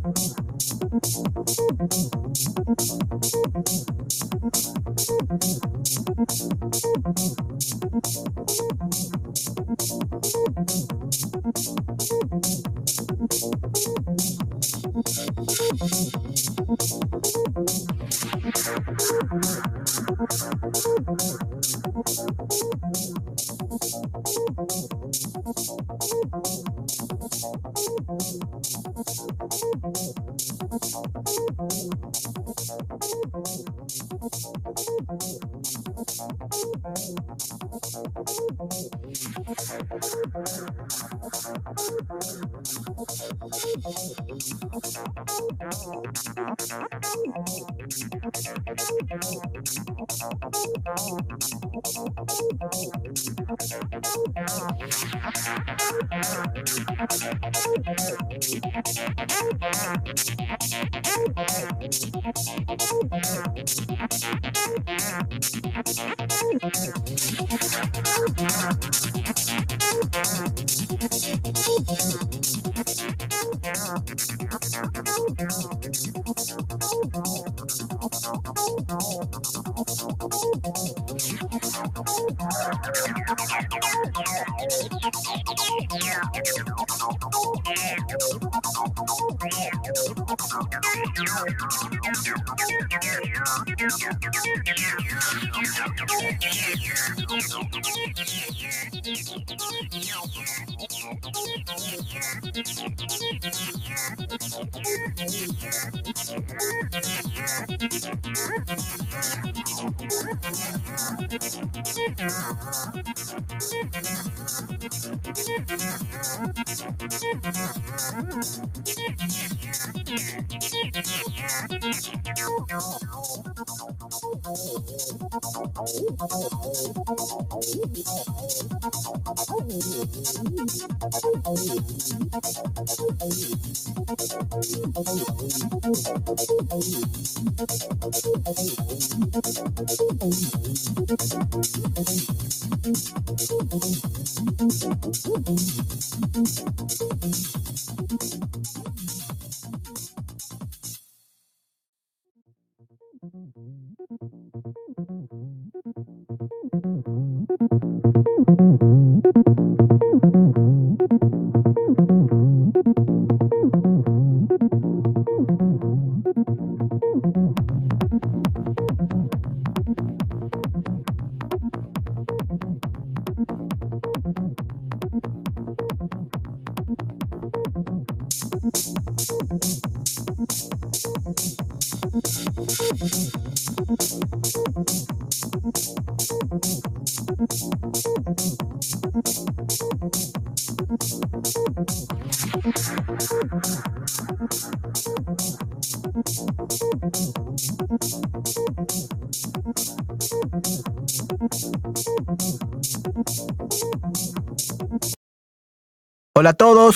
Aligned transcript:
Thank 0.00 0.18
you. 8.16 8.27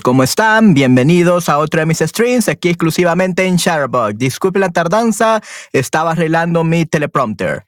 ¿Cómo 0.01 0.23
están? 0.23 0.73
Bienvenidos 0.73 1.51
a 1.51 1.59
otro 1.59 1.81
de 1.81 1.87
mis 1.87 1.99
streams 1.99 2.49
aquí 2.49 2.71
exclusivamente 2.71 3.45
en 3.45 3.57
Shutterbug. 3.57 4.15
Disculpe 4.15 4.59
la 4.59 4.71
tardanza, 4.71 5.43
estaba 5.73 6.13
arreglando 6.13 6.65
mi 6.65 6.87
teleprompter. 6.87 7.67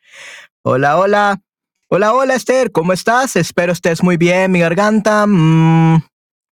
Hola, 0.62 0.96
hola. 0.96 1.40
Hola, 1.88 2.14
hola 2.14 2.34
Esther, 2.34 2.72
¿cómo 2.72 2.94
estás? 2.94 3.36
Espero 3.36 3.72
estés 3.72 4.02
muy 4.02 4.16
bien, 4.16 4.52
mi 4.52 4.60
garganta. 4.60 5.26
Mm, 5.26 6.02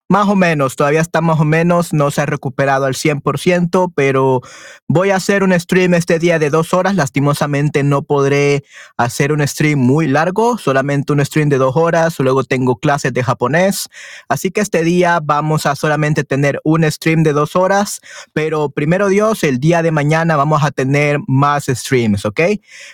más 0.08 0.28
o 0.28 0.36
menos, 0.36 0.76
todavía 0.76 1.00
está 1.00 1.20
más 1.20 1.40
o 1.40 1.44
menos, 1.44 1.92
no 1.92 2.12
se 2.12 2.20
ha 2.20 2.26
recuperado 2.26 2.86
al 2.86 2.94
100%, 2.94 3.92
pero 3.94 4.40
voy 4.86 5.10
a 5.10 5.16
hacer 5.16 5.42
un 5.42 5.58
stream 5.58 5.94
este 5.94 6.20
día 6.20 6.38
de 6.38 6.48
dos 6.48 6.74
horas. 6.74 6.94
Lastimosamente 6.94 7.82
no 7.82 8.02
podré 8.02 8.62
hacer 8.96 9.32
un 9.32 9.46
stream 9.46 9.80
muy 9.80 10.06
largo, 10.06 10.58
solamente 10.58 11.12
un 11.12 11.24
stream 11.24 11.48
de 11.48 11.58
dos 11.58 11.74
horas. 11.76 12.20
Luego 12.20 12.44
tengo 12.44 12.76
clases 12.76 13.12
de 13.12 13.24
japonés. 13.24 13.88
Así 14.28 14.52
que 14.52 14.60
este 14.60 14.84
día 14.84 15.18
vamos 15.20 15.66
a 15.66 15.74
solamente 15.74 16.22
tener 16.22 16.60
un 16.62 16.88
stream 16.90 17.24
de 17.24 17.32
dos 17.32 17.56
horas, 17.56 18.00
pero 18.32 18.70
primero 18.70 19.08
Dios, 19.08 19.42
el 19.42 19.58
día 19.58 19.82
de 19.82 19.90
mañana 19.90 20.36
vamos 20.36 20.62
a 20.62 20.70
tener 20.70 21.18
más 21.26 21.64
streams, 21.66 22.24
¿ok? 22.24 22.40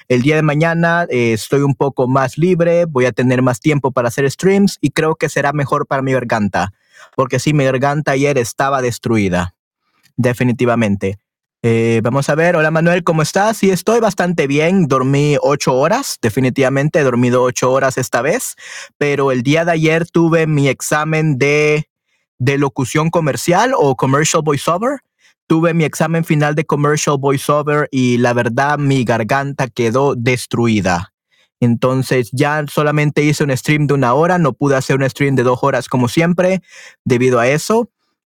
El 0.09 0.23
día 0.23 0.37
de 0.37 0.43
mañana 0.43 1.07
eh, 1.11 1.35
estoy 1.35 1.61
un 1.61 1.75
poco 1.75 2.09
más 2.09 2.39
libre, 2.39 2.87
voy 2.87 3.05
a 3.05 3.13
tener 3.13 3.43
más 3.43 3.61
tiempo 3.61 3.93
para 3.93 4.09
hacer 4.09 4.31
streams 4.31 4.79
y 4.81 4.91
creo 4.91 5.15
que 5.17 5.29
será 5.29 5.53
mejor 5.53 5.87
para 5.87 6.01
mi 6.01 6.13
garganta 6.13 6.73
porque 7.17 7.39
sí, 7.39 7.53
mi 7.53 7.65
garganta 7.65 8.13
ayer 8.13 8.39
estaba 8.39 8.83
destruida, 8.83 9.55
definitivamente. 10.17 11.19
Eh, 11.65 12.01
vamos 12.03 12.29
a 12.29 12.35
ver, 12.35 12.57
hola 12.57 12.73
Manuel, 12.73 13.05
¿cómo 13.05 13.23
estás? 13.23 13.59
Sí, 13.59 13.71
estoy 13.71 14.01
bastante 14.01 14.49
bien, 14.49 14.89
dormí 14.89 15.37
ocho 15.41 15.75
horas, 15.75 16.19
definitivamente 16.21 16.99
he 16.99 17.05
dormido 17.05 17.45
ocho 17.45 17.71
horas 17.71 17.99
esta 17.99 18.21
vez, 18.21 18.57
pero 18.99 19.31
el 19.31 19.45
día 19.45 19.65
de 19.65 19.71
ayer 19.71 20.11
tuve 20.11 20.49
mi 20.49 20.67
examen 20.67 21.39
de, 21.39 21.89
de 22.39 22.59
locución 22.59 23.11
comercial 23.11 23.75
o 23.77 23.95
commercial 23.95 24.43
voiceover. 24.43 25.01
Tuve 25.47 25.75
mi 25.75 25.85
examen 25.85 26.25
final 26.25 26.57
de 26.57 26.65
commercial 26.65 27.19
voiceover 27.19 27.89
y 27.93 28.19
la 28.19 28.33
verdad 28.33 28.79
mi 28.79 29.05
garganta 29.05 29.69
quedó 29.69 30.15
destruida. 30.17 31.12
Entonces 31.63 32.31
ya 32.33 32.65
solamente 32.69 33.23
hice 33.23 33.45
un 33.45 33.57
stream 33.57 33.87
de 33.87 33.95
una 33.95 34.15
hora, 34.15 34.37
no 34.37 34.53
pude 34.53 34.75
hacer 34.75 34.97
un 34.97 35.09
stream 35.09 35.37
de 35.37 35.45
dos 35.45 35.61
horas 35.63 35.89
como 35.89 36.09
siempre 36.09 36.61
debido 37.05 37.39
a 37.39 37.47
eso. 37.47 37.89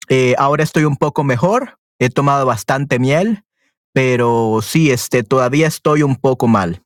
Eh, 0.07 0.33
ahora 0.39 0.63
estoy 0.63 0.85
un 0.85 0.97
poco 0.97 1.23
mejor, 1.23 1.77
he 1.99 2.09
tomado 2.09 2.47
bastante 2.47 2.97
miel, 2.97 3.43
pero 3.93 4.61
sí, 4.63 4.89
este, 4.89 5.21
todavía 5.21 5.67
estoy 5.67 6.01
un 6.01 6.15
poco 6.15 6.47
mal. 6.47 6.81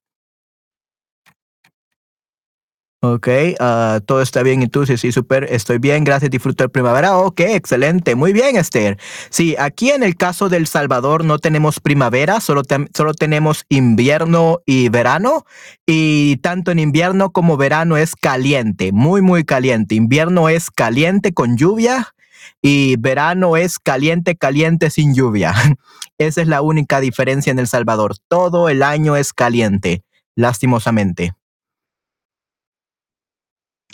Ok, 3.06 3.28
ah, 3.60 4.00
todo 4.06 4.22
está 4.22 4.44
bien 4.44 4.66
tú, 4.70 4.86
sí, 4.86 5.12
súper, 5.12 5.44
estoy 5.52 5.78
bien, 5.78 6.06
gracias, 6.06 6.32
disfruto 6.32 6.64
de 6.64 6.70
primavera. 6.70 7.18
Ok, 7.18 7.42
excelente, 7.42 8.16
muy 8.16 8.32
bien, 8.32 8.56
Esther. 8.56 8.98
Sí, 9.30 9.58
aquí 9.60 9.92
en 9.92 10.04
el 10.04 10.16
caso 10.16 10.48
del 10.48 10.68
Salvador 10.68 11.26
no 11.26 11.38
tenemos 11.38 11.82
primavera, 11.82 12.40
solo, 12.40 12.62
solo 12.96 13.14
tenemos 13.14 13.66
invierno 13.68 14.62
y 14.66 14.88
verano. 14.88 15.44
Y 15.86 16.38
tanto 16.38 16.72
en 16.72 16.80
invierno 16.80 17.32
como 17.34 17.58
verano 17.58 17.98
es 17.98 18.16
caliente, 18.16 18.94
muy, 18.94 19.22
muy 19.22 19.44
caliente. 19.44 19.96
Invierno 19.96 20.48
es 20.48 20.72
caliente 20.72 21.34
con 21.34 21.58
lluvia 21.58 22.16
y 22.62 22.96
verano 22.96 23.58
es 23.58 23.80
caliente, 23.80 24.38
caliente 24.38 24.90
sin 24.90 25.14
lluvia. 25.14 25.54
Esa 26.18 26.42
es 26.42 26.48
la 26.48 26.62
única 26.62 27.02
diferencia 27.02 27.52
en 27.52 27.60
El 27.60 27.68
Salvador. 27.68 28.16
Todo 28.30 28.70
el 28.70 28.82
año 28.82 29.18
es 29.18 29.34
caliente, 29.34 30.06
lastimosamente. 30.38 31.34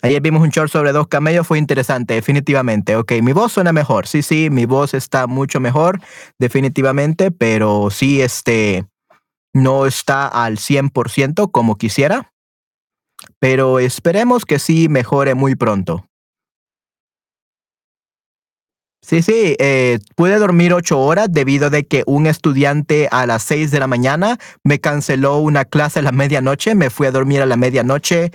Ayer 0.01 0.21
vimos 0.21 0.41
un 0.41 0.49
short 0.49 0.71
sobre 0.71 0.93
dos 0.93 1.07
camellos, 1.07 1.45
fue 1.45 1.57
interesante, 1.57 2.13
definitivamente. 2.13 2.95
Ok, 2.95 3.13
mi 3.21 3.33
voz 3.33 3.51
suena 3.51 3.73
mejor. 3.73 4.07
Sí, 4.07 4.21
sí, 4.21 4.49
mi 4.49 4.65
voz 4.65 4.93
está 4.93 5.27
mucho 5.27 5.59
mejor, 5.59 5.99
definitivamente, 6.37 7.31
pero 7.31 7.89
sí, 7.89 8.21
este, 8.21 8.85
no 9.53 9.85
está 9.85 10.27
al 10.27 10.57
100% 10.57 11.51
como 11.51 11.77
quisiera. 11.77 12.31
Pero 13.39 13.79
esperemos 13.79 14.45
que 14.45 14.59
sí 14.59 14.87
mejore 14.87 15.35
muy 15.35 15.55
pronto. 15.55 16.05
Sí, 19.01 19.21
sí, 19.21 19.55
eh, 19.59 19.99
pude 20.15 20.37
dormir 20.37 20.73
ocho 20.73 20.99
horas 20.99 21.29
debido 21.31 21.67
a 21.67 21.81
que 21.81 22.03
un 22.05 22.27
estudiante 22.27 23.07
a 23.11 23.25
las 23.25 23.43
seis 23.43 23.71
de 23.71 23.79
la 23.79 23.87
mañana 23.87 24.37
me 24.63 24.79
canceló 24.79 25.37
una 25.37 25.65
clase 25.65 25.99
a 25.99 26.01
la 26.03 26.11
medianoche, 26.11 26.75
me 26.75 26.89
fui 26.89 27.07
a 27.07 27.11
dormir 27.11 27.41
a 27.41 27.45
la 27.45 27.57
medianoche 27.57 28.31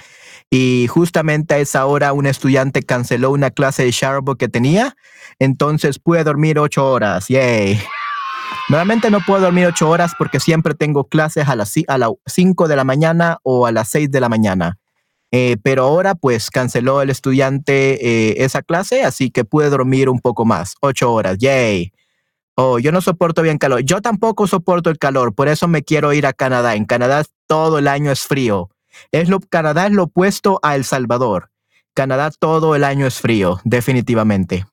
y 0.51 0.87
justamente 0.89 1.55
a 1.55 1.59
esa 1.59 1.87
hora 1.87 2.13
un 2.13 2.27
estudiante 2.27 2.83
canceló 2.83 3.31
una 3.31 3.51
clase 3.51 3.85
de 3.85 3.91
Shadowbook 3.91 4.39
que 4.39 4.49
tenía, 4.49 4.97
entonces 5.39 5.99
pude 5.99 6.25
dormir 6.25 6.59
ocho 6.59 6.91
horas, 6.91 7.29
yay. 7.29 7.81
Normalmente 8.69 9.11
no 9.11 9.21
puedo 9.21 9.43
dormir 9.43 9.67
ocho 9.67 9.91
horas 9.91 10.13
porque 10.17 10.41
siempre 10.41 10.75
tengo 10.75 11.09
clases 11.09 11.49
a 11.49 11.57
las, 11.57 11.75
a 11.87 11.99
las 11.99 12.11
cinco 12.27 12.69
de 12.69 12.77
la 12.77 12.85
mañana 12.85 13.39
o 13.43 13.67
a 13.67 13.73
las 13.73 13.89
seis 13.89 14.11
de 14.11 14.21
la 14.21 14.29
mañana. 14.29 14.79
Eh, 15.33 15.57
pero 15.63 15.83
ahora 15.85 16.15
pues 16.15 16.49
canceló 16.49 17.03
el 17.03 17.11
estudiante 17.11 17.99
eh, 18.07 18.45
esa 18.45 18.63
clase, 18.63 19.03
así 19.03 19.31
que 19.31 19.45
pude 19.45 19.69
dormir 19.69 20.09
un 20.09 20.21
poco 20.21 20.45
más, 20.45 20.77
ocho 20.81 21.13
horas, 21.13 21.39
yay. 21.39 21.93
Oh, 22.57 22.79
yo 22.79 22.93
no 22.93 23.01
soporto 23.01 23.43
bien 23.43 23.59
calor. 23.59 23.81
Yo 23.81 24.01
tampoco 24.01 24.47
soporto 24.47 24.89
el 24.89 24.99
calor, 24.99 25.35
por 25.35 25.49
eso 25.49 25.67
me 25.67 25.83
quiero 25.83 26.13
ir 26.13 26.25
a 26.25 26.33
Canadá. 26.33 26.77
En 26.77 26.85
Canadá 26.85 27.25
todo 27.49 27.79
el 27.79 27.89
año 27.89 28.13
es 28.13 28.21
frío. 28.21 28.71
Es 29.13 29.29
lo, 29.29 29.41
Canadá 29.41 29.87
es 29.87 29.93
lo 29.93 30.05
opuesto 30.05 30.61
a 30.63 30.77
El 30.77 30.85
Salvador. 30.85 31.51
Canadá 31.95 32.31
todo 32.31 32.75
el 32.75 32.85
año 32.85 33.07
es 33.07 33.21
frío, 33.21 33.61
definitivamente. 33.65 34.67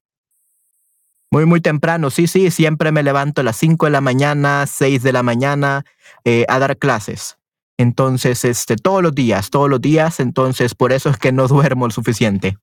Muy, 1.29 1.45
muy 1.45 1.61
temprano, 1.61 2.09
sí, 2.09 2.27
sí, 2.27 2.51
siempre 2.51 2.91
me 2.91 3.03
levanto 3.03 3.41
a 3.41 3.43
las 3.43 3.55
5 3.55 3.85
de 3.85 3.91
la 3.91 4.01
mañana, 4.01 4.65
6 4.67 5.01
de 5.01 5.13
la 5.13 5.23
mañana 5.23 5.85
eh, 6.25 6.45
a 6.49 6.59
dar 6.59 6.77
clases. 6.77 7.37
Entonces, 7.77 8.43
este, 8.43 8.75
todos 8.75 9.01
los 9.01 9.15
días, 9.15 9.49
todos 9.49 9.69
los 9.69 9.79
días, 9.79 10.19
entonces 10.19 10.75
por 10.75 10.91
eso 10.91 11.09
es 11.09 11.17
que 11.17 11.31
no 11.31 11.47
duermo 11.47 11.87
lo 11.87 11.91
suficiente. 11.91 12.57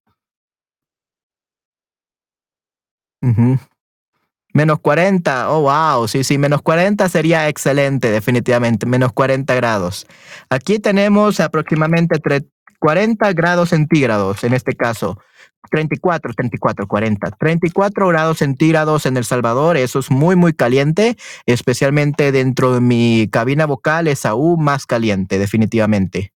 Menos 4.55 4.79
40, 4.81 5.50
oh 5.50 5.62
wow, 5.62 6.09
sí, 6.09 6.25
sí, 6.25 6.39
menos 6.39 6.62
40 6.62 7.09
sería 7.09 7.49
excelente, 7.49 8.11
definitivamente, 8.11 8.87
menos 8.87 9.12
40 9.12 9.55
grados. 9.55 10.06
Aquí 10.49 10.79
tenemos 10.79 11.39
aproximadamente 11.39 12.19
40 12.79 13.33
grados 13.35 13.69
centígrados 13.71 14.45
en 14.45 14.55
este 14.55 14.75
caso. 14.75 15.19
34, 15.71 16.33
34, 16.35 16.87
40. 16.87 17.31
34 17.33 18.09
grados 18.09 18.39
centígrados 18.39 19.06
en 19.06 19.17
El 19.17 19.25
Salvador, 19.25 19.77
eso 19.77 19.99
es 19.99 20.11
muy, 20.11 20.35
muy 20.35 20.55
caliente, 20.55 21.17
especialmente 21.47 22.33
dentro 22.33 22.73
de 22.73 22.81
mi 22.81 23.29
cabina 23.31 23.67
vocal 23.67 24.09
es 24.09 24.25
aún 24.25 24.65
más 24.65 24.87
caliente, 24.87 25.39
definitivamente. 25.39 26.33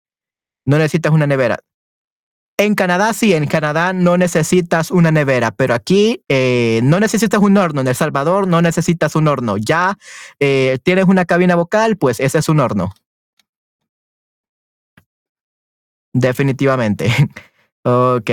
No 0.65 0.77
necesitas 0.77 1.11
una 1.11 1.27
nevera. 1.27 1.59
En 2.59 2.75
Canadá 2.75 3.13
sí, 3.13 3.33
en 3.33 3.45
Canadá 3.47 3.93
no 3.93 4.17
necesitas 4.17 4.91
una 4.91 5.11
nevera, 5.11 5.51
pero 5.51 5.73
aquí 5.73 6.25
eh, 6.27 6.81
no 6.83 6.99
necesitas 6.99 7.39
un 7.41 7.55
horno. 7.55 7.79
En 7.79 7.87
El 7.87 7.95
Salvador 7.95 8.49
no 8.49 8.61
necesitas 8.61 9.15
un 9.15 9.29
horno. 9.29 9.55
Ya 9.55 9.97
eh, 10.41 10.77
tienes 10.83 11.05
una 11.05 11.23
cabina 11.23 11.55
vocal, 11.55 11.95
pues 11.95 12.19
ese 12.19 12.39
es 12.39 12.49
un 12.49 12.59
horno. 12.59 12.93
Definitivamente. 16.11 17.09
ok. 17.83 18.29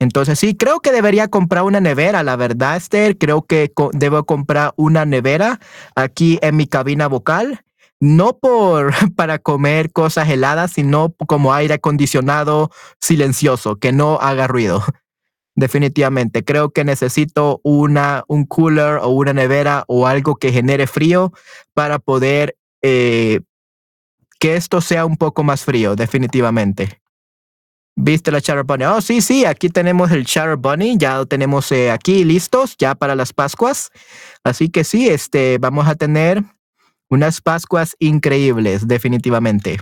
Entonces 0.00 0.38
sí, 0.38 0.54
creo 0.54 0.80
que 0.80 0.92
debería 0.92 1.28
comprar 1.28 1.64
una 1.64 1.80
nevera, 1.80 2.22
la 2.24 2.36
verdad, 2.36 2.76
Esther. 2.76 3.16
Creo 3.16 3.40
que 3.46 3.72
debo 3.94 4.24
comprar 4.24 4.74
una 4.76 5.06
nevera 5.06 5.60
aquí 5.94 6.38
en 6.42 6.56
mi 6.56 6.66
cabina 6.66 7.06
vocal. 7.06 7.64
No 8.04 8.36
por 8.36 8.92
para 9.16 9.38
comer 9.38 9.90
cosas 9.90 10.28
heladas, 10.28 10.72
sino 10.72 11.14
como 11.26 11.54
aire 11.54 11.72
acondicionado 11.72 12.70
silencioso, 13.00 13.76
que 13.76 13.92
no 13.92 14.18
haga 14.20 14.46
ruido. 14.46 14.84
Definitivamente, 15.56 16.44
creo 16.44 16.70
que 16.70 16.84
necesito 16.84 17.60
una, 17.62 18.24
un 18.28 18.44
cooler 18.44 18.98
o 19.00 19.08
una 19.08 19.32
nevera 19.32 19.84
o 19.86 20.06
algo 20.06 20.36
que 20.36 20.52
genere 20.52 20.86
frío 20.86 21.32
para 21.72 21.98
poder 21.98 22.58
eh, 22.82 23.40
que 24.38 24.56
esto 24.56 24.82
sea 24.82 25.06
un 25.06 25.16
poco 25.16 25.42
más 25.42 25.64
frío, 25.64 25.96
definitivamente. 25.96 27.00
¿Viste 27.96 28.30
la 28.32 28.42
Chatter 28.42 28.64
Bunny? 28.64 28.84
Oh, 28.84 29.00
sí, 29.00 29.22
sí, 29.22 29.46
aquí 29.46 29.70
tenemos 29.70 30.10
el 30.10 30.26
Chatter 30.26 30.56
Bunny, 30.56 30.98
ya 30.98 31.18
lo 31.18 31.26
tenemos 31.26 31.72
eh, 31.72 31.90
aquí 31.90 32.24
listos, 32.24 32.76
ya 32.76 32.96
para 32.96 33.14
las 33.14 33.32
Pascuas. 33.32 33.90
Así 34.42 34.68
que 34.68 34.84
sí, 34.84 35.08
este, 35.08 35.56
vamos 35.58 35.86
a 35.86 35.94
tener 35.94 36.42
unas 37.08 37.40
Pascuas 37.40 37.96
increíbles, 37.98 38.88
definitivamente. 38.88 39.78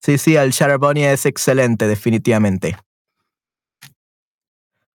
Sí, 0.00 0.18
sí, 0.18 0.36
el 0.36 0.52
Bunny 0.78 1.04
es 1.04 1.26
excelente, 1.26 1.86
definitivamente. 1.86 2.76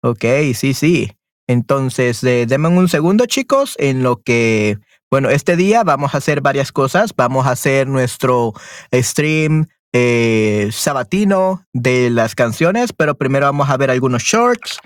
Ok, 0.02 0.24
sí, 0.54 0.74
sí. 0.74 1.12
Entonces, 1.46 2.22
eh, 2.24 2.46
denme 2.46 2.68
un 2.68 2.88
segundo, 2.88 3.26
chicos, 3.26 3.74
en 3.78 4.02
lo 4.02 4.22
que, 4.22 4.78
bueno, 5.10 5.30
este 5.30 5.56
día 5.56 5.82
vamos 5.82 6.14
a 6.14 6.18
hacer 6.18 6.40
varias 6.40 6.70
cosas. 6.70 7.14
Vamos 7.16 7.46
a 7.46 7.52
hacer 7.52 7.88
nuestro 7.88 8.52
stream 8.94 9.66
eh, 9.92 10.68
sabatino 10.70 11.66
de 11.72 12.10
las 12.10 12.34
canciones, 12.34 12.92
pero 12.92 13.16
primero 13.16 13.46
vamos 13.46 13.68
a 13.68 13.76
ver 13.76 13.90
algunos 13.90 14.22
shorts 14.22 14.78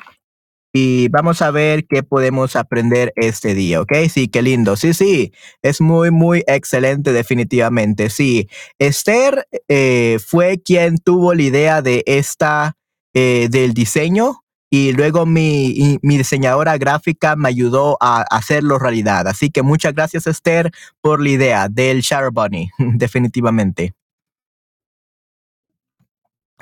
y 0.76 1.06
vamos 1.08 1.40
a 1.40 1.52
ver 1.52 1.86
qué 1.86 2.02
podemos 2.02 2.56
aprender 2.56 3.12
este 3.14 3.54
día, 3.54 3.80
¿ok? 3.80 3.92
Sí, 4.10 4.26
qué 4.26 4.42
lindo. 4.42 4.74
Sí, 4.76 4.92
sí, 4.92 5.32
es 5.62 5.80
muy, 5.80 6.10
muy 6.10 6.42
excelente 6.48 7.12
definitivamente. 7.12 8.10
Sí, 8.10 8.48
Esther 8.80 9.46
eh, 9.68 10.18
fue 10.26 10.60
quien 10.60 10.98
tuvo 10.98 11.32
la 11.32 11.42
idea 11.42 11.80
de 11.80 12.02
esta, 12.06 12.76
eh, 13.14 13.46
del 13.52 13.72
diseño 13.72 14.40
y 14.68 14.92
luego 14.92 15.26
mi, 15.26 16.00
diseñadora 16.02 16.76
gráfica 16.76 17.36
me 17.36 17.50
ayudó 17.50 17.96
a 18.00 18.22
hacerlo 18.22 18.80
realidad. 18.80 19.28
Así 19.28 19.50
que 19.50 19.62
muchas 19.62 19.94
gracias 19.94 20.26
Esther 20.26 20.72
por 21.00 21.22
la 21.22 21.28
idea 21.28 21.68
del 21.68 22.00
Shadow 22.00 22.32
Bunny, 22.32 22.68
definitivamente. 22.78 23.94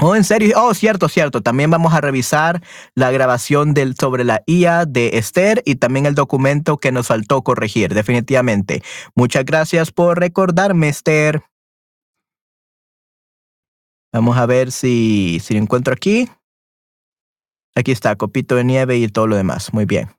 Oh, 0.01 0.17
en 0.17 0.25
serio. 0.25 0.57
Oh, 0.57 0.75
cierto, 0.75 1.09
cierto. 1.09 1.43
También 1.43 1.71
vamos 1.71 1.93
a 1.93 2.01
revisar 2.01 2.63
la 2.95 3.11
grabación 3.11 3.75
del, 3.75 3.95
sobre 3.95 4.25
la 4.25 4.43
IA 4.47 4.87
de 4.87 5.19
Esther 5.19 5.63
y 5.65 5.77
también 5.77 6.07
el 6.07 6.15
documento 6.15 6.79
que 6.79 6.93
nos 6.93 7.09
faltó 7.09 7.43
corregir, 7.43 7.95
definitivamente. 7.95 8.83
Muchas 9.15 9.45
gracias 9.45 9.93
por 9.93 10.19
recordarme, 10.19 10.89
Esther. 10.89 11.43
Vamos 14.13 14.37
a 14.37 14.47
ver 14.47 14.73
si, 14.73 15.41
si 15.43 15.55
lo 15.55 15.61
encuentro 15.61 15.95
aquí. 15.95 16.29
Aquí 17.75 17.93
está, 17.93 18.17
copito 18.17 18.57
de 18.57 18.65
nieve 18.65 18.97
y 18.99 19.09
todo 19.09 19.27
lo 19.27 19.37
demás. 19.37 19.73
Muy 19.73 19.87
bien. 19.87 20.11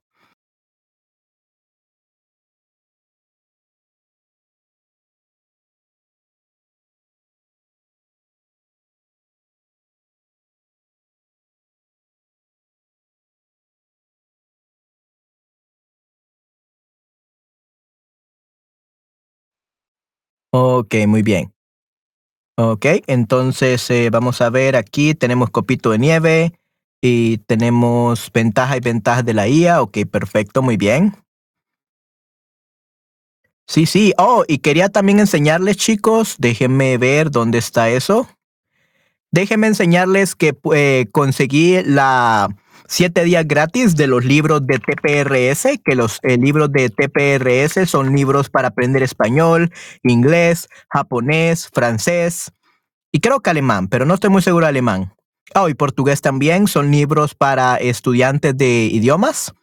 Ok, 20.55 20.93
muy 21.07 21.23
bien. 21.23 21.51
Ok, 22.55 22.85
entonces 23.07 23.89
eh, 23.89 24.11
vamos 24.11 24.39
a 24.41 24.51
ver 24.51 24.75
aquí, 24.75 25.15
tenemos 25.15 25.49
copito 25.49 25.89
de 25.89 25.97
nieve 25.97 26.59
y 27.01 27.39
tenemos 27.39 28.31
ventaja 28.31 28.77
y 28.77 28.79
ventaja 28.79 29.23
de 29.23 29.33
la 29.33 29.47
IA. 29.47 29.81
Ok, 29.81 29.97
perfecto, 30.11 30.61
muy 30.61 30.77
bien. 30.77 31.15
Sí, 33.65 33.87
sí. 33.87 34.13
Oh, 34.19 34.43
y 34.47 34.59
quería 34.59 34.89
también 34.89 35.19
enseñarles, 35.19 35.77
chicos, 35.77 36.35
déjenme 36.37 36.99
ver 36.99 37.31
dónde 37.31 37.57
está 37.57 37.89
eso. 37.89 38.27
Déjenme 39.31 39.65
enseñarles 39.65 40.35
que 40.35 40.55
eh, 40.75 41.07
conseguí 41.11 41.81
la 41.83 42.55
siete 42.87 43.23
días 43.23 43.47
gratis 43.47 43.95
de 43.95 44.07
los 44.07 44.25
libros 44.25 44.65
de 44.65 44.79
TPRS, 44.79 45.79
que 45.83 45.95
los 45.95 46.19
eh, 46.23 46.37
libros 46.37 46.71
de 46.71 46.89
TPRS 46.89 47.89
son 47.89 48.15
libros 48.15 48.49
para 48.49 48.69
aprender 48.69 49.03
español, 49.03 49.71
inglés, 50.03 50.67
japonés, 50.89 51.69
francés 51.73 52.51
y 53.15 53.19
creo 53.19 53.41
que 53.41 53.51
alemán, 53.51 53.87
pero 53.87 54.05
no 54.05 54.15
estoy 54.15 54.31
muy 54.31 54.41
seguro 54.41 54.65
de 54.65 54.71
alemán. 54.71 55.13
Oh, 55.53 55.69
y 55.69 55.75
portugués 55.75 56.21
también 56.21 56.67
son 56.67 56.89
libros 56.89 57.35
para 57.35 57.75
estudiantes 57.75 58.57
de 58.57 58.89
idiomas. 58.91 59.53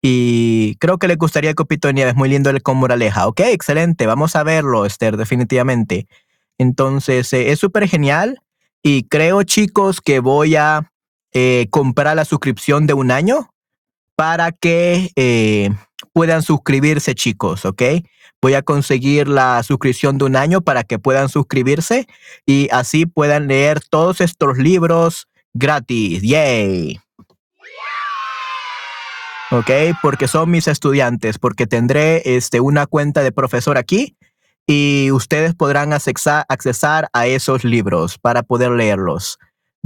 Y 0.00 0.76
creo 0.76 0.96
que 0.98 1.08
le 1.08 1.16
gustaría 1.16 1.54
Copito 1.54 1.88
de 1.88 1.94
Nieves, 1.94 2.14
muy 2.14 2.28
lindo 2.28 2.50
el 2.50 2.62
con 2.62 2.76
moraleja. 2.76 3.26
Ok, 3.26 3.40
excelente, 3.40 4.06
vamos 4.06 4.36
a 4.36 4.44
verlo, 4.44 4.86
Esther, 4.86 5.16
definitivamente. 5.16 6.06
Entonces, 6.56 7.32
eh, 7.32 7.50
es 7.50 7.58
súper 7.58 7.88
genial 7.88 8.40
y 8.80 9.08
creo, 9.08 9.42
chicos, 9.42 10.00
que 10.00 10.20
voy 10.20 10.54
a 10.54 10.92
eh, 11.32 11.66
comprar 11.70 12.16
la 12.16 12.24
suscripción 12.24 12.86
de 12.86 12.94
un 12.94 13.10
año 13.10 13.50
para 14.16 14.52
que 14.52 15.10
eh, 15.16 15.70
puedan 16.12 16.42
suscribirse, 16.42 17.14
chicos, 17.14 17.64
¿ok? 17.64 17.82
Voy 18.40 18.54
a 18.54 18.62
conseguir 18.62 19.28
la 19.28 19.62
suscripción 19.62 20.18
de 20.18 20.24
un 20.24 20.36
año 20.36 20.60
para 20.60 20.84
que 20.84 20.98
puedan 20.98 21.28
suscribirse 21.28 22.06
y 22.46 22.68
así 22.72 23.06
puedan 23.06 23.48
leer 23.48 23.80
todos 23.80 24.20
estos 24.20 24.58
libros 24.58 25.28
gratis. 25.54 26.22
¡Yay! 26.22 27.00
¿ok? 29.50 29.70
Porque 30.02 30.28
son 30.28 30.50
mis 30.50 30.68
estudiantes, 30.68 31.38
porque 31.38 31.66
tendré 31.66 32.36
este, 32.36 32.60
una 32.60 32.86
cuenta 32.86 33.22
de 33.22 33.32
profesor 33.32 33.78
aquí 33.78 34.16
y 34.66 35.10
ustedes 35.12 35.54
podrán 35.54 35.92
accesar, 35.92 36.44
accesar 36.48 37.08
a 37.12 37.26
esos 37.26 37.64
libros 37.64 38.18
para 38.18 38.42
poder 38.42 38.72
leerlos, 38.72 39.38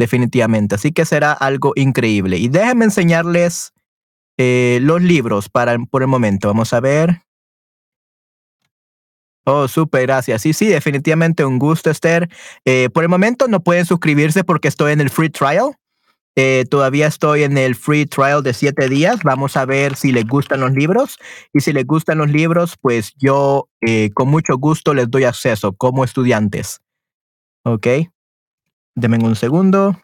definitivamente. 0.02 0.74
Así 0.74 0.90
que 0.90 1.04
será 1.04 1.32
algo 1.32 1.72
increíble. 1.76 2.36
Y 2.36 2.48
déjenme 2.48 2.86
enseñarles 2.86 3.72
eh, 4.36 4.80
los 4.82 5.00
libros 5.00 5.48
para, 5.48 5.78
por 5.78 6.02
el 6.02 6.08
momento. 6.08 6.48
Vamos 6.48 6.72
a 6.72 6.80
ver. 6.80 7.22
Oh, 9.44 9.68
súper, 9.68 10.02
gracias. 10.02 10.42
Sí, 10.42 10.52
sí, 10.52 10.66
definitivamente 10.66 11.44
un 11.44 11.60
gusto, 11.60 11.88
Esther. 11.88 12.28
Eh, 12.64 12.88
por 12.92 13.04
el 13.04 13.08
momento 13.08 13.46
no 13.46 13.60
pueden 13.60 13.86
suscribirse 13.86 14.42
porque 14.42 14.68
estoy 14.68 14.92
en 14.92 15.00
el 15.00 15.10
free 15.10 15.30
trial. 15.30 15.76
Eh, 16.34 16.64
todavía 16.68 17.06
estoy 17.06 17.44
en 17.44 17.56
el 17.56 17.76
free 17.76 18.06
trial 18.06 18.42
de 18.42 18.54
siete 18.54 18.88
días. 18.88 19.22
Vamos 19.22 19.56
a 19.56 19.64
ver 19.64 19.94
si 19.94 20.10
les 20.10 20.26
gustan 20.26 20.60
los 20.60 20.72
libros. 20.72 21.18
Y 21.52 21.60
si 21.60 21.72
les 21.72 21.86
gustan 21.86 22.18
los 22.18 22.30
libros, 22.30 22.76
pues 22.80 23.14
yo 23.18 23.68
con 24.14 24.28
mucho 24.28 24.56
gusto 24.56 24.94
les 24.94 25.08
doy 25.08 25.24
acceso 25.24 25.72
como 25.74 26.02
estudiantes. 26.02 26.80
Ok. 27.64 27.86
Denme 28.94 29.18
un 29.24 29.36
segundo. 29.36 29.96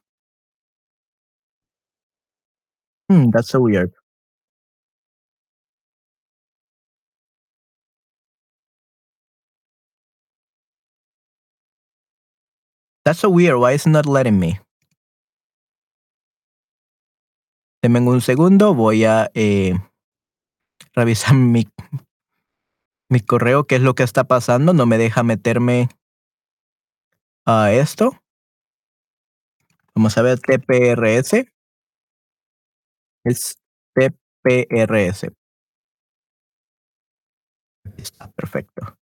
Hmm, 3.11 3.30
that's 3.30 3.49
so 3.50 3.61
weird. 3.61 3.92
That's 13.04 13.21
so 13.21 13.30
weird. 13.30 13.59
Why 13.59 13.73
is 13.73 13.87
it 13.87 13.90
not 13.90 14.07
letting 14.07 14.38
me? 14.38 14.61
Denme 17.83 18.00
un 18.00 18.21
segundo, 18.21 18.75
voy 18.75 19.04
a 19.04 19.30
eh, 19.35 19.75
revisar 20.95 21.35
mi, 21.35 21.68
mi 23.09 23.21
correo, 23.21 23.66
qué 23.66 23.76
es 23.76 23.83
lo 23.83 23.95
que 23.95 24.02
está 24.02 24.25
pasando. 24.25 24.73
No 24.73 24.87
me 24.87 24.99
deja 24.99 25.23
meterme 25.23 25.88
a 27.47 27.73
esto. 27.73 28.12
Vamos 29.99 30.17
a 30.17 30.23
ver 30.23 30.38
TPRS. 30.38 31.45
Es 33.25 33.59
TPRS. 33.97 35.26
Está 37.97 38.31
perfecto. 38.31 38.97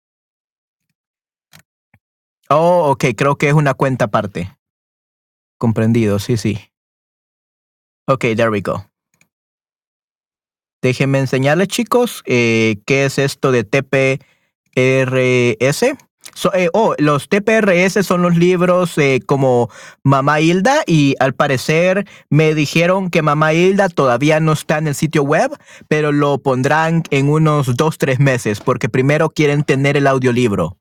Oh, 2.49 2.89
ok, 2.89 3.05
creo 3.15 3.37
que 3.37 3.49
es 3.49 3.53
una 3.53 3.75
cuenta 3.75 4.05
aparte. 4.05 4.57
Comprendido, 5.59 6.17
sí, 6.17 6.35
sí. 6.35 6.57
Ok, 8.07 8.21
there 8.35 8.49
we 8.49 8.61
go. 8.61 8.89
Déjenme 10.81 11.19
enseñarles, 11.19 11.67
chicos, 11.67 12.23
eh, 12.25 12.81
qué 12.87 13.05
es 13.05 13.19
esto 13.19 13.51
de 13.51 13.63
TPRS. 13.65 14.23
Eh, 16.53 16.69
oh, 16.73 16.95
los 16.97 17.29
TPRS 17.29 18.05
son 18.05 18.21
los 18.21 18.37
libros 18.37 18.97
eh, 18.97 19.19
como 19.25 19.69
Mamá 20.03 20.41
Hilda 20.41 20.83
y 20.85 21.15
al 21.19 21.33
parecer 21.33 22.07
me 22.29 22.53
dijeron 22.53 23.09
que 23.09 23.21
Mamá 23.21 23.53
Hilda 23.53 23.89
todavía 23.89 24.39
no 24.39 24.53
está 24.53 24.77
en 24.77 24.87
el 24.87 24.95
sitio 24.95 25.23
web, 25.23 25.51
pero 25.87 26.11
lo 26.11 26.37
pondrán 26.37 27.03
en 27.09 27.29
unos 27.29 27.75
dos, 27.75 27.97
tres 27.97 28.19
meses 28.19 28.59
porque 28.59 28.89
primero 28.89 29.29
quieren 29.29 29.63
tener 29.63 29.97
el 29.97 30.07
audiolibro. 30.07 30.77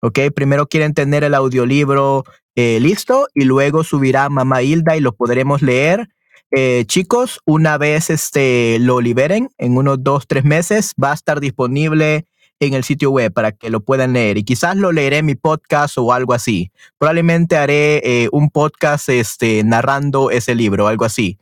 ¿ok? 0.00 0.18
Primero 0.34 0.66
quieren 0.66 0.94
tener 0.94 1.24
el 1.24 1.34
audiolibro 1.34 2.24
listo 2.56 3.28
y 3.34 3.44
luego 3.44 3.84
subirá 3.84 4.28
Mamá 4.28 4.62
Hilda 4.62 4.96
y 4.96 5.00
lo 5.00 5.12
podremos 5.12 5.62
leer 5.62 6.08
eh, 6.50 6.84
chicos, 6.86 7.40
una 7.44 7.76
vez 7.76 8.08
este, 8.08 8.78
lo 8.80 9.00
liberen, 9.00 9.50
en 9.58 9.76
unos 9.76 10.02
dos, 10.02 10.26
tres 10.26 10.44
meses, 10.44 10.94
va 11.02 11.10
a 11.10 11.14
estar 11.14 11.40
disponible 11.40 12.26
en 12.60 12.74
el 12.74 12.84
sitio 12.84 13.10
web 13.10 13.32
para 13.32 13.52
que 13.52 13.70
lo 13.70 13.80
puedan 13.80 14.12
leer. 14.12 14.38
Y 14.38 14.44
quizás 14.44 14.76
lo 14.76 14.92
leeré 14.92 15.18
en 15.18 15.26
mi 15.26 15.34
podcast 15.34 15.98
o 15.98 16.12
algo 16.12 16.34
así. 16.34 16.70
Probablemente 16.98 17.56
haré 17.56 18.02
eh, 18.04 18.28
un 18.32 18.50
podcast 18.50 19.08
este, 19.08 19.62
narrando 19.64 20.30
ese 20.30 20.54
libro, 20.54 20.88
algo 20.88 21.04
así. 21.04 21.38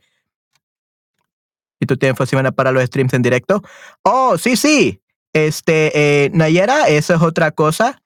¿Y 1.79 1.85
tú 1.85 1.97
tienes 1.97 2.17
semana 2.29 2.51
para 2.51 2.71
los 2.71 2.83
streams 2.83 3.13
en 3.13 3.21
directo? 3.21 3.61
Oh, 4.01 4.37
sí, 4.37 4.55
sí. 4.55 5.01
Este, 5.33 5.91
eh, 6.25 6.29
Nayera, 6.33 6.87
eso 6.87 7.13
es 7.13 7.21
otra 7.21 7.51
cosa. 7.51 8.01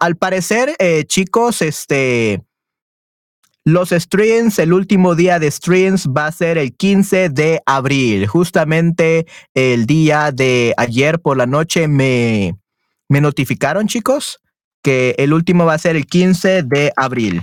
al 0.00 0.16
parecer, 0.16 0.76
chicos, 1.06 1.62
este, 1.62 2.45
los 3.66 3.90
streams, 3.90 4.60
el 4.60 4.72
último 4.72 5.16
día 5.16 5.40
de 5.40 5.50
streams 5.50 6.06
va 6.06 6.28
a 6.28 6.32
ser 6.32 6.56
el 6.56 6.76
15 6.76 7.30
de 7.30 7.60
abril. 7.66 8.28
Justamente 8.28 9.26
el 9.54 9.86
día 9.86 10.30
de 10.30 10.72
ayer 10.76 11.18
por 11.18 11.36
la 11.36 11.46
noche 11.46 11.88
me, 11.88 12.54
me 13.08 13.20
notificaron, 13.20 13.88
chicos, 13.88 14.38
que 14.84 15.16
el 15.18 15.32
último 15.32 15.64
va 15.64 15.74
a 15.74 15.78
ser 15.78 15.96
el 15.96 16.06
15 16.06 16.62
de 16.62 16.92
abril. 16.94 17.42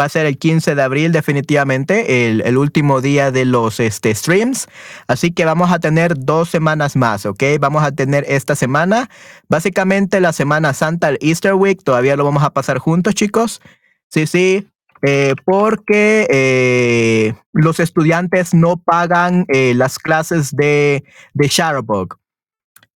Va 0.00 0.04
a 0.04 0.08
ser 0.08 0.24
el 0.24 0.38
15 0.38 0.74
de 0.74 0.82
abril 0.82 1.12
definitivamente, 1.12 2.30
el, 2.30 2.56
último 2.56 3.02
día 3.02 3.30
de 3.30 3.44
los 3.44 3.80
este, 3.80 4.14
streams. 4.14 4.66
Así 5.06 5.30
que 5.30 5.44
vamos 5.44 5.70
a 5.70 5.78
tener 5.78 6.14
dos 6.16 6.48
semanas 6.48 6.96
más, 6.96 7.26
¿ok? 7.26 7.42
Vamos 7.60 7.82
a 7.82 7.92
tener 7.92 8.24
esta 8.26 8.56
semana, 8.56 9.10
básicamente 9.50 10.20
la 10.20 10.32
Semana 10.32 10.72
Santa, 10.72 11.10
el 11.10 11.18
Easter 11.20 11.52
Week, 11.52 11.82
todavía 11.84 12.16
lo 12.16 12.24
vamos 12.24 12.42
a 12.42 12.50
pasar 12.50 12.78
juntos, 12.78 13.14
chicos. 13.14 13.60
Sí, 14.08 14.26
sí, 14.26 14.66
eh, 15.02 15.34
porque 15.44 16.26
eh, 16.30 17.34
los 17.52 17.78
estudiantes 17.78 18.54
no 18.54 18.78
pagan 18.78 19.44
eh, 19.48 19.74
las 19.74 19.98
clases 19.98 20.50
de, 20.56 21.04
de 21.34 21.48
Shadowbug. 21.48 22.19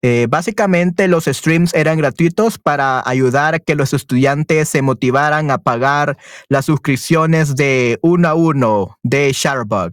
Eh, 0.04 0.26
básicamente 0.28 1.06
los 1.06 1.26
streams 1.26 1.72
eran 1.74 1.96
gratuitos 1.96 2.58
para 2.58 3.08
ayudar 3.08 3.54
a 3.54 3.58
que 3.60 3.76
los 3.76 3.94
estudiantes 3.94 4.68
se 4.68 4.82
motivaran 4.82 5.52
a 5.52 5.58
pagar 5.58 6.18
las 6.48 6.64
suscripciones 6.64 7.54
de 7.54 8.00
uno 8.02 8.28
a 8.28 8.34
uno 8.34 8.98
de 9.04 9.30
Shutterbug. 9.32 9.92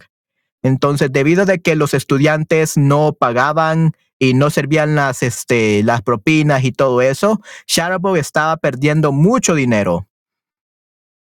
Entonces, 0.63 1.11
debido 1.11 1.43
a 1.43 1.57
que 1.57 1.75
los 1.75 1.93
estudiantes 1.93 2.75
no 2.75 3.13
pagaban 3.13 3.93
y 4.17 4.33
no 4.33 4.49
servían 4.49 4.95
las, 4.95 5.21
este, 5.21 5.83
las 5.83 6.01
propinas 6.01 6.63
y 6.63 6.71
todo 6.71 7.01
eso, 7.01 7.39
Shutterbug 7.67 8.17
estaba 8.17 8.57
perdiendo 8.57 9.11
mucho 9.11 9.53
dinero. 9.53 10.07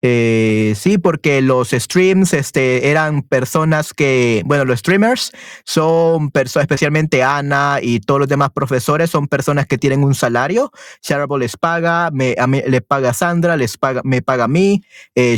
Eh, 0.05 0.73
sí, 0.75 0.97
porque 0.97 1.41
los 1.41 1.69
streams 1.69 2.33
este, 2.33 2.89
eran 2.89 3.21
personas 3.21 3.93
que, 3.93 4.43
bueno, 4.45 4.65
los 4.65 4.79
streamers 4.79 5.31
son 5.63 6.29
personas, 6.29 6.65
especialmente 6.65 7.23
Ana 7.23 7.79
y 7.81 8.01
todos 8.01 8.19
los 8.19 8.27
demás 8.27 8.49
profesores, 8.53 9.09
son 9.09 9.29
personas 9.29 9.65
que 9.65 9.77
tienen 9.77 10.03
un 10.03 10.13
salario. 10.13 10.71
Shutterbug 11.01 11.39
les 11.39 11.55
paga, 11.55 12.11
me, 12.11 12.35
a 12.37 12.47
le 12.47 12.81
paga 12.81 13.13
Sandra, 13.13 13.55
les 13.55 13.77
paga, 13.77 14.01
me 14.03 14.21
paga 14.21 14.43
a 14.43 14.47
mí, 14.49 14.83
eh, 15.15 15.37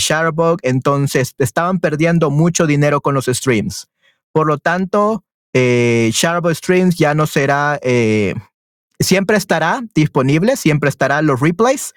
entonces 0.63 1.35
estaban 1.37 1.79
perdiendo 1.79 2.31
mucho 2.31 2.65
dinero 2.65 3.01
con 3.01 3.13
los 3.13 3.25
streams. 3.25 3.87
Por 4.31 4.47
lo 4.47 4.57
tanto, 4.57 5.23
eh, 5.53 6.11
Streams 6.11 6.95
ya 6.95 7.13
no 7.13 7.27
será, 7.27 7.79
eh, 7.83 8.33
siempre 8.99 9.37
estará 9.37 9.81
disponible, 9.93 10.57
siempre 10.57 10.89
estará 10.89 11.21
los 11.21 11.39
replays 11.39 11.93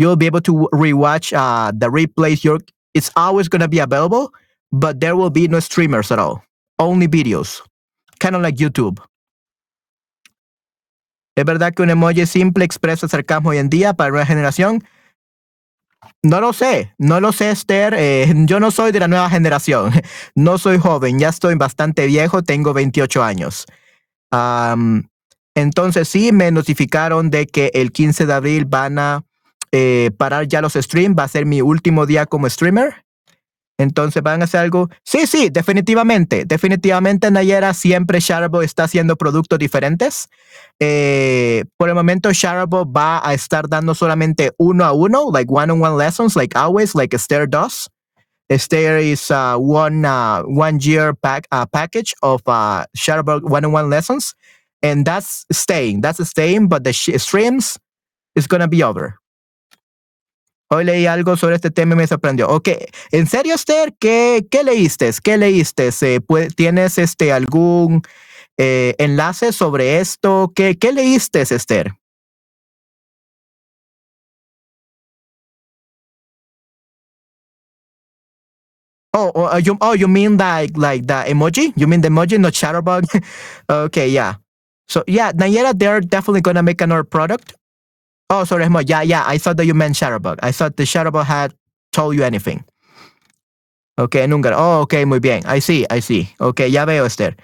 you'll 0.00 0.16
be 0.16 0.24
able 0.24 0.40
to 0.40 0.66
rewatch 0.72 1.36
uh, 1.36 1.70
the 1.76 1.90
replays. 1.90 2.42
You're, 2.42 2.60
it's 2.94 3.10
always 3.16 3.50
to 3.50 3.68
be 3.68 3.80
available, 3.80 4.32
but 4.72 4.98
there 5.00 5.14
will 5.14 5.30
be 5.30 5.46
no 5.46 5.60
streamers 5.60 6.10
at 6.10 6.18
all. 6.18 6.42
Only 6.78 7.06
videos, 7.06 7.60
kind 8.18 8.34
of 8.34 8.40
like 8.42 8.56
YouTube. 8.56 8.98
¿Es 11.36 11.44
verdad 11.44 11.74
que 11.74 11.82
un 11.82 11.90
emoji 11.90 12.26
simple 12.26 12.64
expresa 12.64 13.06
hoy 13.44 13.58
en 13.58 13.68
día 13.68 13.94
para 13.94 14.12
una 14.12 14.26
generación? 14.26 14.82
No 16.22 16.40
lo 16.40 16.52
sé, 16.52 16.92
no 16.98 17.20
lo 17.20 17.32
sé, 17.32 17.50
Esther. 17.50 17.94
Eh, 17.96 18.32
yo 18.46 18.58
no 18.58 18.70
soy 18.70 18.92
de 18.92 19.00
la 19.00 19.08
nueva 19.08 19.28
generación. 19.28 19.92
No 20.34 20.56
soy 20.58 20.78
joven, 20.78 21.18
ya 21.18 21.28
estoy 21.28 21.54
bastante 21.56 22.06
viejo, 22.06 22.42
tengo 22.42 22.72
28 22.72 23.22
años. 23.22 23.66
entonces 25.54 26.08
sí, 26.08 26.32
me 26.32 26.50
notificaron 26.50 27.30
de 27.30 27.46
que 27.46 27.70
el 27.74 27.92
15 27.92 28.26
de 28.26 28.32
abril 28.32 28.64
van 28.64 28.98
a 28.98 29.24
eh, 29.72 30.10
parar 30.16 30.48
ya 30.48 30.60
los 30.60 30.74
streams, 30.74 31.16
va 31.18 31.24
a 31.24 31.28
ser 31.28 31.46
mi 31.46 31.62
último 31.62 32.06
día 32.06 32.26
como 32.26 32.48
streamer. 32.48 33.04
Entonces 33.80 34.22
van 34.22 34.42
a 34.42 34.44
hacer 34.44 34.60
algo. 34.60 34.90
Sí, 35.04 35.26
sí, 35.26 35.48
definitivamente. 35.50 36.44
Definitivamente 36.44 37.30
Nayera 37.30 37.72
siempre 37.72 38.20
Sharable 38.20 38.62
está 38.62 38.84
haciendo 38.84 39.16
productos 39.16 39.58
diferentes. 39.58 40.28
Eh, 40.78 41.64
por 41.78 41.88
el 41.88 41.94
momento 41.94 42.30
Sharable 42.30 42.84
va 42.84 43.26
a 43.26 43.32
estar 43.32 43.68
dando 43.70 43.94
solamente 43.94 44.52
uno 44.58 44.84
a 44.84 44.92
uno, 44.92 45.30
like 45.32 45.50
one-on-one 45.50 45.96
lessons, 45.96 46.36
like 46.36 46.56
always, 46.58 46.94
like 46.94 47.16
Esther 47.16 47.48
does. 47.48 47.88
Esther 48.50 48.98
is 48.98 49.30
uh, 49.30 49.56
one 49.56 50.04
uh, 50.04 50.42
one 50.42 50.78
year 50.80 51.14
pack, 51.14 51.46
uh, 51.52 51.64
package 51.64 52.12
of 52.20 52.42
uh, 52.46 52.84
Sharable 52.94 53.40
one-on-one 53.42 53.88
lessons, 53.88 54.34
and 54.82 55.06
that's 55.06 55.46
staying. 55.52 56.02
That's 56.02 56.28
staying, 56.28 56.68
but 56.68 56.82
the 56.84 56.92
streams 56.92 57.78
is 58.34 58.46
gonna 58.46 58.68
be 58.68 58.82
over. 58.82 59.19
Hoy 60.72 60.84
leí 60.84 61.06
algo 61.06 61.36
sobre 61.36 61.56
este 61.56 61.70
tema 61.72 61.94
y 61.94 61.96
me 61.96 62.06
sorprendió. 62.06 62.48
Ok, 62.48 62.68
¿en 63.10 63.26
serio, 63.26 63.56
Esther? 63.56 63.92
¿Qué, 63.98 64.46
qué 64.48 64.62
leíste? 64.62 65.10
¿Qué 65.22 65.36
leíste? 65.36 65.90
¿Tienes 66.54 66.96
este, 66.98 67.32
algún 67.32 68.02
eh, 68.56 68.94
enlace 68.98 69.52
sobre 69.52 69.98
esto? 69.98 70.52
¿Qué, 70.54 70.78
qué 70.78 70.92
leíste, 70.92 71.40
Esther? 71.42 71.94
Oh, 79.12 79.32
oh, 79.34 79.58
you, 79.58 79.76
oh, 79.80 79.94
you 79.94 80.06
mean 80.06 80.36
like 80.36 80.76
like 80.76 81.06
the 81.08 81.24
emoji? 81.26 81.72
You 81.76 81.88
mean 81.88 82.00
the 82.00 82.08
emoji, 82.08 82.38
not 82.38 82.52
Shutterbug? 82.52 83.04
okay, 83.68 84.08
yeah. 84.08 84.34
So 84.88 85.02
yeah, 85.08 85.32
Nayera, 85.32 85.76
they're 85.76 86.00
definitely 86.00 86.42
gonna 86.42 86.62
make 86.62 86.80
another 86.80 87.02
product. 87.02 87.54
Oh, 88.30 88.44
sorry, 88.44 88.66
Yeah, 88.86 89.02
yeah. 89.02 89.24
I 89.26 89.38
thought 89.38 89.56
that 89.58 89.66
you 89.66 89.74
meant 89.74 89.96
Shutterbug. 89.96 90.38
I 90.42 90.52
thought 90.52 90.76
the 90.76 90.84
Shutterbug 90.84 91.24
had 91.24 91.52
told 91.92 92.14
you 92.16 92.22
anything. 92.22 92.64
Okay, 93.98 94.22
en 94.22 94.30
húngaro. 94.30 94.54
Oh, 94.56 94.80
okay, 94.82 95.04
muy 95.04 95.18
bien. 95.20 95.42
I 95.46 95.58
see, 95.58 95.84
I 95.90 96.00
see. 96.00 96.30
Okay, 96.40 96.68
ya 96.68 96.86
veo, 96.86 97.04
Esther. 97.04 97.34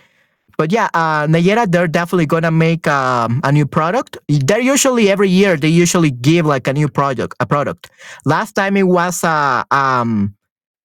But 0.56 0.72
yeah, 0.72 0.88
uh, 0.94 1.26
Nayera, 1.26 1.70
they're 1.70 1.88
definitely 1.88 2.24
gonna 2.26 2.50
make 2.50 2.86
um, 2.88 3.42
a 3.44 3.52
new 3.52 3.66
product. 3.66 4.16
They're 4.28 4.60
usually 4.60 5.10
every 5.10 5.28
year 5.28 5.56
they 5.58 5.68
usually 5.68 6.10
give 6.10 6.46
like 6.46 6.66
a 6.66 6.72
new 6.72 6.88
project, 6.88 7.34
a 7.40 7.46
product. 7.46 7.90
Last 8.24 8.52
time 8.54 8.76
it 8.78 8.84
was 8.84 9.22
a 9.22 9.66
um 9.70 10.34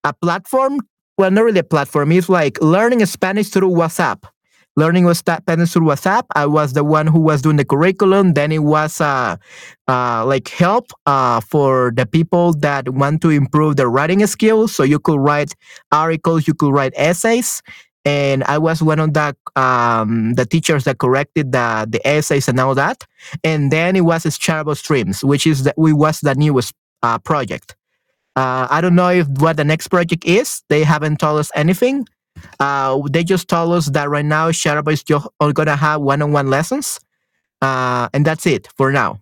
a 0.03 0.11
platform. 0.13 0.79
Well, 1.17 1.31
not 1.31 1.45
really 1.45 1.59
a 1.59 1.63
platform. 1.63 2.11
It's 2.11 2.27
like 2.27 2.61
learning 2.61 3.05
Spanish 3.05 3.49
through 3.49 3.69
WhatsApp 3.69 4.23
learning 4.75 5.05
was 5.05 5.21
happening 5.25 5.65
through 5.65 5.87
WhatsApp. 5.87 6.23
I 6.35 6.45
was 6.45 6.73
the 6.73 6.83
one 6.83 7.07
who 7.07 7.19
was 7.19 7.41
doing 7.41 7.57
the 7.57 7.65
curriculum. 7.65 8.33
Then 8.33 8.51
it 8.51 8.63
was 8.63 9.01
uh, 9.01 9.35
uh, 9.87 10.25
like 10.25 10.47
help 10.47 10.91
uh, 11.05 11.41
for 11.41 11.91
the 11.95 12.05
people 12.05 12.53
that 12.53 12.89
want 12.89 13.21
to 13.21 13.29
improve 13.29 13.75
their 13.75 13.89
writing 13.89 14.25
skills. 14.27 14.75
So 14.75 14.83
you 14.83 14.99
could 14.99 15.19
write 15.19 15.53
articles, 15.91 16.47
you 16.47 16.53
could 16.53 16.73
write 16.73 16.93
essays. 16.95 17.61
And 18.03 18.43
I 18.45 18.57
was 18.57 18.81
one 18.81 18.99
of 18.99 19.13
the 19.13 19.35
um, 19.55 20.33
the 20.33 20.45
teachers 20.45 20.85
that 20.85 20.97
corrected 20.97 21.51
the 21.51 21.85
the 21.87 22.05
essays 22.07 22.47
and 22.47 22.59
all 22.59 22.73
that. 22.73 23.05
And 23.43 23.71
then 23.71 23.95
it 23.95 24.01
was 24.01 24.23
Shareable 24.25 24.75
Streams, 24.75 25.23
which 25.23 25.45
is 25.45 25.65
the, 25.65 25.73
we 25.77 25.93
was 25.93 26.19
the 26.21 26.33
newest 26.33 26.73
uh, 27.03 27.19
project. 27.19 27.75
Uh, 28.35 28.65
I 28.71 28.81
don't 28.81 28.95
know 28.95 29.09
if 29.09 29.27
what 29.27 29.57
the 29.57 29.65
next 29.65 29.89
project 29.89 30.25
is. 30.25 30.63
They 30.69 30.83
haven't 30.83 31.19
told 31.19 31.39
us 31.39 31.51
anything. 31.53 32.07
Uh, 32.59 33.01
they 33.09 33.23
just 33.23 33.47
told 33.47 33.73
us 33.73 33.87
that 33.87 34.09
right 34.09 34.25
now 34.25 34.51
Sharaba 34.51 34.93
is 34.93 35.03
just 35.03 35.27
gonna 35.53 35.75
have 35.75 36.01
one-on-one 36.01 36.49
lessons, 36.49 36.99
uh, 37.61 38.09
and 38.13 38.25
that's 38.25 38.45
it 38.45 38.67
for 38.77 38.91
now. 38.91 39.19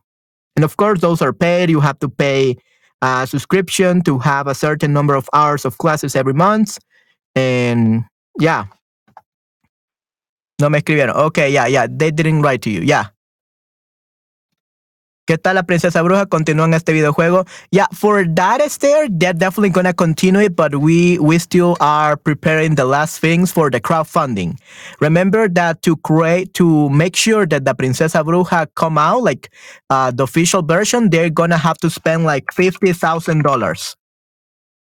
And 0.55 0.65
of 0.65 0.77
course, 0.77 1.01
those 1.01 1.21
are 1.21 1.33
paid. 1.33 1.69
You 1.69 1.79
have 1.79 1.99
to 1.99 2.09
pay 2.09 2.57
a 3.01 3.25
subscription 3.27 4.01
to 4.03 4.19
have 4.19 4.47
a 4.47 4.55
certain 4.55 4.91
number 4.93 5.15
of 5.15 5.29
hours 5.33 5.65
of 5.65 5.77
classes 5.77 6.15
every 6.15 6.33
month, 6.33 6.77
and 7.35 8.03
yeah. 8.39 8.65
No 10.59 10.69
me 10.69 10.79
escribieron. 10.79 11.15
Okay, 11.15 11.49
yeah, 11.51 11.67
yeah. 11.67 11.87
They 11.89 12.11
didn't 12.11 12.41
write 12.41 12.61
to 12.63 12.69
you. 12.69 12.81
Yeah. 12.81 13.05
¿Qué 15.29 15.37
tal 15.37 15.53
la 15.53 15.61
princesa 15.61 16.01
bruja? 16.01 16.25
Continúa 16.25 16.65
en 16.65 16.73
este 16.73 16.91
videojuego. 16.91 17.45
Yeah, 17.69 17.85
for 17.93 18.25
that 18.33 18.61
Esther, 18.61 19.07
they're 19.11 19.31
definitely 19.31 19.69
gonna 19.69 19.93
continue 19.93 20.41
it, 20.41 20.55
but 20.55 20.73
we 20.73 21.19
we 21.19 21.37
still 21.37 21.77
are 21.79 22.17
preparing 22.17 22.73
the 22.73 22.85
last 22.85 23.21
things 23.21 23.51
for 23.51 23.69
the 23.69 23.79
crowdfunding. 23.79 24.57
Remember 24.99 25.47
that 25.47 25.83
to 25.83 25.97
create 25.97 26.55
to 26.55 26.89
make 26.89 27.15
sure 27.15 27.45
that 27.45 27.63
the 27.63 27.75
princesa 27.75 28.23
bruja 28.23 28.65
come 28.73 28.97
out 28.97 29.21
like 29.21 29.51
uh, 29.91 30.09
the 30.09 30.23
official 30.23 30.63
version, 30.63 31.11
they're 31.11 31.29
gonna 31.29 31.59
have 31.59 31.77
to 31.77 31.91
spend 31.91 32.25
like 32.25 32.45
fifty 32.51 32.91
thousand 32.91 33.43
dollars. 33.43 33.95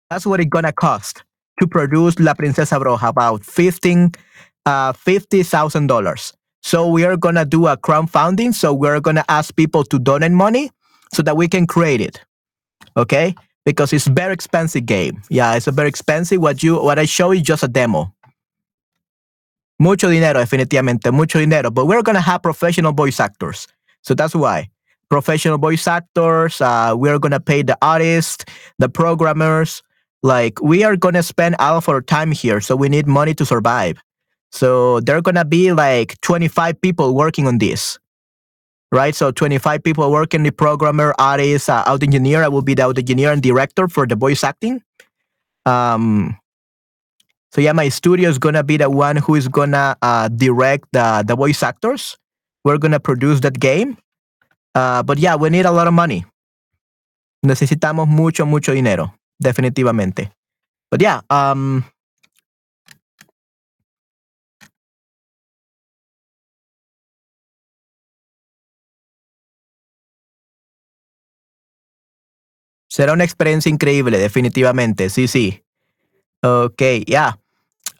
That's 0.10 0.26
what 0.26 0.42
it's 0.42 0.50
gonna 0.50 0.74
cost 0.74 1.24
to 1.62 1.68
produce 1.68 2.20
La 2.20 2.34
Princesa 2.34 2.82
Bruja, 2.82 3.08
about 3.08 3.46
fifteen 3.46 4.12
uh, 4.66 4.92
fifty 4.92 5.44
thousand 5.44 5.88
dollars. 5.88 6.34
So 6.64 6.88
we 6.88 7.04
are 7.04 7.18
gonna 7.18 7.46
do 7.46 7.68
a 7.68 7.78
crowdfunding. 7.78 8.54
So 8.54 8.74
we're 8.74 9.02
gonna 9.02 9.26
ask 9.28 9.56
people 9.56 9.84
to 9.84 10.00
donate 10.00 10.32
money 10.32 10.72
so 11.14 11.22
that 11.22 11.36
we 11.36 11.48
can 11.48 11.68
create 11.68 12.02
it. 12.02 12.22
Okay? 12.96 13.36
Because 13.66 13.94
it's 13.94 14.08
very 14.08 14.34
expensive 14.34 14.86
game. 14.86 15.22
Yeah, 15.30 15.56
it's 15.56 15.68
a 15.68 15.72
very 15.72 15.90
expensive. 15.90 16.42
What 16.42 16.64
you 16.64 16.82
what 16.82 16.98
I 16.98 17.06
show 17.06 17.32
is 17.32 17.42
just 17.42 17.64
a 17.64 17.68
demo. 17.68 18.14
Mucho 19.80 20.10
dinero, 20.10 20.40
definitivamente, 20.40 21.12
mucho 21.12 21.40
dinero. 21.40 21.70
But 21.70 21.86
we're 21.86 22.02
gonna 22.02 22.22
have 22.22 22.42
professional 22.42 22.94
voice 22.94 23.20
actors. 23.20 23.68
So 24.02 24.14
that's 24.14 24.34
why. 24.36 24.70
Professional 25.10 25.58
voice 25.58 25.86
actors, 25.88 26.62
uh, 26.62 26.94
we're 26.96 27.20
gonna 27.20 27.40
pay 27.40 27.62
the 27.62 27.78
artists, 27.82 28.46
the 28.80 28.88
programmers. 28.88 29.84
Like 30.24 30.62
we 30.62 30.86
are 30.86 30.96
gonna 30.96 31.24
spend 31.24 31.56
all 31.60 31.78
of 31.78 31.90
our 31.90 32.02
time 32.02 32.32
here. 32.32 32.62
So 32.62 32.78
we 32.78 32.88
need 32.88 33.06
money 33.06 33.34
to 33.36 33.46
survive. 33.46 34.02
So 34.54 35.00
there 35.02 35.18
are 35.18 35.22
gonna 35.22 35.44
be 35.44 35.74
like 35.74 36.22
25 36.22 36.80
people 36.80 37.16
working 37.16 37.48
on 37.48 37.58
this, 37.58 37.98
right? 38.92 39.16
So 39.16 39.32
25 39.32 39.84
people 39.84 40.12
working, 40.12 40.44
the 40.44 40.52
programmer, 40.52 41.16
artist, 41.18 41.70
uh, 41.70 41.98
engineer. 42.00 42.44
I 42.44 42.48
will 42.48 42.62
be 42.62 42.76
the 42.76 42.84
audio 42.84 43.02
engineer 43.02 43.32
and 43.34 43.42
director 43.42 43.88
for 43.88 44.06
the 44.06 44.16
voice 44.16 44.44
acting. 44.44 44.84
Um, 45.66 46.38
so 47.52 47.62
yeah, 47.62 47.74
my 47.74 47.90
studio 47.90 48.30
is 48.30 48.38
gonna 48.38 48.64
be 48.64 48.78
the 48.78 48.92
one 48.92 49.16
who 49.18 49.34
is 49.34 49.48
gonna 49.48 49.98
uh, 50.04 50.30
direct 50.30 50.86
the 50.94 51.26
the 51.26 51.36
voice 51.36 51.64
actors. 51.64 52.16
We're 52.64 52.78
gonna 52.78 53.02
produce 53.02 53.42
that 53.42 53.60
game. 53.60 53.98
Uh, 54.76 55.02
but 55.02 55.18
yeah, 55.18 55.36
we 55.36 55.50
need 55.50 55.66
a 55.66 55.74
lot 55.74 55.88
of 55.88 55.94
money. 55.94 56.26
Necesitamos 57.44 58.08
mucho, 58.08 58.46
mucho 58.46 58.74
dinero, 58.74 59.14
definitivamente. 59.42 60.30
But 60.92 61.02
yeah, 61.02 61.22
um, 61.30 61.86
Será 72.94 73.14
una 73.14 73.24
experiencia 73.24 73.72
increíble, 73.72 74.20
definitivamente. 74.20 75.10
Sí, 75.10 75.28
sí. 75.28 75.64
Ok, 76.44 76.80
ya. 77.08 77.40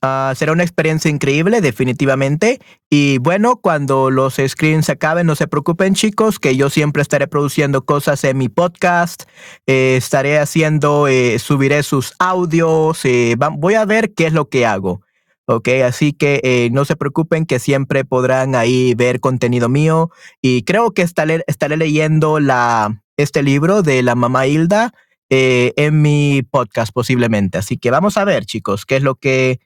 Ah, 0.04 0.34
será 0.36 0.52
una 0.52 0.62
experiencia 0.62 1.10
increíble, 1.10 1.62
definitivamente. 1.62 2.60
Y 2.92 3.18
bueno, 3.18 3.56
cuando 3.56 4.12
los 4.12 4.36
screens 4.36 4.92
acaben, 4.92 5.26
no 5.26 5.34
se 5.34 5.48
preocupen, 5.48 5.96
chicos, 5.96 6.38
que 6.38 6.56
yo 6.56 6.70
siempre 6.70 7.02
estaré 7.02 7.28
produciendo 7.28 7.84
cosas 7.84 8.24
en 8.24 8.38
mi 8.38 8.50
podcast. 8.50 9.24
Eh, 9.66 9.96
estaré 9.98 10.38
haciendo, 10.38 11.08
eh, 11.08 11.40
subiré 11.40 11.82
sus 11.82 12.14
audios. 12.20 13.04
Eh, 13.04 13.36
voy 13.58 13.74
a 13.74 13.86
ver 13.86 14.14
qué 14.14 14.28
es 14.28 14.34
lo 14.34 14.48
que 14.48 14.68
hago. 14.68 15.02
Ok, 15.48 15.70
así 15.88 16.14
que 16.14 16.70
no 16.72 16.86
se 16.86 16.96
preocupen 16.96 17.48
que 17.48 17.58
siempre 17.58 18.06
podrán 18.06 18.54
ahí 18.54 18.94
ver 18.94 19.20
contenido 19.20 19.70
mío. 19.70 20.12
Y 20.40 20.62
creo 20.66 20.92
que 20.92 21.02
estaré 21.02 21.78
leyendo 21.78 22.40
la, 22.40 23.03
este 23.18 23.44
libro 23.44 23.82
de 23.82 24.04
la 24.04 24.16
mamá 24.16 24.48
Hilda 24.48 24.94
eh, 25.30 25.74
en 25.78 26.02
mi 26.02 26.44
podcast 26.44 26.94
posiblemente. 26.94 27.58
Así 27.58 27.78
que 27.78 27.92
vamos 27.92 28.18
a 28.18 28.26
ver, 28.26 28.46
chicos, 28.46 28.86
qué 28.86 28.98
es 28.98 29.04
lo 29.04 29.16
que... 29.16 29.60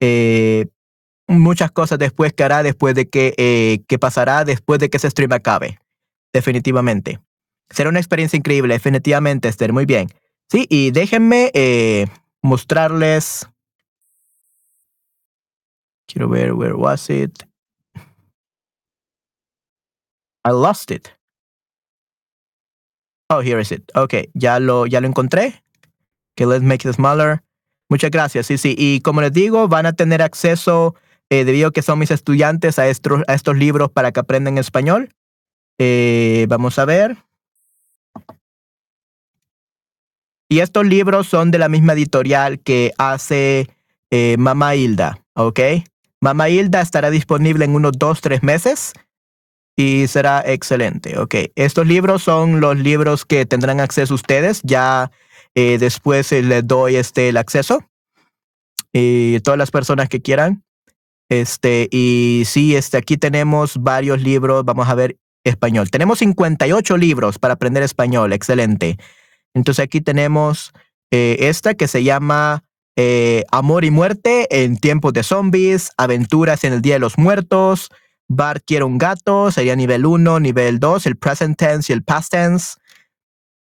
Eh, 0.00 0.66
muchas 1.26 1.70
cosas 1.70 1.98
después 1.98 2.32
que 2.32 2.44
hará, 2.44 2.62
después 2.62 2.94
de 2.94 3.08
que, 3.08 3.34
eh, 3.36 3.80
que 3.86 3.98
pasará, 3.98 4.44
después 4.44 4.78
de 4.78 4.88
que 4.88 4.96
ese 4.96 5.10
stream 5.10 5.32
acabe. 5.32 5.78
Definitivamente. 6.32 7.20
Será 7.68 7.90
una 7.90 7.98
experiencia 7.98 8.36
increíble, 8.36 8.74
definitivamente, 8.74 9.48
Esther. 9.48 9.72
Muy 9.72 9.84
bien. 9.84 10.08
Sí, 10.48 10.66
y 10.70 10.90
déjenme 10.90 11.50
mostrarles. 12.40 13.46
Quiero 16.06 16.28
ver, 16.28 16.54
where 16.54 16.74
was 16.74 17.10
it? 17.10 17.42
I 20.46 20.50
lost 20.50 20.90
it. 20.90 21.17
Oh, 23.30 23.40
here 23.40 23.60
is 23.60 23.72
it. 23.72 23.90
Okay, 23.94 24.30
ya 24.34 24.58
lo, 24.58 24.86
ya 24.86 25.00
lo 25.00 25.06
encontré. 25.06 25.62
Okay, 26.32 26.46
let's 26.46 26.62
make 26.62 26.88
it 26.88 26.94
smaller. 26.94 27.42
Muchas 27.90 28.10
gracias. 28.10 28.46
Sí, 28.46 28.56
sí. 28.56 28.74
Y 28.78 29.00
como 29.00 29.20
les 29.20 29.32
digo, 29.32 29.68
van 29.68 29.86
a 29.86 29.92
tener 29.92 30.22
acceso, 30.22 30.94
eh, 31.30 31.44
debido 31.44 31.68
a 31.68 31.72
que 31.72 31.82
son 31.82 31.98
mis 31.98 32.10
estudiantes, 32.10 32.78
a 32.78 32.88
estos, 32.88 33.22
a 33.26 33.34
estos 33.34 33.56
libros 33.56 33.90
para 33.90 34.12
que 34.12 34.20
aprendan 34.20 34.56
español. 34.56 35.14
Eh, 35.78 36.46
vamos 36.48 36.78
a 36.78 36.86
ver. 36.86 37.18
Y 40.48 40.60
estos 40.60 40.86
libros 40.86 41.28
son 41.28 41.50
de 41.50 41.58
la 41.58 41.68
misma 41.68 41.92
editorial 41.92 42.60
que 42.60 42.92
hace 42.96 43.68
eh, 44.10 44.36
Mama 44.38 44.74
Hilda, 44.74 45.22
¿ok? 45.34 45.60
Mama 46.20 46.48
Hilda 46.48 46.80
estará 46.80 47.10
disponible 47.10 47.66
en 47.66 47.74
unos 47.74 47.92
dos, 47.92 48.22
tres 48.22 48.42
meses 48.42 48.94
y 49.78 50.08
será 50.08 50.42
excelente, 50.44 51.16
¿ok? 51.20 51.36
Estos 51.54 51.86
libros 51.86 52.24
son 52.24 52.60
los 52.60 52.76
libros 52.76 53.24
que 53.24 53.46
tendrán 53.46 53.78
acceso 53.78 54.12
ustedes. 54.12 54.60
Ya 54.64 55.12
eh, 55.54 55.78
después 55.78 56.32
eh, 56.32 56.42
les 56.42 56.66
doy 56.66 56.96
este, 56.96 57.28
el 57.28 57.36
acceso 57.36 57.84
y 58.92 59.38
todas 59.38 59.56
las 59.56 59.70
personas 59.70 60.08
que 60.08 60.20
quieran. 60.20 60.64
Este, 61.28 61.86
y 61.92 62.42
sí, 62.44 62.74
este, 62.74 62.96
aquí 62.96 63.18
tenemos 63.18 63.76
varios 63.80 64.20
libros. 64.20 64.64
Vamos 64.64 64.88
a 64.88 64.96
ver 64.96 65.16
español. 65.44 65.92
Tenemos 65.92 66.18
58 66.18 66.96
libros 66.96 67.38
para 67.38 67.54
aprender 67.54 67.84
español. 67.84 68.32
Excelente. 68.32 68.98
Entonces 69.54 69.84
aquí 69.84 70.00
tenemos 70.00 70.72
eh, 71.12 71.36
esta 71.38 71.74
que 71.74 71.86
se 71.86 72.02
llama 72.02 72.64
eh, 72.96 73.44
Amor 73.52 73.84
y 73.84 73.92
Muerte 73.92 74.48
en 74.50 74.76
tiempos 74.76 75.12
de 75.12 75.22
zombies, 75.22 75.92
Aventuras 75.96 76.64
en 76.64 76.72
el 76.72 76.82
Día 76.82 76.94
de 76.94 76.98
los 76.98 77.16
Muertos, 77.16 77.90
Bart 78.28 78.62
quiere 78.66 78.84
un 78.84 78.98
gato, 78.98 79.50
sería 79.50 79.74
nivel 79.74 80.06
1, 80.06 80.40
nivel 80.40 80.78
2, 80.78 81.06
el 81.06 81.16
present 81.16 81.58
tense 81.58 81.92
y 81.92 81.94
el 81.94 82.02
past 82.02 82.30
tense. 82.30 82.76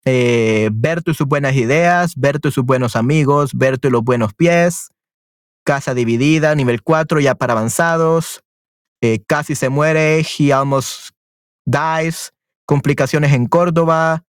Eh, 0.05 0.71
y 0.73 1.15
sus 1.15 1.27
buenas 1.27 1.55
ideas, 1.55 2.15
Berto 2.17 2.49
y 2.49 2.53
sus 2.53 2.65
buenos 2.65 2.97
amigos, 2.97 3.53
Berto 3.55 3.89
y 3.89 3.91
los 3.91 4.03
buenos 4.03 4.35
pies, 4.35 4.91
Casa 5.65 5.95
dividida, 5.95 6.55
nivel 6.55 6.83
4 6.83 7.21
ya 7.21 7.37
para 7.37 7.53
avanzados, 7.53 8.43
casi 9.29 9.55
se 9.55 9.69
muere, 9.69 10.21
he 10.21 10.53
almost 10.53 11.11
dies, 11.65 12.33
complicaciones 12.67 13.33
en 13.33 13.47
Córdoba, 13.47 14.25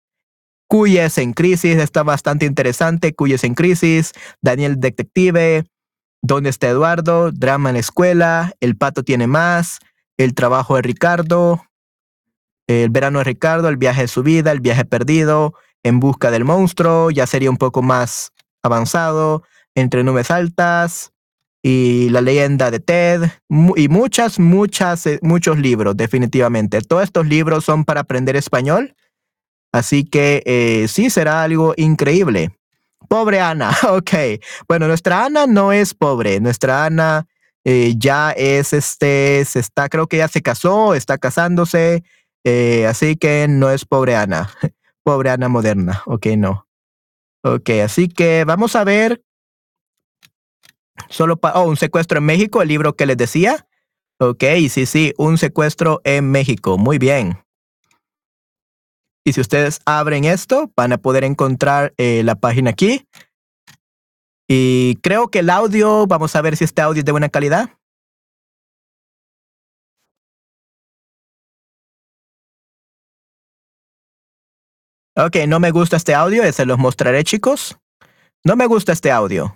Cuyes 0.67 1.17
en 1.17 1.33
crisis, 1.33 1.77
está 1.77 2.03
bastante 2.03 2.45
interesante. 2.45 3.15
Cuyes 3.15 3.43
en 3.43 3.55
crisis, 3.55 4.11
Daniel 4.39 4.79
Detective, 4.79 5.65
¿Dónde 6.21 6.49
está 6.49 6.67
Eduardo? 6.67 7.31
Drama 7.31 7.69
en 7.69 7.75
la 7.75 7.79
escuela, 7.79 8.53
El 8.59 8.75
pato 8.77 9.03
tiene 9.03 9.25
más, 9.25 9.79
El 10.19 10.36
trabajo 10.36 10.75
de 10.75 10.84
Ricardo, 10.84 11.63
El 12.67 12.89
verano 12.89 13.19
de 13.19 13.23
Ricardo, 13.23 13.69
El 13.69 13.77
viaje 13.77 14.01
de 14.01 14.08
su 14.08 14.21
vida, 14.21 14.51
El 14.51 14.60
viaje 14.60 14.86
perdido, 14.86 15.55
En 15.82 15.99
busca 15.99 16.29
del 16.29 16.45
monstruo, 16.45 17.10
ya 17.10 17.25
sería 17.25 17.49
un 17.49 17.58
poco 17.58 17.82
más 17.82 18.32
avanzado, 18.62 19.43
Entre 19.73 20.03
nubes 20.03 20.29
altas 20.29 21.13
y 21.63 22.10
La 22.10 22.21
leyenda 22.21 22.69
de 22.69 22.79
Ted 22.79 23.32
y 23.75 23.88
muchas, 23.88 24.39
muchas, 24.39 25.08
eh, 25.08 25.19
muchos 25.21 25.58
libros, 25.58 25.97
definitivamente. 25.97 26.82
Todos 26.82 27.03
estos 27.03 27.25
libros 27.25 27.65
son 27.65 27.84
para 27.84 28.01
aprender 28.01 28.36
español 28.36 28.95
Así 29.71 30.03
que 30.03 30.41
eh, 30.45 30.88
sí, 30.88 31.10
será 31.10 31.43
algo 31.43 31.73
increíble. 31.77 32.51
Pobre 33.08 33.39
Ana, 33.39 33.71
ok. 33.89 34.12
Bueno, 34.67 34.88
nuestra 34.88 35.25
Ana 35.25 35.47
no 35.47 35.71
es 35.71 35.93
pobre. 35.93 36.39
Nuestra 36.39 36.86
Ana 36.86 37.27
eh, 37.71 37.93
ya 37.99 38.32
es, 38.32 38.73
este, 38.73 39.45
se 39.45 39.60
está, 39.60 39.89
creo 39.89 40.08
que 40.08 40.17
ya 40.17 40.27
se 40.27 40.41
casó, 40.41 40.95
está 40.95 41.19
casándose. 41.19 42.03
Eh, 42.43 42.88
así 42.88 43.15
que 43.15 43.45
no 43.47 43.69
es 43.69 43.86
pobre 43.86 44.15
Ana. 44.15 44.49
pobre 45.03 45.29
Ana 45.29 45.49
moderna. 45.49 46.01
Ok, 46.08 46.25
no. 46.36 46.67
Ok, 47.43 47.69
así 47.84 48.08
que 48.08 48.43
vamos 48.43 48.75
a 48.75 48.84
ver. 48.84 49.21
Solo 51.10 51.38
para, 51.38 51.60
oh, 51.60 51.69
un 51.69 51.77
secuestro 51.77 52.17
en 52.17 52.25
México, 52.25 52.63
el 52.63 52.69
libro 52.69 52.95
que 52.95 53.05
les 53.05 53.17
decía. 53.17 53.67
Ok, 54.19 54.43
sí, 54.67 54.88
sí, 54.88 55.13
un 55.19 55.38
secuestro 55.38 56.01
en 56.05 56.32
México. 56.32 56.79
Muy 56.79 56.97
bien. 56.97 57.38
Y 59.23 59.34
si 59.34 59.41
ustedes 59.41 59.79
abren 59.86 60.23
esto, 60.23 60.71
van 60.75 60.91
a 60.91 60.97
poder 60.97 61.23
encontrar 61.23 61.93
eh, 61.97 62.23
la 62.23 62.34
página 62.34 62.71
aquí. 62.71 63.05
Y 64.51 64.95
creo 65.03 65.27
que 65.27 65.39
el 65.39 65.49
audio, 65.51 66.07
vamos 66.07 66.35
a 66.35 66.41
ver 66.41 66.57
si 66.57 66.63
este 66.63 66.81
audio 66.81 67.01
es 67.01 67.05
de 67.05 67.12
buena 67.12 67.29
calidad. 67.29 67.69
Ok, 75.15 75.35
no 75.47 75.59
me 75.59 75.69
gusta 75.69 75.97
este 75.97 76.15
audio, 76.15 76.51
se 76.51 76.65
los 76.65 76.79
mostraré 76.79 77.23
chicos. 77.23 77.77
No 78.43 78.55
me 78.55 78.65
gusta 78.65 78.91
este 78.91 79.12
audio. 79.12 79.53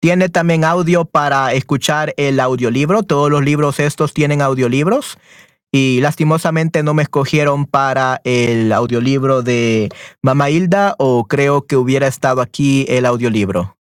Tiene 0.00 0.28
también 0.28 0.64
audio 0.64 1.04
para 1.04 1.52
escuchar 1.52 2.14
el 2.16 2.40
audiolibro. 2.40 3.04
Todos 3.04 3.30
los 3.30 3.44
libros 3.44 3.78
estos 3.78 4.12
tienen 4.12 4.42
audiolibros 4.42 5.18
y 5.74 6.00
lastimosamente 6.02 6.82
no 6.82 6.92
me 6.92 7.02
escogieron 7.02 7.64
para 7.64 8.20
el 8.24 8.70
audiolibro 8.72 9.42
de 9.42 9.88
Mama 10.20 10.50
Hilda 10.50 10.94
o 10.98 11.24
creo 11.24 11.66
que 11.66 11.76
hubiera 11.76 12.06
estado 12.06 12.42
aquí 12.42 12.84
el 12.88 13.06
audiolibro. 13.06 13.78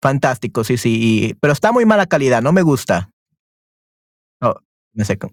Fantástico, 0.00 0.62
sí, 0.62 0.78
sí, 0.78 1.36
pero 1.40 1.52
está 1.52 1.72
muy 1.72 1.84
mala 1.84 2.06
calidad, 2.06 2.40
no 2.40 2.52
me 2.52 2.62
gusta. 2.62 3.10
Oh, 4.40 4.54
me 4.92 5.04
seco. 5.04 5.32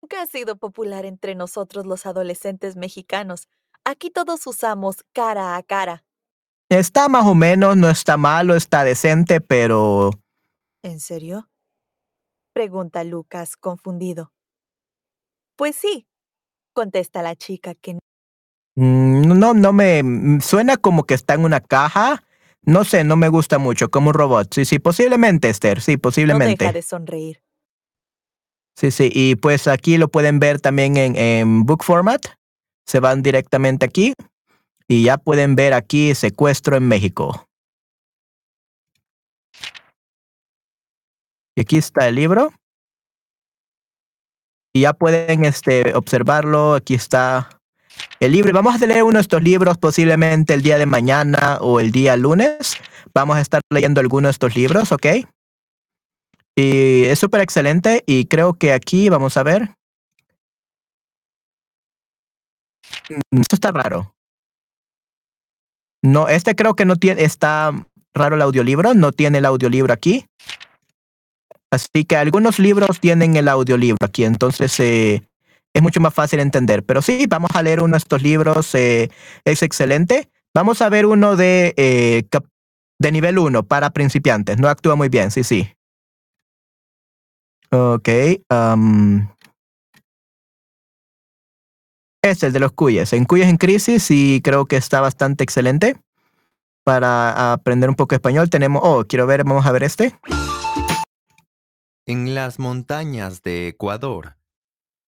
Nunca 0.00 0.22
ha 0.22 0.26
sido 0.26 0.56
popular 0.56 1.04
entre 1.04 1.34
nosotros 1.34 1.84
los 1.84 2.06
adolescentes 2.06 2.76
mexicanos. 2.76 3.46
Aquí 3.84 4.10
todos 4.10 4.46
usamos 4.46 5.04
cara 5.12 5.56
a 5.56 5.62
cara. 5.62 6.02
Está 6.70 7.08
más 7.08 7.26
o 7.26 7.34
menos, 7.34 7.76
no 7.76 7.90
está 7.90 8.16
malo, 8.16 8.54
está 8.54 8.84
decente, 8.84 9.40
pero 9.40 10.12
¿En 10.82 11.00
serio? 11.00 11.48
Pregunta 12.54 13.04
Lucas, 13.04 13.56
confundido. 13.56 14.32
Pues 15.56 15.76
sí, 15.76 16.06
contesta 16.72 17.22
la 17.22 17.36
chica 17.36 17.74
que 17.74 17.94
mm, 18.76 19.38
no, 19.38 19.54
no 19.54 19.72
me 19.72 20.02
mm, 20.02 20.40
suena 20.40 20.76
como 20.76 21.04
que 21.04 21.14
está 21.14 21.34
en 21.34 21.44
una 21.44 21.60
caja. 21.60 22.24
No 22.62 22.84
sé, 22.84 23.04
no 23.04 23.16
me 23.16 23.28
gusta 23.28 23.58
mucho, 23.58 23.90
como 23.90 24.08
un 24.08 24.14
robot. 24.14 24.52
Sí, 24.52 24.64
sí, 24.64 24.78
posiblemente, 24.78 25.48
Esther, 25.48 25.80
sí, 25.80 25.96
posiblemente. 25.96 26.64
No 26.64 26.68
deja 26.68 26.72
de 26.72 26.82
sonreír. 26.82 27.42
Sí, 28.76 28.90
sí, 28.90 29.10
y 29.12 29.36
pues 29.36 29.68
aquí 29.68 29.98
lo 29.98 30.08
pueden 30.08 30.40
ver 30.40 30.60
también 30.60 30.96
en, 30.96 31.16
en 31.16 31.64
book 31.64 31.84
format. 31.84 32.24
Se 32.86 33.00
van 33.00 33.22
directamente 33.22 33.84
aquí 33.84 34.14
y 34.88 35.04
ya 35.04 35.18
pueden 35.18 35.54
ver 35.54 35.74
aquí 35.74 36.14
secuestro 36.14 36.76
en 36.76 36.88
México. 36.88 37.49
Y 41.56 41.62
aquí 41.62 41.78
está 41.78 42.08
el 42.08 42.14
libro. 42.14 42.52
Y 44.72 44.82
ya 44.82 44.92
pueden 44.92 45.44
este, 45.44 45.94
observarlo. 45.94 46.74
Aquí 46.74 46.94
está 46.94 47.60
el 48.20 48.32
libro. 48.32 48.52
Vamos 48.52 48.80
a 48.80 48.86
leer 48.86 49.02
uno 49.02 49.18
de 49.18 49.22
estos 49.22 49.42
libros 49.42 49.78
posiblemente 49.78 50.54
el 50.54 50.62
día 50.62 50.78
de 50.78 50.86
mañana 50.86 51.58
o 51.60 51.80
el 51.80 51.90
día 51.90 52.16
lunes. 52.16 52.76
Vamos 53.14 53.36
a 53.36 53.40
estar 53.40 53.60
leyendo 53.70 54.00
alguno 54.00 54.28
de 54.28 54.32
estos 54.32 54.54
libros, 54.54 54.92
¿ok? 54.92 55.06
Y 56.56 57.04
es 57.04 57.18
súper 57.18 57.40
excelente 57.40 58.02
y 58.06 58.26
creo 58.26 58.54
que 58.54 58.72
aquí 58.72 59.08
vamos 59.08 59.36
a 59.36 59.42
ver. 59.42 59.74
Mm, 63.08 63.40
esto 63.40 63.56
está 63.56 63.72
raro. 63.72 64.14
No, 66.02 66.28
este 66.28 66.54
creo 66.54 66.74
que 66.74 66.84
no 66.84 66.96
tiene, 66.96 67.24
está 67.24 67.72
raro 68.14 68.36
el 68.36 68.42
audiolibro, 68.42 68.94
no 68.94 69.12
tiene 69.12 69.38
el 69.38 69.46
audiolibro 69.46 69.92
aquí. 69.92 70.26
Así 71.70 72.04
que 72.04 72.16
algunos 72.16 72.58
libros 72.58 72.98
tienen 73.00 73.36
el 73.36 73.48
audiolibro 73.48 74.04
aquí, 74.04 74.24
entonces 74.24 74.78
eh, 74.80 75.22
es 75.72 75.82
mucho 75.82 76.00
más 76.00 76.12
fácil 76.12 76.40
entender. 76.40 76.84
Pero 76.84 77.00
sí, 77.02 77.26
vamos 77.28 77.50
a 77.54 77.62
leer 77.62 77.80
uno 77.80 77.92
de 77.92 77.98
estos 77.98 78.22
libros, 78.22 78.74
eh, 78.74 79.10
es 79.44 79.62
excelente. 79.62 80.28
Vamos 80.52 80.82
a 80.82 80.88
ver 80.88 81.06
uno 81.06 81.36
de, 81.36 81.74
eh, 81.76 82.24
de 82.98 83.12
nivel 83.12 83.38
1 83.38 83.62
para 83.62 83.90
principiantes. 83.90 84.58
No 84.58 84.68
actúa 84.68 84.96
muy 84.96 85.08
bien, 85.08 85.30
sí, 85.30 85.44
sí. 85.44 85.72
Ok. 87.70 88.08
Um, 88.50 89.28
es 92.22 92.42
el 92.42 92.52
de 92.52 92.58
los 92.58 92.72
cuyes. 92.72 93.12
En 93.12 93.24
cuyes 93.24 93.48
en 93.48 93.56
crisis 93.56 94.10
y 94.10 94.40
creo 94.42 94.66
que 94.66 94.76
está 94.76 95.00
bastante 95.00 95.44
excelente. 95.44 95.96
Para 96.84 97.52
aprender 97.52 97.88
un 97.88 97.94
poco 97.94 98.14
español 98.14 98.50
tenemos... 98.50 98.82
Oh, 98.84 99.04
quiero 99.06 99.26
ver, 99.26 99.44
vamos 99.44 99.64
a 99.66 99.72
ver 99.72 99.84
este. 99.84 100.18
En 102.06 102.34
las 102.34 102.58
montañas 102.58 103.42
de 103.42 103.68
Ecuador 103.68 104.36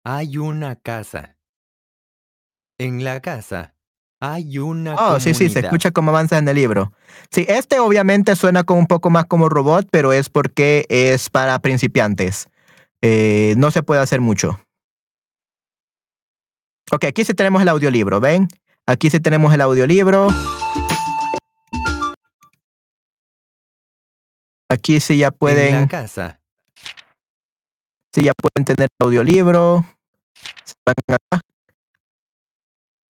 hay 0.05 0.39
una 0.39 0.77
casa. 0.77 1.37
En 2.79 3.05
la 3.05 3.21
casa 3.21 3.75
Hay 4.21 4.59
una 4.59 4.95
Oh, 4.95 5.21
sí, 5.21 5.35
sí, 5.35 5.49
se 5.49 5.61
escucha 5.61 5.91
cómo 5.91 6.11
avanza 6.11 6.39
en 6.39 6.49
el 6.49 6.57
libro. 6.57 6.93
Sí, 7.31 7.45
este 7.49 7.79
obviamente 7.79 8.35
suena 8.37 8.65
como 8.65 8.81
un 8.81 8.87
poco 8.87 9.11
más 9.11 9.27
como 9.27 9.49
robot, 9.49 9.89
pero 9.91 10.13
es 10.13 10.29
porque 10.29 10.87
es 10.89 11.31
para 11.31 11.59
principiantes. 11.61 12.49
Eh, 13.01 13.55
no 13.57 13.71
se 13.71 13.83
puede 13.83 14.01
hacer 14.01 14.21
mucho. 14.21 14.61
Ok, 16.91 17.05
aquí 17.05 17.25
sí 17.25 17.35
tenemos 17.35 17.63
el 17.63 17.69
audiolibro, 17.69 18.19
¿ven? 18.19 18.49
Aquí 18.87 19.11
sí 19.11 19.21
tenemos 19.21 19.53
el 19.53 19.61
audiolibro. 19.61 20.29
Aquí 24.71 25.01
sí 25.01 25.19
ya 25.19 25.29
En 25.29 25.33
pueden, 25.35 25.81
la 25.83 25.89
casa. 25.89 26.38
Sí 28.13 28.23
ya 28.23 28.33
pueden 28.35 28.65
tener 28.65 28.89
el 28.99 29.07
audiolibro. 29.07 29.85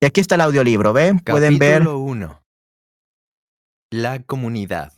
Y 0.01 0.07
aquí 0.07 0.21
está 0.21 0.37
el 0.37 0.43
audiolibro, 0.43 0.93
¿ven? 0.93 1.19
Pueden 1.21 1.59
ver. 1.59 1.79
Capítulo 1.79 1.99
1. 1.99 2.43
La 3.91 4.23
comunidad. 4.23 4.93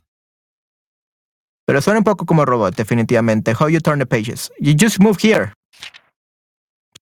Pero 1.66 1.80
suena 1.80 1.98
un 2.00 2.04
poco 2.04 2.26
como 2.26 2.44
robot, 2.44 2.74
definitivamente. 2.74 3.54
How 3.58 3.68
you 3.68 3.80
turn 3.80 3.98
the 4.00 4.06
pages. 4.06 4.52
You 4.58 4.74
just 4.78 4.98
move 4.98 5.16
here. 5.22 5.52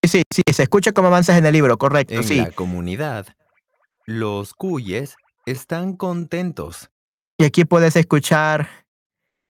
Sí, 0.05 0.09
sí, 0.09 0.23
sí, 0.31 0.43
se 0.53 0.63
escucha 0.65 0.93
cómo 0.93 1.09
avanzas 1.09 1.39
en 1.39 1.47
el 1.47 1.53
libro, 1.53 1.77
correcto, 1.79 2.15
En 2.15 2.25
sí. 2.25 2.37
la 2.37 2.53
comunidad, 2.53 3.27
los 4.07 4.55
cuyes 4.55 5.17
están 5.47 5.97
contentos. 5.97 6.91
Y 7.37 7.45
aquí 7.45 7.65
puedes 7.65 7.97
escuchar 7.97 8.69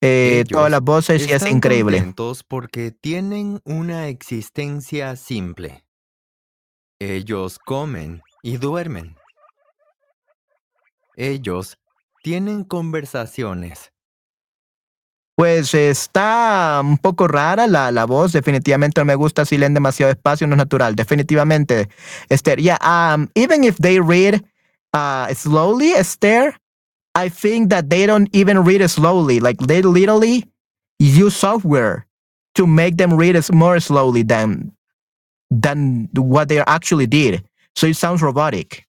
eh, 0.01 0.45
todas 0.49 0.71
las 0.71 0.81
voces 0.81 1.27
y 1.27 1.31
es 1.31 1.45
increíble. 1.45 2.13
porque 2.47 2.91
tienen 2.91 3.61
una 3.65 4.07
existencia 4.07 5.15
simple. 5.15 5.83
Ellos 6.99 7.59
comen 7.59 8.21
y 8.41 8.57
duermen. 8.57 9.15
Ellos 11.15 11.77
tienen 12.23 12.63
conversaciones. 12.63 13.91
Pues 15.35 15.73
está 15.73 16.81
un 16.83 16.97
poco 16.97 17.27
rara 17.27 17.65
la, 17.67 17.91
la 17.91 18.05
voz, 18.05 18.33
definitivamente 18.33 18.99
no 18.99 19.05
me 19.05 19.15
gusta 19.15 19.45
si 19.45 19.57
leen 19.57 19.73
demasiado 19.73 20.11
espacio, 20.11 20.45
no 20.47 20.55
es 20.55 20.57
natural, 20.57 20.95
definitivamente. 20.95 21.87
Esther, 22.27 22.59
yeah, 22.59 22.77
um, 22.83 23.29
even 23.35 23.63
if 23.63 23.77
they 23.77 24.01
read 24.01 24.43
uh, 24.93 25.33
slowly, 25.33 25.93
Esther, 25.93 26.59
I 27.15 27.29
think 27.29 27.69
that 27.69 27.89
they 27.89 28.05
don't 28.05 28.29
even 28.33 28.59
read 28.59 28.81
it 28.81 28.89
slowly. 28.89 29.39
Like 29.39 29.57
they 29.57 29.81
literally 29.81 30.45
use 30.99 31.35
software 31.35 32.05
to 32.55 32.67
make 32.67 32.97
them 32.97 33.13
read 33.13 33.35
as 33.35 33.51
more 33.51 33.79
slowly 33.79 34.23
than 34.23 34.71
than 35.49 36.09
what 36.13 36.49
they 36.49 36.59
actually 36.59 37.07
did. 37.07 37.43
So 37.75 37.87
it 37.87 37.95
sounds 37.95 38.21
robotic. 38.21 38.85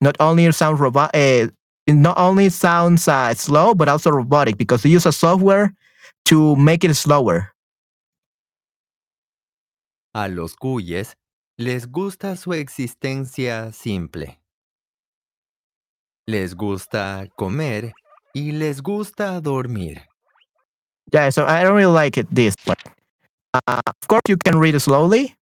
Not 0.00 0.16
only 0.20 0.44
it 0.44 0.54
sounds 0.54 0.78
robot, 0.78 1.10
uh, 1.14 1.48
it 1.86 1.94
not 1.94 2.18
only 2.18 2.50
sounds 2.50 3.08
uh, 3.08 3.34
slow, 3.34 3.74
but 3.74 3.88
also 3.88 4.10
robotic 4.10 4.56
because 4.56 4.82
they 4.82 4.90
use 4.90 5.06
a 5.06 5.12
software 5.12 5.74
to 6.26 6.54
make 6.56 6.84
it 6.84 6.94
slower. 6.94 7.52
A 10.14 10.28
los 10.28 10.54
cuyes 10.54 11.16
les 11.56 11.86
gusta 11.90 12.36
su 12.36 12.52
existencia 12.52 13.72
simple. 13.72 14.38
Les 16.28 16.54
gusta 16.54 17.26
comer 17.36 17.94
y 18.34 18.52
les 18.52 18.82
gusta 18.82 19.40
dormir. 19.40 20.02
Yeah, 21.10 21.30
so 21.30 21.46
I 21.46 21.62
don't 21.62 21.74
really 21.74 21.94
like 21.94 22.20
it 22.20 22.26
this 22.30 22.54
one. 22.66 22.76
Uh, 23.54 23.80
of 23.86 24.08
course, 24.08 24.20
you 24.28 24.36
can 24.36 24.60
read 24.60 24.78
slowly. 24.78 25.34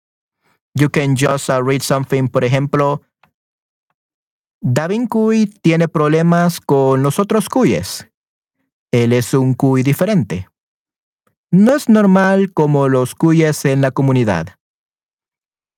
You 0.75 0.89
can 0.89 1.15
just 1.15 1.49
uh, 1.49 1.63
read 1.63 1.81
something, 1.81 2.27
por 2.27 2.43
ejemplo, 2.43 3.01
Davin 4.61 5.07
Cuy 5.07 5.47
tiene 5.61 5.87
problemas 5.87 6.59
con 6.59 7.01
los 7.01 7.17
otros 7.17 7.49
cuyes. 7.49 8.07
Él 8.91 9.11
es 9.13 9.33
un 9.33 9.55
cuy 9.55 9.81
diferente. 9.81 10.47
No 11.51 11.75
es 11.75 11.89
normal 11.89 12.53
como 12.53 12.89
los 12.89 13.15
cuyes 13.15 13.65
en 13.65 13.81
la 13.81 13.89
comunidad. 13.91 14.55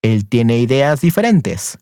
Él 0.02 0.28
tiene 0.28 0.60
ideas 0.60 1.00
diferentes. 1.00 1.78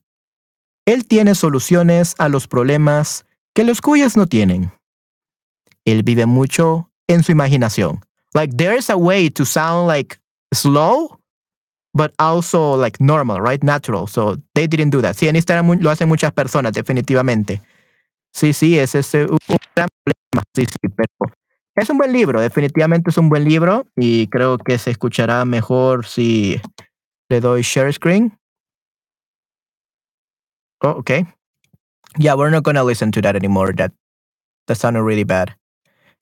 Él 0.85 1.07
tiene 1.07 1.35
soluciones 1.35 2.15
a 2.17 2.29
los 2.29 2.47
problemas 2.47 3.25
que 3.53 3.63
los 3.63 3.81
cuyes 3.81 4.15
no 4.17 4.27
tienen. 4.27 4.71
Él 5.85 6.03
vive 6.03 6.25
mucho 6.25 6.91
en 7.07 7.23
su 7.23 7.31
imaginación. 7.31 8.01
Like 8.33 8.55
there 8.55 8.77
is 8.77 8.89
a 8.89 8.95
way 8.95 9.29
to 9.31 9.45
sound 9.45 9.87
like 9.87 10.19
slow, 10.53 11.19
but 11.93 12.13
also 12.17 12.75
like 12.75 13.01
normal, 13.03 13.39
right? 13.41 13.63
Natural. 13.63 14.07
So 14.07 14.37
they 14.53 14.67
didn't 14.67 14.91
do 14.91 15.01
that. 15.01 15.15
Sí, 15.15 15.27
en 15.27 15.35
Instagram 15.35 15.79
lo 15.79 15.89
hacen 15.89 16.09
muchas 16.09 16.31
personas, 16.33 16.73
definitivamente. 16.73 17.61
Sí, 18.33 18.53
sí, 18.53 18.77
ese 18.77 18.99
es 18.99 19.13
un 19.13 19.37
gran 19.75 19.87
problema. 20.03 20.43
Sí, 20.53 20.65
sí, 20.65 20.89
pero 20.95 21.33
es 21.75 21.89
un 21.89 21.97
buen 21.97 22.13
libro, 22.13 22.41
definitivamente 22.41 23.09
es 23.09 23.17
un 23.17 23.29
buen 23.29 23.43
libro 23.43 23.85
y 23.95 24.27
creo 24.27 24.57
que 24.57 24.77
se 24.77 24.91
escuchará 24.91 25.43
mejor 25.45 26.05
si 26.05 26.61
le 27.29 27.39
doy 27.41 27.61
share 27.63 27.91
screen. 27.93 28.37
Oh, 30.85 31.01
okay. 31.01 31.25
Yeah, 32.19 32.35
we're 32.35 32.51
not 32.51 32.61
gonna 32.61 32.83
listen 32.83 33.11
to 33.13 33.21
that 33.25 33.35
anymore. 33.35 33.73
That 33.73 33.91
that 34.67 34.77
sounded 34.77 35.01
really 35.01 35.23
bad. 35.23 35.55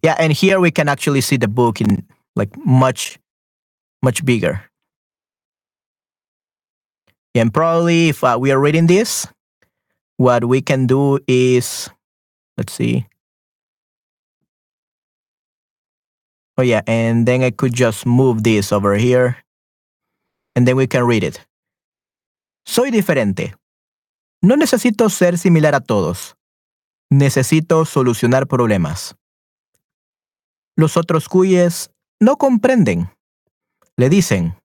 Yeah, 0.02 0.16
and 0.18 0.32
here 0.32 0.62
we 0.62 0.72
can 0.72 0.88
actually 0.88 1.20
see 1.20 1.36
the 1.36 1.50
book 1.50 1.82
in 1.82 2.08
like 2.38 2.56
much, 2.64 3.20
much 4.02 4.24
bigger. 4.24 4.64
And 7.36 7.54
probably 7.54 8.08
if 8.08 8.24
uh, 8.24 8.38
we 8.40 8.52
are 8.52 8.60
reading 8.60 8.88
this, 8.88 9.28
what 10.16 10.46
we 10.46 10.62
can 10.62 10.88
do 10.88 11.20
is, 11.28 11.90
let's 12.56 12.72
see. 12.72 13.06
Oh 16.58 16.64
yeah, 16.64 16.88
and 16.88 17.28
then 17.28 17.44
I 17.44 17.52
could 17.52 17.74
just 17.74 18.06
move 18.06 18.44
this 18.44 18.72
over 18.72 18.96
here, 18.96 19.44
and 20.56 20.66
then 20.66 20.78
we 20.78 20.88
can 20.88 21.04
read 21.04 21.24
it. 21.26 21.42
Soy 22.66 22.92
diferente. 22.92 23.52
No 24.44 24.58
necesito 24.58 25.10
ser 25.10 25.38
similar 25.38 25.74
a 25.74 25.80
todos. 25.80 26.36
Necesito 27.10 27.86
solucionar 27.86 28.46
problemas. 28.46 29.16
Los 30.76 30.98
otros 30.98 31.30
cuyes 31.30 31.92
no 32.20 32.36
comprenden. 32.36 33.10
Le 33.96 34.10
dicen, 34.10 34.60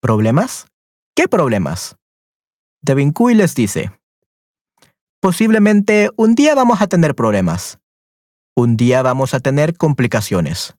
¿problemas? 0.00 0.68
¿Qué 1.14 1.28
problemas? 1.28 1.96
Devin 2.80 3.12
Cuy 3.12 3.34
les 3.34 3.54
dice, 3.54 3.92
posiblemente 5.20 6.08
un 6.16 6.34
día 6.34 6.54
vamos 6.54 6.80
a 6.80 6.86
tener 6.86 7.14
problemas. 7.14 7.78
Un 8.56 8.78
día 8.78 9.02
vamos 9.02 9.34
a 9.34 9.40
tener 9.40 9.76
complicaciones. 9.76 10.76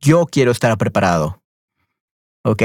Yo 0.00 0.24
quiero 0.24 0.50
estar 0.50 0.78
preparado. 0.78 1.42
¿Ok? 2.42 2.62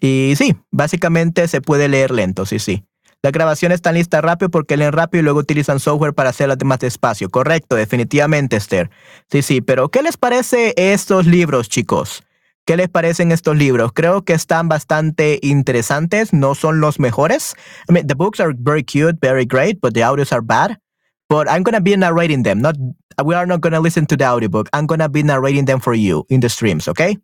Y 0.00 0.34
sí, 0.36 0.56
básicamente 0.72 1.46
se 1.46 1.60
puede 1.60 1.86
leer 1.86 2.10
lento, 2.10 2.46
sí, 2.46 2.58
sí. 2.58 2.87
La 3.22 3.32
grabación 3.32 3.72
está 3.72 3.90
lista 3.90 4.20
rápido 4.20 4.48
porque 4.48 4.76
leen 4.76 4.92
rápido 4.92 5.20
y 5.20 5.24
luego 5.24 5.40
utilizan 5.40 5.80
software 5.80 6.14
para 6.14 6.30
hacerlas 6.30 6.58
más 6.64 6.78
despacio. 6.78 7.28
Correcto, 7.30 7.74
definitivamente, 7.74 8.56
Esther. 8.56 8.90
Sí, 9.30 9.42
sí, 9.42 9.60
pero 9.60 9.88
¿qué 9.88 10.02
les 10.02 10.16
parece 10.16 10.72
estos 10.76 11.26
libros, 11.26 11.68
chicos? 11.68 12.22
¿Qué 12.64 12.76
les 12.76 12.88
parecen 12.88 13.32
estos 13.32 13.56
libros? 13.56 13.92
Creo 13.92 14.24
que 14.24 14.34
están 14.34 14.68
bastante 14.68 15.38
interesantes. 15.42 16.32
No 16.32 16.54
son 16.54 16.80
los 16.80 17.00
mejores. 17.00 17.56
I 17.88 17.92
mean, 17.92 18.06
the 18.06 18.14
books 18.14 18.40
are 18.40 18.54
very 18.56 18.84
cute, 18.84 19.18
very 19.20 19.46
great, 19.46 19.80
but 19.80 19.94
the 19.94 20.02
audios 20.04 20.32
are 20.32 20.42
bad. 20.42 20.78
But 21.28 21.48
I'm 21.48 21.62
gonna 21.62 21.80
be 21.80 21.96
narrating 21.96 22.42
them. 22.42 22.60
Not 22.60 22.76
we 23.24 23.34
are 23.34 23.46
not 23.46 23.62
gonna 23.62 23.80
listen 23.80 24.06
to 24.06 24.16
the 24.16 24.26
audiobook. 24.26 24.68
I'm 24.72 24.86
gonna 24.86 25.08
be 25.08 25.22
narrating 25.22 25.64
them 25.64 25.80
for 25.80 25.94
you 25.94 26.24
in 26.28 26.40
the 26.40 26.48
streams, 26.48 26.88
okay? 26.88 27.18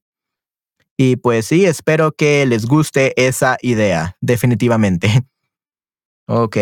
Y 0.96 1.16
pues 1.16 1.46
sí, 1.46 1.66
espero 1.66 2.12
que 2.12 2.46
les 2.46 2.66
guste 2.66 3.12
esa 3.16 3.58
idea, 3.62 4.16
definitivamente. 4.20 5.24
Ok. 6.26 6.56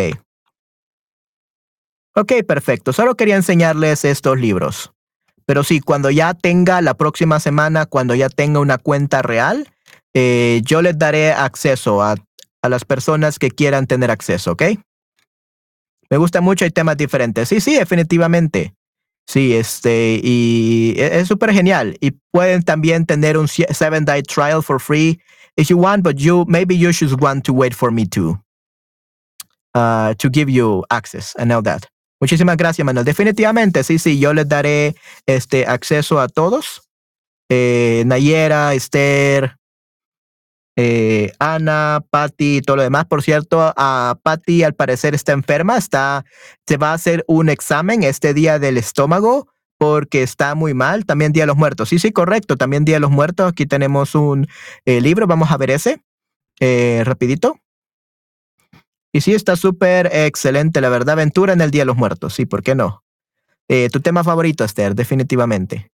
Ok, 2.15 2.33
perfecto. 2.47 2.93
Solo 2.93 3.15
quería 3.15 3.37
enseñarles 3.37 4.05
estos 4.05 4.39
libros. 4.39 4.93
Pero 5.47 5.65
sí, 5.65 5.81
cuando 5.81 6.11
ya 6.11 6.35
tenga 6.35 6.81
la 6.83 6.95
próxima 6.95 7.41
semana, 7.41 7.87
cuando 7.87 8.15
ya 8.15 8.29
tenga 8.29 8.61
una 8.61 8.79
cuenta 8.79 9.23
real, 9.23 9.69
eh, 10.15 10.61
yo 10.65 10.83
les 10.83 10.99
daré 10.99 11.33
acceso 11.33 12.03
a, 12.03 12.15
a 12.63 12.69
las 12.69 12.85
personas 12.85 13.39
que 13.39 13.51
quieran 13.51 13.87
tener 13.87 14.11
acceso, 14.11 14.53
¿ok? 14.53 14.63
Me 16.11 16.17
gusta 16.19 16.41
mucho, 16.43 16.65
hay 16.65 16.71
temas 16.71 16.97
diferentes. 16.97 17.49
Sí, 17.49 17.61
sí, 17.61 17.75
definitivamente. 17.75 18.75
Sí, 19.27 19.55
este, 19.55 20.21
y 20.23 20.95
e- 20.99 21.21
es 21.21 21.29
súper 21.29 21.53
genial. 21.53 21.97
Y 22.01 22.13
pueden 22.31 22.63
también 22.63 23.07
tener 23.07 23.39
un 23.39 23.49
seven 23.49 24.05
day 24.05 24.23
trial 24.23 24.63
for 24.63 24.79
free 24.81 25.21
if 25.57 25.69
you 25.69 25.79
want, 25.79 26.05
but 26.05 26.17
you 26.17 26.45
maybe 26.47 26.77
you 26.77 26.93
should 26.93 27.19
want 27.21 27.45
to 27.45 27.53
wait 27.53 27.75
for 27.75 27.91
me 27.91 28.07
to 28.07 28.39
uh, 29.75 30.15
to 30.19 30.29
give 30.33 30.51
you 30.51 30.85
access 30.91 31.35
and 31.37 31.53
all 31.53 31.63
that. 31.63 31.85
Muchísimas 32.21 32.57
gracias, 32.57 32.85
Manuel. 32.85 33.05
Definitivamente, 33.05 33.83
sí, 33.83 33.99
sí, 33.99 34.19
yo 34.19 34.33
les 34.33 34.49
daré 34.49 34.95
este 35.27 35.67
acceso 35.67 36.21
a 36.21 36.29
todos. 36.29 36.89
Eh, 37.49 38.05
Nayera, 38.07 38.75
Esther, 38.75 39.57
eh, 40.77 41.33
Ana, 41.39 42.05
Patty 42.11 42.59
y 42.59 42.61
todo 42.63 42.77
lo 42.77 42.83
demás. 42.83 43.07
Por 43.07 43.23
cierto, 43.23 43.75
a 43.77 44.17
Patty 44.23 44.63
al 44.63 44.75
parecer 44.75 45.15
está 45.15 45.33
enferma, 45.33 45.77
está, 45.77 46.25
se 46.67 46.77
va 46.77 46.93
a 46.93 46.95
hacer 46.95 47.25
un 47.27 47.49
examen 47.49 48.05
este 48.05 48.35
día 48.35 48.59
del 48.59 48.79
estómago 48.79 49.49
porque 49.79 50.23
está 50.23 50.55
muy 50.55 50.75
mal. 50.75 51.05
También 51.05 51.33
Día 51.33 51.43
de 51.43 51.49
los 51.49 51.57
Muertos. 51.57 51.89
Sí, 51.89 51.99
sí, 51.99 52.13
correcto. 52.13 52.57
También 52.57 52.85
Día 52.85 52.97
de 52.97 53.01
los 53.01 53.11
Muertos. 53.11 53.51
Aquí 53.51 53.67
tenemos 53.67 54.15
un 54.15 54.47
eh, 54.85 55.01
libro. 55.01 55.27
Vamos 55.27 55.51
a 55.51 55.57
ver 55.57 55.71
ese. 55.71 56.01
Eh, 56.61 57.03
rapidito. 57.05 57.57
Y 59.13 59.21
sí, 59.21 59.35
está 59.35 59.57
súper 59.57 60.09
excelente, 60.13 60.81
la 60.81 60.89
verdad. 60.89 61.11
Aventura 61.11 61.53
en 61.53 61.61
el 61.61 61.71
Día 61.71 61.83
de 61.83 61.87
los 61.87 61.97
Muertos. 61.97 62.35
Sí, 62.35 62.47
¿por 62.47 62.63
qué 62.63 62.75
no? 62.75 63.05
Eh, 63.69 63.89
tu 63.91 64.01
tema 64.01 64.25
favorito, 64.25 64.65
Esther, 64.65 64.95
definitivamente. 64.95 65.91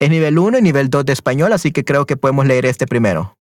Es 0.00 0.10
nivel 0.10 0.38
1 0.38 0.58
y 0.58 0.62
nivel 0.62 0.90
2 0.90 1.04
de 1.04 1.12
español, 1.12 1.52
así 1.52 1.72
que 1.72 1.84
creo 1.84 2.06
que 2.06 2.16
podemos 2.16 2.46
leer 2.46 2.66
este 2.66 2.86
primero. 2.86 3.38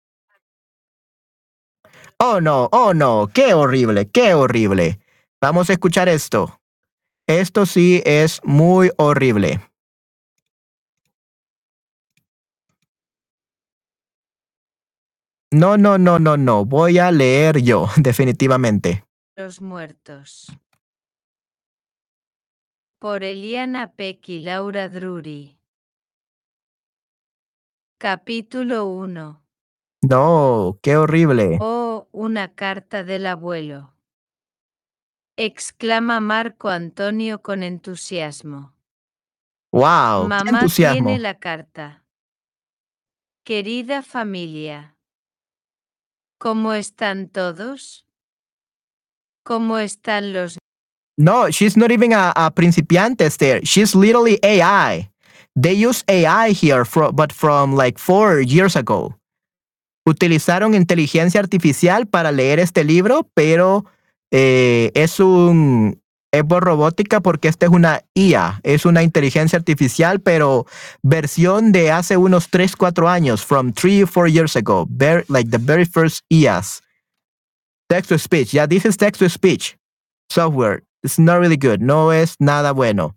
Oh 2.20 2.42
no, 2.42 2.70
oh 2.72 2.94
no, 2.94 3.30
qué 3.32 3.54
horrible, 3.54 4.10
qué 4.10 4.34
horrible. 4.34 5.00
Vamos 5.40 5.70
a 5.70 5.74
escuchar 5.74 6.10
esto. 6.10 6.60
Esto 7.28 7.66
sí 7.66 8.02
es 8.06 8.42
muy 8.44 8.90
horrible. 8.98 9.62
No, 15.52 15.78
no, 15.78 15.98
no, 15.98 16.20
no, 16.20 16.36
no. 16.36 16.66
Voy 16.66 16.98
a 17.00 17.12
leer 17.12 17.62
yo, 17.62 17.88
definitivamente. 17.98 19.06
Los 19.36 19.62
muertos. 19.62 20.48
Por 23.00 23.24
Eliana 23.24 23.94
Peck 23.94 24.28
y 24.30 24.42
Laura 24.42 24.90
Drury. 24.90 25.58
Capítulo 28.00 28.86
1. 28.88 29.42
No, 30.04 30.80
qué 30.82 30.98
horrible. 30.98 31.58
Oh, 31.62 32.08
una 32.12 32.54
carta 32.54 33.04
del 33.04 33.26
abuelo. 33.26 33.94
Exclama 35.38 36.20
Marco 36.20 36.70
Antonio 36.70 37.42
con 37.42 37.64
entusiasmo. 37.64 38.74
Wow, 39.72 40.28
Mamá 40.28 40.50
entusiasmo. 40.50 41.06
tiene 41.08 41.20
la 41.20 41.38
carta. 41.40 42.04
Querida 43.44 44.02
familia. 44.02 44.97
¿Cómo 46.40 46.74
están 46.74 47.30
todos? 47.30 48.06
¿Cómo 49.44 49.78
están 49.80 50.34
los 50.34 50.58
No, 51.20 51.50
she's 51.50 51.76
not 51.76 51.92
even 51.92 52.14
a, 52.14 52.32
a 52.36 52.52
principiante, 52.52 53.26
Esther. 53.26 53.62
She's 53.64 53.96
literally 53.96 54.40
AI. 54.44 55.10
They 55.56 55.74
use 55.74 56.04
AI 56.08 56.52
here, 56.52 56.86
fro- 56.86 57.12
but 57.12 57.34
from 57.34 57.76
like 57.76 57.98
four 57.98 58.42
years 58.42 58.76
ago. 58.76 59.18
Utilizaron 60.06 60.76
inteligencia 60.76 61.40
artificial 61.40 62.06
para 62.06 62.32
leer 62.32 62.60
este 62.60 62.84
libro, 62.84 63.28
pero 63.34 63.86
eh, 64.32 64.92
es 64.94 65.20
un 65.20 66.00
es 66.32 66.44
por 66.44 66.64
robótica 66.64 67.22
porque 67.22 67.48
esta 67.48 67.66
es 67.66 67.72
una 67.72 68.02
IA, 68.14 68.60
es 68.64 68.86
una 68.86 69.04
inteligencia 69.04 69.58
artificial, 69.58 70.20
pero 70.20 70.66
versión 71.02 71.72
de 71.72 71.92
hace 71.92 72.18
unos 72.18 72.50
3, 72.50 72.76
4 72.76 73.10
años, 73.10 73.46
from 73.46 73.72
3 73.74 74.04
or 74.04 74.10
4 74.10 74.28
years 74.28 74.56
ago, 74.56 74.86
very, 74.90 75.24
like 75.30 75.50
the 75.50 75.58
very 75.58 75.86
first 75.86 76.26
IAs. 76.30 76.82
Text 77.90 78.10
to 78.10 78.20
speech, 78.20 78.52
yeah, 78.52 78.68
this 78.68 78.86
is 78.86 78.98
text 78.98 79.20
to 79.20 79.30
speech 79.30 79.78
software. 80.30 80.84
It's 81.04 81.20
not 81.20 81.40
really 81.40 81.58
good. 81.58 81.82
No 81.82 82.12
es 82.12 82.36
nada 82.40 82.74
bueno. 82.74 83.16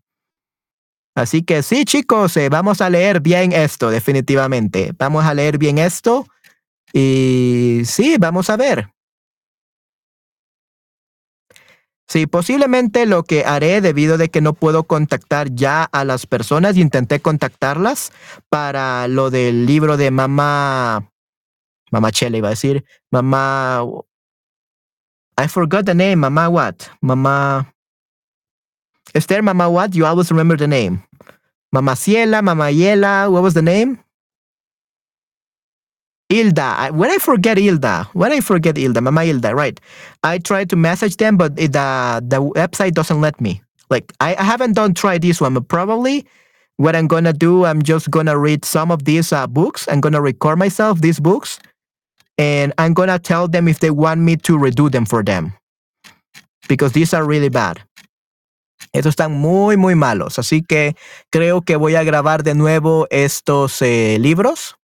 Así 1.16 1.42
que 1.42 1.62
sí, 1.62 1.84
chicos, 1.84 2.36
eh, 2.36 2.48
vamos 2.48 2.80
a 2.80 2.88
leer 2.88 3.20
bien 3.20 3.52
esto, 3.52 3.90
definitivamente. 3.90 4.92
Vamos 4.96 5.24
a 5.24 5.34
leer 5.34 5.58
bien 5.58 5.78
esto. 5.78 6.26
Y 6.92 7.82
sí, 7.84 8.16
vamos 8.18 8.48
a 8.48 8.56
ver. 8.56 8.88
Sí, 12.10 12.26
posiblemente 12.26 13.06
lo 13.06 13.22
que 13.22 13.44
haré 13.44 13.80
debido 13.80 14.18
de 14.18 14.30
que 14.30 14.40
no 14.40 14.52
puedo 14.52 14.82
contactar 14.82 15.54
ya 15.54 15.84
a 15.84 16.04
las 16.04 16.26
personas 16.26 16.76
intenté 16.76 17.20
contactarlas 17.20 18.10
para 18.48 19.06
lo 19.06 19.30
del 19.30 19.64
libro 19.64 19.96
de 19.96 20.10
mamá, 20.10 21.08
mamá 21.92 22.10
Chele 22.10 22.38
iba 22.38 22.48
a 22.48 22.50
decir, 22.50 22.84
mamá, 23.12 23.84
I 25.38 25.46
forgot 25.46 25.84
the 25.84 25.94
name, 25.94 26.16
mamá 26.16 26.48
what, 26.48 26.74
mamá, 27.00 27.72
Esther, 29.14 29.44
mamá 29.44 29.68
what, 29.68 29.90
you 29.92 30.04
always 30.04 30.30
remember 30.30 30.58
the 30.58 30.66
name. 30.66 31.06
Mamá 31.70 31.94
Ciela, 31.94 32.42
mamá 32.42 32.72
Yela, 32.72 33.30
what 33.30 33.44
was 33.44 33.54
the 33.54 33.62
name? 33.62 34.02
Hilda. 36.30 36.62
I, 36.62 36.90
when 36.90 37.10
I 37.10 37.18
forget 37.18 37.58
Ilda, 37.58 38.08
when 38.12 38.32
I 38.32 38.40
forget 38.40 38.78
Ilda, 38.78 39.00
Mama 39.00 39.24
Ilda, 39.24 39.54
right? 39.54 39.78
I 40.22 40.38
tried 40.38 40.70
to 40.70 40.76
message 40.76 41.16
them, 41.16 41.36
but 41.36 41.58
it, 41.58 41.72
the 41.72 42.22
the 42.24 42.40
website 42.40 42.92
doesn't 42.92 43.20
let 43.20 43.40
me. 43.40 43.60
Like 43.90 44.12
I, 44.20 44.36
I 44.38 44.44
haven't 44.44 44.74
done 44.74 44.94
try 44.94 45.18
this 45.18 45.40
one, 45.40 45.54
but 45.54 45.66
probably 45.68 46.24
what 46.76 46.94
I'm 46.94 47.08
gonna 47.08 47.32
do, 47.32 47.66
I'm 47.66 47.82
just 47.82 48.10
gonna 48.10 48.38
read 48.38 48.64
some 48.64 48.90
of 48.90 49.04
these 49.04 49.32
uh, 49.32 49.46
books. 49.46 49.88
I'm 49.90 50.00
gonna 50.00 50.22
record 50.22 50.58
myself 50.58 51.00
these 51.00 51.18
books, 51.18 51.58
and 52.38 52.72
I'm 52.78 52.94
gonna 52.94 53.18
tell 53.18 53.48
them 53.48 53.66
if 53.66 53.80
they 53.80 53.90
want 53.90 54.20
me 54.20 54.36
to 54.36 54.56
redo 54.56 54.90
them 54.90 55.04
for 55.04 55.24
them, 55.24 55.52
because 56.68 56.92
these 56.92 57.12
are 57.12 57.26
really 57.26 57.50
bad. 57.50 57.82
Estos 58.92 59.14
están 59.14 59.32
muy, 59.32 59.76
muy 59.76 59.94
malos. 59.94 60.38
Así 60.38 60.62
que 60.66 60.96
creo 61.30 61.60
que 61.62 61.76
voy 61.76 61.94
a 61.94 62.02
grabar 62.02 62.42
de 62.42 62.54
nuevo 62.54 63.06
estos 63.10 63.82
eh, 63.82 64.18
libros. 64.18 64.79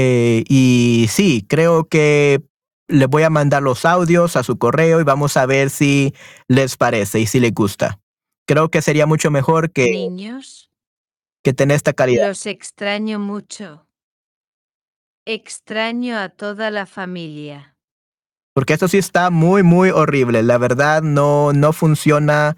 Eh, 0.00 0.44
y 0.48 1.06
sí, 1.10 1.44
creo 1.48 1.88
que 1.88 2.40
les 2.86 3.08
voy 3.08 3.24
a 3.24 3.30
mandar 3.30 3.64
los 3.64 3.84
audios 3.84 4.36
a 4.36 4.44
su 4.44 4.56
correo 4.56 5.00
y 5.00 5.02
vamos 5.02 5.36
a 5.36 5.44
ver 5.44 5.70
si 5.70 6.14
les 6.46 6.76
parece 6.76 7.18
y 7.18 7.26
si 7.26 7.40
les 7.40 7.52
gusta. 7.52 7.98
Creo 8.46 8.70
que 8.70 8.80
sería 8.80 9.06
mucho 9.06 9.32
mejor 9.32 9.72
que, 9.72 9.90
niños? 9.90 10.70
que 11.42 11.52
tener 11.52 11.74
esta 11.74 11.94
calidad. 11.94 12.28
Los 12.28 12.46
extraño 12.46 13.18
mucho. 13.18 13.88
Extraño 15.26 16.16
a 16.16 16.28
toda 16.28 16.70
la 16.70 16.86
familia. 16.86 17.74
Porque 18.52 18.74
esto 18.74 18.86
sí 18.86 18.98
está 18.98 19.30
muy, 19.30 19.64
muy 19.64 19.90
horrible. 19.90 20.44
La 20.44 20.58
verdad, 20.58 21.02
no, 21.02 21.52
no 21.52 21.72
funciona 21.72 22.56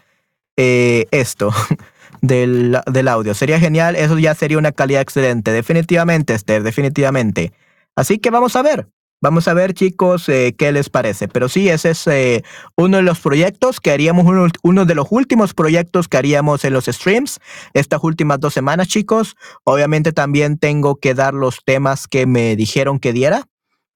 eh, 0.59 1.07
esto 1.11 1.55
del, 2.21 2.79
del 2.87 3.09
audio. 3.09 3.35
Sería 3.35 3.59
genial, 3.59 3.97
eso 3.97 4.19
ya 4.19 4.35
sería 4.35 4.59
una 4.59 4.73
calidad 4.73 5.03
excelente. 5.03 5.53
Definitivamente, 5.53 6.35
Esther, 6.35 6.63
definitivamente. 6.63 7.53
Así 7.97 8.19
que 8.19 8.31
vamos 8.31 8.57
a 8.57 8.63
ver. 8.63 8.89
Vamos 9.23 9.49
a 9.49 9.55
ver, 9.55 9.75
chicos, 9.75 10.31
eh, 10.31 10.55
qué 10.57 10.73
les 10.73 10.89
parece. 10.89 11.29
Pero 11.29 11.51
sí, 11.51 11.69
ese 11.69 11.91
es 11.91 12.07
eh, 12.07 12.43
uno 12.75 12.97
de 12.97 13.03
los 13.03 13.21
proyectos 13.21 13.79
que 13.79 13.91
haríamos, 13.91 14.25
uno, 14.25 14.49
uno 14.63 14.87
de 14.87 14.95
los 14.95 15.09
últimos 15.11 15.53
proyectos 15.53 16.09
que 16.09 16.17
haríamos 16.17 16.65
en 16.65 16.73
los 16.73 16.87
streams 16.87 17.39
estas 17.75 18.03
últimas 18.03 18.41
dos 18.41 18.55
semanas, 18.55 18.89
chicos. 18.89 19.37
Obviamente 19.65 20.13
también 20.13 20.57
tengo 20.57 20.97
que 20.97 21.13
dar 21.13 21.35
los 21.35 21.63
temas 21.67 22.09
que 22.09 22.25
me 22.25 22.57
dijeron 22.57 22.99
que 22.99 23.13
diera. 23.13 23.45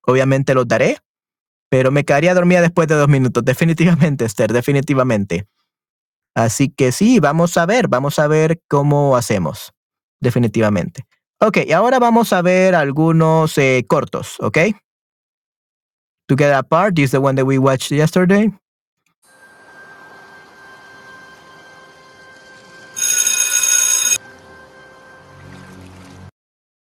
Obviamente 0.03 0.53
los 0.53 0.69
daré. 0.69 0.99
Pero 1.71 1.91
me 1.91 2.05
quedaría 2.05 2.35
dormida 2.35 2.61
después 2.61 2.87
de 2.87 2.95
dos 2.95 3.09
minutos. 3.09 3.43
Definitivamente, 3.43 4.27
Esther, 4.27 4.53
definitivamente. 4.53 5.47
Así 6.35 6.69
que 6.69 6.93
sí, 6.93 7.21
vamos 7.21 7.57
a 7.57 7.67
ver, 7.67 7.89
vamos 7.89 8.19
a 8.19 8.27
ver 8.27 8.61
cómo 8.69 9.17
hacemos. 9.17 9.73
Definitivamente. 10.21 11.07
Ok, 11.41 11.59
y 11.67 11.73
ahora 11.73 11.99
vamos 11.99 12.33
a 12.33 12.43
ver 12.43 12.75
algunos 12.75 13.57
eh, 13.59 13.85
cortos, 13.87 14.37
¿ok? 14.41 14.59
To 16.27 16.37
get 16.37 16.53
apart, 16.53 16.99
is 16.99 17.11
the 17.11 17.19
one 17.19 17.35
that 17.37 17.45
we 17.45 17.59
watched 17.59 17.91
yesterday. 17.91 18.51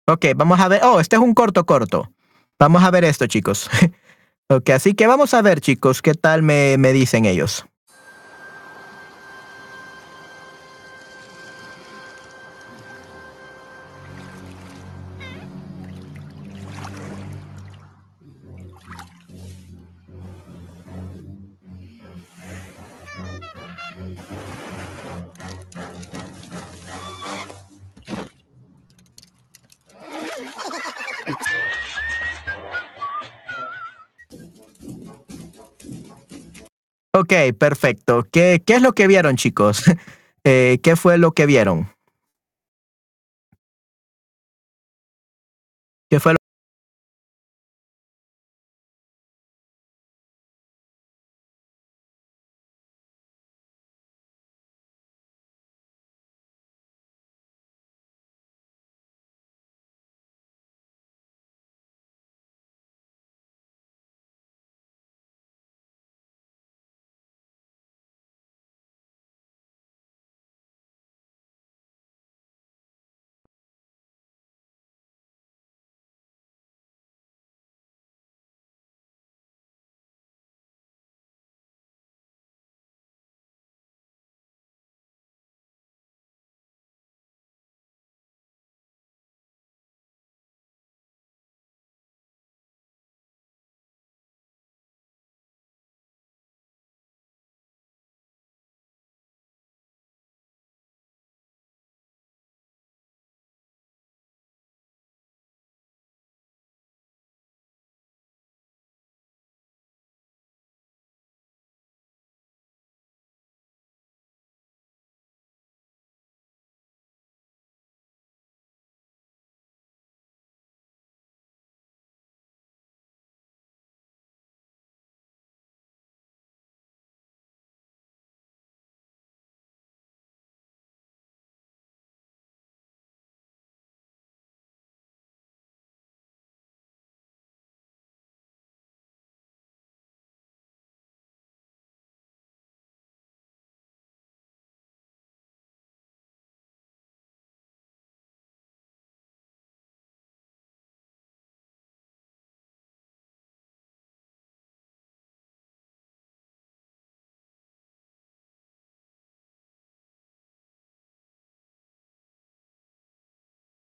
Ok, 0.07 0.25
vamos 0.35 0.59
a 0.59 0.67
ver. 0.67 0.81
Oh, 0.83 0.99
este 0.99 1.15
es 1.15 1.21
un 1.21 1.33
corto 1.33 1.65
corto. 1.65 2.11
Vamos 2.59 2.83
a 2.83 2.91
ver 2.91 3.03
esto, 3.03 3.25
chicos. 3.27 3.69
ok, 4.49 4.69
así 4.69 4.93
que 4.93 5.07
vamos 5.07 5.33
a 5.33 5.41
ver, 5.41 5.59
chicos, 5.59 6.01
qué 6.01 6.13
tal 6.13 6.43
me, 6.43 6.77
me 6.77 6.93
dicen 6.93 7.25
ellos. 7.25 7.65
Ok, 37.17 37.31
perfecto. 37.57 38.27
¿Qué, 38.29 38.61
qué 38.65 38.73
es 38.75 38.81
lo 38.81 38.91
que 38.91 39.07
vieron, 39.07 39.37
chicos? 39.37 39.83
Eh, 40.47 40.77
¿Qué 40.83 40.95
fue 40.95 41.17
lo 41.17 41.31
que 41.31 41.47
vieron? 41.47 41.89
¿Qué 46.07 46.19
fue 46.19 46.33
lo 46.33 46.44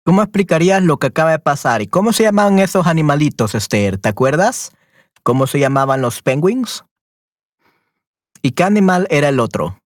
¿Cómo 0.05 0.21
explicarías 0.21 0.83
lo 0.83 0.97
que 0.97 1.07
acaba 1.07 1.31
de 1.31 1.39
pasar? 1.39 1.81
¿Y 1.81 1.87
cómo 1.87 2.11
se 2.11 2.23
llamaban 2.23 2.59
esos 2.59 2.87
animalitos, 2.87 3.55
Esther? 3.55 3.97
¿Te 3.97 4.09
acuerdas? 4.09 4.73
¿Cómo 5.23 5.47
se 5.47 5.59
llamaban 5.59 6.01
los 6.01 6.21
penguins? 6.21 6.83
¿Y 8.41 8.51
qué 8.51 8.65
animal 8.65 9.07
era 9.09 9.29
el 9.29 9.39
otro? 9.39 9.77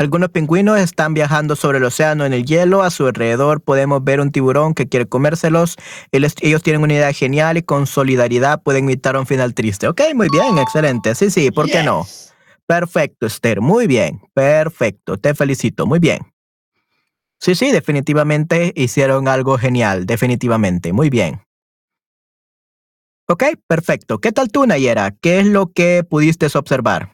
Algunos 0.00 0.30
pingüinos 0.30 0.80
están 0.80 1.12
viajando 1.12 1.56
sobre 1.56 1.76
el 1.76 1.84
océano 1.84 2.24
en 2.24 2.32
el 2.32 2.46
hielo. 2.46 2.82
A 2.82 2.88
su 2.88 3.06
alrededor 3.06 3.60
podemos 3.60 4.02
ver 4.02 4.18
un 4.20 4.32
tiburón 4.32 4.72
que 4.72 4.88
quiere 4.88 5.04
comérselos. 5.04 5.76
Ellos, 6.10 6.62
tienen 6.62 6.82
una 6.82 6.94
idea 6.94 7.12
genial 7.12 7.58
y 7.58 7.62
con 7.62 7.86
solidaridad 7.86 8.62
pueden 8.62 8.84
evitar 8.84 9.18
un 9.18 9.26
final 9.26 9.52
triste. 9.52 9.88
Ok, 9.88 10.00
muy 10.14 10.28
bien, 10.32 10.56
excelente. 10.56 11.14
Sí, 11.14 11.30
sí, 11.30 11.50
¿por 11.50 11.66
qué 11.66 11.82
no? 11.82 12.06
Perfecto, 12.64 13.26
Esther. 13.26 13.60
Muy 13.60 13.86
bien. 13.86 14.22
Perfecto. 14.32 15.18
Te 15.18 15.34
felicito. 15.34 15.86
Muy 15.86 15.98
bien. 15.98 16.20
Sí, 17.38 17.54
sí, 17.54 17.70
definitivamente 17.70 18.72
hicieron 18.76 19.28
algo 19.28 19.58
genial. 19.58 20.06
Definitivamente. 20.06 20.94
Muy 20.94 21.10
bien. 21.10 21.42
Ok, 23.28 23.44
perfecto. 23.66 24.18
¿Qué 24.18 24.32
tal 24.32 24.50
tú, 24.50 24.64
Nayera? 24.64 25.10
¿Qué 25.10 25.40
es 25.40 25.46
lo 25.46 25.70
que 25.70 26.04
pudiste 26.08 26.46
observar? 26.54 27.12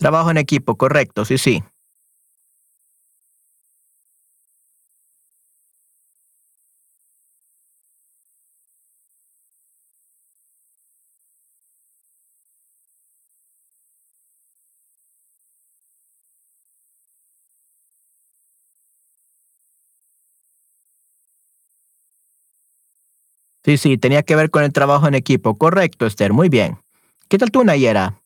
Trabajo 0.00 0.30
en 0.30 0.36
equipo, 0.38 0.76
correcto, 0.76 1.24
sí, 1.24 1.38
sí. 1.38 1.62
Sí, 23.64 23.76
sí, 23.76 23.98
tenía 23.98 24.22
que 24.22 24.36
ver 24.36 24.50
con 24.50 24.62
el 24.64 24.72
trabajo 24.72 25.06
en 25.08 25.14
equipo. 25.14 25.56
Correcto, 25.58 26.06
Esther, 26.06 26.32
muy 26.32 26.48
bien. 26.48 26.78
¿Qué 27.28 27.38
tal 27.38 27.50
tú, 27.50 27.64
Nayera? 27.64 28.17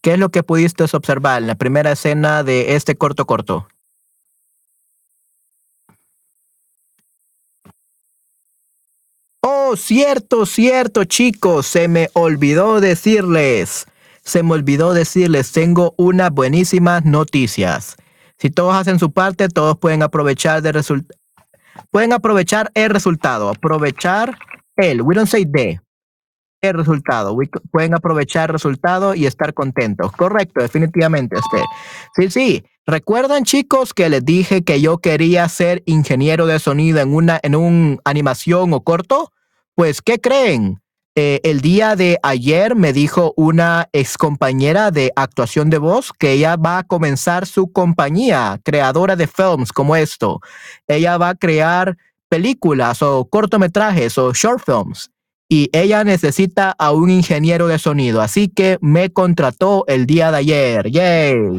¿Qué 0.00 0.12
es 0.14 0.18
lo 0.18 0.30
que 0.30 0.42
pudiste 0.42 0.84
observar 0.84 1.42
en 1.42 1.48
la 1.48 1.54
primera 1.56 1.92
escena 1.92 2.42
de 2.44 2.76
este 2.76 2.96
corto 2.96 3.26
corto? 3.26 3.66
Oh, 9.42 9.76
cierto, 9.76 10.46
cierto, 10.46 11.04
chicos, 11.04 11.66
se 11.66 11.88
me 11.88 12.10
olvidó 12.14 12.80
decirles. 12.80 13.86
Se 14.22 14.42
me 14.42 14.52
olvidó 14.54 14.92
decirles, 14.92 15.52
tengo 15.52 15.94
unas 15.96 16.30
buenísimas 16.30 17.04
noticias. 17.04 17.96
Si 18.36 18.50
todos 18.50 18.74
hacen 18.74 18.98
su 18.98 19.10
parte, 19.12 19.48
todos 19.48 19.78
pueden 19.78 20.02
aprovechar 20.02 20.62
de 20.62 20.72
result- 20.72 21.10
pueden 21.90 22.12
aprovechar 22.12 22.70
el 22.74 22.90
resultado, 22.90 23.48
aprovechar 23.48 24.38
el, 24.76 25.02
we 25.02 25.14
don't 25.14 25.28
say 25.28 25.44
the, 25.44 25.80
el 26.60 26.74
resultado. 26.74 27.36
Pueden 27.70 27.94
aprovechar 27.94 28.50
el 28.50 28.54
resultado 28.54 29.14
y 29.14 29.26
estar 29.26 29.54
contentos. 29.54 30.12
Correcto, 30.12 30.60
definitivamente, 30.60 31.36
Esther. 31.36 31.64
Sí, 32.16 32.30
sí. 32.30 32.64
¿Recuerdan, 32.86 33.44
chicos, 33.44 33.92
que 33.92 34.08
les 34.08 34.24
dije 34.24 34.64
que 34.64 34.80
yo 34.80 34.98
quería 34.98 35.48
ser 35.48 35.82
ingeniero 35.84 36.46
de 36.46 36.58
sonido 36.58 37.00
en 37.00 37.14
una 37.14 37.38
en 37.42 37.54
un 37.54 38.00
animación 38.04 38.72
o 38.72 38.82
corto? 38.82 39.32
Pues, 39.74 40.00
¿qué 40.00 40.18
creen? 40.18 40.80
Eh, 41.14 41.40
el 41.42 41.60
día 41.60 41.96
de 41.96 42.18
ayer 42.22 42.76
me 42.76 42.92
dijo 42.92 43.34
una 43.36 43.88
ex 43.92 44.16
compañera 44.16 44.90
de 44.92 45.12
actuación 45.16 45.68
de 45.68 45.78
voz 45.78 46.12
que 46.12 46.32
ella 46.32 46.56
va 46.56 46.78
a 46.78 46.84
comenzar 46.84 47.44
su 47.44 47.72
compañía 47.72 48.60
creadora 48.64 49.16
de 49.16 49.26
films 49.26 49.72
como 49.72 49.96
esto. 49.96 50.40
Ella 50.86 51.18
va 51.18 51.30
a 51.30 51.34
crear 51.34 51.96
películas 52.28 53.02
o 53.02 53.24
cortometrajes 53.28 54.16
o 54.16 54.32
short 54.32 54.62
films. 54.64 55.10
Y 55.48 55.70
ella 55.72 56.04
necesita 56.04 56.74
a 56.78 56.92
un 56.92 57.10
ingeniero 57.10 57.68
de 57.68 57.78
sonido, 57.78 58.20
así 58.20 58.48
que 58.48 58.78
me 58.80 59.10
contrató 59.10 59.84
el 59.86 60.06
día 60.06 60.30
de 60.30 60.36
ayer. 60.36 60.90
¡Yay! 60.90 61.58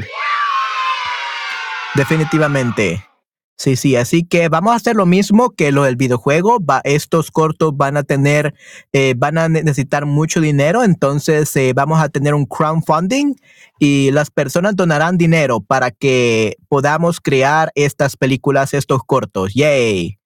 Definitivamente. 1.96 3.04
Sí, 3.58 3.76
sí, 3.76 3.98
así 3.98 4.24
que 4.24 4.48
vamos 4.48 4.72
a 4.72 4.76
hacer 4.76 4.96
lo 4.96 5.06
mismo 5.06 5.50
que 5.50 5.74
lo 5.74 5.84
del 5.84 5.98
videojuego. 5.98 6.60
Va, 6.64 6.80
estos 6.86 7.30
cortos 7.30 7.76
van 7.76 7.98
a 7.98 8.04
tener, 8.04 8.54
eh, 8.94 9.16
van 9.18 9.38
a 9.38 9.50
necesitar 9.50 10.06
mucho 10.06 10.40
dinero, 10.40 10.86
entonces 10.86 11.54
eh, 11.58 11.74
vamos 11.76 12.00
a 12.00 12.08
tener 12.08 12.34
un 12.36 12.46
crowdfunding 12.46 13.36
y 13.78 14.12
las 14.12 14.32
personas 14.32 14.78
donarán 14.78 15.18
dinero 15.18 15.60
para 15.60 15.92
que 15.92 16.56
podamos 16.70 17.20
crear 17.20 17.70
estas 17.76 18.16
películas, 18.16 18.74
estos 18.74 19.02
cortos. 19.04 19.54
¡Yay! 19.54 20.19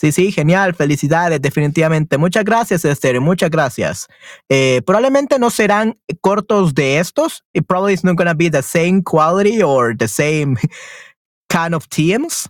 Sí, 0.00 0.10
sí, 0.10 0.32
genial, 0.32 0.74
felicidades, 0.74 1.40
definitivamente. 1.40 2.18
Muchas 2.18 2.44
gracias, 2.44 2.84
Esther, 2.84 3.20
muchas 3.20 3.50
gracias. 3.50 4.08
Eh, 4.48 4.82
probablemente 4.84 5.38
no 5.38 5.50
serán 5.50 5.98
cortos 6.20 6.74
de 6.74 6.98
estos. 6.98 7.44
It 7.52 7.66
probably 7.66 7.94
is 7.94 8.02
not 8.02 8.16
going 8.16 8.28
to 8.28 8.34
be 8.34 8.50
the 8.50 8.62
same 8.62 9.02
quality 9.02 9.62
or 9.62 9.96
the 9.96 10.08
same 10.08 10.56
kind 11.48 11.74
of 11.74 11.88
teams. 11.88 12.48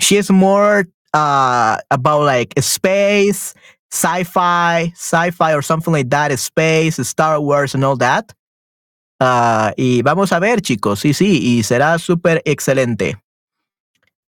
She 0.00 0.16
is 0.16 0.30
more 0.30 0.86
uh, 1.14 1.78
about 1.90 2.24
like 2.24 2.52
space, 2.60 3.54
sci-fi, 3.92 4.92
sci-fi 4.94 5.54
or 5.54 5.62
something 5.62 5.92
like 5.92 6.10
that, 6.10 6.36
space, 6.38 6.96
Star 6.96 7.40
Wars 7.40 7.74
and 7.74 7.84
all 7.84 7.96
that. 7.96 8.32
Uh, 9.18 9.72
y 9.78 10.02
vamos 10.02 10.32
a 10.32 10.40
ver, 10.40 10.60
chicos, 10.60 11.00
sí, 11.00 11.14
sí, 11.14 11.40
y 11.42 11.62
será 11.62 11.98
súper 11.98 12.42
excelente. 12.44 13.16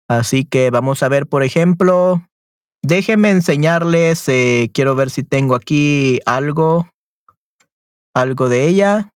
Así 0.08 0.44
que 0.44 0.70
vamos 0.70 1.02
a 1.02 1.08
ver, 1.08 1.26
por 1.26 1.42
ejemplo, 1.42 2.22
déjenme 2.82 3.30
enseñarles, 3.30 4.28
eh, 4.28 4.70
quiero 4.74 4.94
ver 4.94 5.10
si 5.10 5.22
tengo 5.22 5.54
aquí 5.54 6.20
algo, 6.26 6.88
algo 8.14 8.48
de 8.48 8.68
ella. 8.68 9.10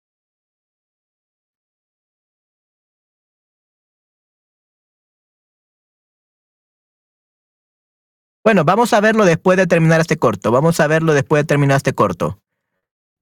Bueno, 8.48 8.64
vamos 8.64 8.94
a 8.94 9.00
verlo 9.02 9.26
después 9.26 9.58
de 9.58 9.66
terminar 9.66 10.00
este 10.00 10.16
corto. 10.16 10.50
Vamos 10.50 10.80
a 10.80 10.86
verlo 10.86 11.12
después 11.12 11.42
de 11.42 11.46
terminar 11.46 11.76
este 11.76 11.92
corto. 11.92 12.40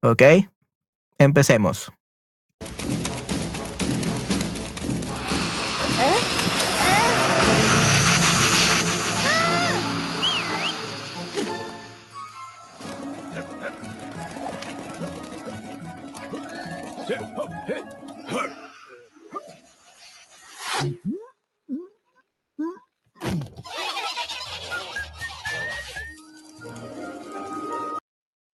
¿Ok? 0.00 0.22
Empecemos. 1.18 1.92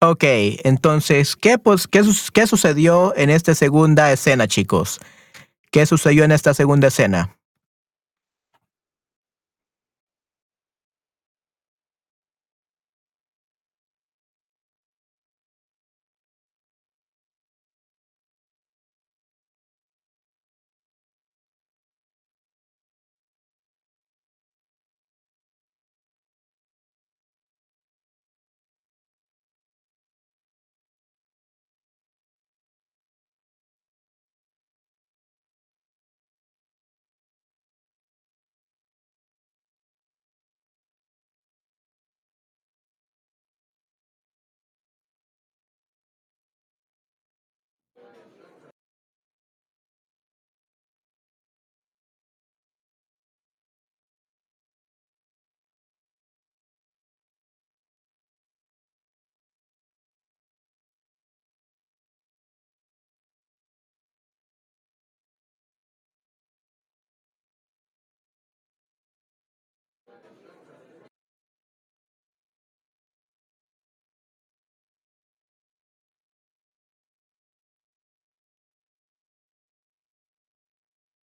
Ok, 0.02 0.24
entonces, 0.64 1.36
¿qué, 1.36 1.58
pues, 1.58 1.86
qué, 1.86 2.02
¿qué 2.32 2.46
sucedió 2.46 3.14
en 3.16 3.30
esta 3.30 3.54
segunda 3.54 4.10
escena, 4.12 4.48
chicos? 4.48 4.98
¿Qué 5.70 5.86
sucedió 5.86 6.24
en 6.24 6.32
esta 6.32 6.54
segunda 6.54 6.88
escena? 6.88 7.36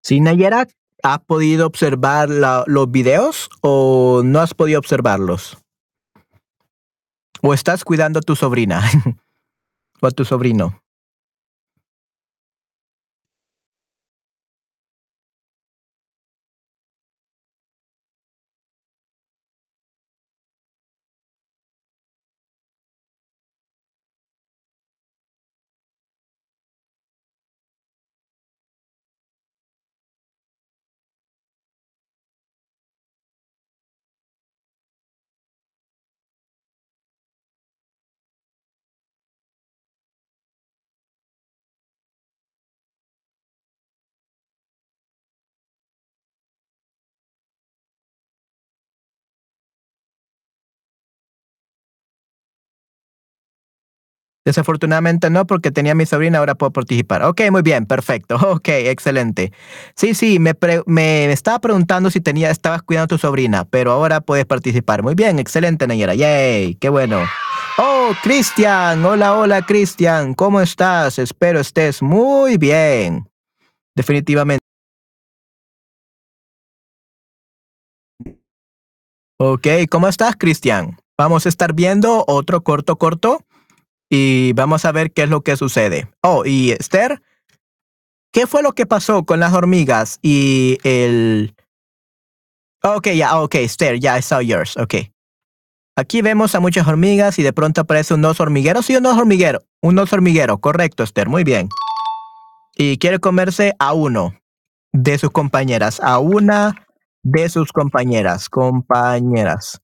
Sí, 0.08 0.22
Nayera, 0.22 0.70
¿has 1.04 1.20
podido 1.20 1.68
observar 1.68 2.30
los 2.30 2.90
videos 2.90 3.50
o 3.60 4.22
no 4.24 4.40
has 4.40 4.54
podido 4.54 4.80
observarlos? 4.80 5.58
¿O 7.42 7.54
estás 7.54 7.84
cuidando 7.84 8.20
a 8.20 8.22
tu 8.22 8.38
sobrina 8.38 8.90
o 10.02 10.08
a 10.08 10.12
tu 10.12 10.24
sobrino? 10.24 10.82
Desafortunadamente 54.48 55.30
no, 55.30 55.46
porque 55.46 55.72
tenía 55.72 55.92
a 55.92 55.96
mi 55.96 56.06
sobrina, 56.06 56.38
ahora 56.38 56.56
puedo 56.56 56.72
participar. 56.72 57.22
Ok, 57.24 57.42
muy 57.52 57.64
bien, 57.64 57.86
perfecto. 57.86 58.38
Ok, 58.48 58.70
excelente. 58.70 59.52
Sí, 59.94 60.14
sí, 60.16 60.40
me, 60.40 61.34
estaba 61.34 61.60
preguntando 61.60 62.10
si 62.10 62.22
tenía, 62.22 62.50
estabas 62.50 62.82
cuidando 62.82 63.04
a 63.04 63.08
tu 63.10 63.18
sobrina, 63.18 63.66
pero 63.66 63.92
ahora 63.92 64.22
puedes 64.22 64.46
participar. 64.46 65.04
Muy 65.04 65.16
bien, 65.16 65.38
excelente, 65.38 65.86
Nayera. 65.86 66.16
Yay, 66.16 66.76
qué 66.76 66.88
bueno. 66.88 67.26
Oh, 67.78 68.14
Cristian, 68.24 69.04
hola, 69.04 69.36
hola, 69.36 69.66
Cristian, 69.66 70.34
¿cómo 70.34 70.62
estás? 70.62 71.20
Espero 71.20 71.60
estés 71.60 72.02
muy 72.02 72.56
bien. 72.56 73.30
Definitivamente. 73.98 74.64
Ok, 79.40 79.68
¿cómo 79.90 80.08
estás, 80.08 80.38
Cristian? 80.38 80.98
Vamos 81.18 81.46
a 81.46 81.50
estar 81.50 81.74
viendo 81.74 82.24
otro 82.28 82.64
corto 82.64 82.96
corto 82.96 83.44
y 84.10 84.54
vamos 84.54 84.86
a 84.86 84.92
ver 84.92 85.12
qué 85.12 85.24
es 85.24 85.30
lo 85.30 85.42
que 85.42 85.58
sucede. 85.58 86.10
Oh, 86.22 86.46
y 86.46 86.72
Esther, 86.72 87.22
¿qué 88.32 88.48
fue 88.48 88.64
lo 88.64 88.74
que 88.74 88.86
pasó 88.86 89.26
con 89.26 89.40
las 89.40 89.54
hormigas 89.54 90.20
y 90.22 90.78
el... 90.84 91.56
Ok, 92.84 93.10
ya, 93.10 93.40
ok, 93.40 93.56
Esther, 93.56 94.00
ya, 94.00 94.18
I 94.18 94.22
saw 94.22 94.42
yours, 94.42 94.78
ok. 94.78 94.96
Aquí 95.98 96.22
vemos 96.22 96.54
a 96.54 96.60
muchas 96.60 96.88
hormigas 96.88 97.40
y 97.40 97.44
de 97.44 97.54
pronto 97.54 97.82
aparece 97.82 98.14
un 98.14 98.24
oso 98.24 98.44
hormiguero. 98.44 98.84
Sí, 98.84 98.96
un 98.96 99.06
oso 99.08 99.20
hormiguero. 99.20 99.64
Un 99.82 99.98
oso 99.98 100.16
hormiguero, 100.16 100.60
correcto, 100.60 101.04
Esther, 101.04 101.28
muy 101.28 101.44
bien. 101.44 101.70
Y 102.76 103.00
quiere 103.00 103.18
comerse 103.18 103.74
a 103.80 103.94
uno 103.94 104.36
de 104.94 105.18
sus 105.18 105.32
compañeras, 105.32 106.00
a 106.00 106.20
una 106.20 106.88
de 107.24 107.50
sus 107.50 107.72
compañeras, 107.72 108.48
compañeras. 108.48 109.82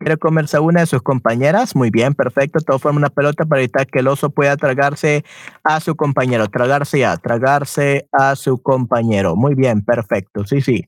Quiere 0.00 0.16
comerse 0.16 0.56
a 0.56 0.60
una 0.60 0.80
de 0.80 0.86
sus 0.86 1.02
compañeras. 1.02 1.76
Muy 1.76 1.90
bien, 1.90 2.14
perfecto. 2.14 2.58
Todo 2.60 2.78
forma 2.78 2.98
una 2.98 3.10
pelota 3.10 3.44
para 3.44 3.60
evitar 3.60 3.86
que 3.86 4.00
el 4.00 4.08
oso 4.08 4.30
pueda 4.30 4.56
tragarse 4.56 5.24
a 5.62 5.78
su 5.78 5.94
compañero. 5.94 6.48
Tragarse 6.48 7.04
a, 7.04 7.16
tragarse 7.18 8.08
a 8.10 8.34
su 8.34 8.60
compañero. 8.62 9.36
Muy 9.36 9.54
bien, 9.54 9.82
perfecto. 9.84 10.46
Sí, 10.46 10.62
sí. 10.62 10.86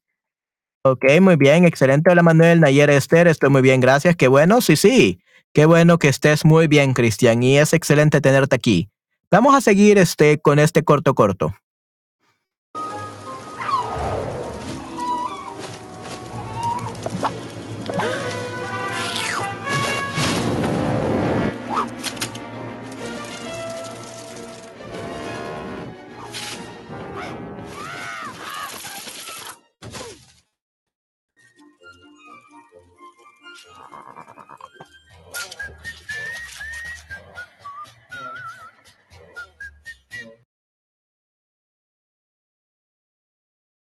Ok, 0.85 1.05
muy 1.21 1.37
bien, 1.37 1.65
excelente. 1.65 2.11
Hola 2.11 2.25
Manuel, 2.25 2.59
Nayera 2.61 2.95
Esther, 2.95 3.29
estoy 3.29 3.51
muy 3.51 3.63
bien, 3.63 3.81
gracias. 3.81 4.17
Qué 4.17 4.27
bueno, 4.27 4.61
sí, 4.61 4.75
sí. 4.75 5.21
Qué 5.53 5.67
bueno 5.67 5.99
que 5.99 6.09
estés 6.09 6.45
muy 6.45 6.67
bien, 6.67 6.93
Cristian, 6.95 7.43
y 7.43 7.59
es 7.59 7.73
excelente 7.73 8.21
tenerte 8.21 8.57
aquí. 8.57 8.89
Vamos 9.31 9.55
a 9.55 9.61
seguir 9.61 9.99
este, 9.99 10.39
con 10.39 10.59
este 10.59 10.83
corto 10.83 11.15
corto. 11.15 11.55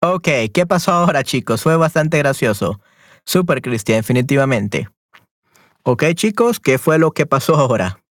Ok, 0.06 0.28
¿qué 0.54 0.66
pasó 0.68 0.91
ahora, 0.91 1.24
chicos? 1.24 1.64
Fue 1.64 1.78
bastante 1.78 2.18
gracioso. 2.18 2.82
Super 3.24 3.62
Cristian, 3.62 3.99
definitivamente. 3.99 4.89
Ok, 5.84 6.04
chicos, 6.14 6.60
¿qué 6.60 6.78
fue 6.78 6.99
lo 6.99 7.12
que 7.12 7.26
pasó 7.26 7.56
ahora? 7.56 8.03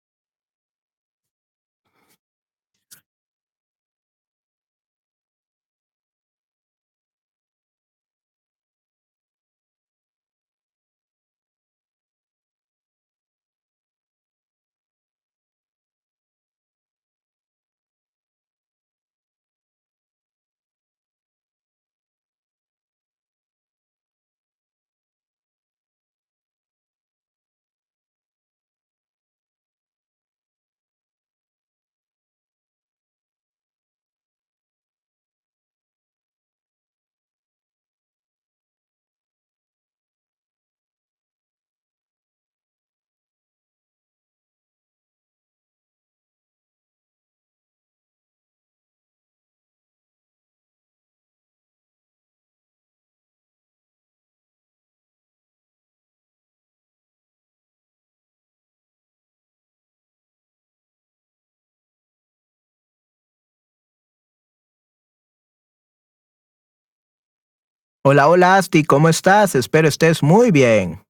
Hola, 68.04 68.28
hola, 68.30 68.58
Asti, 68.58 68.84
¿cómo 68.84 69.10
estás? 69.10 69.54
Espero 69.54 69.88
estés 69.88 70.24
muy 70.24 70.50
bien. 70.50 71.04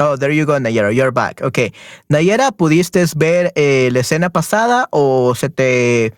Oh, 0.00 0.16
there 0.18 0.34
you 0.34 0.44
go, 0.44 0.58
Nayera, 0.58 0.92
you're 0.92 1.12
back. 1.12 1.42
Ok. 1.44 1.72
Nayera, 2.08 2.50
¿pudiste 2.50 3.04
ver 3.14 3.52
eh, 3.54 3.90
la 3.92 4.00
escena 4.00 4.30
pasada 4.30 4.88
o 4.90 5.36
se 5.36 5.48
te 5.48 6.12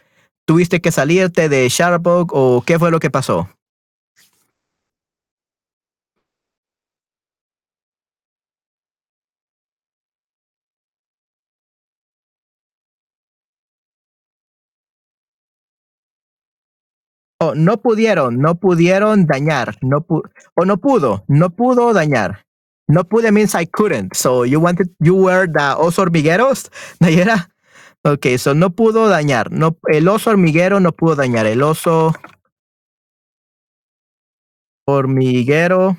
tuviste 0.46 0.80
que 0.80 0.90
salirte 0.90 1.50
de 1.50 1.68
Sharbog 1.68 2.32
o 2.32 2.62
qué 2.66 2.78
fue 2.78 2.90
lo 2.90 2.98
que 2.98 3.10
pasó? 3.10 3.50
Oh, 17.40 17.54
no 17.54 17.80
pudieron, 17.80 18.38
no 18.38 18.56
pudieron 18.56 19.26
dañar, 19.26 19.76
no 19.80 20.00
pu 20.00 20.22
o 20.56 20.64
no 20.64 20.78
pudo, 20.78 21.24
no 21.28 21.50
pudo 21.50 21.92
dañar. 21.92 22.44
No 22.88 23.04
pude 23.04 23.30
means 23.30 23.54
I 23.54 23.66
couldn't. 23.66 24.16
So 24.16 24.44
you 24.44 24.60
wanted, 24.60 24.88
you 24.98 25.14
were 25.14 25.46
the 25.46 25.76
oso 25.76 26.02
hormigueros, 26.02 26.70
Nayera. 27.00 27.50
Ok, 28.04 28.38
so 28.38 28.54
no 28.54 28.70
pudo 28.70 29.08
dañar. 29.08 29.52
No, 29.52 29.76
el 29.88 30.08
oso 30.08 30.30
hormiguero 30.30 30.80
no 30.80 30.92
pudo 30.92 31.14
dañar. 31.16 31.46
El 31.46 31.62
oso 31.62 32.12
hormiguero 34.86 35.96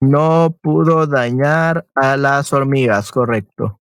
no 0.00 0.56
pudo 0.62 1.06
dañar 1.06 1.86
a 1.94 2.16
las 2.16 2.52
hormigas, 2.52 3.10
correcto. 3.10 3.80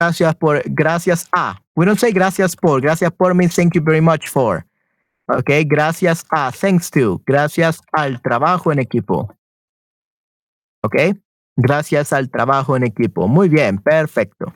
Gracias 0.00 0.34
por, 0.36 0.62
gracias 0.66 1.28
a. 1.32 1.63
We 1.76 1.84
don't 1.84 1.98
say 1.98 2.12
gracias 2.12 2.54
por, 2.54 2.80
gracias 2.80 3.10
por 3.12 3.34
means 3.34 3.54
thank 3.56 3.74
you 3.74 3.82
very 3.82 4.00
much 4.00 4.28
for. 4.28 4.64
Ok, 5.26 5.50
gracias 5.66 6.24
a, 6.30 6.52
thanks 6.52 6.90
to, 6.90 7.20
gracias 7.26 7.80
al 7.92 8.20
trabajo 8.20 8.70
en 8.70 8.78
equipo. 8.78 9.34
Ok, 10.82 10.96
gracias 11.56 12.12
al 12.12 12.30
trabajo 12.30 12.76
en 12.76 12.84
equipo. 12.84 13.26
Muy 13.26 13.48
bien, 13.48 13.78
perfecto. 13.78 14.52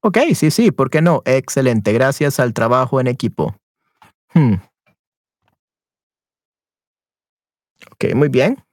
Ok, 0.00 0.18
sí, 0.34 0.50
sí, 0.50 0.70
¿por 0.70 0.90
qué 0.90 1.00
no? 1.00 1.22
Excelente, 1.24 1.92
gracias 1.92 2.38
al 2.38 2.52
trabajo 2.52 3.00
en 3.00 3.06
equipo. 3.06 3.56
Hmm. 4.34 4.54
Ok, 7.92 8.14
muy 8.14 8.28
bien. 8.28 8.65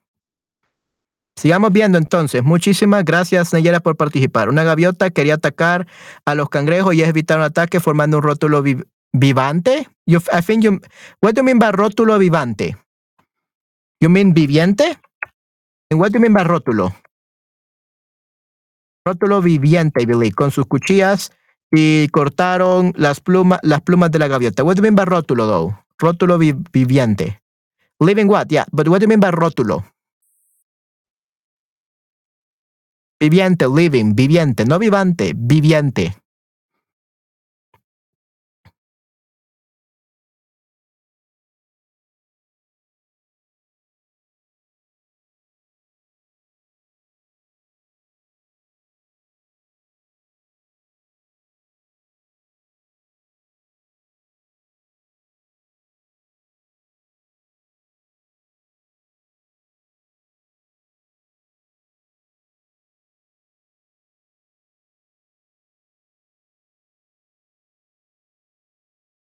Sigamos 1.36 1.74
viendo 1.74 1.98
entonces. 1.98 2.44
Muchísimas 2.44 3.04
gracias, 3.04 3.54
Nayera, 3.54 3.80
por 3.80 3.98
participar. 3.98 4.50
Una 4.50 4.64
gaviota 4.64 5.10
quería 5.10 5.36
atacar 5.36 5.88
a 6.26 6.36
los 6.36 6.50
cangrejos 6.50 6.94
y 6.94 7.04
evitar 7.04 7.40
un 7.40 7.46
ataque 7.46 7.80
formando 7.80 8.18
un 8.18 8.24
rótulo 8.24 8.62
vi 8.62 8.78
vivante. 9.12 9.90
You, 10.06 10.20
I 10.32 10.80
what 11.22 11.34
do 11.34 11.42
you 11.42 11.44
mean 11.44 11.60
by 11.60 11.72
rótulo 11.72 12.18
vivante? 12.18 12.78
You 14.00 14.10
mean 14.10 14.34
viviente? 14.34 15.00
And 15.90 16.00
what 16.00 16.12
do 16.12 16.18
you 16.18 16.22
mean 16.22 16.34
by 16.34 16.44
rótulo? 16.44 16.94
Rótulo 19.06 19.42
viviente, 19.42 20.06
Billy, 20.06 20.32
con 20.32 20.52
sus 20.52 20.66
cuchillas 20.66 21.32
y 21.72 22.08
cortaron 22.10 22.94
las 22.96 23.20
plumas, 23.20 23.60
las 23.64 23.82
plumas 23.82 24.12
de 24.12 24.20
la 24.20 24.28
gaviota. 24.28 24.64
What 24.64 24.76
do 24.76 24.80
you 24.80 24.84
mean 24.84 24.96
by 24.96 25.06
rótulo, 25.06 25.48
though? 25.48 25.80
Rótulo 25.98 26.38
vi 26.38 26.54
viviente. 26.72 27.42
Living 28.00 28.28
what? 28.28 28.48
Yeah, 28.50 28.66
but 28.72 28.88
what 28.88 29.00
do 29.00 29.06
you 29.06 29.10
mean 29.10 29.20
by 29.20 29.32
rótulo? 29.32 29.93
Viviente, 33.24 33.68
living, 33.74 34.16
viviente, 34.16 34.66
no 34.66 34.78
vivante, 34.78 35.32
viviente. 35.34 36.23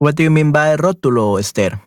What 0.04 0.18
do 0.18 0.24
you 0.24 0.32
mean 0.32 0.52
by 0.52 0.76
rótulo, 0.76 1.40
Esther? 1.40 1.80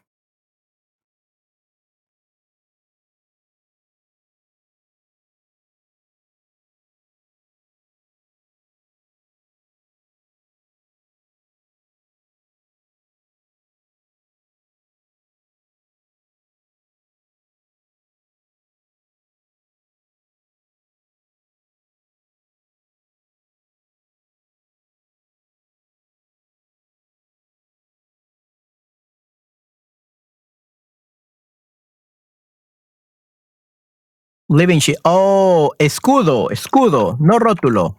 Living 34.49 34.79
sheet. 34.81 34.99
Oh, 35.05 35.73
escudo, 35.79 36.51
escudo, 36.51 37.17
no 37.21 37.39
rótulo. 37.39 37.99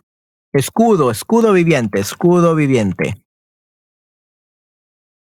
Escudo, 0.53 1.11
escudo 1.11 1.51
viviente, 1.53 1.99
escudo 1.99 2.55
viviente. 2.55 3.15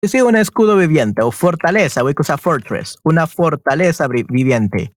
Sí, 0.03 0.21
un 0.21 0.35
escudo 0.35 0.75
viviente 0.75 1.21
o 1.21 1.31
fortaleza, 1.31 2.03
we 2.03 2.13
could 2.13 2.27
fortress, 2.39 2.97
una 3.05 3.25
fortaleza 3.25 4.07
vi- 4.07 4.25
viviente. 4.27 4.93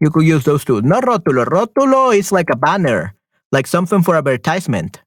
You 0.00 0.10
could 0.10 0.26
use 0.26 0.44
those 0.44 0.64
two. 0.64 0.82
No 0.82 1.00
rótulo. 1.00 1.44
Rótulo 1.44 2.12
is 2.14 2.30
like 2.30 2.52
a 2.52 2.56
banner, 2.56 3.16
like 3.50 3.66
something 3.66 4.02
for 4.02 4.16
advertisement. 4.16 4.98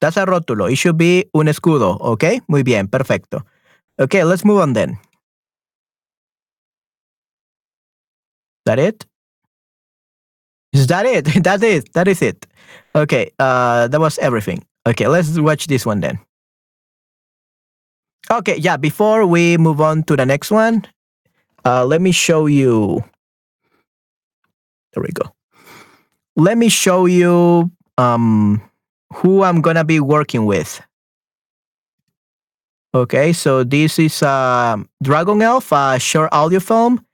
That's 0.00 0.16
a 0.16 0.26
rótulo. 0.26 0.68
It 0.70 0.76
should 0.76 0.98
be 0.98 1.30
un 1.32 1.46
escudo, 1.46 1.98
okay? 2.00 2.40
Muy 2.48 2.62
bien, 2.62 2.88
perfecto. 2.88 3.46
Okay, 3.98 4.24
let's 4.24 4.44
move 4.44 4.60
on 4.60 4.72
then. 4.74 4.98
that 8.68 8.78
it? 8.78 9.06
Is 10.72 10.86
that 10.88 11.06
it? 11.06 11.26
That 11.44 11.62
is 11.62 11.84
that 11.94 12.08
is 12.08 12.22
it. 12.22 12.46
Okay, 12.94 13.30
uh 13.38 13.88
that 13.88 14.00
was 14.00 14.18
everything. 14.18 14.64
Okay, 14.86 15.06
let's 15.08 15.38
watch 15.38 15.66
this 15.66 15.86
one 15.86 16.00
then. 16.00 16.18
Okay, 18.30 18.56
yeah, 18.56 18.76
before 18.76 19.26
we 19.26 19.56
move 19.56 19.80
on 19.80 20.02
to 20.04 20.16
the 20.16 20.26
next 20.26 20.50
one, 20.50 20.84
uh 21.64 21.84
let 21.84 22.00
me 22.00 22.12
show 22.12 22.46
you 22.46 23.02
there 24.92 25.02
we 25.02 25.10
go. 25.12 25.32
Let 26.36 26.58
me 26.58 26.68
show 26.68 27.06
you 27.06 27.70
um 27.96 28.60
who 29.14 29.42
I'm 29.42 29.60
gonna 29.60 29.84
be 29.84 30.00
working 30.00 30.44
with. 30.44 30.80
Okay, 32.94 33.32
so 33.32 33.64
this 33.64 33.98
is 33.98 34.22
um 34.22 34.88
Dragon 35.02 35.40
Elf, 35.42 35.72
a 35.72 35.98
short 35.98 36.28
audio 36.32 36.60
film. 36.60 37.04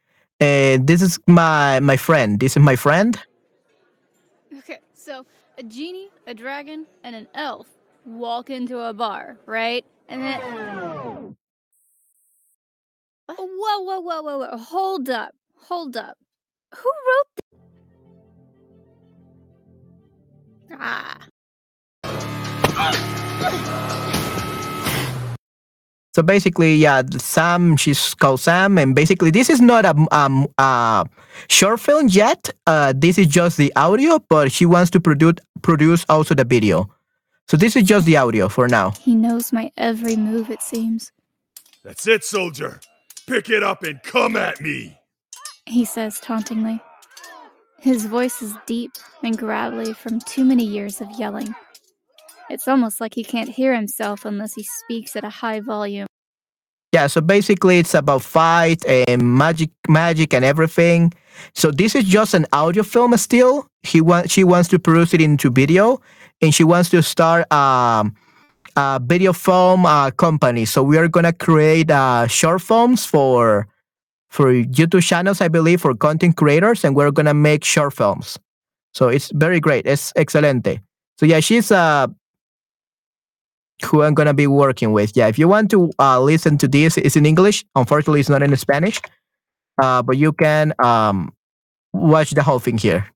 And 0.40 0.86
this 0.86 1.02
is 1.02 1.18
my 1.26 1.80
my 1.80 1.96
friend. 1.96 2.40
This 2.40 2.57
is 2.57 2.62
my 2.62 2.76
friend. 2.76 3.18
A 5.59 5.62
genie, 5.62 6.11
a 6.26 6.34
dragon, 6.34 6.86
and 7.05 7.14
an 7.16 7.28
elf 7.34 7.68
walk 8.05 8.50
into 8.50 8.80
a 8.80 8.92
bar, 8.92 9.38
right? 9.46 9.84
And 10.09 10.22
then. 10.22 10.40
Whoa, 13.28 13.80
whoa, 13.80 14.00
whoa, 14.00 14.22
whoa, 14.22 14.38
whoa. 14.38 14.57
Hold 14.59 15.11
up. 15.11 15.34
Hold 15.68 15.96
up. 15.96 16.18
Who 16.74 16.90
wrote 16.90 17.26
th- 20.68 20.80
Ah. 20.80 21.18
So 26.15 26.23
basically, 26.23 26.77
yeah, 26.77 27.03
Sam. 27.19 27.77
She's 27.77 28.15
called 28.15 28.39
Sam, 28.39 28.79
and 28.79 28.95
basically, 28.95 29.33
this 29.33 29.51
is 29.51 29.61
not 29.61 29.85
a 29.85 29.95
um 30.12 30.47
a 30.59 31.05
short 31.49 31.81
film 31.81 32.07
yet. 32.09 32.51
Uh, 32.69 32.93
this 32.97 33.19
is 33.19 33.27
just 33.27 33.57
the 33.57 33.73
audio, 33.75 34.21
but 34.29 34.53
she 34.53 34.65
wants 34.65 34.91
to 34.93 35.01
produce 35.01 35.35
produce 35.62 36.07
also 36.09 36.35
the 36.35 36.45
video. 36.45 36.89
So 37.49 37.57
this 37.57 37.75
is 37.75 37.83
just 37.83 38.07
the 38.07 38.17
audio 38.17 38.49
for 38.49 38.69
now. 38.69 38.93
He 38.93 39.17
knows 39.17 39.53
my 39.53 39.73
every 39.77 40.17
move, 40.17 40.51
it 40.51 40.62
seems. 40.62 41.11
That's 41.83 42.07
it, 42.07 42.23
soldier. 42.25 42.81
Pick 43.27 43.51
it 43.51 43.62
up 43.65 43.83
and 43.83 44.01
come 44.03 44.37
at 44.37 44.61
me. 44.61 44.99
He 45.67 45.85
says 45.85 46.21
tauntingly. 46.21 46.81
His 47.81 48.07
voice 48.07 48.41
is 48.41 48.55
deep 48.67 48.93
and 49.23 49.37
gravelly 49.37 49.93
from 49.93 50.21
too 50.21 50.45
many 50.45 50.65
years 50.65 51.01
of 51.01 51.11
yelling. 51.19 51.55
It's 52.51 52.68
almost 52.68 53.01
like 53.01 53.14
he 53.14 53.24
can't 53.24 53.49
hear 53.49 53.74
himself 53.74 54.24
unless 54.24 54.55
he 54.55 54.64
speaks 54.84 55.16
at 55.16 55.24
a 55.24 55.30
high 55.30 55.61
volume. 55.61 56.07
Yeah. 56.92 57.09
So 57.09 57.20
basically, 57.20 57.78
it's 57.78 57.95
about 57.95 58.22
fight 58.22 58.84
and 58.86 59.36
magic, 59.36 59.70
magic, 59.88 60.32
and 60.32 60.45
everything. 60.45 61.12
So 61.55 61.70
this 61.70 61.95
is 61.95 62.05
just 62.05 62.34
an 62.34 62.47
audio 62.53 62.82
film 62.82 63.16
still. 63.16 63.66
He 63.82 64.01
wants 64.01 64.32
she 64.32 64.45
wants 64.45 64.68
to 64.68 64.78
produce 64.78 65.12
it 65.14 65.20
into 65.20 65.51
video, 65.51 66.01
and 66.40 66.55
she 66.55 66.64
wants 66.64 66.90
to 66.90 67.03
start 67.03 67.51
um 67.53 68.14
a 68.76 69.01
video 69.03 69.32
film 69.32 69.86
uh, 69.86 70.11
company. 70.11 70.64
So 70.64 70.82
we 70.82 70.99
are 70.99 71.09
gonna 71.09 71.32
create 71.32 71.90
uh, 71.90 72.26
short 72.26 72.62
films 72.62 73.05
for 73.05 73.66
for 74.28 74.53
YouTube 74.53 75.03
channels, 75.03 75.40
I 75.40 75.49
believe, 75.49 75.80
for 75.80 75.95
content 75.95 76.36
creators, 76.36 76.84
and 76.84 76.95
we're 76.97 77.11
gonna 77.11 77.34
make 77.34 77.64
short 77.64 77.95
films. 77.95 78.38
So 78.92 79.09
it's 79.09 79.30
very 79.34 79.61
great. 79.61 79.86
It's 79.86 80.12
excelente. 80.16 80.80
So 81.18 81.26
yeah, 81.26 81.40
she's 81.40 81.70
uh 81.70 82.07
who 83.85 84.03
I'm 84.03 84.14
gonna 84.14 84.35
be 84.35 84.47
working 84.47 84.93
with. 84.93 85.16
Yeah, 85.16 85.28
if 85.28 85.39
you 85.39 85.49
want 85.49 85.70
to 85.70 85.91
uh, 85.99 86.20
listen 86.20 86.59
to 86.59 86.68
this, 86.68 86.97
it's 86.97 87.16
in 87.16 87.26
English. 87.26 87.64
Unfortunately, 87.74 88.20
it's 88.20 88.30
not 88.30 88.43
in 88.43 88.57
Spanish. 88.57 89.01
Uh, 89.80 90.03
but 90.03 90.16
you 90.16 90.32
can 90.32 90.72
um, 90.82 91.32
watch 91.93 92.30
the 92.30 92.43
whole 92.43 92.61
thing 92.61 92.78
here. 92.78 93.07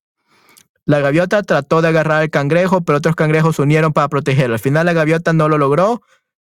La 0.87 1.01
gaviota 1.01 1.43
trató 1.43 1.83
de 1.83 1.89
agarrar 1.89 2.23
al 2.23 2.31
cangrejo, 2.31 2.81
pero 2.81 2.99
otros 2.99 3.15
cangrejos 3.15 3.57
se 3.57 3.63
unieron 3.63 3.93
para 3.93 4.09
protegerlo. 4.09 4.55
Al 4.55 4.61
final 4.61 4.87
la 4.87 4.95
gaviota 4.95 5.33
no 5.33 5.49
lo 5.49 5.59
logró 5.59 6.01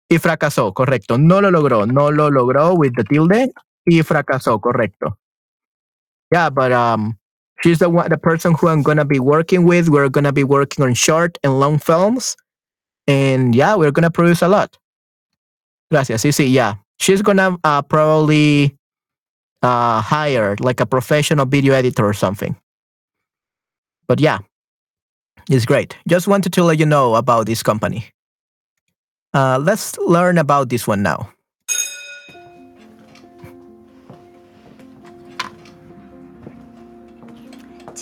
y 0.08 0.18
fracasó, 0.18 0.74
correcto. 0.74 1.16
No 1.16 1.40
lo 1.40 1.50
logró, 1.50 1.86
no 1.86 2.10
lo 2.10 2.30
logró 2.30 2.74
with 2.74 2.92
the 2.94 3.04
tilde 3.04 3.52
y 3.86 4.02
fracasó, 4.02 4.60
correcto. 4.60 5.18
Yeah, 6.30 6.50
but 6.50 6.72
um, 6.72 7.16
she's 7.62 7.78
the 7.78 7.88
one, 7.88 8.08
the 8.10 8.18
person 8.18 8.54
who 8.54 8.68
I'm 8.68 8.82
gonna 8.82 9.04
be 9.04 9.18
working 9.18 9.64
with. 9.64 9.88
We're 9.88 10.10
gonna 10.10 10.32
be 10.32 10.44
working 10.44 10.84
on 10.84 10.94
short 10.94 11.38
and 11.42 11.58
long 11.58 11.78
films, 11.78 12.36
and 13.06 13.54
yeah, 13.54 13.74
we're 13.76 13.92
gonna 13.92 14.10
produce 14.10 14.42
a 14.42 14.48
lot. 14.48 14.78
Gracias. 15.90 16.22
Sí, 16.22 16.32
sí, 16.32 16.50
yeah. 16.52 16.74
She's 16.98 17.22
gonna 17.22 17.56
uh, 17.64 17.82
probably 17.82 18.76
uh, 19.62 20.00
hire 20.00 20.56
like 20.60 20.80
a 20.80 20.86
professional 20.86 21.46
video 21.46 21.74
editor 21.74 22.04
or 22.04 22.14
something. 22.14 22.56
But 24.06 24.20
yeah, 24.20 24.38
it's 25.50 25.66
great. 25.66 25.96
Just 26.08 26.28
wanted 26.28 26.52
to 26.52 26.64
let 26.64 26.78
you 26.78 26.86
know 26.86 27.14
about 27.14 27.46
this 27.46 27.62
company. 27.62 28.10
Uh, 29.32 29.58
let's 29.58 29.98
learn 29.98 30.38
about 30.38 30.68
this 30.68 30.86
one 30.86 31.02
now. 31.02 31.30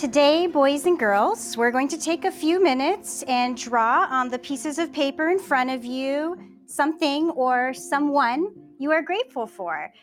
Today, 0.03 0.47
boys 0.47 0.85
and 0.85 0.99
girls, 0.99 1.55
we're 1.55 1.71
going 1.71 1.87
to 1.87 1.97
take 1.97 2.25
a 2.25 2.31
few 2.31 2.61
minutes 2.61 3.23
and 3.23 3.55
draw 3.55 4.05
on 4.11 4.27
the 4.27 4.37
pieces 4.37 4.77
of 4.77 4.91
paper 4.91 5.29
in 5.29 5.39
front 5.39 5.69
of 5.69 5.85
you 5.85 6.37
something 6.65 7.29
or 7.29 7.73
someone 7.73 8.53
you 8.79 8.91
are 8.91 9.01
grateful 9.01 9.47
for. 9.47 9.93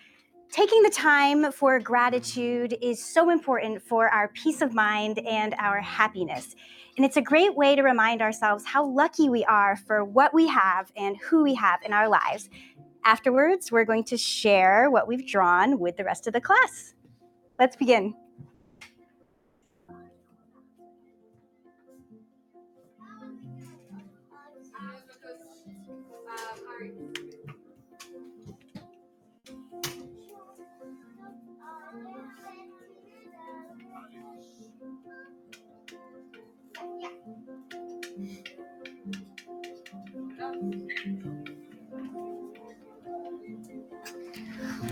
Taking 0.50 0.82
the 0.82 0.88
time 0.88 1.52
for 1.52 1.78
gratitude 1.78 2.78
is 2.80 3.04
so 3.04 3.28
important 3.28 3.82
for 3.82 4.08
our 4.08 4.28
peace 4.28 4.62
of 4.62 4.72
mind 4.72 5.18
and 5.18 5.54
our 5.58 5.82
happiness. 5.82 6.56
And 6.96 7.04
it's 7.04 7.18
a 7.18 7.22
great 7.22 7.54
way 7.54 7.76
to 7.76 7.82
remind 7.82 8.22
ourselves 8.22 8.64
how 8.64 8.86
lucky 8.86 9.28
we 9.28 9.44
are 9.44 9.76
for 9.76 10.02
what 10.02 10.32
we 10.32 10.48
have 10.48 10.90
and 10.96 11.18
who 11.18 11.42
we 11.42 11.52
have 11.56 11.80
in 11.84 11.92
our 11.92 12.08
lives. 12.08 12.48
Afterwards, 13.04 13.70
we're 13.70 13.84
going 13.84 14.04
to 14.04 14.16
share 14.16 14.90
what 14.90 15.06
we've 15.06 15.28
drawn 15.28 15.78
with 15.78 15.98
the 15.98 16.04
rest 16.04 16.26
of 16.26 16.32
the 16.32 16.40
class. 16.40 16.94
Let's 17.58 17.76
begin. 17.76 18.14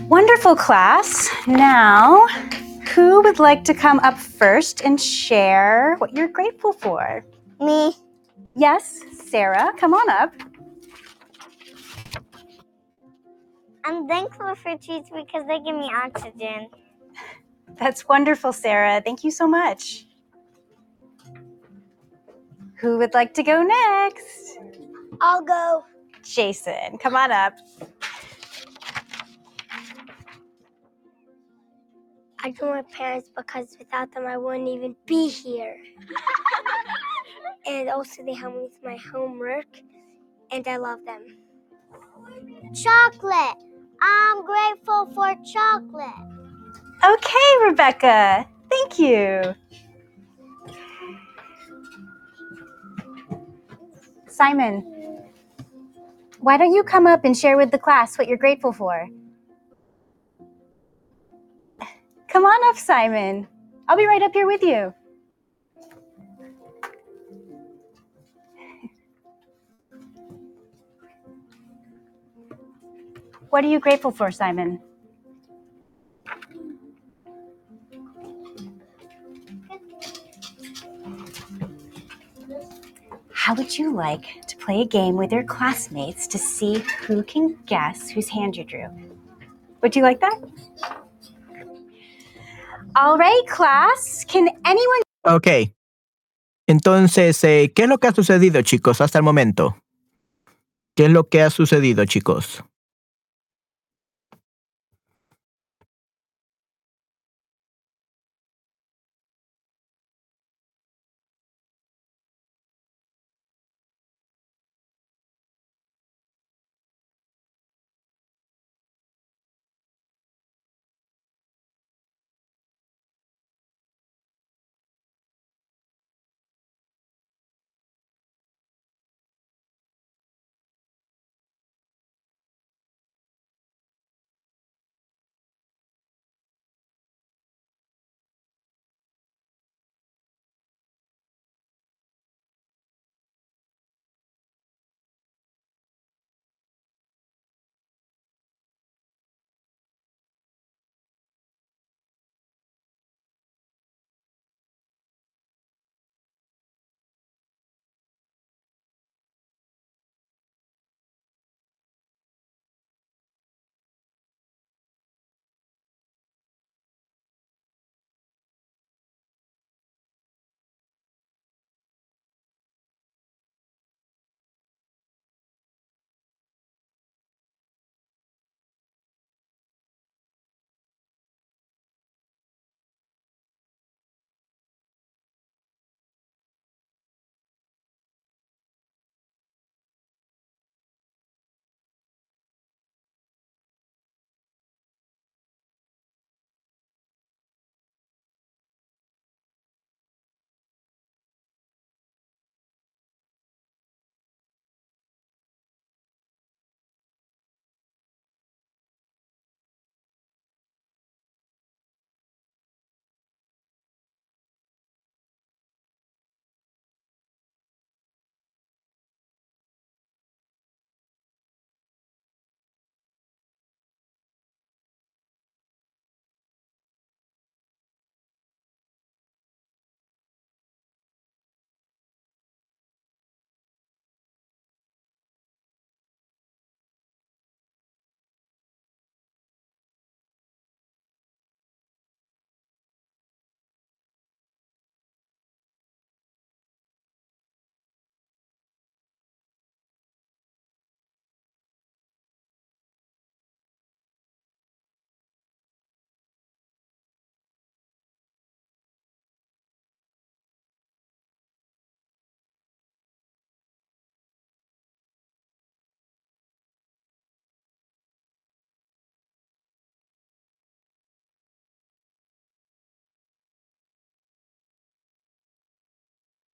Wonderful 0.07 0.55
class. 0.55 1.29
Now, 1.47 2.25
who 2.95 3.21
would 3.21 3.39
like 3.39 3.63
to 3.65 3.73
come 3.73 3.99
up 3.99 4.17
first 4.17 4.81
and 4.81 4.99
share 4.99 5.95
what 5.97 6.15
you're 6.15 6.27
grateful 6.27 6.73
for? 6.73 7.23
Me. 7.59 7.93
Yes, 8.55 9.01
Sarah, 9.11 9.71
come 9.77 9.93
on 9.93 10.09
up. 10.09 10.33
I'm 13.85 14.07
thankful 14.07 14.55
for 14.55 14.77
trees 14.77 15.05
because 15.13 15.45
they 15.47 15.59
give 15.59 15.75
me 15.75 15.91
oxygen. 15.93 16.67
That's 17.77 18.07
wonderful, 18.07 18.53
Sarah. 18.53 19.01
Thank 19.03 19.23
you 19.23 19.31
so 19.31 19.47
much. 19.47 20.05
Who 22.79 22.97
would 22.97 23.13
like 23.13 23.33
to 23.35 23.43
go 23.43 23.61
next? 23.61 24.57
I'll 25.21 25.43
go. 25.43 25.83
Jason, 26.23 26.97
come 26.99 27.15
on 27.15 27.31
up. 27.31 27.53
I 32.43 32.51
do 32.51 32.67
my 32.67 32.83
parents 32.83 33.29
because 33.35 33.75
without 33.79 34.11
them, 34.13 34.25
I 34.25 34.37
wouldn't 34.37 34.67
even 34.69 34.95
be 35.05 35.29
here. 35.29 35.77
and 37.67 37.89
also, 37.89 38.23
they 38.23 38.33
help 38.33 38.55
me 38.55 38.61
with 38.63 38.77
my 38.83 38.97
homework, 38.97 39.67
and 40.51 40.67
I 40.67 40.77
love 40.77 40.99
them. 41.05 41.37
Chocolate. 42.73 43.57
I'm 44.01 44.45
grateful 44.45 45.11
for 45.13 45.35
chocolate. 45.53 46.39
Okay, 47.03 47.65
Rebecca. 47.65 48.47
Thank 48.69 48.99
you. 48.99 49.55
Simon, 54.27 55.01
why 56.39 56.57
don't 56.57 56.73
you 56.73 56.83
come 56.83 57.07
up 57.07 57.25
and 57.25 57.37
share 57.37 57.57
with 57.57 57.71
the 57.71 57.79
class 57.79 58.17
what 58.17 58.27
you're 58.27 58.37
grateful 58.37 58.73
for? 58.73 59.07
Come 62.29 62.45
on 62.45 62.69
up, 62.69 62.77
Simon. 62.77 63.47
I'll 63.87 63.97
be 63.97 64.05
right 64.05 64.21
up 64.21 64.33
here 64.33 64.45
with 64.45 64.61
you. 64.61 64.93
What 73.49 73.65
are 73.65 73.67
you 73.67 73.79
grateful 73.79 74.11
for, 74.11 74.29
Simon? 74.31 74.79
How 83.33 83.55
would 83.55 83.75
you 83.75 83.91
like 83.91 84.45
to 84.45 84.55
play 84.57 84.81
a 84.81 84.85
game 84.85 85.15
with 85.15 85.31
your 85.31 85.43
classmates 85.43 86.27
to 86.27 86.37
see 86.37 86.83
who 87.07 87.23
can 87.23 87.57
guess 87.65 88.07
whose 88.11 88.29
hand 88.29 88.55
you 88.55 88.63
drew? 88.63 88.85
Would 89.81 89.95
you 89.95 90.03
like 90.03 90.19
that? 90.19 90.39
All 93.01 93.17
class. 93.47 94.25
Can 94.27 94.49
anyone 94.65 95.01
Ok. 95.23 95.71
Entonces, 96.67 97.41
eh, 97.45 97.71
¿qué 97.73 97.83
es 97.83 97.89
lo 97.89 97.97
que 97.97 98.07
ha 98.07 98.13
sucedido, 98.13 98.61
chicos, 98.61 98.99
hasta 98.99 99.17
el 99.19 99.23
momento? 99.23 99.77
¿Qué 100.95 101.05
es 101.05 101.11
lo 101.11 101.29
que 101.29 101.41
ha 101.41 101.49
sucedido, 101.49 102.03
chicos? 102.05 102.63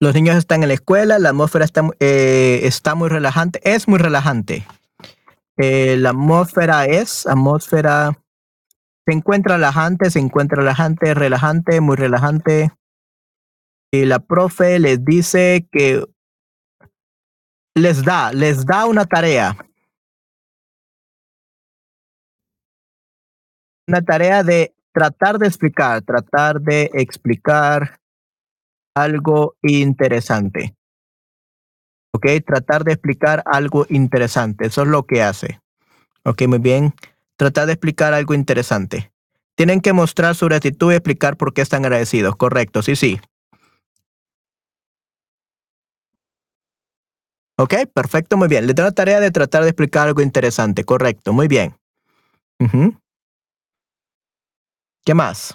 Los 0.03 0.15
niños 0.15 0.35
están 0.35 0.65
en 0.65 0.69
la 0.69 0.75
escuela, 0.75 1.21
la 1.21 1.29
atmósfera 1.29 1.65
está, 1.65 1.89
eh, 2.01 2.63
está 2.65 2.97
muy 2.97 3.09
relajante, 3.09 3.61
es 3.63 3.87
muy 3.87 4.01
relajante. 4.01 4.67
Eh, 5.57 5.97
la 5.97 6.11
atmósfera 6.11 6.87
es, 6.87 7.25
atmósfera, 7.25 8.11
se 9.07 9.15
encuentra 9.15 9.55
relajante, 9.55 10.11
se 10.11 10.19
encuentra 10.19 10.57
relajante, 10.57 11.15
relajante, 11.15 11.81
muy 11.81 11.95
relajante. 11.95 12.73
Y 13.93 14.05
la 14.05 14.19
profe 14.19 14.81
les 14.81 15.05
dice 15.05 15.69
que 15.71 16.05
les 17.77 18.05
da, 18.05 18.33
les 18.33 18.67
da 18.67 18.87
una 18.87 19.05
tarea. 19.05 19.57
Una 23.87 24.03
tarea 24.03 24.43
de 24.43 24.75
tratar 24.93 25.39
de 25.39 25.47
explicar, 25.47 26.03
tratar 26.03 26.61
de 26.61 26.91
explicar 26.93 28.02
algo 28.95 29.57
interesante. 29.63 30.75
¿Ok? 32.15 32.27
Tratar 32.47 32.85
de 32.85 32.93
explicar 32.93 33.43
algo 33.47 33.87
interesante. 33.89 34.67
Eso 34.67 34.83
es 34.83 34.89
lo 34.89 35.05
que 35.07 35.23
hace. 35.23 35.61
Ok, 36.25 36.43
muy 36.47 36.59
bien. 36.59 36.95
Tratar 37.37 37.67
de 37.67 37.73
explicar 37.73 38.15
algo 38.15 38.35
interesante. 38.35 39.13
Tienen 39.57 39.81
que 39.81 39.93
mostrar 39.93 40.35
su 40.35 40.47
gratitud 40.47 40.93
y 40.93 40.97
explicar 40.97 41.37
por 41.37 41.53
qué 41.53 41.63
están 41.63 41.85
agradecidos. 41.85 42.37
Correcto, 42.37 42.83
sí, 42.83 42.97
sí. 42.97 43.21
Ok, 47.59 47.75
perfecto, 47.95 48.37
muy 48.37 48.49
bien. 48.49 48.67
Le 48.67 48.75
doy 48.75 48.85
la 48.87 48.93
tarea 48.93 49.21
de 49.21 49.31
tratar 49.31 49.63
de 49.63 49.71
explicar 49.71 50.09
algo 50.09 50.23
interesante. 50.23 50.85
Correcto, 50.85 51.33
muy 51.33 51.49
bien. 51.49 51.77
Ujú. 52.61 52.97
¿Qué 55.05 55.15
más? 55.15 55.55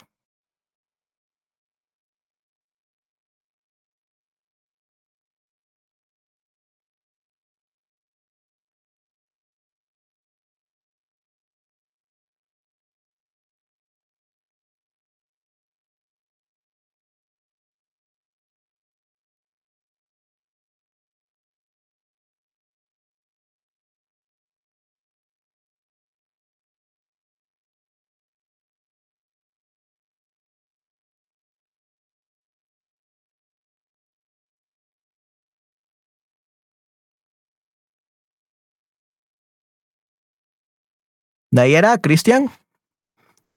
Nayera, 41.58 41.98
Cristian, 41.98 42.52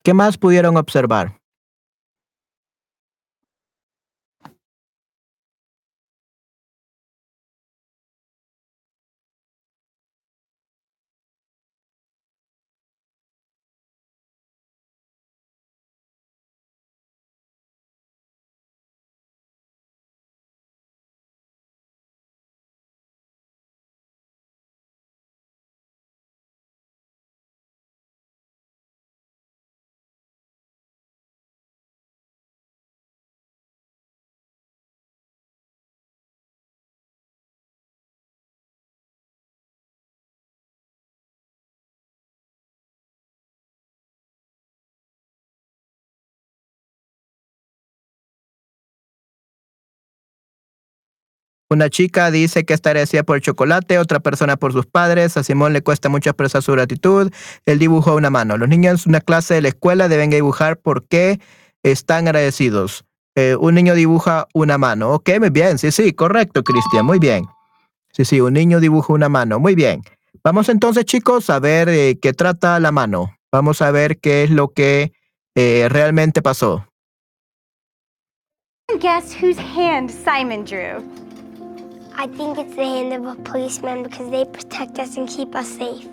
¿qué 0.02 0.14
más 0.14 0.38
pudieron 0.38 0.78
observar? 0.78 1.38
Una 51.72 51.88
chica 51.88 52.32
dice 52.32 52.64
que 52.64 52.74
está 52.74 52.90
agradecida 52.90 53.22
por 53.22 53.36
el 53.36 53.42
chocolate, 53.42 54.00
otra 54.00 54.18
persona 54.18 54.56
por 54.56 54.72
sus 54.72 54.86
padres. 54.86 55.36
A 55.36 55.44
Simón 55.44 55.72
le 55.72 55.82
cuesta 55.82 56.08
mucho 56.08 56.30
expresar 56.30 56.62
su 56.62 56.72
gratitud. 56.72 57.30
Él 57.64 57.78
dibujó 57.78 58.16
una 58.16 58.28
mano. 58.28 58.56
Los 58.56 58.68
niños 58.68 59.06
en 59.06 59.10
una 59.10 59.20
clase 59.20 59.54
de 59.54 59.62
la 59.62 59.68
escuela 59.68 60.08
deben 60.08 60.30
dibujar 60.30 60.78
por 60.78 61.06
qué 61.06 61.40
están 61.84 62.26
agradecidos. 62.26 63.04
Eh, 63.36 63.54
un 63.54 63.76
niño 63.76 63.94
dibuja 63.94 64.48
una 64.52 64.78
mano. 64.78 65.12
Ok, 65.12 65.30
muy 65.38 65.50
bien. 65.50 65.78
Sí, 65.78 65.92
sí, 65.92 66.12
correcto, 66.12 66.64
Cristian. 66.64 67.06
Muy 67.06 67.20
bien. 67.20 67.46
Sí, 68.12 68.24
sí, 68.24 68.40
un 68.40 68.54
niño 68.54 68.80
dibuja 68.80 69.12
una 69.12 69.28
mano. 69.28 69.60
Muy 69.60 69.76
bien. 69.76 70.02
Vamos 70.42 70.68
entonces, 70.68 71.04
chicos, 71.04 71.50
a 71.50 71.60
ver 71.60 71.88
eh, 71.88 72.18
qué 72.20 72.32
trata 72.32 72.80
la 72.80 72.90
mano. 72.90 73.36
Vamos 73.52 73.80
a 73.80 73.92
ver 73.92 74.18
qué 74.18 74.42
es 74.42 74.50
lo 74.50 74.72
que 74.72 75.12
eh, 75.54 75.86
realmente 75.88 76.42
pasó. 76.42 76.86
Guess 78.98 79.36
whose 79.40 79.56
hand 79.56 80.10
Simon 80.10 80.64
drew? 80.64 81.00
I 82.14 82.26
think 82.26 82.58
it's 82.58 82.74
the 82.74 82.84
hand 82.84 83.12
of 83.12 83.24
a 83.26 83.34
policeman 83.42 84.02
because 84.02 84.30
they 84.30 84.44
protect 84.44 84.98
us 84.98 85.16
and 85.16 85.28
keep 85.28 85.54
us 85.54 85.68
safe. 85.68 86.08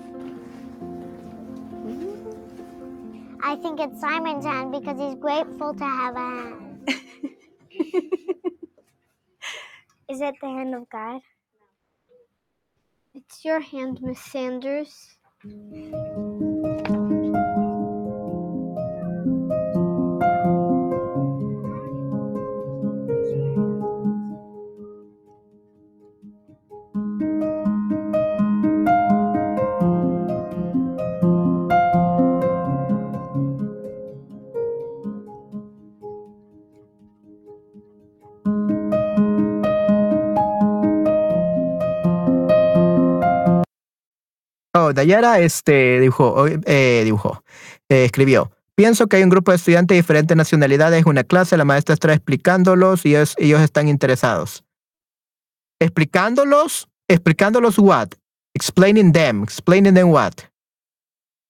I 3.43 3.55
think 3.55 3.79
it's 3.79 3.99
Simon's 3.99 4.45
hand 4.45 4.71
because 4.71 4.97
he's 4.99 5.15
grateful 5.15 5.73
to 5.73 5.83
have 5.83 6.15
a 6.15 6.19
hand. 6.19 6.89
Is 10.09 10.21
it 10.21 10.35
the 10.41 10.47
hand 10.47 10.75
of 10.75 10.89
God? 10.89 11.21
It's 13.13 13.43
your 13.43 13.59
hand, 13.59 14.01
Miss 14.01 14.19
Sanders. 14.19 15.17
Dayara 44.93 45.39
este, 45.39 45.99
dibujó, 45.99 46.47
eh, 46.47 47.01
dibujó 47.03 47.43
eh, 47.89 48.05
escribió. 48.05 48.51
Pienso 48.75 49.07
que 49.07 49.17
hay 49.17 49.23
un 49.23 49.29
grupo 49.29 49.51
de 49.51 49.57
estudiantes 49.57 49.95
de 49.95 50.01
diferentes 50.01 50.37
nacionalidades 50.37 51.01
en 51.01 51.09
una 51.09 51.23
clase, 51.23 51.57
la 51.57 51.65
maestra 51.65 51.93
está 51.93 52.13
explicándolos 52.13 53.05
y 53.05 53.15
ellos, 53.15 53.35
ellos 53.37 53.61
están 53.61 53.87
interesados. 53.87 54.63
¿Explicándolos? 55.79 56.87
¿Explicándolos 57.07 57.79
what? 57.79 58.09
Explaining 58.53 59.13
them. 59.13 59.43
Explaining 59.43 59.93
them 59.93 60.09
what? 60.09 60.33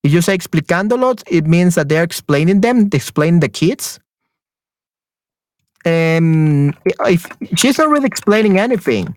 If 0.03 0.13
you 0.13 0.21
say 0.21 0.35
explicándolos, 0.35 1.23
it 1.29 1.47
means 1.47 1.75
that 1.75 1.89
they're 1.89 2.03
explaining 2.03 2.61
them, 2.61 2.89
explaining 2.93 3.41
the 3.41 3.49
kids. 3.49 3.99
Um, 5.85 6.73
if, 7.07 7.25
she's 7.55 7.77
not 7.77 7.89
really 7.89 8.07
explaining 8.07 8.57
anything. 8.57 9.15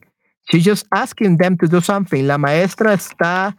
She's 0.51 0.64
just 0.64 0.87
asking 0.93 1.37
them 1.37 1.57
to 1.59 1.68
do 1.68 1.81
something. 1.81 2.27
La 2.27 2.39
maestra 2.39 2.95
está 2.95 3.55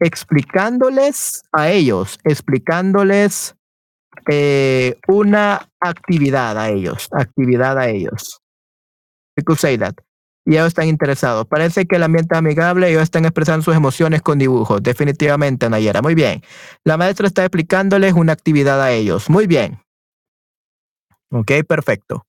explicándoles 0.00 1.42
a 1.52 1.70
ellos, 1.70 2.18
explicándoles 2.24 3.54
eh, 4.30 4.98
una 5.08 5.68
actividad 5.80 6.58
a 6.58 6.70
ellos, 6.70 7.08
actividad 7.12 7.78
a 7.78 7.88
ellos. 7.88 8.40
Y 10.46 10.54
ellos 10.54 10.68
están 10.68 10.88
interesados. 10.88 11.46
Parece 11.46 11.86
que 11.86 11.96
el 11.96 12.02
ambiente 12.02 12.34
es 12.34 12.38
amigable 12.38 12.90
ellos 12.90 13.02
están 13.02 13.24
expresando 13.24 13.62
sus 13.62 13.74
emociones 13.74 14.20
con 14.20 14.38
dibujos. 14.38 14.82
Definitivamente, 14.82 15.70
Nayera. 15.70 16.02
Muy 16.02 16.14
bien. 16.14 16.42
La 16.84 16.96
maestra 16.96 17.26
está 17.26 17.42
explicándoles 17.42 18.12
una 18.12 18.32
actividad 18.32 18.80
a 18.82 18.92
ellos. 18.92 19.30
Muy 19.30 19.46
bien. 19.46 19.80
Ok, 21.30 21.50
perfecto. 21.66 22.26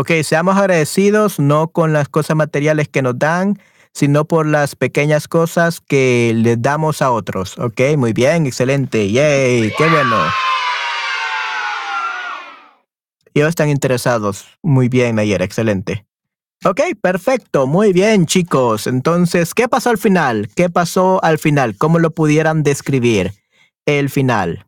Ok, 0.00 0.12
seamos 0.22 0.56
agradecidos 0.56 1.38
no 1.38 1.68
con 1.68 1.92
las 1.92 2.08
cosas 2.08 2.34
materiales 2.34 2.88
que 2.88 3.02
nos 3.02 3.18
dan, 3.18 3.60
sino 3.92 4.24
por 4.24 4.46
las 4.46 4.74
pequeñas 4.74 5.28
cosas 5.28 5.82
que 5.82 6.32
les 6.34 6.62
damos 6.62 7.02
a 7.02 7.10
otros. 7.10 7.58
Ok, 7.58 7.82
muy 7.98 8.14
bien, 8.14 8.46
excelente. 8.46 9.12
Yay, 9.12 9.70
qué 9.76 9.88
bueno. 9.90 10.16
Ellos 13.34 13.50
están 13.50 13.68
interesados. 13.68 14.46
Muy 14.62 14.88
bien, 14.88 15.18
ayer, 15.18 15.42
excelente. 15.42 16.06
Ok, 16.64 16.80
perfecto, 17.02 17.66
muy 17.66 17.92
bien, 17.92 18.24
chicos. 18.24 18.86
Entonces, 18.86 19.52
¿qué 19.52 19.68
pasó 19.68 19.90
al 19.90 19.98
final? 19.98 20.48
¿Qué 20.56 20.70
pasó 20.70 21.22
al 21.22 21.38
final? 21.38 21.76
¿Cómo 21.76 21.98
lo 21.98 22.12
pudieran 22.12 22.62
describir 22.62 23.34
el 23.84 24.08
final? 24.08 24.64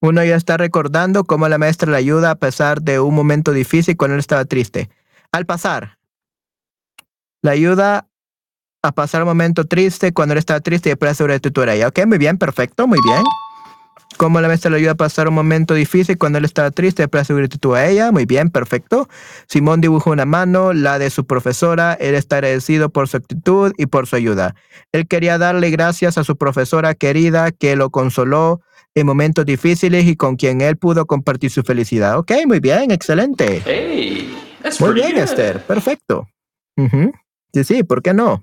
Uno 0.00 0.24
ya 0.24 0.36
está 0.36 0.56
recordando 0.56 1.24
cómo 1.24 1.48
la 1.48 1.58
maestra 1.58 1.90
le 1.90 1.96
ayuda 1.96 2.30
a 2.30 2.34
pesar 2.36 2.82
de 2.82 3.00
un 3.00 3.14
momento 3.14 3.52
difícil 3.52 3.96
cuando 3.96 4.14
él 4.14 4.20
estaba 4.20 4.44
triste. 4.44 4.90
Al 5.32 5.44
pasar, 5.44 5.98
la 7.42 7.52
ayuda 7.52 8.08
a 8.82 8.92
pasar 8.92 9.22
un 9.22 9.28
momento 9.28 9.64
triste 9.64 10.12
cuando 10.12 10.32
él 10.32 10.38
estaba 10.38 10.60
triste 10.60 10.88
y 10.88 10.92
después 10.92 11.16
sobre 11.16 11.34
la 11.34 11.40
tutora. 11.40 11.74
ella. 11.74 11.88
Ok, 11.88 12.06
muy 12.06 12.18
bien, 12.18 12.38
perfecto, 12.38 12.86
muy 12.86 12.98
bien. 13.04 13.22
Cómo 14.16 14.40
la 14.40 14.48
maestra 14.48 14.70
le 14.70 14.78
ayuda 14.78 14.92
a 14.92 14.96
pasar 14.96 15.28
un 15.28 15.34
momento 15.34 15.74
difícil 15.74 16.18
cuando 16.18 16.38
él 16.38 16.44
estaba 16.44 16.70
triste 16.70 17.02
después 17.02 17.26
sobre 17.26 17.44
actitud 17.44 17.74
a 17.74 17.86
ella. 17.86 18.10
Muy 18.10 18.24
bien, 18.24 18.50
perfecto. 18.50 19.08
Simón 19.46 19.80
dibujó 19.80 20.10
una 20.10 20.24
mano, 20.24 20.72
la 20.72 20.98
de 20.98 21.10
su 21.10 21.24
profesora. 21.26 21.94
Él 21.94 22.14
está 22.14 22.36
agradecido 22.36 22.88
por 22.88 23.08
su 23.08 23.16
actitud 23.16 23.72
y 23.76 23.86
por 23.86 24.06
su 24.06 24.16
ayuda. 24.16 24.54
Él 24.92 25.06
quería 25.06 25.38
darle 25.38 25.70
gracias 25.70 26.18
a 26.18 26.24
su 26.24 26.36
profesora 26.36 26.94
querida 26.94 27.52
que 27.52 27.76
lo 27.76 27.90
consoló 27.90 28.60
en 28.98 29.06
momentos 29.06 29.44
difíciles 29.46 30.04
y 30.06 30.16
con 30.16 30.36
quien 30.36 30.60
él 30.60 30.76
pudo 30.76 31.06
compartir 31.06 31.50
su 31.50 31.62
felicidad. 31.62 32.18
Ok, 32.18 32.32
muy 32.46 32.60
bien, 32.60 32.90
excelente. 32.90 33.62
Hey, 33.64 34.28
that's 34.62 34.80
Muy 34.80 34.94
bien, 34.94 35.12
good. 35.12 35.22
Esther, 35.22 35.64
perfecto. 35.66 36.28
Ujú. 36.76 37.12
Sí, 37.52 37.64
sí, 37.64 37.82
¿por 37.84 38.02
qué 38.02 38.14
no? 38.14 38.42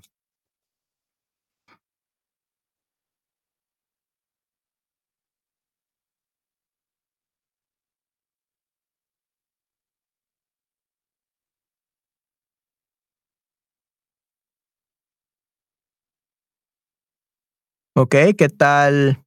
Ok, 17.94 18.14
¿qué 18.36 18.48
tal, 18.50 19.24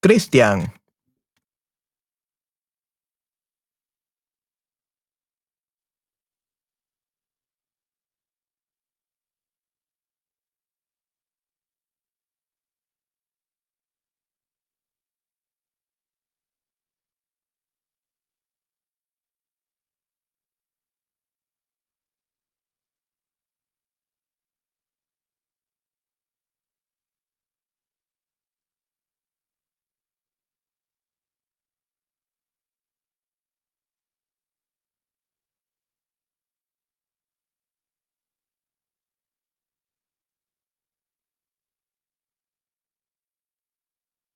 Cristian? 0.00 0.77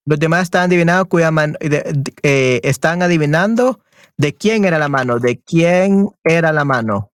Los 0.05 0.19
demás 0.19 0.43
están 0.43 0.65
adivinando 0.65 1.07
cuya 1.09 1.31
mano, 1.31 1.55
eh, 1.61 2.61
están 2.65 3.03
adivinando 3.03 3.81
de 4.17 4.35
quién 4.35 4.65
era 4.65 4.79
la 4.79 4.89
mano, 4.89 5.19
de 5.19 5.41
quién 5.41 6.09
era 6.25 6.53
la 6.53 6.65
mano. 6.65 7.13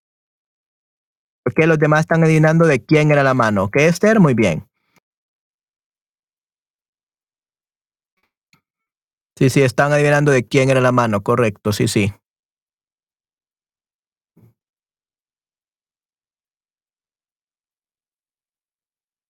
Porque 1.44 1.66
los 1.66 1.78
demás 1.78 2.00
están 2.00 2.24
adivinando 2.24 2.66
de 2.66 2.84
quién 2.84 3.10
era 3.10 3.22
la 3.22 3.34
mano. 3.34 3.64
¿Ok, 3.64 3.76
Esther? 3.76 4.20
Muy 4.20 4.34
bien. 4.34 4.66
Sí, 9.36 9.50
sí, 9.50 9.62
están 9.62 9.92
adivinando 9.92 10.32
de 10.32 10.46
quién 10.46 10.68
era 10.68 10.80
la 10.80 10.90
mano, 10.90 11.22
correcto, 11.22 11.72
sí, 11.72 11.86
sí. 11.86 12.12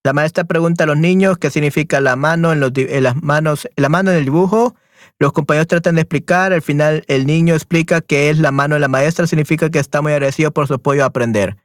La 0.08 0.14
maestra 0.14 0.44
pregunta 0.44 0.84
a 0.84 0.86
los 0.86 0.96
niños 0.96 1.36
qué 1.36 1.50
significa 1.50 2.00
la 2.00 2.16
mano 2.16 2.50
en, 2.50 2.60
las 2.60 3.22
manos, 3.22 3.68
la 3.76 3.90
mano 3.90 4.10
en 4.10 4.16
el 4.16 4.24
dibujo. 4.24 4.74
Los 5.18 5.34
compañeros 5.34 5.66
tratan 5.66 5.96
de 5.96 6.00
explicar. 6.00 6.54
Al 6.54 6.62
final, 6.62 7.04
el 7.08 7.26
niño 7.26 7.52
explica 7.52 8.00
que 8.00 8.30
es 8.30 8.38
la 8.38 8.50
mano 8.50 8.76
de 8.76 8.80
la 8.80 8.88
maestra. 8.88 9.26
Significa 9.26 9.68
que 9.68 9.78
está 9.78 10.00
muy 10.00 10.12
agradecido 10.12 10.50
por 10.50 10.66
su 10.66 10.72
apoyo 10.72 11.02
a 11.02 11.08
aprender. 11.08 11.58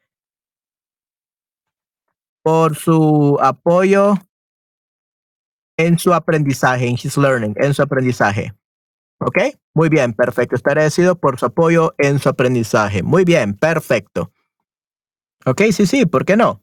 Por 2.42 2.76
su 2.76 3.40
apoyo 3.42 4.16
en 5.78 5.98
su 5.98 6.14
aprendizaje, 6.14 6.86
en 6.86 6.96
his 6.96 7.16
learning, 7.16 7.54
en 7.56 7.74
su 7.74 7.82
aprendizaje. 7.82 8.54
¿Ok? 9.20 9.38
Muy 9.74 9.88
bien, 9.88 10.12
perfecto. 10.12 10.58
Está 10.58 10.72
agradecido 10.72 11.16
por 11.18 11.40
su 11.40 11.46
apoyo 11.46 11.96
en 11.98 12.20
su 12.20 12.28
aprendizaje. 12.28 13.04
Muy 13.04 13.24
bien, 13.24 13.54
perfecto. 13.54 14.34
Ok, 15.46 15.62
sí, 15.72 15.86
sí, 15.86 16.06
¿por 16.06 16.26
qué 16.26 16.36
no? 16.36 16.63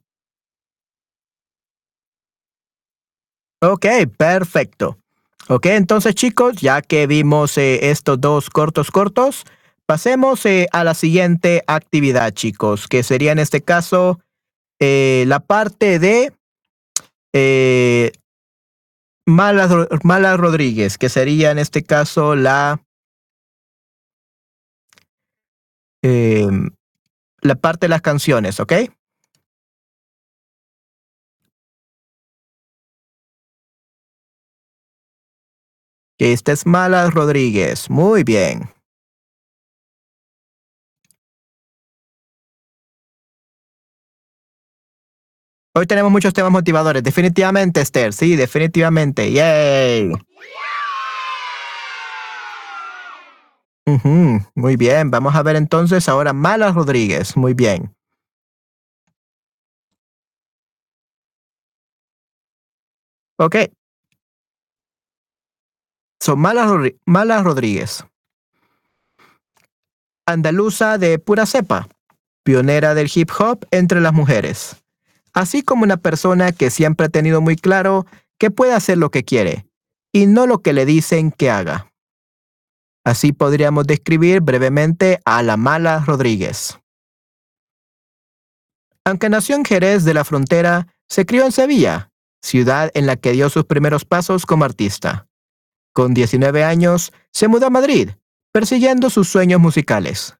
Ok, 3.61 3.85
perfecto. 4.17 4.97
Ok, 5.49 5.67
entonces 5.67 6.15
chicos, 6.15 6.57
ya 6.61 6.81
que 6.81 7.07
vimos 7.07 7.57
eh, 7.57 7.89
estos 7.91 8.19
dos 8.19 8.49
cortos 8.49 8.89
cortos, 8.91 9.43
pasemos 9.85 10.45
eh, 10.45 10.67
a 10.71 10.83
la 10.83 10.93
siguiente 10.93 11.63
actividad, 11.67 12.31
chicos, 12.33 12.87
que 12.87 13.03
sería 13.03 13.31
en 13.31 13.39
este 13.39 13.61
caso 13.61 14.19
eh, 14.79 15.25
la 15.27 15.39
parte 15.41 15.99
de 15.99 16.33
Mala, 19.27 19.67
Ro- 19.67 19.87
Mala 20.03 20.37
Rodríguez, 20.37 20.97
que 20.97 21.09
sería 21.09 21.51
en 21.51 21.59
este 21.59 21.83
caso 21.83 22.35
la, 22.35 22.81
eh, 26.03 26.47
la 27.41 27.55
parte 27.55 27.85
de 27.85 27.89
las 27.89 28.01
canciones, 28.01 28.59
¿ok? 28.59 28.73
Esta 36.21 36.51
es 36.51 36.67
Mala 36.67 37.09
Rodríguez. 37.09 37.89
Muy 37.89 38.23
bien. 38.23 38.69
Hoy 45.73 45.87
tenemos 45.87 46.11
muchos 46.11 46.31
temas 46.31 46.51
motivadores. 46.51 47.01
Definitivamente, 47.01 47.81
Esther. 47.81 48.13
Sí, 48.13 48.35
definitivamente. 48.35 49.31
Yay. 49.31 50.11
Ujú, 53.87 54.41
Muy 54.53 54.75
bien. 54.75 55.09
Vamos 55.09 55.33
a 55.33 55.41
ver 55.41 55.55
entonces 55.55 56.07
ahora 56.07 56.33
Mala 56.33 56.71
Rodríguez. 56.71 57.35
Muy 57.35 57.55
bien. 57.55 57.95
Ok. 63.39 63.55
Son 66.21 66.39
Mala, 66.39 66.67
Rodri- 66.67 66.99
Mala 67.07 67.41
Rodríguez. 67.41 68.05
Andaluza 70.27 70.99
de 70.99 71.17
pura 71.17 71.47
cepa. 71.47 71.87
Pionera 72.43 72.93
del 72.93 73.09
hip 73.13 73.31
hop 73.39 73.65
entre 73.71 74.01
las 74.01 74.13
mujeres. 74.13 74.75
Así 75.33 75.63
como 75.63 75.83
una 75.83 75.97
persona 75.97 76.51
que 76.51 76.69
siempre 76.69 77.07
ha 77.07 77.09
tenido 77.09 77.41
muy 77.41 77.55
claro 77.55 78.05
que 78.37 78.51
puede 78.51 78.73
hacer 78.73 78.99
lo 78.99 79.09
que 79.09 79.23
quiere 79.23 79.65
y 80.11 80.27
no 80.27 80.45
lo 80.45 80.59
que 80.59 80.73
le 80.73 80.85
dicen 80.85 81.31
que 81.31 81.49
haga. 81.49 81.91
Así 83.03 83.33
podríamos 83.33 83.87
describir 83.87 84.41
brevemente 84.41 85.21
a 85.25 85.41
la 85.41 85.57
mala 85.57 86.03
Rodríguez. 86.05 86.77
Aunque 89.05 89.29
nació 89.29 89.55
en 89.55 89.65
Jerez 89.65 90.03
de 90.03 90.13
la 90.13 90.23
Frontera, 90.23 90.87
se 91.09 91.25
crió 91.25 91.45
en 91.45 91.51
Sevilla, 91.51 92.11
ciudad 92.43 92.91
en 92.93 93.07
la 93.07 93.15
que 93.15 93.31
dio 93.31 93.49
sus 93.49 93.65
primeros 93.65 94.05
pasos 94.05 94.45
como 94.45 94.65
artista. 94.65 95.27
Con 95.93 96.13
19 96.13 96.63
años, 96.63 97.11
se 97.31 97.47
mudó 97.47 97.67
a 97.67 97.69
Madrid, 97.69 98.11
persiguiendo 98.51 99.09
sus 99.09 99.27
sueños 99.27 99.59
musicales. 99.59 100.37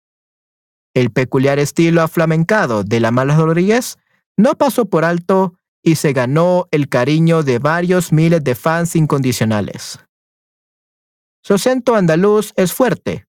El 0.93 1.11
peculiar 1.11 1.59
estilo 1.59 2.01
aflamencado 2.01 2.83
de 2.83 2.99
la 2.99 3.11
mala 3.11 3.35
Rodríguez 3.35 3.97
no 4.37 4.55
pasó 4.55 4.85
por 4.85 5.05
alto 5.05 5.55
y 5.83 5.95
se 5.95 6.13
ganó 6.13 6.67
el 6.71 6.89
cariño 6.89 7.43
de 7.43 7.59
varios 7.59 8.11
miles 8.11 8.43
de 8.43 8.55
fans 8.55 8.95
incondicionales. 8.95 9.99
Su 11.43 11.55
acento 11.55 11.95
andaluz 11.95 12.53
es 12.55 12.73
fuerte. 12.73 13.25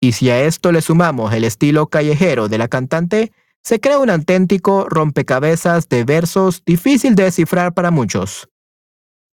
Y 0.00 0.12
si 0.12 0.30
a 0.30 0.44
esto 0.44 0.72
le 0.72 0.80
sumamos 0.80 1.32
el 1.34 1.44
estilo 1.44 1.88
callejero 1.88 2.48
de 2.48 2.58
la 2.58 2.68
cantante, 2.68 3.32
se 3.62 3.80
crea 3.80 3.98
un 3.98 4.10
auténtico 4.10 4.86
rompecabezas 4.88 5.88
de 5.88 6.04
versos 6.04 6.62
difícil 6.64 7.14
de 7.14 7.24
descifrar 7.24 7.74
para 7.74 7.90
muchos. 7.90 8.48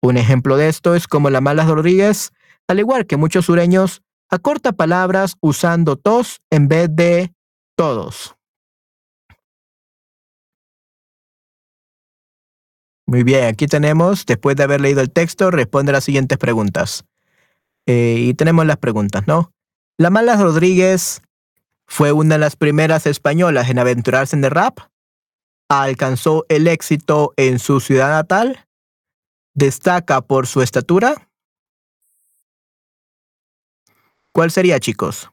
Un 0.04 0.18
ejemplo 0.18 0.58
de 0.58 0.68
esto 0.68 0.94
es 0.94 1.08
como 1.08 1.30
la 1.30 1.40
Mala 1.40 1.64
Rodríguez, 1.64 2.32
al 2.68 2.78
igual 2.78 3.06
que 3.06 3.16
muchos 3.16 3.46
sureños, 3.46 4.02
acorta 4.28 4.72
palabras 4.72 5.36
usando 5.40 5.96
tos 5.96 6.42
en 6.50 6.68
vez 6.68 6.94
de 6.94 7.32
todos. 7.74 8.36
Muy 13.06 13.22
bien, 13.22 13.46
aquí 13.46 13.66
tenemos, 13.66 14.26
después 14.26 14.56
de 14.56 14.64
haber 14.64 14.82
leído 14.82 15.00
el 15.00 15.10
texto, 15.10 15.50
responde 15.50 15.92
las 15.92 16.04
siguientes 16.04 16.36
preguntas. 16.36 17.06
Eh, 17.86 18.16
y 18.18 18.34
tenemos 18.34 18.66
las 18.66 18.76
preguntas, 18.76 19.26
¿no? 19.26 19.52
La 19.96 20.10
Mala 20.10 20.36
Rodríguez 20.36 21.22
fue 21.86 22.12
una 22.12 22.34
de 22.34 22.40
las 22.40 22.56
primeras 22.56 23.06
españolas 23.06 23.70
en 23.70 23.78
aventurarse 23.78 24.36
en 24.36 24.44
el 24.44 24.50
rap. 24.50 24.80
Alcanzó 25.70 26.44
el 26.50 26.68
éxito 26.68 27.32
en 27.38 27.58
su 27.58 27.80
ciudad 27.80 28.10
natal. 28.10 28.63
Destaca 29.54 30.20
por 30.20 30.48
su 30.48 30.62
estatura. 30.62 31.28
¿Cuál 34.32 34.50
sería, 34.50 34.80
chicos? 34.80 35.30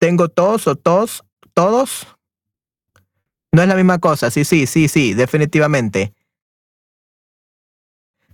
¿Tengo 0.00 0.28
tos 0.28 0.66
o 0.66 0.76
tos? 0.76 1.22
¿Todos? 1.52 2.06
No 3.52 3.62
es 3.62 3.68
la 3.68 3.74
misma 3.76 3.98
cosa. 3.98 4.30
Sí, 4.30 4.44
sí, 4.44 4.66
sí, 4.66 4.88
sí, 4.88 5.14
definitivamente. 5.14 6.14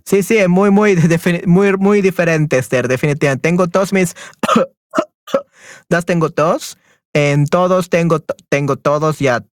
Sí, 0.05 0.23
sí, 0.23 0.37
es 0.37 0.49
muy, 0.49 0.71
muy, 0.71 0.95
muy, 1.45 1.73
muy 1.77 2.01
diferente, 2.01 2.57
Esther, 2.57 2.87
definitivamente. 2.87 3.41
Tengo 3.47 3.67
tos, 3.67 3.93
mis... 3.93 4.15
das 5.89 6.05
tengo 6.05 6.29
tos. 6.29 6.77
En 7.13 7.45
todos 7.45 7.89
tengo, 7.89 8.19
tengo 8.49 8.77
todos, 8.77 9.19
ya. 9.19 9.45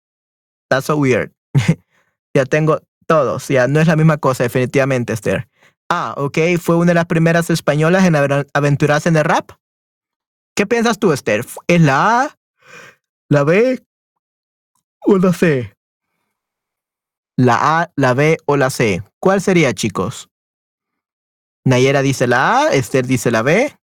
That's 0.69 0.87
so 0.87 0.97
weird. 0.97 1.33
ya 2.35 2.45
tengo 2.45 2.81
todos, 3.07 3.49
ya. 3.49 3.69
No 3.69 3.81
es 3.81 3.87
la 3.87 3.97
misma 3.97 4.19
cosa, 4.19 4.45
definitivamente, 4.45 5.13
Esther. 5.13 5.49
Ah, 5.89 6.15
ok. 6.17 6.39
Fue 6.61 6.77
una 6.77 6.91
de 6.91 6.95
las 6.95 7.07
primeras 7.07 7.51
españolas 7.51 8.05
en 8.05 8.17
aventurarse 8.53 9.09
en 9.09 9.17
el 9.17 9.25
rap. 9.25 9.53
¿Qué 10.55 10.67
piensas 10.67 10.99
tú, 10.99 11.13
Esther? 11.13 11.45
¿Es 11.69 11.81
la 11.81 12.23
A, 12.23 12.39
la 13.29 13.45
B 13.45 13.85
o 15.01 15.19
la 15.19 15.33
C? 15.33 15.75
La 17.37 17.81
A, 17.81 17.93
la 17.95 18.15
B 18.15 18.39
o 18.47 18.57
la 18.57 18.71
C. 18.71 19.03
¿Cuál 19.21 19.41
sería, 19.41 19.75
chicos? 19.75 20.31
Nayera 21.65 22.01
dice 22.01 22.27
la 22.27 22.63
A, 22.63 22.69
Esther 22.69 23.07
dice 23.07 23.31
la 23.31 23.43
B. 23.43 23.77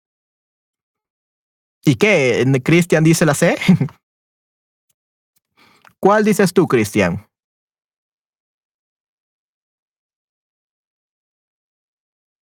¿Y 1.84 1.96
qué? 1.96 2.46
¿Cristian 2.62 3.02
dice 3.02 3.26
la 3.26 3.34
C? 3.34 3.56
¿Cuál 6.00 6.24
dices 6.24 6.52
tú, 6.54 6.66
Cristian? 6.66 7.26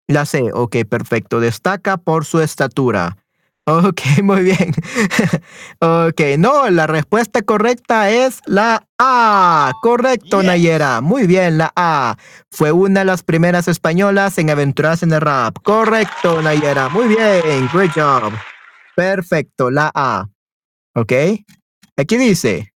La 0.08 0.26
C, 0.26 0.52
ok, 0.54 0.78
perfecto. 0.88 1.40
Destaca 1.40 1.98
por 1.98 2.24
su 2.24 2.40
estatura. 2.40 3.18
Ok, 3.66 4.00
muy 4.24 4.44
bien. 4.44 4.74
ok, 5.80 6.22
no, 6.38 6.70
la 6.70 6.88
respuesta 6.88 7.42
correcta 7.42 8.10
es 8.10 8.40
la 8.46 8.88
A. 8.98 9.74
Correcto, 9.82 10.42
Nayera. 10.42 11.02
Muy 11.02 11.28
bien, 11.28 11.58
la 11.58 11.74
A. 11.76 12.16
Fue 12.50 12.72
una 12.72 13.02
de 13.02 13.06
las 13.06 13.24
primeras 13.24 13.68
españolas 13.68 14.38
en 14.38 14.50
aventurarse 14.50 15.04
en 15.04 15.12
el 15.12 15.20
rap. 15.20 15.58
Correcto, 15.64 16.42
Nayera. 16.42 16.88
Muy 16.88 17.08
bien, 17.08 17.70
great 17.74 17.92
job. 17.94 18.32
Perfecto, 18.96 19.70
la 19.70 19.92
A. 19.94 20.28
Ok. 20.96 21.12
Aquí 21.98 22.18
dice. 22.18 22.74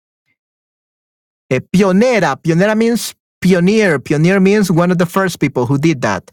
Eh, 1.51 1.59
pionera. 1.59 2.37
Pionera 2.37 2.75
means 2.75 3.13
pioneer. 3.41 3.99
Pioneer 3.99 4.39
means 4.39 4.71
one 4.71 4.89
of 4.89 4.97
the 4.97 5.05
first 5.05 5.37
people 5.37 5.65
who 5.65 5.77
did 5.77 5.99
that. 6.01 6.31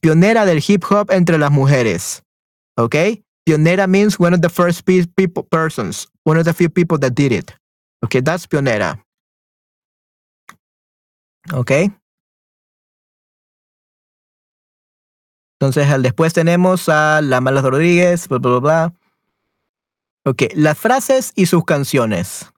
Pionera 0.00 0.46
del 0.46 0.60
hip 0.60 0.84
hop 0.84 1.10
entre 1.10 1.38
las 1.38 1.50
mujeres. 1.50 2.22
Ok. 2.76 2.94
Pionera 3.44 3.88
means 3.88 4.20
one 4.20 4.32
of 4.32 4.42
the 4.42 4.48
first 4.48 4.84
people, 4.84 5.42
persons, 5.42 6.06
one 6.22 6.38
of 6.38 6.44
the 6.44 6.54
few 6.54 6.68
people 6.70 6.98
that 6.98 7.16
did 7.16 7.32
it. 7.32 7.52
Okay, 8.04 8.20
that's 8.20 8.46
pionera. 8.46 9.02
Okay. 11.52 11.90
Entonces, 15.58 15.84
después 16.00 16.32
tenemos 16.32 16.88
a 16.88 17.20
La 17.22 17.40
Malas 17.40 17.64
Rodríguez, 17.64 18.28
bla, 18.28 18.38
bla, 18.38 18.60
bla. 18.60 18.94
Ok, 20.24 20.44
las 20.54 20.78
frases 20.78 21.32
y 21.34 21.46
sus 21.46 21.64
canciones. 21.64 22.52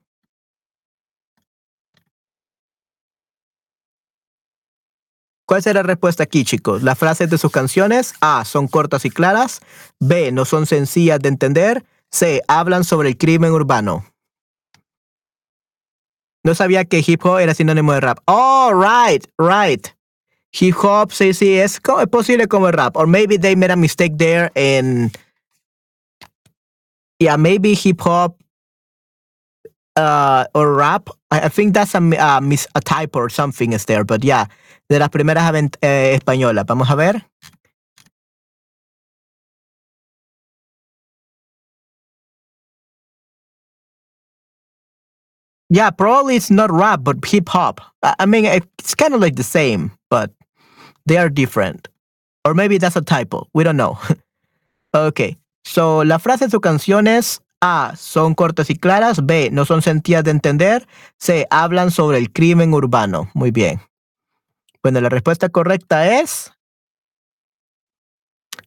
¿Cuál 5.53 5.61
será 5.61 5.81
la 5.83 5.87
respuesta 5.87 6.23
aquí, 6.23 6.45
chicos? 6.45 6.81
Las 6.81 6.97
frases 6.97 7.29
de 7.29 7.37
sus 7.37 7.51
canciones, 7.51 8.15
A, 8.21 8.43
son 8.43 8.67
cortas 8.67 9.05
y 9.05 9.11
claras, 9.11 9.61
B, 9.99 10.31
no 10.31 10.45
son 10.45 10.65
sencillas 10.65 11.19
de 11.19 11.29
entender, 11.29 11.85
C, 12.09 12.41
hablan 12.47 12.83
sobre 12.83 13.09
el 13.09 13.19
crimen 13.19 13.51
urbano. 13.51 14.03
No 16.43 16.55
sabía 16.55 16.85
que 16.85 17.03
hip 17.05 17.23
hop 17.23 17.37
era 17.37 17.53
sinónimo 17.53 17.93
de 17.93 17.99
rap. 17.99 18.17
Oh, 18.25 18.71
right, 18.73 19.27
right. 19.37 19.89
Hip 20.53 20.75
hop, 20.81 21.11
sí, 21.11 21.35
sí, 21.35 21.59
es, 21.59 21.79
es 22.01 22.07
posible 22.09 22.47
como 22.47 22.71
rap. 22.71 22.97
Or 22.97 23.05
maybe 23.05 23.37
they 23.37 23.55
made 23.55 23.71
a 23.71 23.75
mistake 23.75 24.17
there 24.17 24.51
and 24.55 25.15
yeah, 27.19 27.37
maybe 27.37 27.75
hip 27.75 28.01
hop 28.03 28.37
uh, 29.95 30.45
or 30.53 30.73
rap. 30.73 31.09
I, 31.31 31.49
think 31.49 31.73
that's 31.73 31.95
a, 31.95 31.99
uh, 31.99 32.41
a 32.75 32.81
type 32.81 33.15
or 33.15 33.29
something 33.29 33.73
is 33.73 33.85
there, 33.85 34.03
but 34.03 34.23
yeah, 34.23 34.45
de 34.89 34.99
las 34.99 35.09
primeras 35.09 35.53
eh, 35.81 36.17
españolas. 36.19 36.65
Vamos 36.67 36.89
a 36.89 36.95
ver. 36.95 37.21
Yeah, 45.69 45.89
probably 45.89 46.35
it's 46.35 46.51
not 46.51 46.71
rap, 46.71 46.99
but 47.03 47.25
hip 47.25 47.49
hop. 47.49 47.81
I 48.03 48.27
mean, 48.27 48.45
it's 48.45 48.93
kind 48.93 49.15
of 49.15 49.21
like 49.21 49.37
the 49.37 49.43
same, 49.43 49.91
but 50.11 50.29
they 51.07 51.17
are 51.17 51.29
different. 51.29 51.87
Or 52.45 52.53
maybe 52.53 52.77
that's 52.77 52.95
a 52.95 53.01
typo. 53.01 53.47
We 53.55 53.63
don't 53.63 53.77
know. 53.77 53.97
okay. 54.93 55.35
So, 55.65 56.03
la 56.03 56.19
frase 56.19 56.41
de 56.41 56.51
su 56.51 56.59
canción 56.59 57.07
es 57.07 57.39
A. 57.65 57.93
Son 57.95 58.35
cortas 58.35 58.69
y 58.69 58.75
claras. 58.75 59.25
B. 59.25 59.49
No 59.51 59.63
son 59.63 59.81
sentidas 59.81 60.25
de 60.25 60.31
entender. 60.31 60.85
C. 61.17 61.47
Hablan 61.49 61.91
sobre 61.91 62.17
el 62.17 62.31
crimen 62.31 62.73
urbano. 62.73 63.29
Muy 63.33 63.51
bien. 63.51 63.79
Bueno, 64.81 64.99
la 64.99 65.07
respuesta 65.07 65.47
correcta 65.47 66.19
es. 66.19 66.51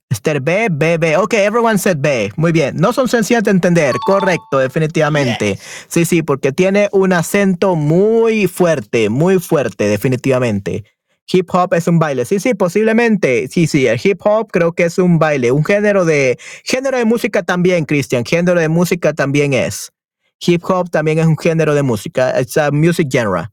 Esther 0.08 0.40
B, 0.40 0.68
B, 0.70 0.96
B. 0.96 1.18
Ok, 1.18 1.34
everyone 1.34 1.76
said 1.76 1.98
B. 1.98 2.32
Muy 2.36 2.52
bien. 2.52 2.76
No 2.76 2.94
son 2.94 3.06
sencillas 3.06 3.42
de 3.42 3.50
entender. 3.50 3.96
Correcto, 4.06 4.58
definitivamente. 4.58 5.58
Sí, 5.88 6.06
sí, 6.06 6.22
porque 6.22 6.52
tiene 6.52 6.88
un 6.92 7.12
acento 7.12 7.74
muy 7.74 8.46
fuerte, 8.46 9.10
muy 9.10 9.38
fuerte, 9.40 9.88
definitivamente. 9.88 10.84
Hip 11.32 11.48
hop 11.52 11.74
es 11.74 11.88
un 11.88 11.98
baile. 11.98 12.24
Sí, 12.24 12.38
sí, 12.38 12.54
posiblemente. 12.54 13.48
Sí, 13.48 13.66
sí, 13.66 13.86
el 13.86 14.00
hip 14.02 14.20
hop 14.24 14.50
creo 14.52 14.72
que 14.72 14.84
es 14.84 14.98
un 14.98 15.18
baile. 15.18 15.50
Un 15.52 15.64
género 15.64 16.04
de. 16.04 16.38
Género 16.64 16.98
de 16.98 17.04
música 17.04 17.42
también, 17.42 17.84
Christian. 17.84 18.24
Género 18.24 18.60
de 18.60 18.68
música 18.68 19.12
también 19.12 19.52
es. 19.52 19.92
Hip 20.40 20.62
hop 20.64 20.90
también 20.90 21.18
es 21.18 21.26
un 21.26 21.36
género 21.36 21.74
de 21.74 21.82
música. 21.82 22.40
It's 22.40 22.56
a 22.56 22.70
music 22.70 23.08
genre. 23.10 23.48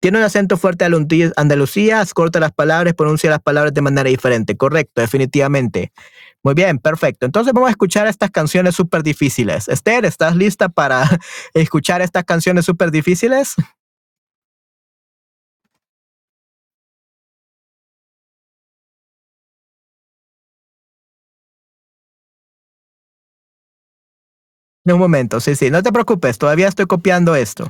Tiene 0.00 0.18
un 0.18 0.24
acento 0.24 0.56
fuerte 0.56 0.88
de 0.88 1.32
Andalucía, 1.36 2.04
corta 2.14 2.38
las 2.38 2.52
palabras, 2.52 2.94
pronuncia 2.94 3.30
las 3.30 3.40
palabras 3.40 3.74
de 3.74 3.80
manera 3.82 4.08
diferente. 4.08 4.56
Correcto, 4.56 5.00
definitivamente. 5.00 5.92
Muy 6.44 6.54
bien, 6.54 6.78
perfecto. 6.78 7.26
Entonces 7.26 7.52
vamos 7.52 7.66
a 7.66 7.72
escuchar 7.72 8.06
estas 8.06 8.30
canciones 8.30 8.76
súper 8.76 9.02
difíciles. 9.02 9.66
Esther, 9.66 10.04
¿estás 10.04 10.36
lista 10.36 10.68
para 10.68 11.02
escuchar 11.54 12.00
estas 12.00 12.22
canciones 12.22 12.64
súper 12.64 12.92
difíciles? 12.92 13.56
Un 24.94 24.98
momento, 24.98 25.40
sí, 25.40 25.54
sí, 25.54 25.70
no 25.70 25.82
te 25.82 25.92
preocupes, 25.92 26.38
todavía 26.38 26.68
estoy 26.68 26.86
copiando 26.86 27.34
esto. 27.34 27.68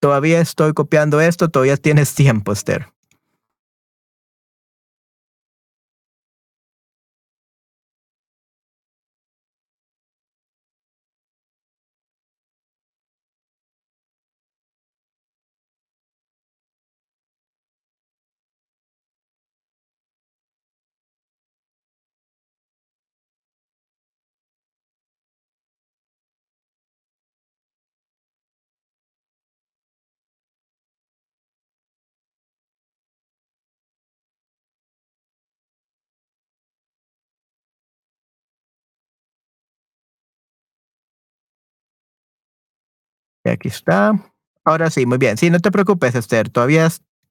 Todavía 0.00 0.40
estoy 0.40 0.72
copiando 0.72 1.20
esto, 1.20 1.48
todavía 1.48 1.76
tienes 1.76 2.14
tiempo, 2.14 2.52
Esther. 2.52 2.91
Aquí 43.50 43.68
está. 43.68 44.12
Ahora 44.64 44.90
sí, 44.90 45.06
muy 45.06 45.18
bien. 45.18 45.36
Sí, 45.36 45.50
no 45.50 45.58
te 45.60 45.70
preocupes, 45.70 46.14
Esther. 46.14 46.48
Todavía 46.48 46.88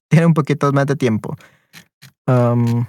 tiene 0.10 0.26
un 0.26 0.34
poquito 0.34 0.72
más 0.74 0.86
de 0.86 0.96
tiempo. 0.96 1.36
Am, 2.26 2.88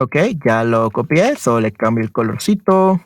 ok, 0.00 0.16
ya 0.44 0.64
lo 0.64 0.90
copié. 0.90 1.36
Solo 1.36 1.60
le 1.60 1.72
cambio 1.72 2.04
el 2.04 2.12
colorcito. 2.12 3.00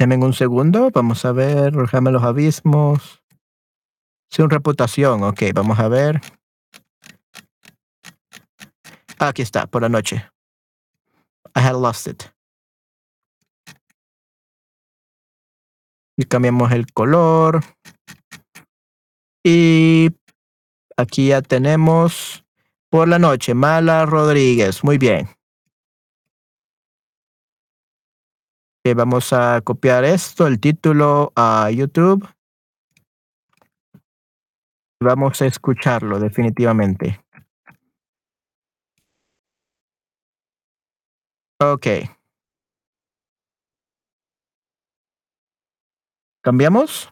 Denme 0.00 0.16
un 0.16 0.32
segundo. 0.32 0.90
Vamos 0.90 1.26
a 1.26 1.32
ver. 1.32 1.74
Los 1.74 1.92
abismos. 1.92 3.22
Sí, 4.30 4.40
un 4.40 4.48
reputación. 4.48 5.22
Ok, 5.24 5.42
vamos 5.52 5.78
a 5.78 5.88
ver. 5.88 6.22
Aquí 9.18 9.42
está, 9.42 9.66
por 9.66 9.82
la 9.82 9.90
noche. 9.90 10.24
I 11.54 11.60
had 11.60 11.74
lost 11.74 12.06
it. 12.06 12.22
Y 16.16 16.24
cambiamos 16.24 16.72
el 16.72 16.90
color. 16.94 17.62
Y 19.44 20.08
aquí 20.96 21.28
ya 21.28 21.42
tenemos 21.42 22.42
por 22.88 23.06
la 23.06 23.18
noche, 23.18 23.52
Mala 23.52 24.06
Rodríguez. 24.06 24.82
Muy 24.82 24.96
bien. 24.96 25.28
Vamos 28.82 29.32
a 29.32 29.60
copiar 29.60 30.04
esto, 30.04 30.46
el 30.46 30.58
título 30.58 31.32
a 31.36 31.70
YouTube. 31.70 32.26
Vamos 35.02 35.40
a 35.42 35.46
escucharlo 35.46 36.18
definitivamente. 36.18 37.20
Ok. 41.60 41.86
¿Cambiamos? 46.42 47.10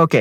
Ok. 0.00 0.14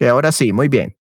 Y 0.00 0.06
ahora 0.06 0.32
sí, 0.32 0.52
muy 0.52 0.68
bien. 0.68 0.96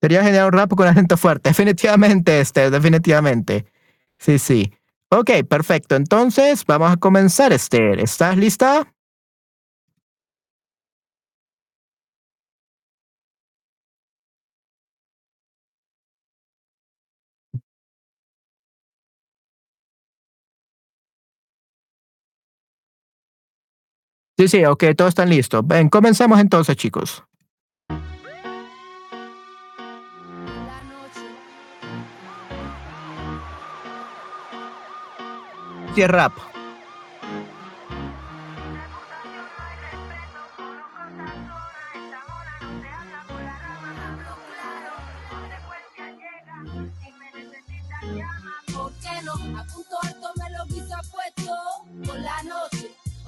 Sería 0.00 0.22
genial 0.22 0.46
un 0.46 0.52
rap 0.52 0.70
con 0.74 0.86
acento 0.88 1.16
fuerte. 1.16 1.50
Definitivamente, 1.50 2.40
Esther, 2.40 2.70
definitivamente. 2.70 3.66
Sí, 4.18 4.38
sí. 4.38 4.72
Ok, 5.10 5.30
perfecto. 5.48 5.96
Entonces, 5.96 6.64
vamos 6.66 6.92
a 6.92 6.96
comenzar, 6.96 7.52
Esther. 7.52 8.00
¿Estás 8.00 8.36
lista? 8.36 8.95
Sí, 24.38 24.48
sí, 24.48 24.64
ok, 24.64 24.84
todos 24.96 25.10
están 25.10 25.30
listos. 25.30 25.66
Ven, 25.66 25.88
comencemos 25.88 26.38
entonces, 26.38 26.76
chicos. 26.76 27.24
Rap. 36.06 36.55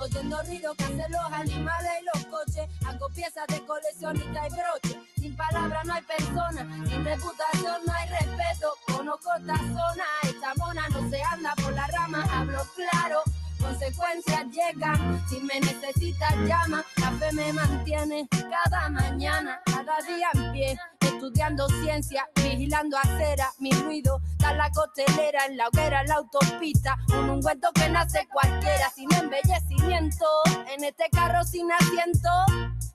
Oyendo 0.00 0.42
ruido 0.44 0.74
que 0.74 0.84
hacen 0.84 1.12
los 1.12 1.32
animales 1.32 1.90
y 2.00 2.04
los 2.04 2.26
coches. 2.26 2.68
Hago 2.86 3.08
piezas 3.10 3.46
de 3.48 3.64
coleccionista 3.66 4.46
y 4.46 4.50
broche. 4.50 5.00
Sin 5.20 5.36
palabras 5.36 5.84
no 5.84 5.94
hay 5.94 6.02
persona, 6.02 6.86
sin 6.88 7.04
reputación 7.04 7.76
no 7.86 7.92
hay 7.92 8.08
respeto. 8.08 8.72
Conozco 8.86 9.30
esta 9.38 9.56
zona, 9.56 10.04
esta 10.22 10.54
mona 10.56 10.88
no 10.90 11.10
se 11.10 11.22
anda 11.22 11.54
por 11.56 11.72
la 11.72 11.86
rama, 11.88 12.24
hablo 12.32 12.64
claro. 12.76 13.22
Consecuencias 13.60 14.44
llegan, 14.52 15.28
si 15.28 15.40
me 15.40 15.58
necesitas 15.60 16.34
llama, 16.46 16.84
la 16.98 17.10
fe 17.12 17.32
me 17.32 17.52
mantiene 17.52 18.28
cada 18.30 18.88
mañana, 18.88 19.60
cada 19.64 19.98
día 20.06 20.28
en 20.34 20.52
pie, 20.52 20.78
estudiando 21.09 21.68
ciencia, 21.82 22.28
vigilando 22.36 22.97
acera, 22.98 23.52
mi 23.59 23.72
ruido, 23.72 24.20
da 24.39 24.52
la 24.52 24.70
costelera, 24.70 25.47
en 25.47 25.56
la 25.56 25.68
hoguera, 25.68 26.02
en 26.02 26.09
la 26.09 26.14
autopista, 26.16 26.97
un 27.18 27.30
ungüento 27.30 27.70
que 27.74 27.89
nace 27.89 28.26
cualquiera, 28.32 28.90
sin 28.94 29.12
embellecimiento, 29.14 30.26
en 30.74 30.85
este 30.85 31.05
carro 31.10 31.43
sin 31.44 31.70
asiento, 31.72 32.30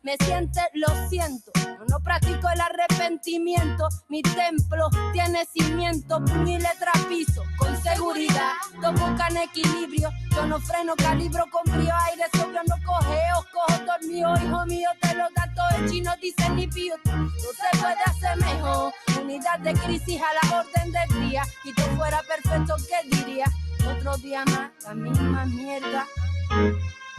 me 0.04 0.18
siente, 0.26 0.62
lo 0.74 0.88
siento, 1.10 1.52
no, 1.80 1.86
no 1.90 2.00
practico 2.02 2.50
el 2.50 2.62
arrepentimiento, 2.62 3.88
mi 4.10 4.22
templo 4.22 4.90
tiene 5.14 5.46
cimiento, 5.46 6.22
y 6.46 6.58
letra 6.58 6.92
piso, 7.08 7.44
con 7.58 7.82
seguridad, 7.82 8.52
todos 8.82 9.00
buscan 9.00 9.38
equilibrio, 9.38 10.10
yo 10.32 10.46
no 10.46 10.60
freno, 10.60 10.94
calibro 10.96 11.46
con 11.50 11.64
frío, 11.72 11.94
aire 12.10 12.24
sobrio, 12.34 12.62
no 12.68 12.76
cogeo, 12.86 13.46
cojo 13.54 13.84
dormido, 13.86 14.34
hijo 14.36 14.66
mío, 14.66 14.90
te 15.02 15.16
lo 15.16 15.26
da 15.36 15.50
todo 15.56 15.80
el 15.80 15.90
chino, 15.90 16.12
dice 16.22 16.50
ni 16.50 16.68
pío, 16.68 16.96
no 17.06 17.30
se 17.30 17.78
puede 17.80 18.03
hacer 18.06 18.38
mejor, 18.38 18.94
unidad 19.22 19.60
de 19.60 19.74
crisis 19.74 20.22
a 20.22 20.48
la 20.48 20.60
orden 20.60 20.92
del 20.92 21.30
día, 21.30 21.44
y 21.64 21.74
todo 21.74 21.88
fuera 21.96 22.22
perfecto, 22.24 22.76
¿qué 22.88 23.16
diría? 23.16 23.46
Otro 23.86 24.18
día 24.18 24.44
más, 24.46 24.72
la 24.86 24.94
misma 24.94 25.46
mierda. 25.46 26.06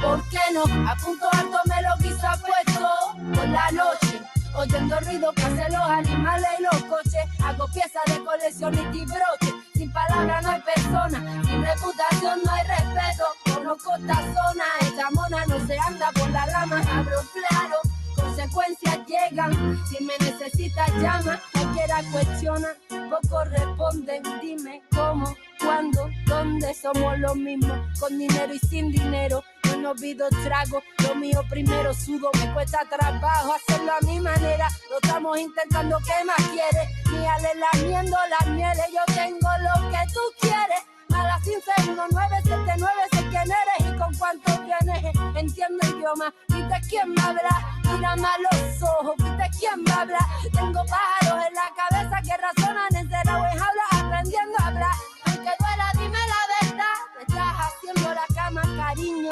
¿Por 0.00 0.28
qué 0.28 0.40
no? 0.52 0.62
A 0.88 0.96
punto 0.96 1.28
alto 1.32 1.58
me 1.66 1.82
lo 1.82 1.96
quiso 1.98 2.26
puesto 2.40 2.88
por 3.34 3.48
la 3.48 3.70
noche. 3.70 4.20
Oyendo 4.56 5.00
ruido 5.00 5.32
que 5.32 5.42
hacen 5.42 5.72
los 5.72 5.82
animales 5.82 6.48
y 6.58 6.62
los 6.62 6.84
coches. 6.84 7.24
Hago 7.44 7.66
piezas 7.68 8.02
de 8.06 8.24
coleccionista 8.24 8.96
y 8.96 9.04
broche. 9.04 9.54
Sin 9.74 9.92
palabras 9.92 10.42
no 10.42 10.50
hay 10.50 10.60
persona, 10.62 11.42
sin 11.44 11.64
reputación 11.64 12.40
no 12.44 12.52
hay 12.52 12.66
respeto. 12.66 13.24
Conozco 13.54 13.94
esta 13.96 14.16
zona, 14.16 14.64
esta 14.80 15.10
mona 15.10 15.46
no 15.46 15.66
se 15.66 15.78
anda 15.78 16.12
por 16.12 16.30
la 16.30 16.46
rama, 16.46 16.80
abro 16.80 17.20
claro. 17.32 17.93
Consecuencias 18.34 18.98
llegan, 19.06 19.78
si 19.86 20.02
me 20.02 20.12
necesitas 20.18 20.90
llama, 21.00 21.40
cualquiera 21.52 22.02
cuestiona, 22.10 22.74
pocos 23.08 23.48
responden, 23.48 24.24
dime 24.42 24.82
cómo, 24.92 25.36
cuándo, 25.60 26.10
dónde. 26.26 26.74
Somos 26.74 27.16
los 27.20 27.36
mismos, 27.36 27.78
con 28.00 28.18
dinero 28.18 28.52
y 28.52 28.58
sin 28.58 28.90
dinero, 28.90 29.40
yo 29.62 29.76
no 29.76 29.94
pido 29.94 30.28
trago, 30.42 30.82
lo 31.06 31.14
mío 31.14 31.44
primero. 31.48 31.94
Sudo, 31.94 32.28
me 32.40 32.52
cuesta 32.52 32.80
trabajo 32.90 33.54
hacerlo 33.54 33.92
a 33.92 34.04
mi 34.04 34.18
manera, 34.18 34.68
lo 34.90 34.96
estamos 35.00 35.38
intentando, 35.38 35.98
¿qué 35.98 36.24
más 36.24 36.48
quieres? 36.50 36.88
Míale 37.12 37.50
lamiendo 37.54 38.16
las 38.30 38.48
mieles, 38.48 38.86
yo 38.92 39.14
tengo 39.14 39.48
lo 39.62 39.90
que 39.90 40.12
tú 40.12 40.20
quieres. 40.40 40.82
A 41.14 41.22
las 41.24 41.46
151979 41.46 42.92
sé 43.12 43.28
quién 43.30 43.48
eres 43.50 43.94
y 43.94 43.96
con 43.98 44.14
cuánto 44.14 44.52
vienes. 44.62 45.14
Entiendo 45.36 45.86
idioma, 45.96 46.34
viste 46.48 46.80
quién 46.88 47.10
me 47.14 47.22
habla. 47.22 47.80
Mírame 47.84 48.26
a 48.26 48.38
los 48.38 48.82
ojos, 48.82 49.14
viste 49.18 49.50
quién 49.58 49.82
me 49.84 49.92
habla. 49.92 50.18
Tengo 50.52 50.84
pájaros 50.86 51.44
en 51.46 51.54
la 51.54 51.68
cabeza 51.76 52.22
que 52.22 52.36
razonan 52.36 52.96
encerrado 52.96 53.44
en 53.46 53.58
jaula 53.58 53.84
aprendiendo 53.92 54.54
a 54.58 54.66
hablar. 54.66 54.96
Aunque 55.26 55.50
duela, 55.58 55.92
dime 55.94 56.18
la 56.34 56.68
verdad. 56.68 56.96
Te 57.14 57.20
estás 57.22 57.54
haciendo 57.58 58.14
la 58.14 58.26
cama, 58.34 58.62
cariño. 58.76 59.30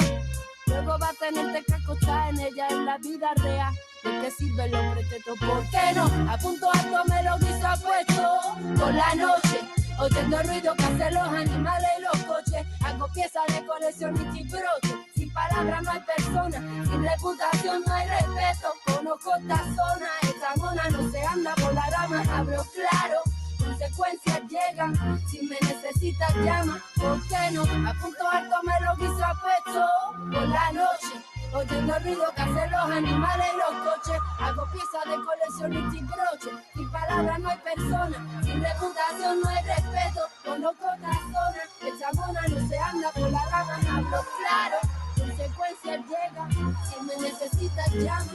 Luego 0.67 0.97
va 0.99 1.09
a 1.09 1.13
tenerte 1.13 1.63
que 1.65 1.73
acostar 1.73 2.29
en 2.29 2.39
ella 2.39 2.67
en 2.69 2.85
la 2.85 2.97
vida 2.97 3.31
real. 3.35 3.73
¿De 4.03 4.21
qué 4.21 4.31
sirve 4.31 4.65
el 4.65 4.75
hombre 4.75 5.03
teto? 5.05 5.33
¿Por 5.35 5.69
qué 5.69 5.93
no? 5.93 6.05
A 6.31 6.37
punto 6.37 6.69
alto 6.71 7.03
me 7.09 7.23
lo 7.23 7.37
quiso 7.37 7.69
puesto 7.83 8.39
por 8.79 8.93
la 8.93 9.15
noche. 9.15 9.82
Oyendo 9.99 10.39
el 10.39 10.47
ruido 10.47 10.75
que 10.75 10.83
hacen 10.83 11.13
los 11.13 11.27
animales 11.27 11.89
y 11.97 12.01
los 12.01 12.23
coches. 12.23 12.65
Hago 12.83 13.07
piezas 13.13 13.47
de 13.47 13.65
colección 13.65 14.15
y 14.35 14.43
broche. 14.47 14.95
Sin 15.15 15.33
palabras 15.33 15.83
no 15.83 15.91
hay 15.91 15.99
persona, 16.01 16.59
sin 16.85 17.03
reputación 17.03 17.83
no 17.85 17.93
hay 17.93 18.07
respeto. 18.07 18.73
Conozco 18.85 19.35
esta 19.35 19.57
zona, 19.57 20.09
esta 20.21 20.55
mona 20.57 20.89
no 20.89 21.11
se 21.11 21.25
anda 21.25 21.55
por 21.55 21.73
la 21.73 21.89
rama, 21.89 22.23
hablo 22.31 22.65
claro 22.73 23.21
consecuencias 23.63 24.41
llegan. 24.49 25.21
Si 25.27 25.41
me 25.45 25.57
necesitas, 25.61 26.35
llama. 26.35 26.81
¿Por 26.95 27.21
qué 27.27 27.51
no? 27.51 27.63
A 27.63 27.93
punto 27.93 28.29
alto 28.31 28.55
me 28.63 28.85
lo 28.85 28.95
quiso 28.95 29.25
puesto 29.41 29.85
por 30.31 30.47
la 30.47 30.71
noche. 30.71 31.32
Oyendo 31.53 31.95
el 31.95 32.03
ruido 32.03 32.33
que 32.35 32.41
hacen 32.41 32.71
los 32.71 32.89
animales 32.89 33.47
y 33.53 33.57
los 33.57 33.83
coches. 33.83 34.21
Hago 34.39 34.65
piezas 34.71 35.05
de 35.05 35.17
colección 35.23 35.93
y 35.93 36.01
broche. 36.03 36.63
Sin 36.73 36.91
palabras 36.91 37.39
no 37.39 37.49
hay 37.49 37.57
persona. 37.57 38.41
Sin 38.43 38.63
reputación 38.63 39.41
no 39.41 39.49
hay 39.49 39.63
respeto. 39.63 40.21
Conozco 40.43 40.85
otra 40.85 41.13
zona. 41.13 41.63
Esa 41.81 42.13
mona 42.13 42.41
no 42.47 42.67
se 42.67 42.77
anda 42.79 43.11
por 43.11 43.31
la 43.31 43.45
rama. 43.45 43.75
Hablo 43.75 44.25
claro. 44.39 44.77
Consecuencias 45.17 46.01
llegan. 46.07 46.51
Si 46.87 47.03
me 47.03 47.15
necesitas, 47.17 47.93
llama. 47.93 48.31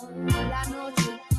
Por 0.00 0.44
la 0.48 0.64
noche. 0.64 1.31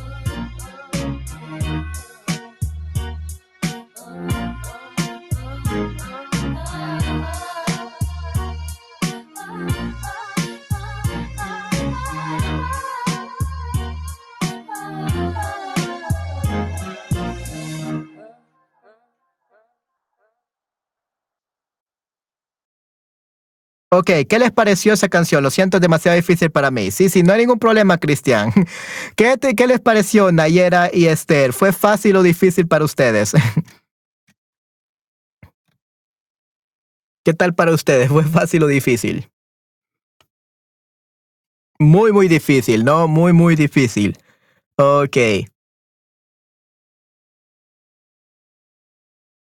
Ok, 23.95 24.09
¿qué 24.27 24.39
les 24.39 24.51
pareció 24.51 24.93
esa 24.93 25.07
canción? 25.07 25.43
Lo 25.43 25.51
siento, 25.51 25.77
es 25.77 25.81
demasiado 25.81 26.15
difícil 26.15 26.49
para 26.49 26.71
mí. 26.71 26.89
Sí, 26.89 27.09
sí, 27.09 27.21
no 27.21 27.31
hay 27.31 27.41
ningún 27.41 27.59
problema, 27.59 27.99
Cristian. 27.99 28.51
¿Qué, 29.15 29.37
¿Qué 29.55 29.67
les 29.67 29.79
pareció, 29.79 30.31
Nayera 30.31 30.89
y 30.91 31.05
Esther? 31.05 31.53
¿Fue 31.53 31.71
fácil 31.71 32.15
o 32.15 32.23
difícil 32.23 32.67
para 32.67 32.85
ustedes? 32.85 33.33
¿Qué 37.23 37.35
tal 37.35 37.53
para 37.53 37.71
ustedes? 37.71 38.09
¿Fue 38.09 38.23
fácil 38.23 38.63
o 38.63 38.67
difícil? 38.67 39.29
Muy, 41.77 42.11
muy 42.11 42.27
difícil, 42.27 42.83
¿no? 42.83 43.07
Muy, 43.07 43.31
muy 43.31 43.55
difícil. 43.55 44.17
Ok. 44.75 45.17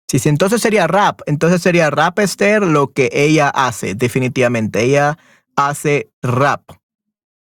Sí, 0.09 0.19
sí, 0.21 0.29
entonces 0.29 0.63
sería 0.63 0.87
rap. 0.87 1.21
Entonces 1.27 1.63
sería 1.63 1.91
rap 1.91 2.19
Esther 2.19 2.63
lo 2.63 2.89
que 2.93 3.11
ella 3.13 3.49
hace, 3.49 3.95
definitivamente. 3.95 4.83
Ella 4.83 5.19
hace 5.57 6.11
rap, 6.23 6.63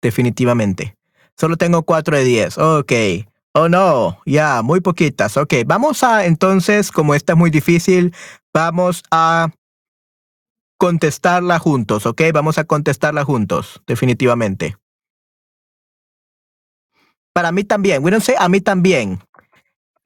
definitivamente. 0.01 0.97
Solo 1.37 1.57
tengo 1.57 1.83
4 1.83 2.17
de 2.17 2.25
10. 2.25 2.59
Ok. 2.59 2.93
Oh 3.57 3.69
no, 3.69 4.19
ya, 4.27 4.63
muy 4.63 4.81
poquitas. 4.81 5.37
Ok, 5.37 5.55
vamos 5.65 6.03
a 6.03 6.27
entonces, 6.27 6.91
como 6.91 7.15
esta 7.15 7.35
es 7.35 7.39
muy 7.39 7.51
difícil, 7.51 8.13
vamos 8.53 9.05
a 9.13 9.51
contestarla 10.77 11.61
juntos, 11.61 12.05
¿ok? 12.05 12.21
Vamos 12.33 12.59
a 12.59 12.65
contestarla 12.65 13.25
juntos, 13.25 13.81
definitivamente. 13.87 14.77
Para 17.33 17.53
mí 17.53 17.63
también, 17.63 18.03
say 18.21 18.35
a 18.37 18.49
mí 18.49 18.61
también 18.61 19.21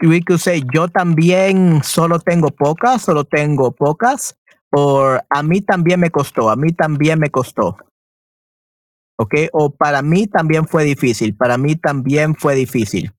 we 0.01 0.23
could 0.23 0.41
say 0.41 0.63
yo 0.73 0.89
también 0.89 1.83
solo 1.83 2.19
tengo 2.21 2.51
pocas, 2.51 3.03
solo 3.03 3.25
tengo 3.25 3.73
pocas, 3.73 4.37
o 4.71 5.19
a 5.29 5.43
mí 5.43 5.61
también 5.61 6.01
me 6.01 6.11
costó, 6.11 6.51
a 6.51 6.57
mí 6.57 6.73
también 6.73 7.19
me 7.19 7.31
costó. 7.31 7.77
¿Ok? 9.19 9.35
O 9.53 9.71
para 9.71 10.03
mí 10.03 10.29
también 10.29 10.69
fue 10.69 10.85
difícil, 10.85 11.35
para 11.37 11.59
mí 11.59 11.75
también 11.75 12.37
fue 12.37 12.55
difícil. 12.55 13.13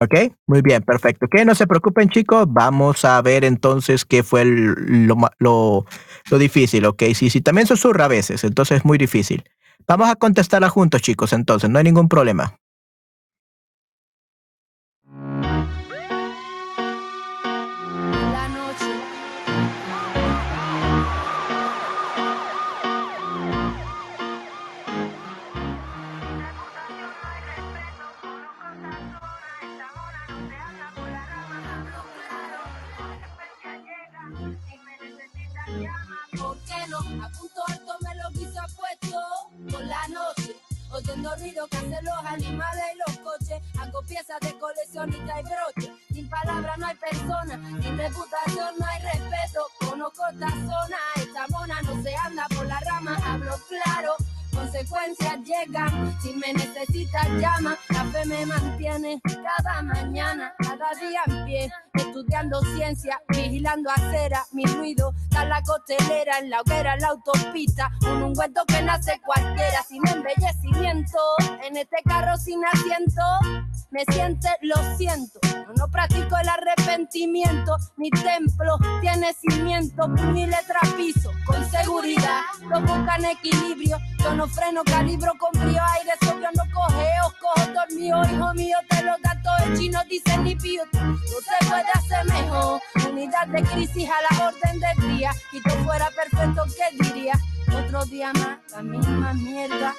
¿Ok? 0.00 0.32
Muy 0.46 0.60
bien, 0.60 0.82
perfecto. 0.82 1.26
Ok, 1.26 1.44
no 1.46 1.54
se 1.54 1.66
preocupen 1.66 2.08
chicos, 2.08 2.46
vamos 2.48 3.04
a 3.04 3.20
ver 3.22 3.44
entonces 3.44 4.04
qué 4.04 4.22
fue 4.22 4.44
lo, 4.44 5.16
lo, 5.38 5.86
lo, 6.30 6.38
difícil, 6.38 6.84
¿ok? 6.86 7.04
Sí, 7.14 7.30
sí, 7.30 7.40
también 7.40 7.66
susurra 7.66 8.06
a 8.06 8.08
veces, 8.08 8.44
entonces 8.44 8.78
es 8.78 8.84
muy 8.84 8.98
difícil. 8.98 9.44
Vamos 9.86 10.08
a 10.08 10.16
contestarla 10.16 10.68
juntos 10.68 11.02
chicos, 11.02 11.32
entonces, 11.32 11.70
no 11.70 11.78
hay 11.78 11.84
ningún 11.84 12.08
problema. 12.08 12.58
Oyendo 40.94 41.34
ruido 41.34 41.66
que 41.66 41.76
hacen 41.76 42.04
los 42.04 42.24
animales 42.24 42.84
y 42.94 42.98
los 42.98 43.18
coches. 43.18 43.60
Hago 43.80 44.00
piezas 44.02 44.38
de 44.40 44.56
coleccionista 44.60 45.40
y 45.40 45.42
broche. 45.42 45.92
Sin 46.12 46.28
palabras 46.28 46.78
no 46.78 46.86
hay 46.86 46.94
persona, 46.94 47.60
sin 47.82 47.98
reputación 47.98 48.74
no 48.78 48.86
hay 48.86 49.02
respeto. 49.02 49.66
Conozco 49.90 50.22
esta 50.32 50.50
zona, 50.50 50.98
esta 51.16 51.46
mona 51.48 51.82
no 51.82 52.00
se 52.00 52.14
anda 52.14 52.46
por 52.54 52.66
la 52.66 52.78
rama. 52.78 53.18
Hablo 53.26 53.58
claro, 53.68 54.14
consecuencias 54.54 55.40
llegan. 55.42 56.16
Si 56.22 56.32
me 56.34 56.52
necesitas, 56.52 57.28
llama. 57.38 57.76
La 57.90 58.04
fe 58.04 58.24
me 58.26 58.46
mantiene 58.46 59.20
cada 59.24 59.82
mañana, 59.82 60.54
cada 60.58 60.94
día 61.00 61.22
en 61.26 61.44
pie. 61.44 61.72
Estudiando 61.94 62.60
ciencia, 62.74 63.20
vigilando 63.28 63.90
acera, 63.90 64.44
mi 64.52 64.64
ruido. 64.66 65.12
Da 65.30 65.44
la 65.44 65.60
costelera, 65.62 66.38
en 66.38 66.50
la 66.50 66.60
hoguera, 66.60 66.94
en 66.94 67.00
la 67.00 67.08
autopista. 67.08 67.90
Un 68.02 68.22
ungüento 68.22 68.64
que 68.66 68.82
nace 68.82 69.20
cualquiera, 69.24 69.82
sin 69.88 70.06
embellecimiento. 70.08 71.18
En 71.62 71.76
este 71.76 71.96
carro 72.04 72.36
sin 72.36 72.64
asiento, 72.64 73.22
me 73.90 74.04
siente, 74.12 74.48
lo 74.62 74.76
siento. 74.96 75.40
Yo 75.42 75.72
no 75.76 75.88
practico 75.88 76.36
el 76.38 76.48
arrepentimiento. 76.48 77.76
Mi 77.96 78.10
templo 78.10 78.76
tiene 79.00 79.32
cimiento, 79.34 80.08
mi 80.08 80.46
letra 80.46 80.80
piso, 80.96 81.30
con 81.46 81.64
seguridad. 81.70 82.40
Lo 82.68 82.80
buscan 82.80 83.24
equilibrio. 83.24 83.98
Yo 84.18 84.34
no 84.34 84.43
freno, 84.48 84.82
calibro 84.84 85.32
con 85.38 85.52
frío, 85.60 85.82
aire 85.94 86.12
sobrio, 86.20 86.48
no 86.54 86.64
cogeo, 86.72 87.34
cojo 87.40 87.72
dormido, 87.72 88.22
hijo 88.24 88.54
mío, 88.54 88.78
te 88.88 89.02
lo 89.02 89.12
dato 89.22 89.64
el 89.64 89.78
chino 89.78 90.00
dicen 90.08 90.44
ni 90.44 90.54
pío, 90.56 90.82
no 90.92 91.16
se 91.18 91.68
puede 91.68 91.90
hacer 91.94 92.24
mejor, 92.26 92.80
unidad 93.08 93.46
de 93.48 93.62
crisis 93.62 94.08
a 94.08 94.34
la 94.34 94.46
orden 94.48 94.80
del 94.80 95.16
día, 95.16 95.30
y 95.52 95.60
tú 95.60 95.70
fuera 95.84 96.10
perfecto, 96.10 96.64
¿qué 96.76 97.04
diría? 97.04 97.34
Otro 97.76 98.04
día 98.06 98.32
más, 98.34 98.58
la 98.72 98.82
misma 98.82 99.32
mierda. 99.34 99.94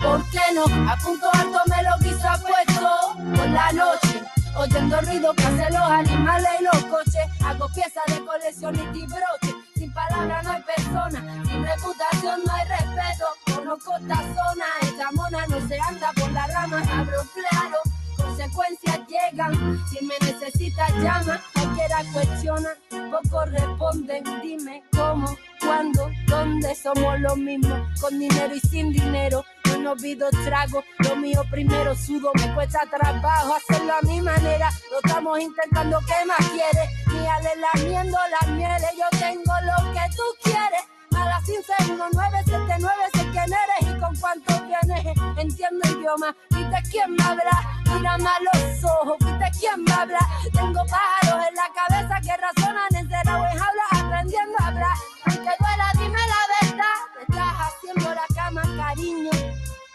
¿Por 0.00 0.22
qué 0.30 0.40
no? 0.54 0.64
A 0.90 0.96
punto 0.96 1.28
alto 1.32 1.58
me 1.66 1.82
lo 1.82 1.98
quiso 1.98 2.28
puesto 2.46 3.14
por 3.36 3.48
la 3.48 3.72
noche. 3.72 4.22
Oyendo 4.58 5.00
ruido 5.02 5.32
que 5.34 5.44
hacen 5.44 5.72
los 5.72 5.90
animales 5.90 6.50
y 6.58 6.64
los 6.64 6.84
coches. 6.86 7.26
Hago 7.44 7.68
piezas 7.68 8.02
de 8.08 8.24
colección 8.26 8.74
y 8.74 9.06
broche. 9.06 9.54
Sin 9.76 9.92
palabras 9.92 10.42
no 10.42 10.50
hay 10.50 10.62
persona, 10.62 11.44
sin 11.46 11.64
reputación 11.64 12.40
no 12.44 12.52
hay 12.52 12.66
respeto. 12.66 13.26
Conozco 13.54 13.96
esta 13.96 14.16
zona, 14.16 14.66
esta 14.82 15.12
mona 15.12 15.46
no 15.46 15.68
se 15.68 15.78
anda 15.78 16.12
por 16.12 16.32
la 16.32 16.46
rama, 16.48 16.82
abro 16.90 17.22
claro. 17.34 17.97
Consecuencias 18.38 19.00
llegan, 19.08 19.84
si 19.88 20.04
me 20.04 20.14
necesitas 20.20 20.94
llama, 21.02 21.42
cualquiera 21.52 22.04
cuestiona, 22.12 22.68
poco 23.10 23.44
responden, 23.46 24.22
dime 24.40 24.84
cómo, 24.92 25.36
cuándo, 25.60 26.08
dónde. 26.28 26.72
Somos 26.76 27.18
los 27.18 27.36
mismos, 27.36 27.80
con 28.00 28.16
dinero 28.16 28.54
y 28.54 28.60
sin 28.60 28.92
dinero, 28.92 29.44
no 29.80 29.90
olvido 29.90 30.28
trago, 30.44 30.84
lo 30.98 31.16
mío 31.16 31.42
primero. 31.50 31.96
Sudo, 31.96 32.30
me 32.34 32.54
cuesta 32.54 32.86
trabajo 32.88 33.54
hacerlo 33.54 33.94
a 33.94 34.02
mi 34.02 34.20
manera, 34.20 34.70
lo 34.92 34.98
estamos 34.98 35.40
intentando, 35.40 35.98
¿qué 36.06 36.24
más 36.24 36.48
quieres? 36.50 36.90
Míale 37.08 37.50
lamiendo 37.56 38.18
las 38.40 38.50
mieles, 38.50 38.92
yo 38.96 39.18
tengo 39.18 39.52
lo 39.66 39.92
que 39.92 40.16
tú 40.16 40.22
quieres, 40.44 40.84
a 41.16 41.24
la 41.24 41.40
1979 41.40 42.94
sé 43.14 43.20
quién 43.30 43.44
eres 43.44 43.82
y 43.82 44.00
con 44.00 44.16
cuánto 44.16 44.52
vienes, 44.64 45.04
entiendo 45.36 45.88
idioma, 45.88 46.34
viste 46.50 46.82
quién 46.90 47.14
me 47.14 47.22
habla, 47.22 47.82
mírame 47.84 48.28
a 48.28 48.40
los 48.40 48.84
ojos, 48.84 49.16
viste 49.20 49.58
quién 49.58 49.84
me 49.84 49.92
habla, 49.92 50.18
tengo 50.52 50.84
pájaros 50.86 51.46
en 51.48 51.54
la 51.54 51.68
cabeza 51.74 52.20
que 52.20 52.36
razonan 52.36 52.94
encerrado 52.94 53.46
en 53.46 53.58
jaula, 53.58 53.82
aprendiendo 53.90 54.56
a 54.58 54.66
hablar, 54.66 54.96
aunque 55.26 55.50
duela, 55.58 55.92
dime 55.94 56.18
la 56.18 56.68
verdad, 56.68 56.98
estás 57.20 57.54
haciendo 57.58 58.14
la 58.14 58.26
cama, 58.34 58.62
cariño, 58.76 59.30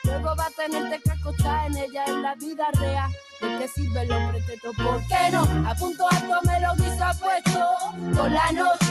Luego 0.03 0.35
va 0.35 0.45
a 0.45 0.51
tenerte 0.51 1.01
que 1.01 1.11
acostar 1.11 1.67
en 1.67 1.77
ella 1.77 2.03
en 2.05 2.21
la 2.21 2.35
vida 2.35 2.67
real. 2.73 3.11
¿De 3.41 3.57
qué 3.57 3.67
sirve 3.67 4.01
el 4.01 4.11
hombre 4.11 4.41
teto? 4.41 4.71
¿Por 4.73 5.07
qué 5.07 5.31
no? 5.31 5.41
A 5.67 5.75
punto 5.75 6.05
alto 6.11 6.39
me 6.45 6.59
lo 6.59 6.75
guiso 6.75 7.05
puesto 7.19 7.69
por 8.13 8.29
la 8.29 8.51
noche. 8.51 8.82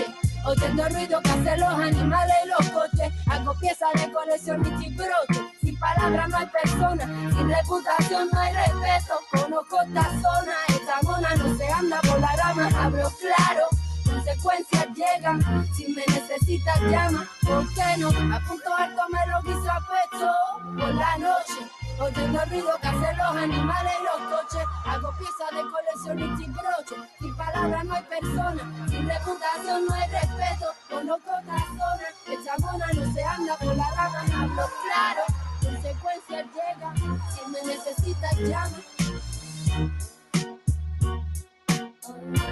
Oyendo 0.45 0.87
el 0.87 0.95
ruido 0.95 1.21
que 1.23 1.31
hacen 1.31 1.61
los 1.61 1.75
animales 1.75 2.37
y 2.45 2.49
los 2.49 2.71
coches. 2.71 3.13
Hago 3.31 3.55
piezas 3.55 3.93
de 3.95 4.13
colección 4.13 4.67
y 4.67 4.83
chibrote. 4.83 5.53
Sin 5.63 5.79
palabras 5.79 6.29
no 6.29 6.37
hay 6.37 6.47
persona, 6.47 7.07
sin 7.07 7.49
reputación 7.49 8.29
no 8.33 8.41
hay 8.41 8.53
respeto. 8.53 9.15
Conozco 9.31 9.83
esta 9.83 10.05
zona, 10.05 10.55
esta 10.69 11.03
mona 11.03 11.35
no 11.37 11.57
se 11.57 11.73
anda 11.73 12.01
por 12.03 12.21
la 12.21 12.33
rama, 12.37 12.69
hablo 12.77 13.11
claro 13.21 13.69
consecuencias 14.13 14.87
llegan. 14.95 15.67
Si 15.75 15.87
me 15.89 16.05
necesitas, 16.07 16.81
llama. 16.83 17.29
¿Por 17.47 17.67
qué 17.75 17.97
no? 17.99 18.09
A 18.09 18.41
punto 18.41 18.75
alto 18.77 19.03
me 19.11 19.27
lo 19.27 19.43
guiso 19.43 19.71
a 19.71 19.81
pecho 19.81 20.31
por 20.79 20.95
la 20.95 21.19
noche. 21.19 21.82
Oyendo 22.01 22.43
el 22.43 22.51
ruido 22.51 22.79
que 22.81 22.89
hacen 22.89 23.17
los 23.17 23.37
animales 23.37 23.93
y 24.01 24.05
los 24.05 24.21
coches. 24.33 24.67
Hago 24.85 25.13
piezas 25.19 25.51
de 25.51 25.63
colección 25.71 26.19
y 26.19 26.37
sin 26.37 26.53
broche. 26.53 26.97
Sin 27.19 27.37
palabras 27.37 27.85
no 27.85 27.95
hay 27.95 28.03
persona. 28.03 28.89
Sin 28.89 29.09
reputación 29.09 29.87
no 29.87 29.95
hay 29.95 30.11
respeto. 30.11 30.67
Conozco 30.91 31.31
otra 31.31 31.59
zona. 31.59 32.09
Esta 32.29 32.59
mona 32.59 32.87
no 32.93 33.13
se 33.13 33.25
anda 33.25 33.57
por 33.57 33.77
la 33.77 33.91
rama. 33.91 34.21
Hablo 34.21 34.69
claro. 34.85 35.23
Consecuencias 35.63 36.47
llegan. 36.55 36.97
Si 37.31 37.51
me 37.51 37.63
necesitas, 37.63 38.39
llama. 38.39 38.79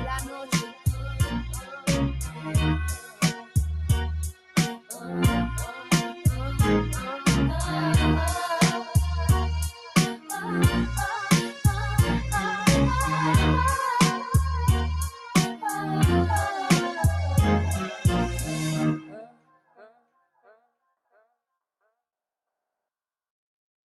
La 0.04 0.18
noche. 0.24 0.70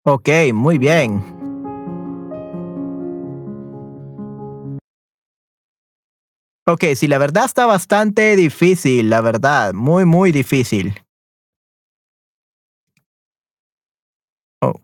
Ok, 0.09 0.29
muy 0.53 0.77
bien. 0.77 1.21
Ok, 6.65 6.85
sí, 6.95 7.09
la 7.09 7.17
verdad 7.17 7.43
está 7.43 7.65
bastante 7.65 8.37
difícil, 8.37 9.09
la 9.09 9.19
verdad, 9.19 9.73
muy, 9.73 10.05
muy 10.05 10.31
difícil. 10.31 11.03
Oh. 14.61 14.79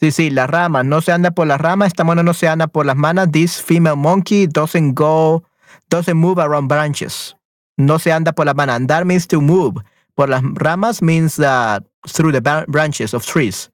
Sí, 0.00 0.10
sí, 0.10 0.30
las 0.30 0.48
ramas, 0.48 0.86
no 0.86 1.02
se 1.02 1.12
anda 1.12 1.32
por 1.32 1.46
las 1.46 1.60
ramas, 1.60 1.88
esta 1.88 2.04
mona 2.04 2.22
no 2.22 2.32
se 2.32 2.48
anda 2.48 2.68
por 2.68 2.86
las 2.86 2.96
manos. 2.96 3.30
This 3.30 3.60
female 3.60 3.96
monkey 3.96 4.46
doesn't 4.46 4.94
go, 4.94 5.44
doesn't 5.90 6.16
move 6.16 6.40
around 6.40 6.68
branches. 6.68 7.36
No 7.76 7.98
se 7.98 8.12
anda 8.12 8.32
por 8.32 8.46
las 8.46 8.56
manos. 8.56 8.76
Andar 8.76 9.04
means 9.04 9.28
to 9.28 9.42
move. 9.42 9.82
Por 10.18 10.28
las 10.28 10.42
ramas 10.42 11.00
means 11.00 11.36
that 11.36 11.84
through 12.08 12.32
the 12.32 12.40
branches 12.66 13.14
of 13.14 13.24
trees. 13.24 13.70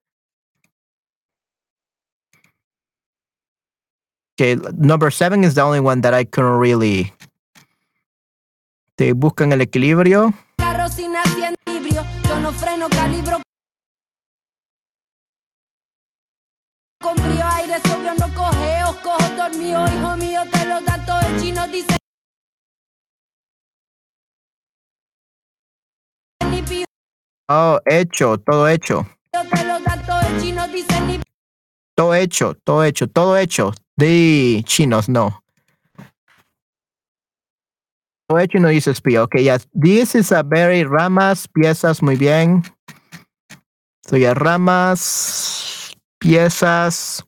Okay, 4.37 4.61
number 4.77 5.11
seven 5.11 5.43
is 5.43 5.55
the 5.55 5.62
only 5.62 5.81
one 5.81 6.03
that 6.03 6.12
I 6.12 6.27
couldn't 6.27 6.59
really. 6.59 7.15
Te 8.99 9.15
buscan 9.15 9.55
el 9.55 9.62
equilibrio. 9.62 10.35
Carro 10.59 10.91
sin 10.91 11.15
equilibrio, 11.16 12.05
yo 12.29 12.41
no 12.41 12.53
freno, 12.53 12.91
calibro. 12.91 13.41
Con 17.01 17.16
frío, 17.16 17.47
aire 17.55 17.81
sobrio, 17.89 18.12
no 18.21 18.29
cogeo, 18.35 19.01
cojo 19.03 19.35
dormido, 19.35 19.87
hijo 19.87 20.16
mío, 20.19 20.43
te 20.53 20.66
lo 20.66 20.83
da 20.83 21.07
todo 21.07 21.21
el 21.21 21.41
chino, 21.41 21.66
dice. 21.69 22.03
Oh, 27.49 27.79
hecho, 27.85 28.39
todo 28.39 28.66
hecho. 28.69 29.07
todo 31.95 32.15
hecho, 32.15 32.55
todo 32.65 32.85
hecho, 32.85 33.07
todo 33.07 33.37
hecho. 33.37 33.73
De 33.97 34.62
chinos, 34.65 35.09
no. 35.11 35.43
Todo 38.27 38.39
hecho 38.39 38.59
no 38.59 38.69
dice 38.69 38.91
espía. 38.91 39.23
Ok, 39.23 39.37
yes. 39.37 39.69
This 39.79 40.15
is 40.15 40.33
a 40.33 40.43
very 40.43 40.85
ramas, 40.85 41.47
piezas, 41.47 42.03
muy 42.03 42.16
bien. 42.16 42.62
So, 44.09 44.16
ya 44.16 44.33
ramas, 44.33 45.95
piezas, 46.19 47.27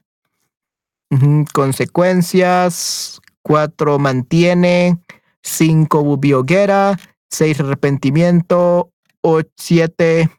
consecuencias. 1.52 3.20
Cuatro 3.43 3.98
mantiene. 3.98 4.98
Cinco 5.43 6.02
bubioguera. 6.02 6.98
Seis 7.28 7.60
arrepentimiento. 7.60 8.93
O, 9.28 9.42
siete. 9.56 10.30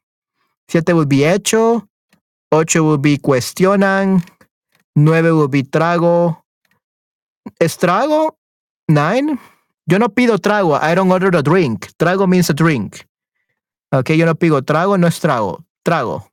Siete 0.70 0.94
would 0.94 1.10
be 1.10 1.26
hecho. 1.26 1.90
Ocho 2.50 2.84
would 2.86 3.02
be 3.02 3.18
cuestionan. 3.18 4.24
Nueve 4.96 5.34
would 5.34 5.52
be 5.52 5.64
trago. 5.64 6.46
¿Estrago? 7.60 8.38
Nine. 8.88 9.38
Yo 9.86 10.00
no 10.00 10.08
pido 10.08 10.38
trago. 10.38 10.80
I 10.82 10.96
don't 10.96 11.12
order 11.12 11.36
a 11.36 11.44
drink. 11.44 11.92
Trago 11.98 12.28
means 12.28 12.50
a 12.50 12.54
drink. 12.54 13.06
Ok, 13.92 14.12
yo 14.16 14.26
no 14.26 14.36
pido 14.36 14.62
trago, 14.62 14.98
no 14.98 15.08
es 15.08 15.20
trago. 15.20 15.66
Trago. 15.84 16.26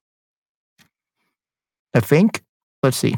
I 1.93 2.01
think. 2.01 2.45
Let's 2.85 2.99
see. 2.99 3.17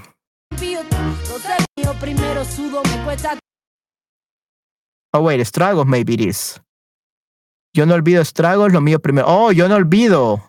Oh, 5.12 5.20
wait, 5.20 5.40
estragos 5.40 5.86
maybe 5.86 6.14
it 6.14 6.20
is. 6.22 6.60
Yo 7.76 7.84
no 7.84 7.92
olvido 7.92 8.22
estragos, 8.22 8.72
lo 8.72 8.80
mío 8.80 9.00
primero. 9.00 9.26
Oh, 9.28 9.52
yo 9.52 9.68
no 9.68 9.76
olvido. 9.76 10.40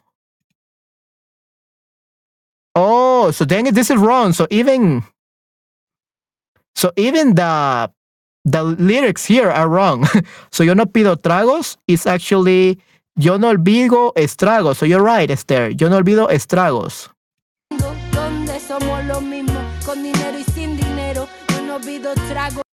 Oh, 2.74 3.34
so 3.34 3.44
dang 3.44 3.68
it, 3.68 3.76
this 3.76 3.90
is 3.90 3.98
wrong. 3.98 4.32
So 4.32 4.48
even 4.50 5.04
so 6.74 6.94
even 6.96 7.36
the 7.36 7.92
the 8.46 8.64
lyrics 8.64 9.26
here 9.26 9.52
are 9.52 9.68
wrong. 9.68 10.08
so 10.52 10.64
yo 10.64 10.74
no 10.74 10.86
pido 10.86 11.18
tragos 11.18 11.78
is 11.86 12.08
actually 12.08 12.80
yo 13.18 13.38
no 13.38 13.50
olvido 13.50 14.14
estragos. 14.16 14.78
So 14.78 14.86
you're 14.86 15.04
right, 15.04 15.30
Esther. 15.30 15.72
Yo 15.76 15.90
no 15.90 15.98
olvido 15.98 16.30
estragos. 16.30 17.10
somos 18.66 19.04
con 19.86 20.02
dinero 20.02 20.40
y 20.40 20.44
sin 20.46 20.78
dinero, 20.78 21.28
yo 21.50 21.62
no 21.64 21.76
olvido 21.76 22.14
trago. 22.30 22.67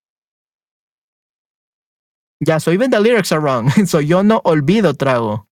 Yeah, 2.47 2.59
so 2.59 2.71
even 2.73 2.91
the 2.91 3.01
lyrics 3.01 3.33
are 3.33 3.41
wrong. 3.41 3.71
so 3.87 3.99
yo 4.01 4.23
no 4.23 4.41
olvido 4.45 4.95
trago. 4.95 5.47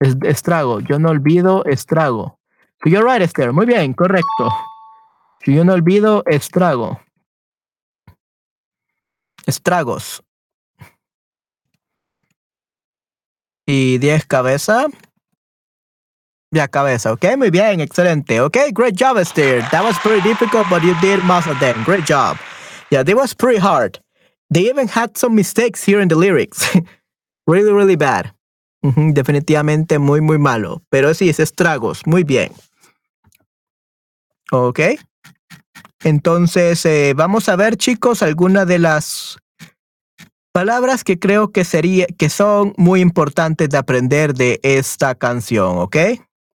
Es, 0.00 0.16
estrago. 0.22 0.80
Yo 0.80 0.98
no 0.98 1.10
olvido 1.10 1.64
estrago. 1.64 2.38
So 2.82 2.90
you're 2.90 3.04
right, 3.04 3.22
Esther. 3.22 3.52
Muy 3.52 3.66
bien, 3.66 3.94
correcto. 3.94 4.50
Yo 5.46 5.64
no 5.64 5.72
olvido 5.72 6.22
estrago. 6.26 7.00
Estragos. 9.46 10.22
Y 13.66 13.98
10 13.98 14.26
cabeza. 14.26 14.86
Ya 16.52 16.68
cabeza, 16.68 17.12
ok, 17.12 17.36
muy 17.36 17.50
bien, 17.50 17.80
excelente. 17.80 18.40
Ok, 18.40 18.56
great 18.72 18.94
job, 18.96 19.18
Esther. 19.18 19.68
That 19.70 19.82
was 19.82 19.98
pretty 19.98 20.26
difficult, 20.26 20.66
but 20.70 20.82
you 20.82 20.94
did 21.00 21.22
most 21.24 21.48
of 21.48 21.58
them. 21.58 21.82
Great 21.84 22.06
job. 22.06 22.36
Yeah, 22.90 23.02
that 23.02 23.16
was 23.16 23.34
pretty 23.34 23.58
hard. 23.58 23.98
They 24.50 24.68
even 24.70 24.88
had 24.88 25.16
some 25.16 25.34
mistakes 25.34 25.84
here 25.84 26.00
in 26.00 26.08
the 26.08 26.16
lyrics. 26.16 26.76
really, 27.46 27.72
really 27.72 27.96
bad. 27.96 28.32
Definitivamente 28.82 29.98
muy, 29.98 30.20
muy 30.20 30.38
malo. 30.38 30.82
Pero 30.90 31.12
sí, 31.12 31.28
es 31.28 31.40
estragos. 31.40 32.06
Muy 32.06 32.22
bien. 32.22 32.52
Ok. 34.52 34.80
Entonces, 36.04 36.86
eh, 36.86 37.14
vamos 37.16 37.48
a 37.48 37.56
ver, 37.56 37.76
chicos, 37.76 38.22
algunas 38.22 38.68
de 38.68 38.78
las 38.78 39.38
palabras 40.52 41.02
que 41.02 41.18
creo 41.18 41.50
que 41.50 41.64
sería, 41.64 42.06
que 42.06 42.30
son 42.30 42.74
muy 42.76 43.00
importantes 43.00 43.68
de 43.68 43.76
aprender 43.76 44.34
de 44.34 44.60
esta 44.62 45.14
canción, 45.16 45.78
¿ok? 45.78 45.96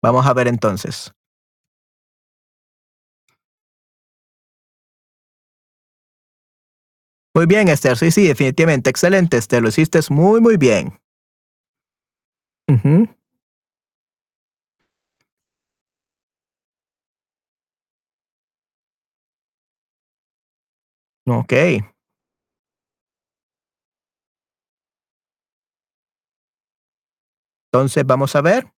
Vamos 0.03 0.27
a 0.27 0.35
ver 0.35 0.48
entonces. 0.48 1.12
Muy 7.37 7.45
bien, 7.45 7.69
Esther. 7.69 7.99
Sí, 7.99 8.11
sí, 8.11 8.27
definitivamente. 8.27 8.89
Excelente, 8.89 9.37
Esther. 9.37 9.61
Lo 9.63 9.69
hiciste 9.69 10.01
muy, 10.09 10.41
muy 10.41 10.57
bien. 10.57 10.99
Ok. 21.27 21.53
Entonces, 27.71 28.07
vamos 28.07 28.35
a 28.35 28.41
ver. 28.41 28.76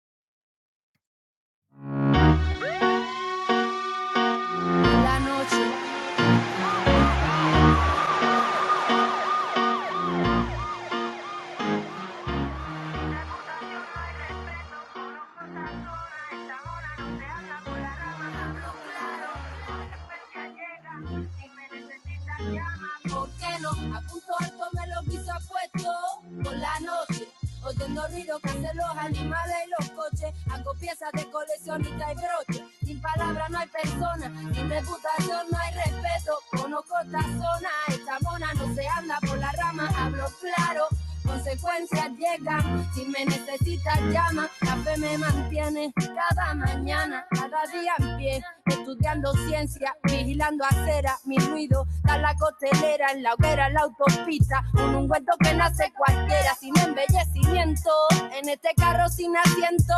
Que 28.07 28.49
hacen 28.49 28.77
los 28.77 28.97
animales 28.97 29.55
y 29.65 29.69
los 29.81 29.91
coches. 29.91 30.33
Hago 30.49 30.73
piezas 30.75 31.11
de 31.11 31.29
coleccionista 31.29 32.13
y 32.13 32.15
broche. 32.15 32.65
Sin 32.85 33.01
palabras 33.01 33.49
no 33.49 33.59
hay 33.59 33.67
persona, 33.67 34.31
sin 34.53 34.69
reputación 34.69 35.45
no 35.51 35.57
hay 35.57 35.73
respeto. 35.73 36.39
Conozco 36.51 36.93
esta 37.03 37.21
zona, 37.21 37.69
esta 37.89 38.19
mona 38.21 38.53
no 38.53 38.73
se 38.73 38.87
anda 38.87 39.19
por 39.19 39.37
la 39.37 39.51
rama, 39.51 39.91
hablo 39.97 40.25
claro. 40.39 40.87
Consecuencias 41.25 42.11
llegan, 42.11 42.89
si 42.93 43.05
me 43.05 43.25
necesitas 43.25 43.99
llama, 44.03 44.49
la 44.61 44.77
fe 44.77 44.97
me 44.97 45.17
mantiene 45.17 45.93
cada 45.97 46.53
mañana, 46.53 47.27
estudiando 49.07 49.33
ciencia, 49.47 49.95
vigilando 50.03 50.65
acera, 50.65 51.17
mi 51.23 51.37
ruido, 51.37 51.85
da 52.03 52.17
la 52.17 52.35
costelera, 52.35 53.11
en 53.13 53.23
la 53.23 53.33
hoguera, 53.33 53.67
en 53.67 53.73
la 53.75 53.81
autopista, 53.81 54.63
un 54.73 54.95
ungüento 54.95 55.31
que 55.39 55.53
nace 55.53 55.91
cualquiera, 55.95 56.53
sin 56.59 56.77
embellecimiento, 56.77 57.89
en 58.33 58.49
este 58.49 58.69
carro 58.75 59.07
sin 59.07 59.35
asiento, 59.37 59.93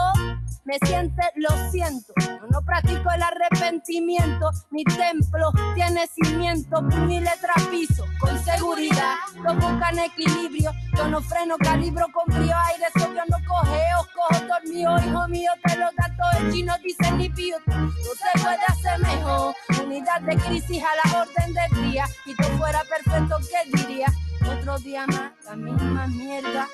me 0.65 0.77
siente, 0.85 1.23
lo 1.35 1.49
siento, 1.71 2.13
yo 2.19 2.47
no 2.51 2.61
practico 2.61 3.09
el 3.11 3.23
arrepentimiento, 3.23 4.51
mi 4.69 4.83
templo 4.83 5.51
tiene 5.73 6.05
cimiento, 6.07 6.81
mi 6.83 7.19
letra 7.19 7.53
piso, 7.71 8.05
con 8.19 8.37
seguridad, 8.43 9.15
lo 9.43 9.55
buscan 9.55 9.97
equilibrio, 9.97 10.71
yo 10.95 11.07
no 11.07 11.19
freno, 11.21 11.57
calibro 11.57 12.05
con 12.13 12.31
frío, 12.31 12.55
aire 12.67 12.85
sobrio, 12.93 13.23
no 13.27 13.37
cogeo, 13.47 14.05
cojo 14.13 14.45
dormido, 14.45 14.99
hijo 14.99 15.27
mío, 15.29 15.51
te 15.63 15.77
lo 15.77 15.85
da 15.97 16.15
todo 16.15 16.39
el 16.45 16.53
chino, 16.53 16.73
dice 16.83 17.11
ni 17.13 17.29
pío, 17.29 17.57
no 17.65 17.89
se 17.89 18.43
puede 18.43 18.63
hacer 18.67 18.98
mejor, 18.99 19.55
unidad 19.83 20.21
de 20.21 20.37
crisis 20.37 20.83
a 20.83 21.07
la 21.09 21.21
orden 21.21 21.53
del 21.53 21.91
día, 21.91 22.05
y 22.25 22.35
tú 22.35 22.43
fuera 22.57 22.83
perfecto, 22.83 23.37
¿qué 23.49 23.77
diría? 23.77 24.07
Otro 24.47 24.77
día 24.79 25.05
más, 25.07 25.31
la 25.45 25.55
misma 25.55 26.07
mierda. 26.07 26.67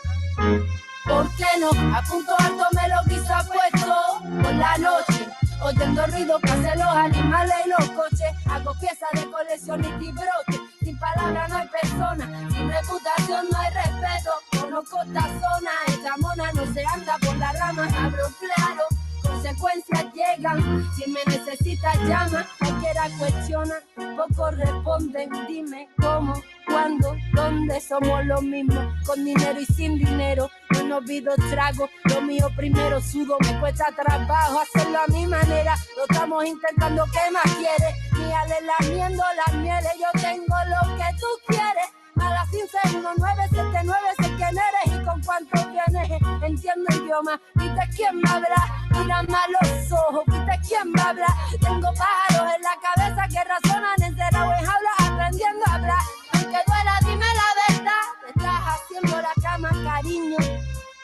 ¿Por 1.06 1.30
qué 1.36 1.46
no? 1.60 1.70
A 1.96 2.02
punto 2.02 2.36
alto 2.40 2.66
me 2.74 2.88
lo 2.90 3.04
quiso 3.08 3.34
puesto 3.48 3.96
por 4.42 4.56
la 4.56 4.78
noche. 4.78 5.28
Oyendo 5.62 6.08
ruido 6.08 6.40
que 6.40 6.52
los 6.52 6.96
animales 6.96 7.56
y 7.66 7.70
los 7.70 7.90
coches. 7.92 8.32
Hago 8.50 8.74
piezas 8.80 9.10
de 9.14 9.30
coleccionista 9.30 10.04
y 10.04 10.12
broche. 10.12 10.64
Sin 10.82 10.98
palabras 11.00 11.50
no 11.50 11.58
hay 11.58 11.68
persona, 11.68 12.50
sin 12.50 12.70
reputación 12.70 13.46
no 13.52 13.58
hay 13.60 13.74
respeto. 13.74 14.32
Conozco 14.62 15.02
esta 15.04 15.22
zona, 15.22 15.72
esta 15.88 16.18
mona 16.18 16.52
no 16.54 16.74
se 16.74 16.84
anda 16.86 17.18
por 17.20 17.38
la 17.38 17.54
rama, 17.54 17.88
abro 18.04 18.26
claro. 18.40 19.05
Consecuencias 19.46 20.12
llegan, 20.16 20.90
si 20.96 21.12
me 21.12 21.20
necesitas 21.28 21.96
llama, 22.08 22.48
cualquiera 22.58 23.08
cuestiona, 23.20 23.76
pocos 24.18 24.58
responden, 24.58 25.30
dime 25.48 25.88
cómo, 26.02 26.34
cuándo, 26.66 27.16
dónde. 27.34 27.80
Somos 27.80 28.26
los 28.26 28.42
mismos, 28.42 28.84
con 29.06 29.24
dinero 29.24 29.62
y 29.62 29.66
sin 29.68 30.00
dinero, 30.00 30.50
no 30.72 30.86
me 30.86 30.94
olvido 30.96 31.36
trago, 31.52 31.88
lo 32.06 32.22
mío 32.22 32.50
primero. 32.56 33.00
Sudo, 33.00 33.38
me 33.42 33.60
cuesta 33.60 33.86
trabajo 33.96 34.62
hacerlo 34.62 34.98
a 35.02 35.08
mi 35.12 35.28
manera, 35.28 35.76
lo 35.96 36.04
estamos 36.10 36.44
intentando, 36.44 37.06
¿qué 37.14 37.32
más 37.32 37.56
quieres? 37.58 37.96
Míale 38.14 38.56
lamiendo 38.62 39.24
las 39.46 39.56
mieles, 39.58 39.94
yo 40.00 40.22
tengo 40.22 40.56
lo 40.70 40.96
que 40.98 41.18
tú 41.20 41.28
quieres. 41.46 42.05
A 42.18 42.30
las 42.30 42.52
151979 42.52 44.00
sé 44.20 44.36
quién 44.36 44.58
eres 44.58 45.02
y 45.02 45.06
con 45.06 45.22
cuánto 45.24 45.70
vienes. 45.70 46.22
Entiendo 46.42 46.86
idioma, 46.96 47.40
viste 47.56 47.90
quién 47.96 48.22
me 48.22 48.30
habla. 48.30 48.86
Mírame 48.92 49.34
a 49.34 49.48
los 49.50 49.92
ojos, 49.92 50.24
viste 50.28 50.60
quién 50.68 50.92
me 50.92 51.02
habla. 51.02 51.28
Tengo 51.60 51.94
pájaros 51.94 52.54
en 52.56 52.62
la 52.62 52.76
cabeza 52.82 53.28
que 53.28 53.44
razonan 53.44 54.02
encerrado 54.02 54.54
en 54.54 54.66
jaula, 54.66 54.92
aprendiendo 55.00 55.64
a 55.68 55.74
hablar. 55.76 56.04
Aunque 56.34 56.60
duela, 56.66 57.00
dime 57.02 57.26
la 57.26 57.76
verdad. 57.76 58.06
Te 58.22 58.30
estás 58.30 58.62
haciendo 58.66 59.22
la 59.22 59.34
cama, 59.42 59.70
cariño. 59.84 60.38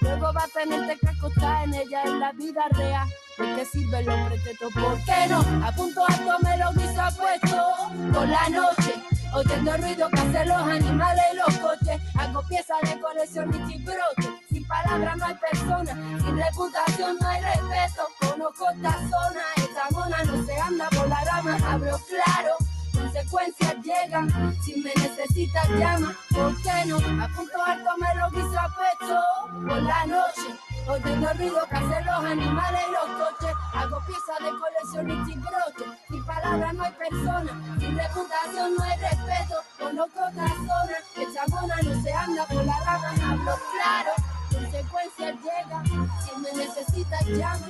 Luego 0.02 0.34
va 0.34 0.44
a 0.44 0.48
tenerte 0.48 0.98
que 0.98 1.08
acostar 1.10 1.64
en 1.66 1.74
ella 1.74 2.04
en 2.04 2.20
la 2.20 2.32
vida 2.32 2.64
real. 2.72 3.08
¿De 3.38 3.56
qué 3.56 3.66
sirve 3.66 4.00
el 4.00 4.10
hombre 4.10 4.38
teto? 4.40 4.70
¿Por 4.70 5.04
qué 5.04 5.28
no? 5.30 5.40
A 5.66 5.72
punto 5.74 6.06
alto 6.08 6.40
me 6.42 6.58
lo 6.58 6.72
quiso 6.72 7.04
puesto 7.18 8.12
por 8.14 8.28
la 8.28 8.50
noche. 8.50 9.21
Oyendo 9.34 9.78
ruido 9.78 10.10
que 10.10 10.20
hacen 10.20 10.50
los 10.50 10.62
animales 10.62 11.24
y 11.32 11.36
los 11.38 11.58
coches. 11.60 12.02
Hago 12.16 12.42
piezas 12.48 12.82
de 12.82 13.00
colección 13.00 13.72
y 13.72 13.78
broche. 13.84 14.42
Sin 14.50 14.68
palabras 14.68 15.18
no 15.18 15.26
hay 15.26 15.36
persona, 15.36 15.94
sin 15.94 16.38
reputación 16.38 17.18
no 17.20 17.28
hay 17.28 17.42
respeto. 17.42 18.08
Conozco 18.20 18.70
esta 18.70 18.94
zona, 18.94 19.44
esta 19.56 19.90
mona 19.92 20.24
no 20.24 20.46
se 20.46 20.60
anda 20.60 20.90
por 20.90 21.08
la 21.08 21.24
rama, 21.24 21.58
hablo 21.66 22.00
claro. 22.10 22.56
Consecuencias 22.94 23.76
llegan, 23.84 24.56
si 24.64 24.76
me 24.82 24.94
necesitas 24.96 25.70
llama, 25.70 26.14
¿por 26.34 26.56
qué 26.62 26.86
no? 26.88 26.98
A 26.98 27.28
punto 27.30 27.64
alto 27.66 27.90
me 28.00 28.16
lo 28.16 28.30
quiso 28.30 28.60
puesto 28.76 29.68
por 29.68 29.82
la 29.82 30.06
noche. 30.06 30.71
Oyendo 30.88 31.30
el 31.30 31.38
ruido 31.38 31.66
que 31.70 31.76
hacen 31.76 32.06
los 32.06 32.26
animales 32.26 32.82
y 32.88 32.92
los 32.92 33.18
coches. 33.18 33.56
Hago 33.74 34.00
piezas 34.06 34.40
de 34.40 34.52
colección 34.60 35.30
y 35.30 35.36
broche. 35.36 35.98
Sin 36.10 36.26
palabras 36.26 36.74
no 36.74 36.84
hay 36.84 36.92
persona, 36.94 37.78
sin 37.80 37.98
reputación 37.98 38.76
no 38.76 38.84
hay 38.84 39.00
respeto. 39.00 39.56
Conozco 39.80 40.20
otra 40.20 40.48
zona, 40.48 40.98
esta 41.18 41.48
mona 41.48 41.76
no 41.82 42.04
se 42.04 42.14
anda 42.14 42.46
por 42.46 42.66
la 42.66 42.80
rama, 42.80 43.10
hablo 43.10 43.60
claro. 43.72 44.12
Consecuencias 44.52 45.36
llegan, 45.42 45.86
si 46.22 46.40
me 46.40 46.52
necesitas 46.54 47.26
llama. 47.28 47.68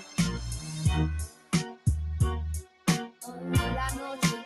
La 3.75 3.89
noche. 3.95 4.40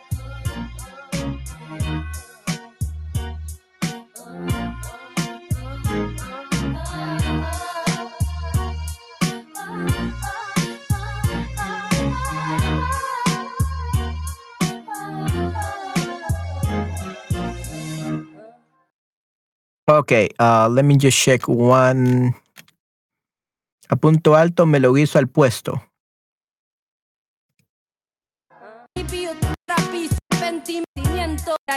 Okay, 19.88 20.28
uh, 20.40 20.68
let 20.68 20.84
me 20.84 20.96
just 20.96 21.16
check 21.16 21.46
one. 21.46 22.34
A 23.88 23.94
punto 23.94 24.34
alto 24.34 24.66
me 24.66 24.80
lo 24.80 24.96
hizo 24.98 25.18
al 25.18 25.28
puesto. 25.28 25.80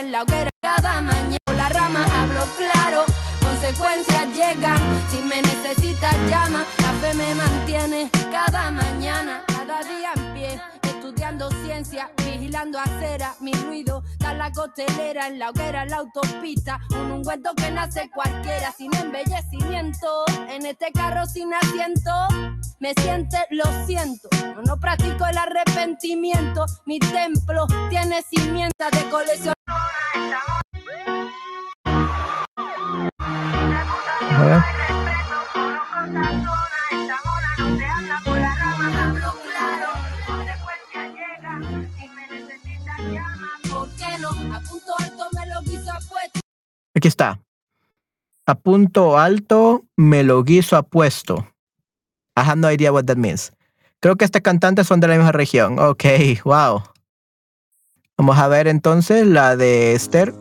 La 0.10 0.24
hoguera 0.24 0.50
cada 0.62 1.02
mañana 1.02 1.38
la 1.56 1.70
rama 1.70 2.06
hablo 2.06 2.46
claro 2.58 3.06
consecuencias 3.42 4.28
llegan 4.34 4.80
si 5.12 5.22
me 5.22 5.42
necesitas 5.42 6.16
llama 6.30 6.66
la 6.82 6.94
fe 6.94 7.14
me 7.14 7.36
mantiene 7.36 8.10
cada 8.32 8.72
mañana 8.72 9.44
cada 9.48 9.84
día 9.84 10.14
en 10.16 10.34
pie 10.34 10.89
estudiando 11.10 11.50
ciencia 11.64 12.12
vigilando 12.18 12.78
acera 12.78 13.34
mi 13.42 13.52
ruido 13.52 14.04
da 14.20 14.34
la 14.34 14.52
costelera 14.52 15.28
en 15.28 15.40
la 15.40 15.50
hoguera 15.50 15.82
en 15.82 15.90
la 15.90 15.98
autopista 15.98 16.80
un 16.92 17.12
ungüento 17.12 17.50
que 17.56 17.72
nace 17.72 18.12
cualquiera 18.14 18.72
sin 18.72 18.94
embellecimiento 18.96 20.26
en 20.48 20.68
este 20.68 20.92
carro 20.92 21.26
sin 21.26 21.52
asiento 21.52 22.12
me 22.80 22.94
siente, 23.02 23.38
lo 23.50 23.66
siento. 23.86 24.30
Yo 24.32 24.62
no 24.62 24.78
practico 24.80 25.26
el 25.26 25.38
arrepentimiento. 25.38 26.66
Mi 26.86 26.98
templo 26.98 27.68
tiene 27.90 28.24
cimiento 28.24 28.86
de 28.90 29.10
colección. 29.10 29.54
Aquí 46.96 47.08
está. 47.08 47.40
A 48.46 48.56
punto 48.56 49.18
alto 49.18 49.86
me 49.96 50.24
lo 50.24 50.44
guiso 50.44 50.76
apuesto. 50.76 51.48
I 52.36 52.42
have 52.42 52.58
no 52.58 52.72
idea 52.72 52.92
what 52.92 53.06
that 53.06 53.18
means. 53.18 53.52
Creo 54.02 54.16
que 54.16 54.26
estas 54.26 54.42
cantantes 54.42 54.88
son 54.88 55.00
de 55.00 55.08
la 55.08 55.16
misma 55.16 55.32
región. 55.32 55.78
Ok, 55.78 56.04
wow. 56.46 56.82
Vamos 58.18 58.38
a 58.38 58.48
ver 58.48 58.68
entonces 58.68 59.28
la 59.28 59.56
de 59.56 59.94
Esther. 59.94 60.34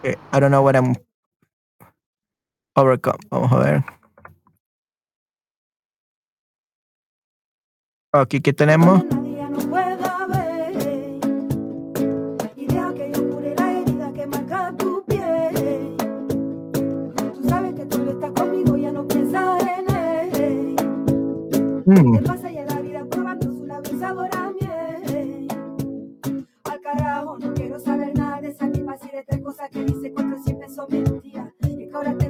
Okay, 0.00 0.16
I 0.32 0.40
don't 0.40 0.50
know 0.50 0.62
what 0.62 0.74
I'm 0.74 0.94
overcome. 2.76 3.18
Vamos 3.30 3.52
a 3.52 3.58
ver. 3.58 3.84
Aquí 8.20 8.40
que 8.40 8.52
tenemos. 8.52 9.04
Nadie 26.96 27.48
no 27.48 27.54
quiero 27.54 27.78
saber 27.78 28.14
nada 28.16 28.40
de 28.40 28.48
esa 28.48 28.70
tipa 28.70 28.92
así 28.92 29.08
de 29.10 29.22
tres 29.26 29.40
cosas 29.42 29.70
que 29.70 29.84
dice 29.84 30.12
cuatro 30.12 30.38
siempre 30.42 30.68
son 30.68 30.86
mentiras. 30.90 31.52
Y 31.60 31.76
que 31.76 31.90
ahora 31.92 32.16
tengo 32.16 32.25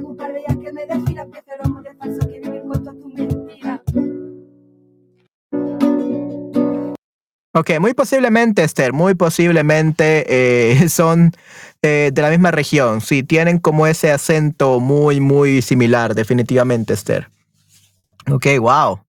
Ok, 7.57 7.71
muy 7.79 7.95
posiblemente, 7.95 8.63
Esther, 8.63 8.93
muy 8.93 9.15
posiblemente 9.15 10.25
eh, 10.27 10.89
son 10.89 11.31
eh, 11.81 12.11
de 12.13 12.21
la 12.21 12.29
misma 12.29 12.51
región. 12.51 13.01
Sí, 13.01 13.23
tienen 13.23 13.57
como 13.57 13.87
ese 13.87 14.11
acento 14.11 14.79
muy, 14.79 15.19
muy 15.19 15.63
similar, 15.63 16.13
definitivamente, 16.13 16.93
Esther. 16.93 17.31
Ok, 18.29 18.45
wow. 18.59 18.99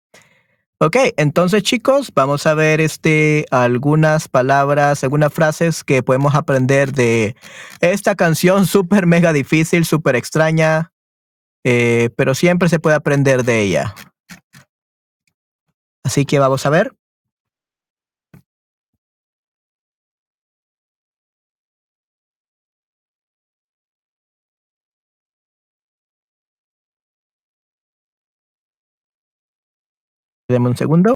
Ok, 0.80 0.96
entonces 1.18 1.62
chicos, 1.62 2.10
vamos 2.14 2.46
a 2.46 2.54
ver 2.54 2.80
este, 2.80 3.44
algunas 3.50 4.28
palabras, 4.28 5.04
algunas 5.04 5.30
frases 5.30 5.84
que 5.84 6.02
podemos 6.02 6.34
aprender 6.34 6.92
de 6.92 7.36
esta 7.80 8.14
canción 8.14 8.66
súper 8.66 9.04
mega 9.04 9.34
difícil, 9.34 9.84
súper 9.84 10.16
extraña, 10.16 10.90
eh, 11.64 12.08
pero 12.16 12.34
siempre 12.34 12.70
se 12.70 12.78
puede 12.78 12.96
aprender 12.96 13.44
de 13.44 13.60
ella. 13.60 13.94
Así 16.02 16.24
que 16.24 16.38
vamos 16.38 16.64
a 16.64 16.70
ver. 16.70 16.97
Deme 30.48 30.68
un 30.70 30.76
segundo. 30.76 31.14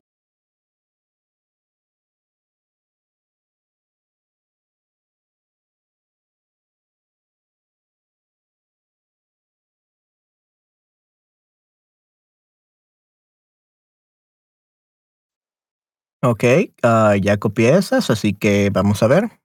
Ok, 16.24 16.44
ah, 16.84 17.16
ya 17.20 17.36
copié 17.38 17.76
esas, 17.76 18.08
así 18.10 18.32
que 18.32 18.70
vamos 18.70 19.02
a 19.02 19.08
ver. 19.08 19.41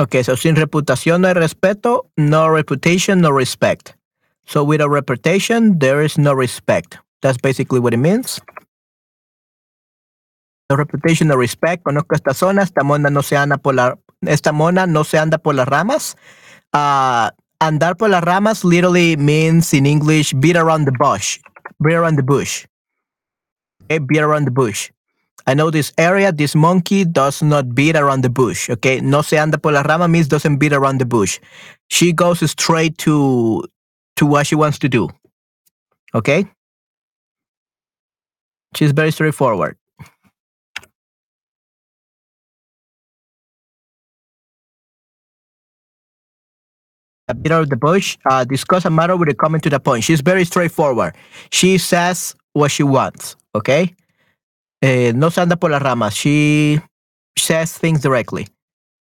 Ok, 0.00 0.16
so 0.24 0.34
sin 0.34 0.56
reputación 0.56 1.20
no 1.20 1.28
hay 1.28 1.34
respeto, 1.34 2.10
no 2.16 2.48
reputation, 2.48 3.20
no 3.20 3.32
respect. 3.32 3.90
So 4.46 4.64
without 4.64 4.90
reputation, 4.90 5.78
there 5.78 6.02
is 6.02 6.16
no 6.16 6.34
respect. 6.34 6.96
That's 7.20 7.36
basically 7.36 7.80
what 7.80 7.92
it 7.92 7.98
means. 7.98 8.40
No 10.70 10.76
reputation, 10.76 11.28
no 11.28 11.36
respect. 11.36 11.82
Conozco 11.82 12.14
esta 12.14 12.32
zona, 12.32 12.62
esta 12.62 12.82
mona 12.82 13.10
no 13.10 13.20
se 13.20 13.36
anda 13.36 13.58
por 13.58 13.74
la, 13.74 13.98
esta 14.22 14.52
mona 14.52 14.86
no 14.86 15.04
se 15.04 15.18
anda 15.18 15.36
por 15.36 15.54
las 15.54 15.68
ramas. 15.68 16.16
Uh, 16.72 17.28
andar 17.60 17.98
por 17.98 18.08
las 18.08 18.24
ramas 18.24 18.64
literally 18.64 19.18
means 19.18 19.74
in 19.74 19.84
English 19.84 20.32
beat 20.40 20.56
around 20.56 20.86
the 20.86 20.92
bush. 20.98 21.40
Beat 21.84 21.96
around 21.96 22.16
the 22.16 22.22
bush. 22.22 22.64
Okay, 23.84 23.98
beat 23.98 24.22
around 24.22 24.46
the 24.46 24.50
bush. 24.50 24.90
I 25.50 25.54
know 25.54 25.68
this 25.68 25.92
area, 25.98 26.30
this 26.30 26.54
monkey 26.54 27.04
does 27.04 27.42
not 27.42 27.74
beat 27.74 27.96
around 27.96 28.22
the 28.22 28.30
bush. 28.30 28.70
Okay, 28.70 29.00
no 29.00 29.20
se 29.20 29.36
anda 29.36 29.58
por 29.58 29.72
la 29.72 29.80
rama 29.82 30.06
means 30.06 30.28
doesn't 30.28 30.58
beat 30.58 30.72
around 30.72 30.98
the 30.98 31.04
bush. 31.04 31.40
She 31.88 32.12
goes 32.12 32.48
straight 32.48 32.96
to 32.98 33.64
to 34.14 34.26
what 34.26 34.46
she 34.46 34.54
wants 34.54 34.78
to 34.78 34.88
do. 34.88 35.08
Okay, 36.14 36.46
she's 38.76 38.92
very 38.92 39.10
straightforward. 39.10 39.76
A 47.26 47.34
bit 47.34 47.50
of 47.50 47.70
the 47.70 47.76
bush, 47.76 48.18
uh, 48.26 48.44
discuss 48.44 48.84
a 48.84 48.90
matter 48.90 49.16
with 49.16 49.28
a 49.28 49.34
coming 49.34 49.60
to 49.62 49.70
the 49.70 49.80
point. 49.80 50.04
She's 50.04 50.20
very 50.20 50.44
straightforward. 50.44 51.16
She 51.50 51.76
says 51.78 52.36
what 52.52 52.70
she 52.70 52.84
wants. 52.84 53.34
Okay. 53.56 53.96
Eh, 54.82 55.12
no 55.14 55.30
se 55.30 55.40
anda 55.40 55.56
por 55.56 55.70
las 55.70 55.82
ramas. 55.82 56.14
She 56.14 56.80
says 57.36 57.78
things 57.78 58.02
directly. 58.02 58.48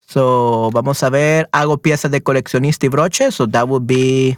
So, 0.07 0.69
vamos 0.71 1.01
a 1.03 1.09
ver. 1.09 1.49
Hago 1.51 1.77
piezas 1.77 2.11
de 2.11 2.21
coleccionista 2.21 2.85
y 2.85 2.89
broches. 2.89 3.35
So, 3.35 3.47
that 3.47 3.67
would 3.67 3.85
be. 3.87 4.37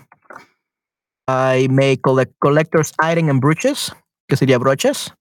I 1.28 1.68
make 1.70 2.02
collect 2.02 2.34
collector's 2.40 2.94
item 3.00 3.30
and 3.30 3.42
brooches. 3.42 3.92
Que 4.28 4.38
sería 4.38 4.58
broches. 4.58 5.14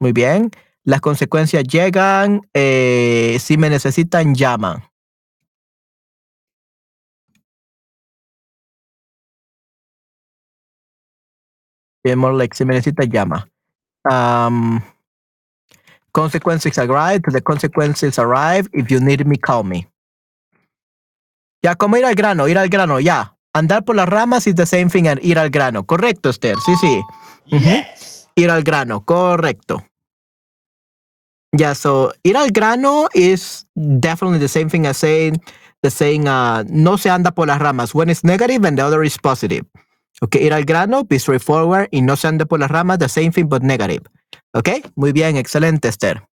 Muy 0.00 0.12
bien. 0.12 0.50
Las 0.84 1.00
consecuencias 1.00 1.64
llegan. 1.64 2.42
Eh, 2.54 3.38
si 3.40 3.56
me 3.56 3.70
necesitan, 3.70 4.34
llaman. 4.34 4.82
Yeah, 12.04 12.16
more 12.16 12.48
si 12.52 12.64
me 12.64 12.74
necesita, 12.74 13.04
llama. 13.04 13.48
Um, 14.10 14.80
consequences 16.12 16.78
arrive, 16.78 17.22
the 17.22 17.40
consequences 17.40 18.18
arrive. 18.18 18.68
If 18.72 18.90
you 18.90 19.00
need 19.00 19.26
me, 19.26 19.36
call 19.36 19.64
me. 19.64 19.88
Ya, 21.62 21.74
como 21.74 21.96
ir 21.96 22.04
al 22.04 22.14
grano, 22.14 22.48
ir 22.48 22.58
al 22.58 22.68
grano, 22.68 23.00
ya. 23.00 23.36
Andar 23.54 23.84
por 23.84 23.96
las 23.96 24.08
ramas 24.08 24.46
is 24.46 24.54
the 24.54 24.66
same 24.66 24.88
thing 24.88 25.06
as 25.06 25.18
ir 25.22 25.38
al 25.38 25.50
grano. 25.50 25.84
Correcto, 25.84 26.30
Esther. 26.30 26.56
Sí, 26.64 26.74
sí. 26.76 27.02
Ir 28.34 28.50
al 28.50 28.62
grano, 28.62 29.04
correcto. 29.04 29.84
Yeah, 31.52 31.74
so 31.74 32.12
ir 32.24 32.36
al 32.36 32.50
grano 32.50 33.08
is 33.14 33.66
definitely 33.74 34.38
the 34.38 34.48
same 34.48 34.70
thing 34.70 34.86
as 34.86 34.96
saying 34.96 35.42
the 35.82 35.90
saying 35.90 36.26
uh, 36.26 36.64
no 36.68 36.96
se 36.96 37.10
anda 37.10 37.30
por 37.30 37.46
las 37.46 37.60
ramas. 37.60 37.94
One 37.94 38.10
is 38.10 38.24
negative 38.24 38.64
and 38.64 38.78
the 38.78 38.82
other 38.82 39.02
is 39.04 39.18
positive. 39.18 39.66
Okay, 40.22 40.46
ir 40.46 40.54
al 40.54 40.64
grano, 40.64 41.04
be 41.04 41.18
straightforward 41.18 41.88
y 41.90 42.00
no 42.00 42.16
se 42.16 42.28
anda 42.28 42.46
por 42.46 42.58
las 42.58 42.70
ramas, 42.70 42.98
the 42.98 43.08
same 43.08 43.32
thing 43.32 43.48
but 43.48 43.62
negative. 43.62 44.02
Okay, 44.54 44.82
muy 44.96 45.12
bien, 45.12 45.36
excelente, 45.36 45.88
Esther. 45.88 46.26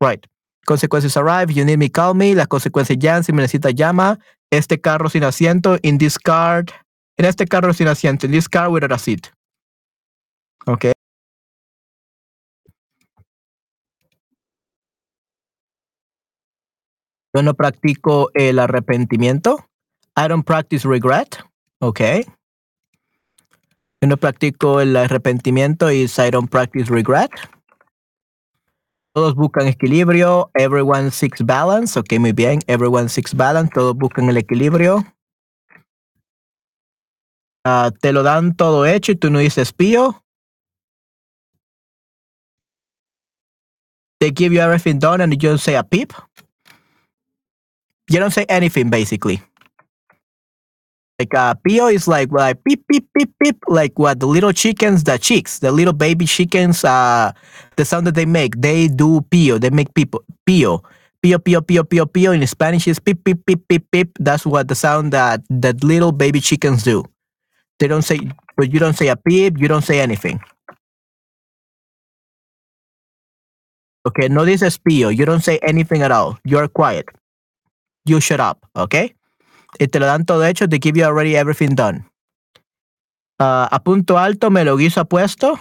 Right. 0.00 0.24
Consequences 0.66 1.16
arrive, 1.16 1.52
you 1.52 1.64
need 1.64 1.78
me, 1.78 1.90
call 1.90 2.14
me. 2.14 2.34
Las 2.34 2.48
consecuencias 2.48 2.98
llegan, 2.98 3.24
si 3.24 3.32
me 3.32 3.42
necesita, 3.42 3.70
llama. 3.70 4.18
Este 4.50 4.80
carro 4.80 5.10
sin 5.10 5.24
asiento, 5.24 5.76
in 5.82 5.98
this 5.98 6.18
car. 6.18 6.64
En 7.18 7.26
este 7.26 7.46
carro 7.46 7.72
sin 7.74 7.88
asiento, 7.88 8.26
in 8.26 8.32
this 8.32 8.48
car 8.48 8.70
without 8.70 8.92
a 8.92 8.98
seat. 8.98 9.28
Okay. 10.66 10.92
Yo 17.34 17.42
no 17.42 17.54
practico 17.54 18.30
el 18.32 18.58
arrepentimiento. 18.58 19.68
I 20.16 20.28
don't 20.28 20.44
practice 20.46 20.86
regret. 20.88 21.42
Okay. 21.80 22.24
Yo 24.04 24.08
no 24.08 24.18
practico 24.18 24.82
el 24.82 24.94
arrepentimiento 24.94 25.90
y 25.90 26.02
I 26.02 26.30
don't 26.30 26.50
practice 26.50 26.90
regret. 26.90 27.30
Todos 29.14 29.34
buscan 29.34 29.66
equilibrio. 29.66 30.50
Everyone 30.52 31.10
seeks 31.10 31.40
balance. 31.40 31.98
Ok, 31.98 32.18
muy 32.18 32.32
bien. 32.32 32.60
Everyone 32.66 33.08
seeks 33.08 33.34
balance. 33.34 33.72
Todos 33.72 33.96
buscan 33.96 34.28
el 34.28 34.36
equilibrio. 34.36 35.02
Ah, 37.64 37.92
te 37.98 38.12
lo 38.12 38.22
dan 38.22 38.54
todo 38.54 38.84
hecho 38.84 39.12
y 39.12 39.16
tú 39.16 39.30
no 39.30 39.38
dices 39.38 39.72
pío. 39.72 40.22
They 44.20 44.34
give 44.36 44.54
you 44.54 44.60
everything 44.60 44.98
done 44.98 45.22
and 45.22 45.32
you 45.32 45.48
don't 45.48 45.58
say 45.58 45.76
a 45.76 45.82
peep. 45.82 46.12
You 48.10 48.20
don't 48.20 48.34
say 48.34 48.44
anything 48.50 48.90
basically. 48.90 49.40
Like 51.18 51.34
uh, 51.34 51.54
pio 51.62 51.86
is 51.86 52.08
like 52.08 52.32
like 52.32 52.58
beep 52.64 52.82
beep 52.88 53.06
beep 53.14 53.30
beep 53.38 53.58
like 53.68 53.98
what 53.98 54.18
the 54.18 54.26
little 54.26 54.52
chickens, 54.52 55.04
the 55.04 55.16
chicks, 55.16 55.60
the 55.60 55.70
little 55.70 55.92
baby 55.92 56.26
chickens, 56.26 56.84
uh, 56.84 57.30
the 57.76 57.84
sound 57.84 58.06
that 58.08 58.16
they 58.16 58.26
make. 58.26 58.60
They 58.60 58.88
do 58.88 59.20
pio. 59.30 59.58
They 59.58 59.70
make 59.70 59.94
people 59.94 60.24
pio. 60.44 60.82
Pio 61.22 61.38
pio 61.38 61.60
pio 61.62 61.84
pio 61.84 62.06
pio. 62.06 62.32
In 62.32 62.44
Spanish 62.46 62.88
is 62.88 62.98
beep 62.98 63.22
beep 63.22 63.46
beep 63.46 63.62
beep 63.68 63.86
beep. 63.92 64.10
That's 64.18 64.44
what 64.44 64.66
the 64.66 64.74
sound 64.74 65.12
that 65.12 65.42
that 65.50 65.84
little 65.84 66.10
baby 66.10 66.40
chickens 66.40 66.82
do. 66.82 67.04
They 67.78 67.86
don't 67.86 68.02
say, 68.02 68.18
but 68.56 68.72
you 68.72 68.80
don't 68.80 68.94
say 68.94 69.08
a 69.08 69.16
peep. 69.16 69.58
You 69.58 69.68
don't 69.68 69.82
say 69.86 70.00
anything. 70.00 70.40
Okay, 74.06 74.28
no 74.28 74.44
this 74.44 74.62
is 74.62 74.78
pio. 74.78 75.08
You 75.10 75.24
don't 75.24 75.42
say 75.42 75.58
anything 75.62 76.02
at 76.02 76.10
all. 76.10 76.38
You're 76.44 76.68
quiet. 76.68 77.06
You 78.04 78.20
shut 78.20 78.40
up. 78.40 78.66
Okay. 78.76 79.14
Te 79.78 79.98
lo 79.98 80.06
dan 80.06 80.24
todo 80.24 80.42
hecho, 80.42 80.66
they 80.66 80.78
give 80.78 80.96
you 80.96 81.04
already 81.04 81.36
everything 81.36 81.74
done. 81.74 82.04
Ah, 83.38 83.68
a 83.70 83.80
punto 83.80 84.16
alto 84.16 84.50
me 84.50 84.64
lo 84.64 84.76
guiso 84.76 85.00
apuesto. 85.00 85.58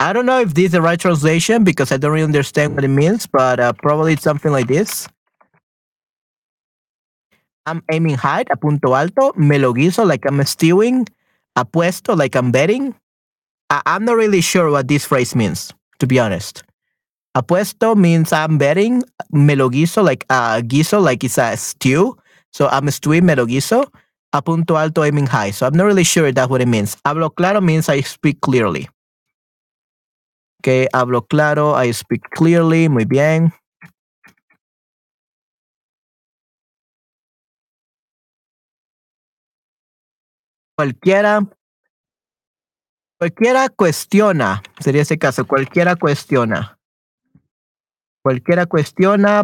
I 0.00 0.12
don't 0.12 0.26
know 0.26 0.40
if 0.40 0.54
this 0.54 0.66
is 0.66 0.72
the 0.72 0.82
right 0.82 0.98
translation 1.00 1.64
because 1.64 1.90
I 1.90 1.96
don't 1.96 2.12
really 2.12 2.24
understand 2.24 2.74
what 2.76 2.84
it 2.84 2.88
means, 2.88 3.26
but 3.26 3.58
uh, 3.58 3.72
probably 3.72 4.12
it's 4.12 4.22
something 4.22 4.52
like 4.52 4.68
this. 4.68 5.08
I'm 7.66 7.82
aiming 7.90 8.14
high, 8.16 8.44
a 8.50 8.56
punto 8.56 8.94
alto. 8.94 9.32
Me 9.36 9.58
lo 9.58 9.74
guiso 9.74 10.06
like 10.06 10.24
I'm 10.24 10.42
stewing. 10.44 11.06
Apuesto 11.56 12.16
like 12.16 12.36
I'm 12.36 12.52
betting. 12.52 12.94
I- 13.70 13.82
I'm 13.86 14.04
not 14.04 14.16
really 14.16 14.40
sure 14.40 14.70
what 14.70 14.88
this 14.88 15.04
phrase 15.04 15.34
means, 15.34 15.72
to 15.98 16.06
be 16.06 16.18
honest. 16.18 16.62
Apuesto 17.36 17.96
means 17.96 18.32
I'm 18.32 18.58
betting. 18.58 19.02
Me 19.30 19.54
lo 19.54 19.68
like 20.02 20.24
uh, 20.30 20.60
guiso 20.60 21.00
like 21.02 21.24
it's 21.24 21.38
a 21.38 21.56
stew. 21.56 22.16
So 22.52 22.68
I'm 22.68 22.90
stewing 22.90 23.26
me 23.26 23.34
lo 23.34 23.46
alto 24.76 25.04
aiming 25.04 25.26
high. 25.26 25.50
So 25.50 25.66
I'm 25.66 25.74
not 25.74 25.84
really 25.84 26.04
sure 26.04 26.30
that's 26.32 26.50
what 26.50 26.60
it 26.60 26.68
means. 26.68 26.96
Hablo 27.04 27.34
claro 27.34 27.60
means 27.60 27.88
I 27.88 28.00
speak 28.00 28.40
clearly. 28.40 28.88
Okay, 30.60 30.88
hablo 30.92 31.22
claro, 31.28 31.74
I 31.74 31.92
speak 31.92 32.22
clearly. 32.30 32.88
Muy 32.88 33.04
bien. 33.04 33.52
Cualquiera. 40.76 41.40
Cualquiera 43.18 43.68
cuestiona. 43.68 44.62
Sería 44.80 45.02
ese 45.02 45.18
caso. 45.18 45.44
Cualquiera 45.44 45.96
cuestiona. 45.96 46.77
Cualquiera 48.28 48.66
cuestiona. 48.66 49.42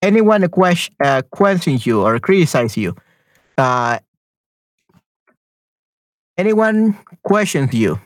Anyone 0.00 0.48
question, 0.48 0.96
uh, 1.04 1.20
questions 1.30 1.84
you 1.84 2.00
or 2.00 2.18
criticize 2.18 2.74
you. 2.74 2.96
Uh, 3.58 3.98
anyone 6.38 6.96
questions 7.22 7.74
you. 7.74 8.00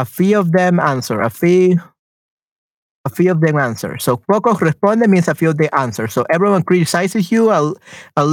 A 0.00 0.04
few 0.04 0.40
of 0.40 0.50
them 0.50 0.80
answer. 0.80 1.20
A 1.20 1.30
few. 1.30 1.78
A 3.04 3.10
few 3.10 3.30
of 3.30 3.40
them 3.40 3.58
answer. 3.58 3.96
So 3.98 4.16
pocos 4.16 4.58
responde 4.58 5.06
means 5.06 5.28
a 5.28 5.36
few 5.36 5.50
of 5.50 5.56
them 5.56 5.70
answer. 5.72 6.08
So 6.08 6.26
everyone 6.30 6.64
criticizes 6.64 7.30
you. 7.30 7.50
A, 7.50 7.72
a, 8.16 8.26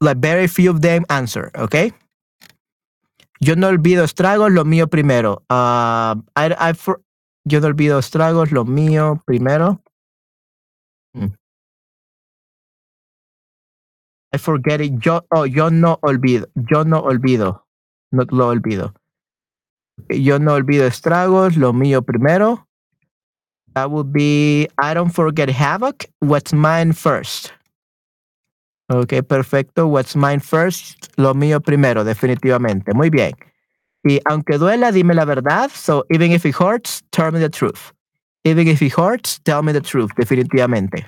like 0.00 0.16
very 0.18 0.48
few 0.48 0.70
of 0.70 0.82
them 0.82 1.04
answer. 1.10 1.52
Okay. 1.54 1.92
Yo 3.44 3.56
no 3.56 3.68
olvido 3.68 4.04
estragos, 4.04 4.50
lo 4.52 4.64
mío 4.64 4.88
primero. 4.88 5.42
Uh, 5.50 6.16
I, 6.34 6.54
I 6.58 6.72
for, 6.72 7.02
yo 7.44 7.60
no 7.60 7.66
olvido 7.66 7.98
estragos, 7.98 8.52
lo 8.52 8.64
mío 8.64 9.22
primero. 9.26 9.82
Hmm. 11.14 11.34
I 14.32 14.38
forget 14.38 14.80
it. 14.80 14.94
Yo, 15.04 15.26
oh, 15.30 15.44
yo 15.44 15.68
no 15.68 15.98
olvido. 16.02 16.46
Yo 16.54 16.84
no 16.84 17.00
olvido. 17.00 17.66
No 18.12 18.24
lo 18.30 18.48
olvido. 18.48 18.94
Yo 20.08 20.38
no 20.38 20.54
olvido 20.54 20.86
estragos, 20.86 21.58
lo 21.58 21.74
mío 21.74 22.00
primero. 22.00 22.66
That 23.74 23.90
would 23.90 24.10
be 24.10 24.68
I 24.78 24.94
don't 24.94 25.10
forget 25.10 25.50
havoc. 25.50 26.06
What's 26.20 26.54
mine 26.54 26.92
first? 26.92 27.52
Ok, 28.88 29.22
perfecto. 29.26 29.86
What's 29.86 30.14
mine 30.14 30.40
first? 30.40 31.06
Lo 31.16 31.34
mío 31.34 31.60
primero, 31.60 32.04
definitivamente. 32.04 32.92
Muy 32.94 33.10
bien. 33.10 33.32
Y 34.04 34.20
aunque 34.26 34.58
duela, 34.58 34.92
dime 34.92 35.14
la 35.14 35.24
verdad. 35.24 35.70
So 35.70 36.04
even 36.10 36.32
if 36.32 36.44
it 36.44 36.54
hurts, 36.54 37.02
tell 37.10 37.32
me 37.32 37.40
the 37.40 37.48
truth. 37.48 37.92
Even 38.44 38.68
if 38.68 38.82
it 38.82 38.92
hurts, 38.92 39.40
tell 39.42 39.62
me 39.62 39.72
the 39.72 39.80
truth, 39.80 40.10
definitivamente. 40.16 41.06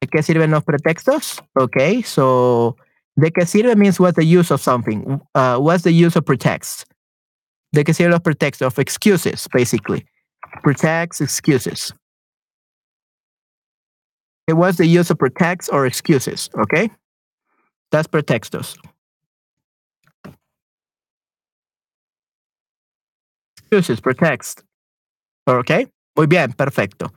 ¿De 0.00 0.08
qué 0.08 0.22
sirven 0.22 0.50
los 0.50 0.64
pretextos? 0.64 1.42
Ok, 1.54 2.02
so 2.04 2.76
¿de 3.16 3.30
qué 3.30 3.46
sirve 3.46 3.76
means 3.76 4.00
what's 4.00 4.16
the 4.16 4.24
use 4.24 4.50
of 4.50 4.60
something? 4.60 5.20
Uh, 5.34 5.58
what's 5.58 5.84
the 5.84 5.92
use 5.92 6.16
of 6.16 6.24
pretext? 6.24 6.86
¿De 7.72 7.84
qué 7.84 7.92
sirven 7.92 8.12
los 8.12 8.20
pretextos? 8.20 8.66
Of 8.66 8.78
excuses, 8.78 9.46
basically. 9.52 10.06
Pretexts, 10.62 11.20
excuses. 11.20 11.92
It 14.46 14.54
was 14.54 14.76
the 14.76 14.86
use 14.86 15.10
of 15.10 15.18
pretexts 15.18 15.70
or 15.70 15.86
excuses, 15.86 16.50
okay? 16.58 16.90
That's 17.90 18.06
pretextos. 18.06 18.76
Excuses, 23.58 24.00
pretext. 24.00 24.62
Okay? 25.48 25.86
Muy 26.16 26.26
bien, 26.26 26.52
perfecto. 26.52 27.10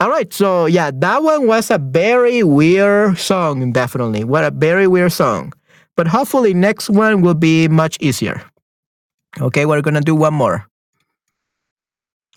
All 0.00 0.08
right, 0.08 0.32
so 0.32 0.64
yeah, 0.64 0.90
that 0.94 1.22
one 1.22 1.46
was 1.46 1.70
a 1.70 1.76
very 1.76 2.42
weird 2.42 3.18
song, 3.18 3.70
definitely. 3.72 4.24
What 4.24 4.44
a 4.44 4.50
very 4.50 4.86
weird 4.86 5.12
song. 5.12 5.52
But 5.94 6.06
hopefully 6.06 6.54
next 6.54 6.88
one 6.88 7.20
will 7.20 7.34
be 7.34 7.68
much 7.68 7.98
easier. 8.00 8.42
Okay, 9.40 9.66
we're 9.66 9.82
gonna 9.82 10.00
do 10.00 10.14
one 10.14 10.32
more. 10.32 10.66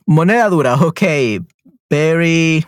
Moneda 0.09 0.49
dura, 0.49 0.77
okay. 0.83 1.39
Very, 1.89 2.65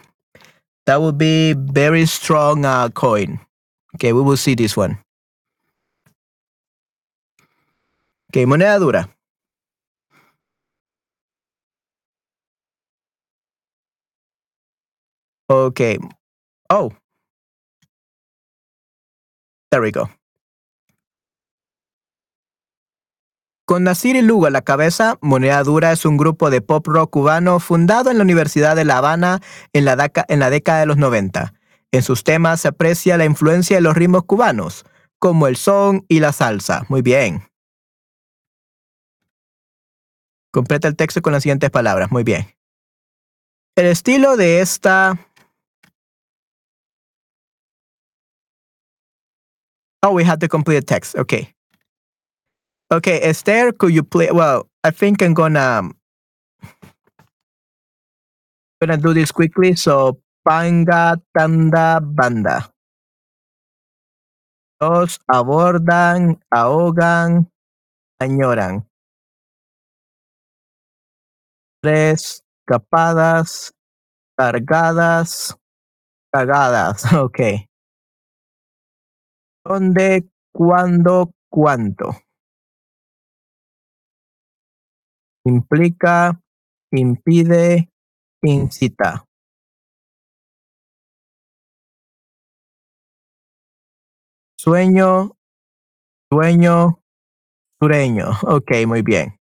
that 0.85 1.01
would 1.01 1.17
be 1.17 1.53
very 1.53 2.05
strong 2.05 2.65
uh, 2.65 2.89
coin. 2.89 3.39
Okay, 3.95 4.13
we 4.13 4.21
will 4.21 4.37
see 4.37 4.55
this 4.55 4.75
one. 4.77 4.97
Okay, 8.31 8.45
moneda 8.45 8.79
dura. 8.79 9.09
Okay. 15.49 15.97
Oh. 16.69 16.91
There 19.71 19.81
we 19.81 19.91
go. 19.91 20.09
Con 23.65 23.83
Nasir 23.83 24.15
y 24.15 24.21
Lugo 24.21 24.45
a 24.45 24.51
la 24.51 24.61
cabeza, 24.61 25.17
Moneda 25.21 25.63
Dura 25.63 25.91
es 25.91 26.05
un 26.05 26.17
grupo 26.17 26.51
de 26.51 26.61
pop 26.61 26.85
rock 26.85 27.09
cubano 27.09 27.59
fundado 27.59 28.11
en 28.11 28.17
la 28.17 28.23
Universidad 28.23 28.75
de 28.75 28.85
La 28.85 28.99
Habana 28.99 29.41
en 29.73 29.85
la, 29.85 30.11
en 30.27 30.39
la 30.39 30.51
década 30.51 30.81
de 30.81 30.85
los 30.85 30.97
90. 30.97 31.51
En 31.91 32.03
sus 32.03 32.23
temas 32.23 32.61
se 32.61 32.67
aprecia 32.67 33.17
la 33.17 33.25
influencia 33.25 33.77
de 33.77 33.81
los 33.81 33.95
ritmos 33.95 34.23
cubanos, 34.25 34.85
como 35.17 35.47
el 35.47 35.55
son 35.55 36.05
y 36.07 36.19
la 36.19 36.31
salsa. 36.31 36.85
Muy 36.89 37.01
bien. 37.01 37.41
Completa 40.51 40.87
el 40.87 40.95
texto 40.95 41.23
con 41.23 41.33
las 41.33 41.41
siguientes 41.41 41.71
palabras. 41.71 42.11
Muy 42.11 42.23
bien. 42.23 42.45
El 43.75 43.87
estilo 43.87 44.37
de 44.37 44.61
esta... 44.61 45.17
Oh, 50.03 50.11
we 50.11 50.23
have 50.23 50.37
to 50.37 50.47
complete 50.47 50.81
the 50.81 50.85
text. 50.85 51.17
Okay. 51.17 51.54
Okay, 52.91 53.19
Esther, 53.21 53.71
could 53.73 53.93
you 53.93 54.03
play? 54.03 54.29
Well, 54.31 54.69
I 54.83 54.91
think 54.91 55.23
I'm 55.23 55.33
gonna 55.33 55.89
gonna 58.79 58.97
do 58.97 59.13
this 59.13 59.31
quickly. 59.31 59.73
So, 59.73 60.21
panga, 60.45 61.17
tanda, 61.35 61.97
banda. 61.99 62.69
Dos 64.79 65.17
abordan, 65.25 66.37
ahogan, 66.53 67.49
añoran. 68.21 68.85
Tres 71.81 72.43
capadas, 72.67 73.73
cargadas, 74.37 75.57
cagadas. 76.31 77.01
Ok. 77.17 77.65
¿Dónde, 79.65 80.29
cuándo, 80.53 81.33
cuánto? 81.49 82.11
Implica, 85.45 86.41
impide, 86.91 87.89
incita. 88.41 89.25
Sueño, 94.57 95.37
sueño, 96.31 96.99
sureño. 97.79 98.31
Ok, 98.43 98.71
muy 98.87 99.01
bien. 99.01 99.37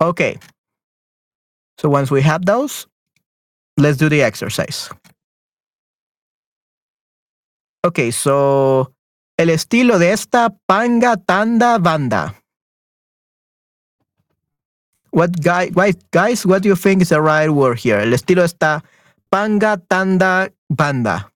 Okay. 0.00 0.38
So 1.78 1.88
once 1.88 2.10
we 2.10 2.22
have 2.22 2.44
those, 2.44 2.86
let's 3.76 3.96
do 3.96 4.08
the 4.08 4.22
exercise. 4.22 4.90
Okay, 7.84 8.10
so 8.10 8.92
el 9.38 9.48
estilo 9.50 9.98
de 9.98 10.10
esta 10.10 10.50
panga, 10.66 11.16
tanda, 11.16 11.78
banda. 11.78 12.34
what 15.16 15.32
guy, 15.40 15.70
guys, 15.70 15.96
guys, 16.12 16.44
what 16.44 16.62
do 16.62 16.68
you 16.68 16.76
think 16.76 17.00
is 17.00 17.08
the 17.08 17.22
right 17.22 17.48
word 17.48 17.78
here? 17.78 18.00
El 18.00 18.12
estilo 18.12 18.42
de 18.42 18.52
está 18.52 18.84
panga, 19.30 19.80
tanda, 19.88 20.52
banda. 20.68 21.32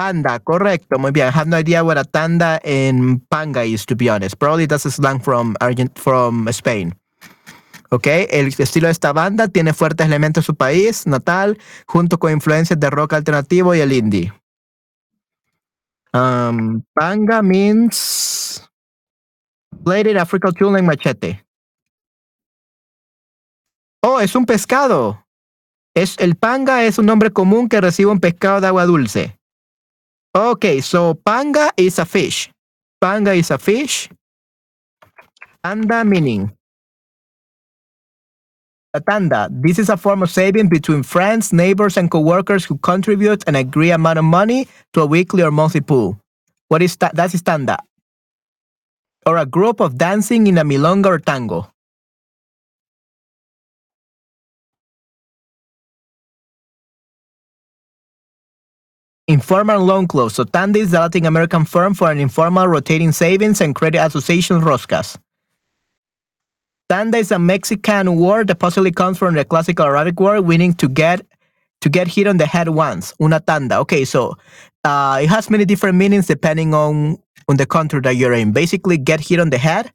Tanda, 0.00 0.40
correcto, 0.40 0.98
muy 0.98 1.10
bien. 1.10 1.28
I 1.28 1.30
have 1.30 1.46
no 1.46 1.58
idea 1.58 1.84
what 1.84 1.98
a 1.98 2.04
tanda 2.04 2.58
in 2.64 3.20
panga 3.28 3.66
is, 3.66 3.84
to 3.84 3.94
be 3.94 4.08
honest. 4.08 4.34
Probably 4.38 4.66
that's 4.66 4.86
a 4.86 4.90
slang 4.90 5.20
from 5.20 5.56
Argent 5.60 5.98
from 5.98 6.48
Spain. 6.48 6.94
Ok, 7.90 8.06
el 8.30 8.46
estilo 8.46 8.86
de 8.86 8.92
esta 8.92 9.12
banda 9.12 9.48
tiene 9.48 9.74
fuertes 9.74 10.06
elementos 10.06 10.44
de 10.44 10.46
su 10.46 10.54
país 10.54 11.06
natal, 11.06 11.58
junto 11.86 12.18
con 12.18 12.32
influencias 12.32 12.80
de 12.80 12.88
rock 12.88 13.12
alternativo 13.12 13.74
y 13.74 13.80
el 13.80 13.92
indie. 13.92 14.32
Um, 16.14 16.82
panga 16.94 17.42
means 17.42 18.66
played 19.84 20.06
in 20.06 20.16
African 20.16 20.54
tune 20.54 20.72
like 20.72 20.86
machete. 20.86 21.44
Oh, 24.02 24.18
es 24.18 24.34
un 24.34 24.46
pescado. 24.46 25.26
Es, 25.94 26.16
el 26.18 26.36
panga 26.36 26.84
es 26.84 26.98
un 26.98 27.04
nombre 27.04 27.30
común 27.30 27.68
que 27.68 27.82
recibe 27.82 28.10
un 28.10 28.20
pescado 28.20 28.62
de 28.62 28.68
agua 28.68 28.86
dulce. 28.86 29.39
Okay, 30.34 30.80
so 30.80 31.14
panga 31.14 31.72
is 31.76 31.98
a 31.98 32.06
fish. 32.06 32.50
Panga 33.00 33.32
is 33.32 33.50
a 33.50 33.58
fish. 33.58 34.08
Tanda 35.64 36.04
meaning. 36.04 36.52
A 38.94 39.00
tanda. 39.00 39.48
This 39.50 39.78
is 39.78 39.88
a 39.88 39.96
form 39.96 40.22
of 40.22 40.30
saving 40.30 40.68
between 40.68 41.02
friends, 41.02 41.52
neighbors, 41.52 41.96
and 41.96 42.10
coworkers 42.10 42.64
who 42.64 42.78
contribute 42.78 43.42
an 43.48 43.56
agreed 43.56 43.90
amount 43.90 44.18
of 44.18 44.24
money 44.24 44.68
to 44.92 45.02
a 45.02 45.06
weekly 45.06 45.42
or 45.42 45.50
monthly 45.50 45.80
pool. 45.80 46.18
What 46.68 46.82
is 46.82 46.96
that? 46.98 47.16
That 47.16 47.34
is 47.34 47.42
tanda. 47.42 47.78
Or 49.26 49.36
a 49.36 49.46
group 49.46 49.80
of 49.80 49.98
dancing 49.98 50.46
in 50.46 50.58
a 50.58 50.64
milonga 50.64 51.06
or 51.06 51.18
tango. 51.18 51.70
Informal 59.30 59.84
loan 59.84 60.08
close. 60.08 60.34
So 60.34 60.42
Tanda 60.42 60.80
is 60.80 60.90
the 60.90 60.98
Latin 60.98 61.24
American 61.24 61.64
firm 61.64 61.94
for 61.94 62.10
an 62.10 62.18
informal 62.18 62.66
rotating 62.66 63.12
savings 63.12 63.60
and 63.60 63.76
credit 63.76 64.04
association 64.04 64.60
Roscas. 64.60 65.16
Tanda 66.88 67.18
is 67.18 67.30
a 67.30 67.38
Mexican 67.38 68.16
word 68.16 68.48
that 68.48 68.58
possibly 68.58 68.90
comes 68.90 69.18
from 69.18 69.34
the 69.34 69.44
classical 69.44 69.86
Arabic 69.86 70.18
word 70.18 70.48
meaning 70.48 70.74
to 70.74 70.88
get 70.88 71.24
to 71.80 71.88
get 71.88 72.08
hit 72.08 72.26
on 72.26 72.38
the 72.38 72.46
head 72.46 72.70
once. 72.70 73.14
Una 73.22 73.38
tanda. 73.38 73.78
Okay, 73.78 74.04
so 74.04 74.34
uh, 74.82 75.20
it 75.22 75.28
has 75.28 75.48
many 75.48 75.64
different 75.64 75.96
meanings 75.96 76.26
depending 76.26 76.74
on 76.74 77.16
on 77.48 77.56
the 77.56 77.66
country 77.66 78.00
that 78.00 78.16
you're 78.16 78.32
in. 78.32 78.50
Basically, 78.50 78.98
get 78.98 79.20
hit 79.20 79.38
on 79.38 79.50
the 79.50 79.58
head. 79.58 79.92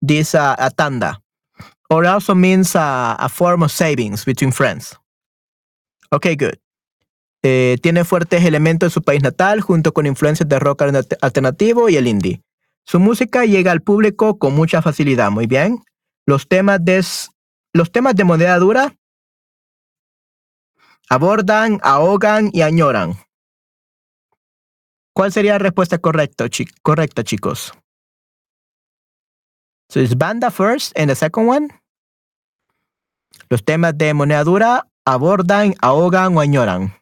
This 0.00 0.32
uh, 0.32 0.54
a 0.60 0.70
tanda, 0.70 1.18
or 1.90 2.06
also 2.06 2.36
means 2.36 2.76
uh, 2.76 3.16
a 3.18 3.28
form 3.28 3.64
of 3.64 3.72
savings 3.72 4.24
between 4.24 4.52
friends. 4.52 4.94
Okay, 6.12 6.36
good. 6.36 6.56
Eh, 7.48 7.78
tiene 7.80 8.02
fuertes 8.02 8.44
elementos 8.44 8.88
de 8.88 8.94
su 8.94 9.02
país 9.02 9.22
natal, 9.22 9.60
junto 9.60 9.92
con 9.92 10.04
influencias 10.04 10.48
de 10.48 10.58
rock 10.58 10.82
alter- 10.82 11.16
alternativo 11.22 11.88
y 11.88 11.94
el 11.94 12.08
indie. 12.08 12.42
Su 12.84 12.98
música 12.98 13.44
llega 13.44 13.70
al 13.70 13.82
público 13.82 14.36
con 14.36 14.52
mucha 14.52 14.82
facilidad, 14.82 15.30
muy 15.30 15.46
bien. 15.46 15.84
Los 16.26 16.48
temas 16.48 16.84
de, 16.84 17.04
los 17.72 17.92
temas 17.92 18.16
de 18.16 18.24
moneda 18.24 18.58
dura 18.58 18.96
abordan, 21.08 21.78
ahogan 21.84 22.50
y 22.52 22.62
añoran. 22.62 23.14
¿Cuál 25.14 25.30
sería 25.30 25.52
la 25.52 25.60
respuesta 25.60 25.98
correcta, 25.98 26.46
correcta 26.82 27.22
chicos? 27.22 27.72
So 29.88 30.00
it's 30.00 30.18
banda 30.18 30.50
first 30.50 30.98
and 30.98 31.10
the 31.10 31.14
second 31.14 31.48
one. 31.48 31.68
Los 33.48 33.64
temas 33.64 33.96
de 33.96 34.14
moneda 34.14 34.42
dura 34.42 34.88
abordan, 35.04 35.74
ahogan 35.80 36.36
o 36.36 36.40
añoran. 36.40 36.92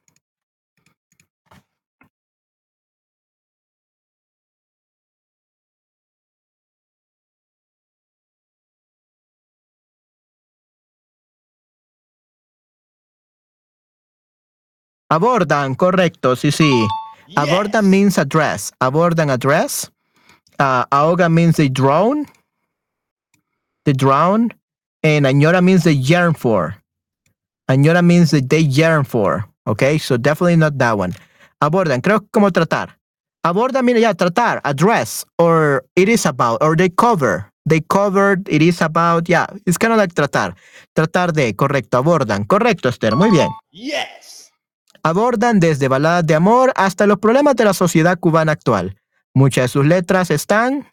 Abordan, 15.14 15.76
correcto, 15.76 16.34
sí, 16.34 16.50
sí. 16.50 16.88
Abordan 17.36 17.88
means 17.88 18.18
address. 18.18 18.72
Abordan 18.80 19.30
address. 19.30 19.88
Uh, 20.58 20.84
ahoga 20.90 21.30
means 21.30 21.56
they 21.56 21.68
drown. 21.68 22.26
They 23.84 23.92
drown. 23.92 24.50
And 25.04 25.24
añora 25.24 25.62
means 25.62 25.84
they 25.84 25.94
yearn 25.94 26.34
for. 26.34 26.74
Añora 27.70 28.02
means 28.02 28.32
that 28.32 28.50
they 28.50 28.62
yearn 28.64 29.04
for. 29.04 29.46
Okay, 29.68 29.98
so 29.98 30.16
definitely 30.16 30.56
not 30.56 30.78
that 30.78 30.98
one. 30.98 31.14
Abordan, 31.62 32.00
creo 32.00 32.18
que 32.18 32.28
como 32.32 32.50
tratar. 32.50 32.98
Abordan, 33.44 33.84
mira, 33.84 34.00
ya, 34.00 34.14
tratar, 34.14 34.60
address, 34.64 35.24
or 35.38 35.84
it 35.94 36.08
is 36.08 36.26
about, 36.26 36.60
or 36.60 36.74
they 36.74 36.88
cover. 36.88 37.48
They 37.66 37.82
covered, 37.82 38.48
it 38.48 38.62
is 38.62 38.82
about, 38.82 39.28
yeah, 39.28 39.46
it's 39.64 39.78
kind 39.78 39.92
of 39.92 39.98
like 39.98 40.12
tratar. 40.12 40.56
Tratar 40.92 41.32
de, 41.32 41.54
correcto, 41.54 41.98
abordan. 41.98 42.46
Correcto, 42.46 42.88
Esther, 42.88 43.14
muy 43.14 43.30
bien. 43.30 43.48
Yes. 43.70 44.23
Abordan 45.04 45.60
desde 45.60 45.86
baladas 45.86 46.26
de 46.26 46.34
amor 46.34 46.72
hasta 46.74 47.06
los 47.06 47.18
problemas 47.18 47.54
de 47.54 47.64
la 47.64 47.74
sociedad 47.74 48.18
cubana 48.18 48.52
actual. 48.52 48.96
Muchas 49.34 49.64
de 49.64 49.68
sus 49.68 49.86
letras 49.86 50.30
están 50.30 50.88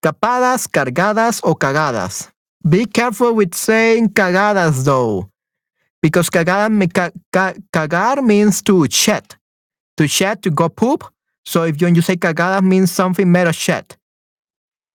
capadas, 0.00 0.68
cargadas 0.68 1.40
o 1.42 1.56
cagadas. 1.56 2.30
Be 2.62 2.86
careful 2.86 3.32
with 3.34 3.54
saying 3.54 4.08
cagadas 4.12 4.84
though, 4.84 5.30
because 6.02 6.30
cagada 6.30 6.68
ca- 6.92 7.12
ca- 7.32 7.54
cagar 7.72 8.22
means 8.22 8.62
to 8.62 8.86
shed, 8.90 9.24
to 9.96 10.06
shed 10.06 10.42
to 10.42 10.50
go 10.50 10.68
poop. 10.68 11.04
So 11.44 11.64
if 11.64 11.80
you, 11.80 11.88
you 11.88 12.02
say 12.02 12.16
cagada 12.16 12.60
means 12.62 12.92
something 12.92 13.30
made 13.30 13.48
of 13.48 13.54
shed. 13.54 13.96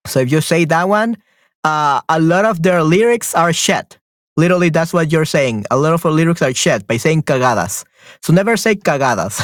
So 0.05 0.19
if 0.19 0.31
you 0.31 0.41
say 0.41 0.65
that 0.65 0.87
one, 0.87 1.17
uh, 1.63 2.01
a 2.07 2.19
lot 2.19 2.45
of 2.45 2.61
their 2.61 2.83
lyrics 2.83 3.33
are 3.33 3.53
shed. 3.53 3.97
Literally, 4.35 4.69
that's 4.69 4.93
what 4.93 5.11
you're 5.11 5.25
saying. 5.25 5.65
A 5.69 5.77
lot 5.77 5.93
of 5.93 6.05
our 6.05 6.11
lyrics 6.11 6.41
are 6.41 6.53
shed 6.53 6.87
by 6.87 6.97
saying 6.97 7.23
cagadas. 7.23 7.85
So 8.21 8.33
never 8.33 8.57
say 8.57 8.75
cagadas. 8.75 9.39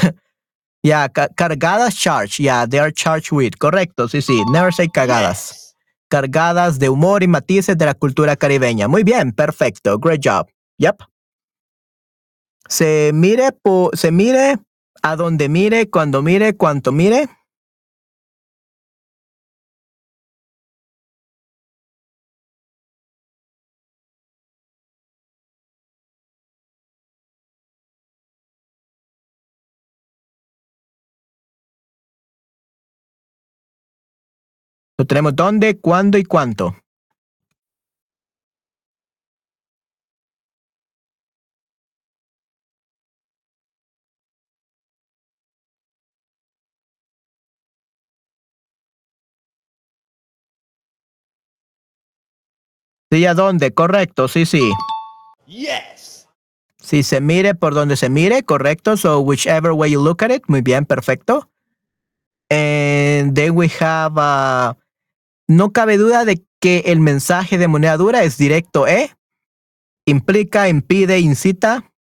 yeah, 0.83 1.07
ca- 1.07 1.27
cargadas 1.37 1.95
charge. 1.95 2.39
Yeah, 2.39 2.65
they 2.65 2.79
are 2.79 2.91
charged 2.91 3.31
with. 3.31 3.59
Correcto, 3.59 4.07
sí, 4.07 4.21
sí. 4.21 4.43
Never 4.51 4.71
say 4.71 4.87
cagadas. 4.87 5.75
Cargadas 6.09 6.79
de 6.79 6.89
humor 6.89 7.21
y 7.21 7.27
matices 7.27 7.77
de 7.77 7.85
la 7.85 7.93
cultura 7.93 8.35
caribeña. 8.35 8.87
Muy 8.87 9.03
bien, 9.03 9.31
perfecto. 9.31 9.99
Great 9.99 10.21
job. 10.23 10.47
Yep. 10.79 11.03
Se 12.67 13.11
mire, 13.13 13.51
po- 13.51 13.91
se 13.93 14.11
mire 14.11 14.57
a 15.03 15.15
donde 15.15 15.49
mire, 15.49 15.89
cuando 15.89 16.23
mire, 16.23 16.55
cuanto 16.55 16.91
mire. 16.91 17.29
Lo 34.99 35.05
tenemos 35.05 35.33
dónde, 35.33 35.79
cuándo 35.79 36.17
y 36.17 36.25
cuánto. 36.25 36.75
Sí, 53.09 53.25
¿a 53.25 53.33
dónde? 53.33 53.73
Correcto, 53.73 54.27
sí, 54.27 54.45
sí. 54.45 54.69
Yes. 55.47 56.27
Si 56.77 57.03
se 57.03 57.21
mire 57.21 57.55
por 57.55 57.73
donde 57.73 57.95
se 57.95 58.09
mire, 58.09 58.43
correcto. 58.43 58.97
So 58.97 59.21
whichever 59.21 59.71
way 59.71 59.91
you 59.91 60.03
look 60.03 60.21
at 60.23 60.31
it, 60.31 60.43
muy 60.47 60.59
bien, 60.61 60.85
perfecto. 60.85 61.49
And 62.49 63.33
then 63.33 63.55
we 63.55 63.69
have, 63.79 64.17
uh, 64.17 64.73
no 65.49 65.71
cabe 65.73 65.97
duda 65.97 66.25
de 66.25 66.45
que 66.61 66.83
el 66.85 66.99
mensaje 66.99 67.57
de 67.57 67.67
moneda 67.67 67.97
dura 67.97 68.21
es 68.21 68.37
directo, 68.37 68.85
¿eh? 68.85 69.15
Implica, 70.05 70.69
impide, 70.69 71.19
incita. 71.19 71.91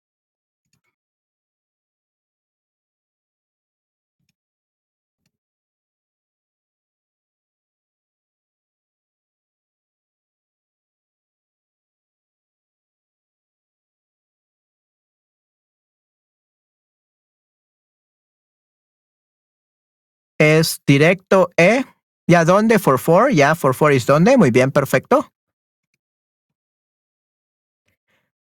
Es 20.39 20.83
directo, 20.87 21.49
¿eh? 21.57 21.87
¿Ya 22.29 22.45
dónde? 22.45 22.79
For 22.79 22.99
four. 22.99 23.33
Ya, 23.33 23.55
for 23.55 23.75
four 23.75 23.93
is 23.93 24.07
dónde. 24.07 24.37
Muy 24.37 24.51
bien, 24.51 24.71
perfecto. 24.71 25.33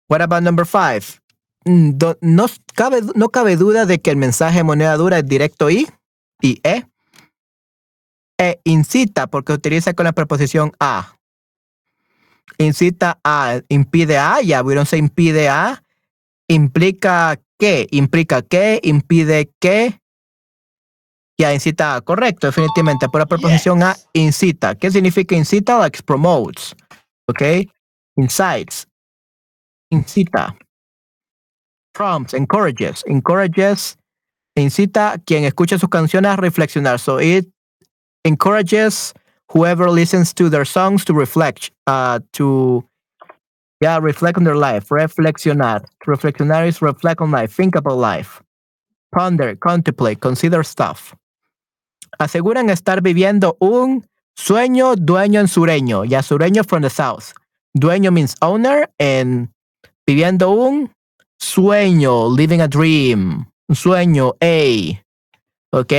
What 0.09 0.21
about 0.21 0.43
number 0.43 0.67
five? 0.67 1.21
Mm, 1.65 1.99
no, 2.21 2.47
cabe, 2.75 3.01
no 3.15 3.31
cabe 3.31 3.57
duda 3.57 3.87
de 3.87 3.99
que 3.99 4.11
el 4.11 4.17
mensaje 4.17 4.63
moneda 4.63 4.97
dura 4.97 5.19
es 5.19 5.27
directo 5.27 5.71
I 5.71 5.89
y 6.41 6.61
E. 6.63 6.85
E 8.39 8.61
incita 8.65 9.27
porque 9.27 9.55
utiliza 9.55 9.95
con 9.95 10.05
la 10.05 10.13
preposición 10.13 10.73
a. 10.79 11.17
Incita 12.59 13.19
a, 13.25 13.61
impide 13.69 14.19
a, 14.19 14.43
ya 14.43 14.63
vieron 14.63 14.85
se 14.85 14.99
impide 14.99 15.49
a. 15.49 15.83
Implica 16.47 17.41
que, 17.59 17.89
implica 17.91 18.43
que, 18.43 18.81
impide 18.83 19.51
que. 19.59 19.99
Ya 21.39 21.55
incita 21.55 22.01
correcto, 22.01 22.49
definitivamente. 22.49 23.09
Por 23.09 23.21
la 23.21 23.27
preposición 23.27 23.83
a, 23.83 23.97
incita. 24.13 24.75
¿Qué 24.75 24.91
significa 24.91 25.37
incita? 25.37 25.79
Like 25.79 26.03
promotes. 26.03 26.75
¿Ok? 27.29 27.43
Incites. 28.17 28.89
Incita. 29.91 30.57
Prompts, 31.95 32.35
encourages. 32.35 33.05
Encourages. 33.07 33.97
Incita 34.57 35.13
a 35.13 35.19
quien 35.19 35.45
escucha 35.45 35.79
sus 35.79 35.89
canciones 35.89 36.33
a 36.33 36.37
reflexionar. 36.37 36.99
So 36.99 37.21
it 37.21 37.47
encourages 38.25 39.15
whoever 39.53 39.89
listens 39.89 40.35
to 40.35 40.51
their 40.51 40.65
songs 40.65 41.05
to 41.05 41.15
reflect, 41.15 41.71
uh, 41.87 42.19
to 42.33 42.85
yeah, 43.81 43.99
reflect 43.99 44.37
on 44.39 44.45
their 44.45 44.57
life, 44.57 44.89
reflexionar. 44.91 45.85
Reflexionar 46.07 46.67
is 46.67 46.83
reflect 46.83 47.21
on 47.21 47.31
life, 47.31 47.53
think 47.55 47.77
about 47.77 47.97
life. 47.97 48.43
Ponder, 49.13 49.57
contemplate, 49.57 50.21
consider 50.21 50.63
stuff. 50.63 51.15
Aseguran 52.19 52.71
estar 52.71 53.01
viviendo 53.01 53.57
un 53.61 54.07
sueño 54.35 54.97
dueño 54.97 55.41
en 55.41 55.49
sureño. 55.49 56.05
Ya 56.05 56.23
sureño 56.23 56.65
from 56.65 56.83
the 56.83 56.91
south. 56.91 57.33
Dueño 57.75 58.11
means 58.11 58.35
owner 58.41 58.91
and 58.99 59.51
viviendo 60.07 60.51
un 60.51 60.91
sueño, 61.39 62.35
living 62.35 62.61
a 62.61 62.69
dream. 62.69 63.51
Un 63.69 63.77
sueño, 63.77 64.35
a. 64.41 65.03
¿Ok? 65.71 65.93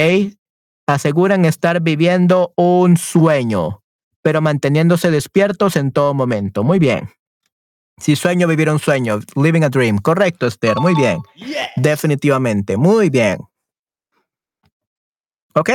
aseguran 0.94 1.46
estar 1.46 1.82
viviendo 1.82 2.54
un 2.56 2.98
sueño, 2.98 3.84
pero 4.22 4.42
manteniéndose 4.42 5.12
despiertos 5.12 5.76
en 5.76 5.92
todo 5.92 6.14
momento. 6.14 6.64
Muy 6.64 6.80
bien. 6.80 7.10
Si 7.98 8.16
sueño, 8.16 8.48
vivir 8.48 8.70
un 8.70 8.80
sueño. 8.80 9.20
Living 9.36 9.64
a 9.64 9.70
dream. 9.70 9.98
Correcto, 10.00 10.48
Esther. 10.48 10.80
Muy 10.80 10.96
bien. 10.96 11.20
Definitivamente. 11.76 12.78
Muy 12.78 13.10
bien. 13.10 13.40
Ok. 15.54 15.70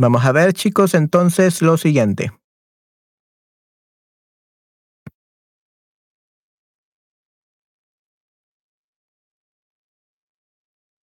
Vamos 0.00 0.24
a 0.24 0.32
ver, 0.32 0.54
chicos, 0.54 0.94
entonces 0.94 1.60
lo 1.60 1.76
siguiente. 1.76 2.32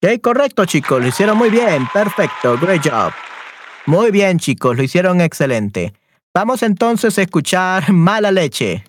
Ok, 0.01 0.19
correcto, 0.21 0.65
chicos. 0.65 0.99
Lo 0.99 1.07
hicieron 1.07 1.37
muy 1.37 1.51
bien. 1.51 1.87
Perfecto. 1.93 2.57
Great 2.57 2.83
job. 2.83 3.13
Muy 3.85 4.09
bien, 4.09 4.39
chicos. 4.39 4.75
Lo 4.75 4.81
hicieron 4.81 5.21
excelente. 5.21 5.93
Vamos 6.33 6.63
entonces 6.63 7.19
a 7.19 7.21
escuchar 7.21 7.91
mala 7.93 8.31
leche. 8.31 8.83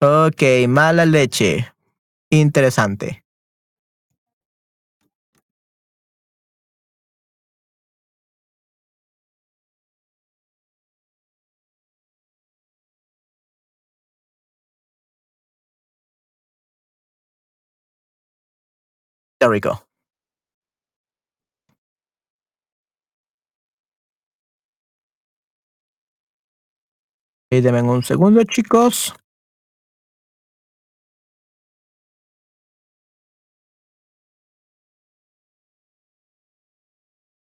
Ok, 0.00 0.42
mala 0.68 1.06
leche. 1.06 1.72
Interesante. 2.30 3.25
Go. 19.48 19.86
Y 27.50 27.60
denme 27.60 27.82
un 27.82 28.02
segundo, 28.02 28.42
chicos. 28.44 29.14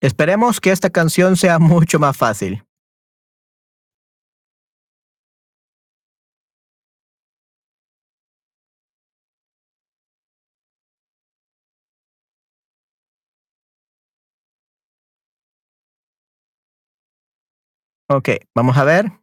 Esperemos 0.03 0.61
que 0.61 0.73
esta 0.73 0.91
canción 0.91 1.37
sea 1.37 1.61
mucho 1.61 2.01
más 2.01 2.17
fácil. 2.17 2.65
Ok, 18.15 18.29
vamos 18.55 18.77
a 18.77 18.85
ver. 18.85 19.22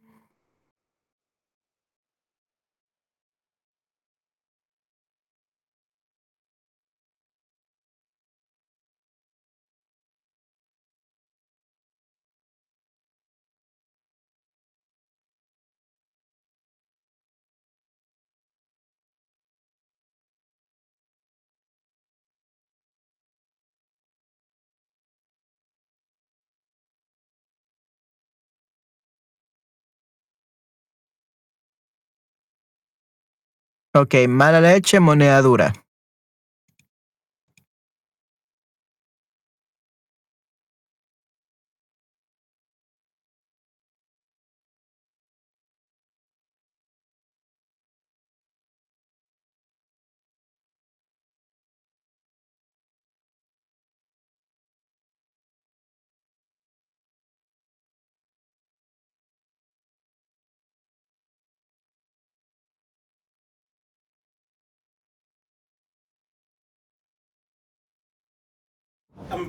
Ok, 33.92 34.14
mala 34.28 34.60
leche, 34.60 35.00
moneda 35.00 35.42
dura. 35.42 35.72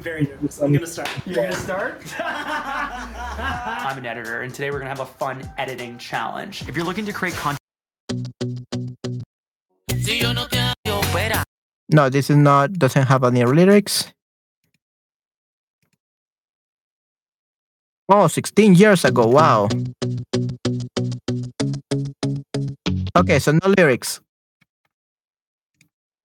I'm 0.01 0.05
very 0.05 0.23
nervous. 0.23 0.59
I'm 0.59 0.73
gonna 0.73 0.87
start. 0.87 1.09
You're 1.27 1.35
gonna 1.35 1.53
start? 1.53 2.01
I'm 2.19 3.99
an 3.99 4.05
editor, 4.07 4.41
and 4.41 4.51
today 4.51 4.71
we're 4.71 4.79
gonna 4.79 4.89
have 4.89 4.99
a 4.99 5.05
fun 5.05 5.47
editing 5.59 5.99
challenge. 5.99 6.67
If 6.67 6.75
you're 6.75 6.85
looking 6.85 7.05
to 7.05 7.13
create 7.13 7.35
content. 7.35 7.61
No, 11.93 12.09
this 12.09 12.31
is 12.31 12.35
not, 12.35 12.73
doesn't 12.73 13.05
have 13.05 13.23
any 13.23 13.45
lyrics. 13.45 14.11
Oh, 18.09 18.25
16 18.25 18.73
years 18.73 19.05
ago. 19.05 19.27
Wow. 19.27 19.69
Okay, 23.15 23.37
so 23.37 23.51
no 23.51 23.69
lyrics. 23.77 24.19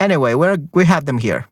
Anyway, 0.01 0.33
we're, 0.33 0.57
we 0.73 0.87
have 0.87 1.05
them 1.05 1.19
here. 1.19 1.47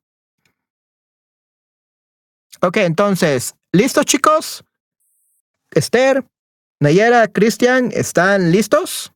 Ok, 2.66 2.78
entonces, 2.78 3.56
¿listos 3.72 4.06
chicos? 4.06 4.64
Esther, 5.72 6.24
Nayera, 6.80 7.28
Cristian, 7.28 7.90
¿están 7.92 8.52
listos? 8.52 9.12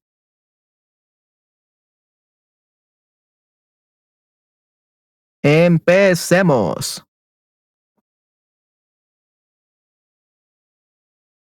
Empecemos. 5.42 7.06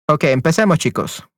Ok, 0.07 0.25
empecemos 0.25 0.79
chicos. 0.79 1.30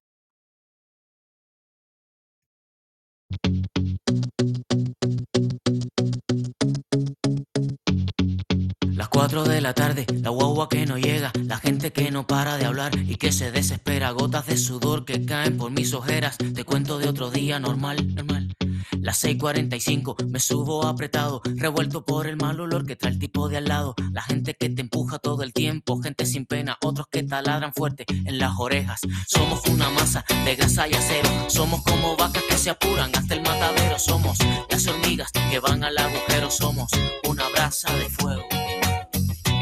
4 9.22 9.44
de 9.44 9.60
la 9.60 9.72
tarde, 9.72 10.04
la 10.20 10.30
guagua 10.30 10.68
que 10.68 10.84
no 10.84 10.98
llega, 10.98 11.30
la 11.44 11.56
gente 11.56 11.92
que 11.92 12.10
no 12.10 12.26
para 12.26 12.56
de 12.56 12.64
hablar 12.64 12.90
y 12.98 13.14
que 13.14 13.30
se 13.30 13.52
desespera, 13.52 14.10
gotas 14.10 14.46
de 14.46 14.56
sudor 14.56 15.04
que 15.04 15.24
caen 15.24 15.58
por 15.58 15.70
mis 15.70 15.94
ojeras. 15.94 16.36
Te 16.38 16.64
cuento 16.64 16.98
de 16.98 17.08
otro 17.08 17.30
día 17.30 17.60
normal, 17.60 18.16
normal. 18.16 18.52
Las 18.98 19.22
6:45 19.22 20.16
me 20.26 20.40
subo 20.40 20.88
apretado, 20.88 21.40
revuelto 21.54 22.04
por 22.04 22.26
el 22.26 22.36
mal 22.36 22.58
olor 22.58 22.84
que 22.84 22.96
trae 22.96 23.12
el 23.12 23.20
tipo 23.20 23.48
de 23.48 23.58
al 23.58 23.66
lado. 23.66 23.94
La 24.10 24.22
gente 24.22 24.56
que 24.58 24.68
te 24.68 24.82
empuja 24.82 25.20
todo 25.20 25.44
el 25.44 25.52
tiempo, 25.52 26.02
gente 26.02 26.26
sin 26.26 26.44
pena, 26.44 26.76
otros 26.82 27.06
que 27.08 27.22
taladran 27.22 27.72
fuerte 27.72 28.04
en 28.08 28.38
las 28.40 28.58
orejas. 28.58 29.02
Somos 29.28 29.64
una 29.68 29.88
masa 29.90 30.24
de 30.44 30.56
grasa 30.56 30.88
y 30.88 30.94
acero, 30.94 31.30
somos 31.46 31.84
como 31.84 32.16
vacas 32.16 32.42
que 32.50 32.58
se 32.58 32.70
apuran 32.70 33.12
hasta 33.14 33.34
el 33.34 33.42
matadero. 33.42 34.00
Somos 34.00 34.36
las 34.68 34.84
hormigas 34.88 35.30
que 35.30 35.60
van 35.60 35.84
al 35.84 35.96
agujero, 35.96 36.50
somos 36.50 36.90
una 37.28 37.48
brasa 37.50 37.94
de 37.94 38.08
fuego. 38.10 38.61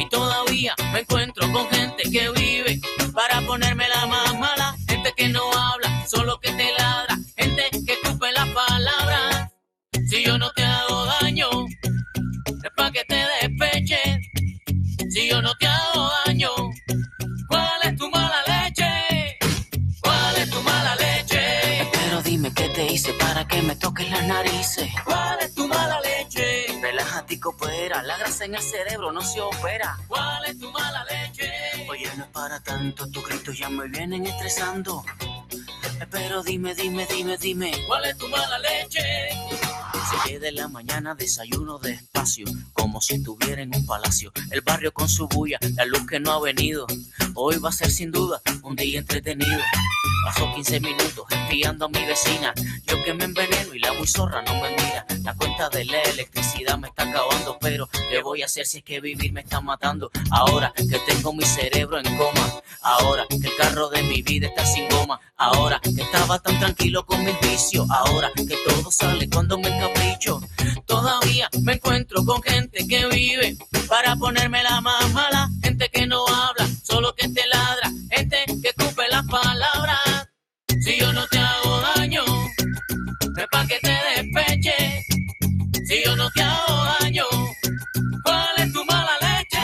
Y 0.01 0.09
todavía 0.09 0.75
me 0.95 1.01
encuentro 1.01 1.53
con 1.53 1.69
gente 1.69 2.05
que 2.11 2.31
vive 2.31 2.81
para 3.13 3.43
ponerme 3.43 3.87
la 3.87 4.07
más 4.07 4.39
mala. 4.39 4.75
Gente 4.89 5.13
que 5.15 5.29
no 5.29 5.43
habla, 5.53 6.07
solo 6.07 6.41
que 6.41 6.51
te 6.53 6.73
ladra. 6.73 7.19
Gente 7.37 7.65
que 7.87 7.93
escupe 7.93 8.33
las 8.33 8.49
palabras. 8.49 9.51
Si 10.09 10.25
yo 10.25 10.39
no 10.39 10.51
te 10.53 10.65
hago 10.65 11.05
daño, 11.21 11.49
es 12.65 12.71
pa' 12.75 12.91
que 12.91 13.05
te 13.05 13.27
despeche. 13.43 14.21
Si 15.11 15.29
yo 15.29 15.43
no 15.43 15.55
te 15.57 15.67
hago 15.67 16.11
daño, 16.25 16.49
¿cuál 17.49 17.81
es 17.83 17.97
tu 17.97 18.11
mala 18.11 18.43
leche? 18.47 19.39
¿Cuál 20.01 20.37
es 20.37 20.51
tu 20.51 20.63
mala 20.63 20.97
leche? 20.97 21.87
Pero 21.93 22.23
dime 22.23 22.51
qué 22.55 22.71
te 22.71 22.87
hice 22.91 23.13
para 23.15 23.47
que 23.47 23.61
me 23.61 23.77
toques 23.77 24.11
las 24.11 24.25
narices. 24.25 24.91
¿Cuál 25.05 25.40
la 28.03 28.17
grasa 28.19 28.45
en 28.45 28.55
el 28.55 28.63
cerebro 28.63 29.13
no 29.13 29.23
se 29.23 29.41
opera. 29.41 29.99
¿Cuál 30.09 30.45
es 30.47 30.59
tu 30.59 30.71
mala 30.71 31.05
leche? 31.05 31.51
Oye, 31.89 32.09
no 32.17 32.25
es 32.25 32.31
para 32.31 32.61
tanto, 32.61 33.11
tus 33.11 33.27
gritos 33.27 33.59
ya 33.59 33.69
me 33.69 33.89
vienen 33.89 34.27
estresando. 34.27 35.05
Pero 36.11 36.43
dime, 36.43 36.75
dime, 36.75 37.07
dime, 37.07 37.37
dime, 37.37 37.73
¿cuál 37.87 38.05
es 38.07 38.17
tu 38.17 38.29
mala 38.29 38.59
leche? 38.59 39.01
Se 40.27 40.39
de 40.39 40.53
la 40.53 40.67
mañana, 40.69 41.15
desayuno 41.15 41.79
despacio, 41.79 42.45
como 42.73 43.01
si 43.01 43.15
estuviera 43.15 43.63
en 43.63 43.75
un 43.75 43.87
palacio. 43.87 44.33
El 44.51 44.61
barrio 44.61 44.93
con 44.93 45.09
su 45.09 45.29
bulla, 45.29 45.59
la 45.77 45.85
luz 45.85 46.07
que 46.07 46.19
no 46.19 46.33
ha 46.33 46.41
venido. 46.41 46.87
Hoy 47.35 47.59
va 47.59 47.69
a 47.69 47.73
ser 47.73 47.91
sin 47.91 48.11
duda 48.11 48.41
un 48.63 48.75
día 48.77 48.99
entretenido. 48.99 49.61
Pasó 50.25 50.53
15 50.55 50.81
minutos 50.81 51.25
espiando 51.31 51.87
a 51.87 51.89
mi 51.89 52.05
vecina. 52.05 52.53
Yo 52.87 53.03
que 53.03 53.15
me 53.15 53.25
enveneno 53.25 53.75
y 53.75 53.79
la 53.79 53.93
muy 53.95 54.07
zorra 54.07 54.43
no 54.43 54.55
me 54.55 54.71
mira. 54.71 55.07
La 55.23 55.35
cuenta 55.35 55.69
de 55.71 55.85
la 55.85 56.03
electricidad 56.03 56.79
me 56.79 56.89
está 56.89 57.05
acabando, 57.05 57.59
pero 57.61 57.89
¿qué 58.11 58.23
voy 58.23 58.43
a 58.43 58.47
hacer 58.47 58.67
si 58.67 58.79
es 58.79 58.85
que 58.85 59.01
vivir 59.01 59.33
me 59.33 59.41
está 59.41 59.61
matando? 59.61 60.11
Ahora 60.31 60.73
que 60.77 60.99
tengo 61.07 61.33
mi 61.33 61.45
cerebro 61.45 61.99
en 61.99 62.17
coma, 62.17 62.61
ahora 62.83 63.27
que 63.29 63.37
el 63.37 63.57
carro 63.57 63.89
de 63.89 64.03
mi 64.03 64.23
vida 64.23 64.49
está 64.49 64.65
sin 64.67 64.89
goma, 64.89 65.21
ahora 65.37 65.81
que 65.83 66.03
estaba 66.03 66.39
tan 66.39 66.59
tranquilo 66.59 67.05
con 67.07 67.25
mi 67.25 67.33
vicio, 67.43 67.87
ahora 67.91 68.31
que 68.37 68.57
todo 68.67 68.91
sale 68.91 69.29
cuando 69.29 69.59
me 69.59 69.71
capricho. 69.79 70.41
Todavía 70.87 71.49
me 71.63 71.75
encuentro 71.75 72.25
con 72.25 72.43
gente 72.43 72.87
que 72.87 73.07
vive 73.07 73.57
para 73.89 74.17
ponerme 74.17 74.63
la 74.63 74.81
más 74.81 75.13
mala, 75.13 75.49
gente 75.63 75.89
que 75.89 76.07
no 76.07 76.27
habla, 76.27 76.69
solo 76.83 77.15
que 77.15 77.29
te 77.29 77.47
Si 85.91 86.05
yo 86.05 86.15
no 86.15 86.31
te 86.31 86.41
hago 86.41 86.85
daño, 87.01 87.25
¿cuál 88.23 88.55
es 88.59 88.73
tu 88.73 88.85
mala 88.85 89.11
leche? 89.23 89.59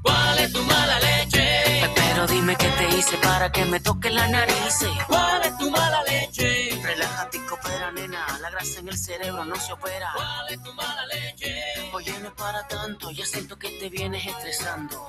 ¿Cuál 0.00 0.38
es 0.38 0.52
tu 0.52 0.62
mala 0.62 1.00
leche? 1.00 1.90
Pero 1.92 2.26
dime 2.28 2.54
qué 2.54 2.68
te 2.68 2.96
hice 2.96 3.16
para 3.16 3.50
que 3.50 3.64
me 3.64 3.80
toque 3.80 4.10
la 4.10 4.28
nariz. 4.28 4.78
¿Cuál 5.08 5.42
es 5.42 5.58
tu 5.58 5.72
mala 5.72 6.04
leche? 6.04 6.70
Relájate 6.84 7.36
y 7.36 7.40
coopera, 7.40 7.90
nena. 7.90 8.38
La 8.40 8.50
grasa 8.50 8.78
en 8.78 8.86
el 8.90 8.96
cerebro 8.96 9.44
no 9.44 9.56
se 9.56 9.72
opera. 9.72 10.12
¿Cuál 10.14 10.52
es 10.54 10.62
tu 10.62 10.72
mala 10.74 11.04
leche? 11.06 11.64
Oye, 11.92 12.16
no 12.20 12.28
es 12.28 12.34
para 12.34 12.68
tanto, 12.68 13.10
ya 13.10 13.26
siento 13.26 13.58
que 13.58 13.70
te 13.70 13.88
vienes 13.88 14.24
estresando. 14.24 15.08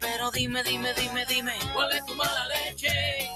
Pero 0.00 0.30
dime, 0.30 0.62
dime, 0.62 0.94
dime, 0.94 1.26
dime, 1.26 1.52
¿cuál 1.74 1.92
es 1.92 2.06
tu 2.06 2.14
mala 2.14 2.48
leche? 2.48 3.33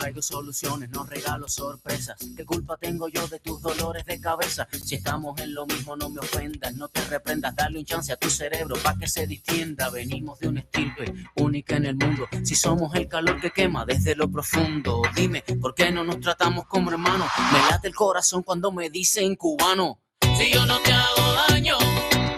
Traigo 0.00 0.22
soluciones, 0.22 0.88
no 0.88 1.04
regalo 1.04 1.46
sorpresas. 1.46 2.16
¿Qué 2.34 2.46
culpa 2.46 2.78
tengo 2.78 3.08
yo 3.08 3.28
de 3.28 3.38
tus 3.38 3.60
dolores 3.60 4.06
de 4.06 4.18
cabeza? 4.18 4.66
Si 4.82 4.94
estamos 4.94 5.38
en 5.42 5.52
lo 5.52 5.66
mismo, 5.66 5.94
no 5.94 6.08
me 6.08 6.20
ofendas, 6.20 6.74
no 6.74 6.88
te 6.88 7.02
reprendas. 7.04 7.54
Dale 7.54 7.78
un 7.78 7.84
chance 7.84 8.10
a 8.10 8.16
tu 8.16 8.30
cerebro 8.30 8.76
para 8.82 8.96
que 8.98 9.06
se 9.06 9.26
distienda. 9.26 9.90
Venimos 9.90 10.38
de 10.38 10.48
una 10.48 10.60
estirpe 10.60 11.12
única 11.36 11.76
en 11.76 11.84
el 11.84 11.96
mundo. 11.96 12.26
Si 12.42 12.54
somos 12.54 12.94
el 12.94 13.08
calor 13.08 13.42
que 13.42 13.50
quema 13.50 13.84
desde 13.84 14.16
lo 14.16 14.30
profundo, 14.30 15.02
dime, 15.14 15.44
¿por 15.60 15.74
qué 15.74 15.92
no 15.92 16.02
nos 16.02 16.18
tratamos 16.20 16.66
como 16.66 16.90
hermanos? 16.90 17.28
Me 17.52 17.58
late 17.70 17.88
el 17.88 17.94
corazón 17.94 18.42
cuando 18.42 18.72
me 18.72 18.88
dicen 18.88 19.36
cubano. 19.36 20.00
Si 20.38 20.50
yo 20.50 20.64
no 20.64 20.80
te 20.80 20.94
hago 20.94 21.32
daño, 21.50 21.76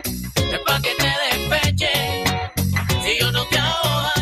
es 0.02 0.58
pa' 0.66 0.80
que 0.82 0.94
te 0.96 1.38
despeche. 1.38 2.24
Si 3.04 3.20
yo 3.20 3.30
no 3.30 3.46
te 3.46 3.56
hago 3.56 3.88
daño, 4.16 4.21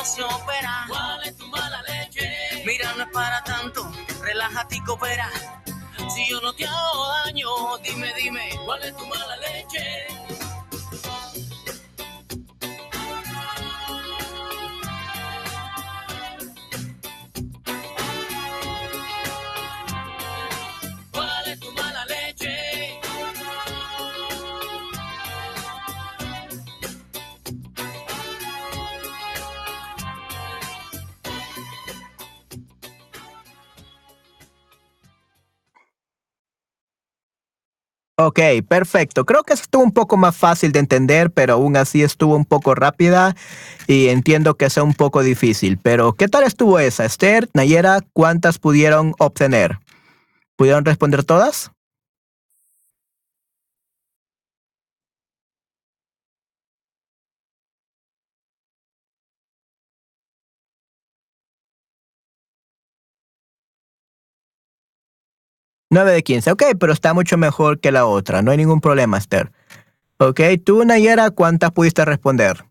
no 0.00 0.06
se 0.06 0.22
opera. 0.22 0.84
¿Cuál 0.88 1.22
es 1.24 1.36
tu 1.36 1.46
mala 1.48 1.82
leche? 1.82 2.62
Mira, 2.64 2.92
no 2.96 3.02
es 3.02 3.10
para 3.10 3.44
tanto, 3.44 3.92
relájate 4.22 4.76
y 4.76 4.80
coopera. 4.80 5.28
Si 6.14 6.26
yo 6.28 6.40
no 6.40 6.54
te 6.54 6.66
hago 6.66 7.08
daño, 7.24 7.48
dime, 7.84 8.12
dime, 8.14 8.50
¿cuál 8.64 8.82
es 8.82 8.96
tu 8.96 9.06
mala 9.06 9.36
leche? 9.36 10.06
Ok, 38.22 38.38
perfecto. 38.68 39.24
Creo 39.24 39.44
que 39.44 39.54
estuvo 39.54 39.82
un 39.82 39.92
poco 39.92 40.18
más 40.18 40.36
fácil 40.36 40.72
de 40.72 40.80
entender, 40.80 41.30
pero 41.30 41.54
aún 41.54 41.74
así 41.74 42.02
estuvo 42.02 42.36
un 42.36 42.44
poco 42.44 42.74
rápida 42.74 43.34
y 43.86 44.08
entiendo 44.08 44.58
que 44.58 44.68
sea 44.68 44.82
un 44.82 44.92
poco 44.92 45.22
difícil. 45.22 45.78
Pero, 45.82 46.12
¿qué 46.12 46.28
tal 46.28 46.44
estuvo 46.44 46.78
esa? 46.78 47.06
Esther, 47.06 47.48
Nayera, 47.54 48.00
¿cuántas 48.12 48.58
pudieron 48.58 49.14
obtener? 49.18 49.78
¿Pudieron 50.56 50.84
responder 50.84 51.24
todas? 51.24 51.70
Nueve 65.90 66.12
de 66.12 66.22
15. 66.22 66.52
Ok, 66.52 66.62
pero 66.78 66.92
está 66.92 67.14
mucho 67.14 67.36
mejor 67.36 67.80
que 67.80 67.90
la 67.90 68.06
otra. 68.06 68.42
No 68.42 68.52
hay 68.52 68.56
ningún 68.56 68.80
problema, 68.80 69.18
Esther. 69.18 69.50
Ok, 70.18 70.40
tú, 70.64 70.84
Nayera, 70.84 71.30
¿cuántas 71.30 71.72
pudiste 71.72 72.04
responder? 72.04 72.64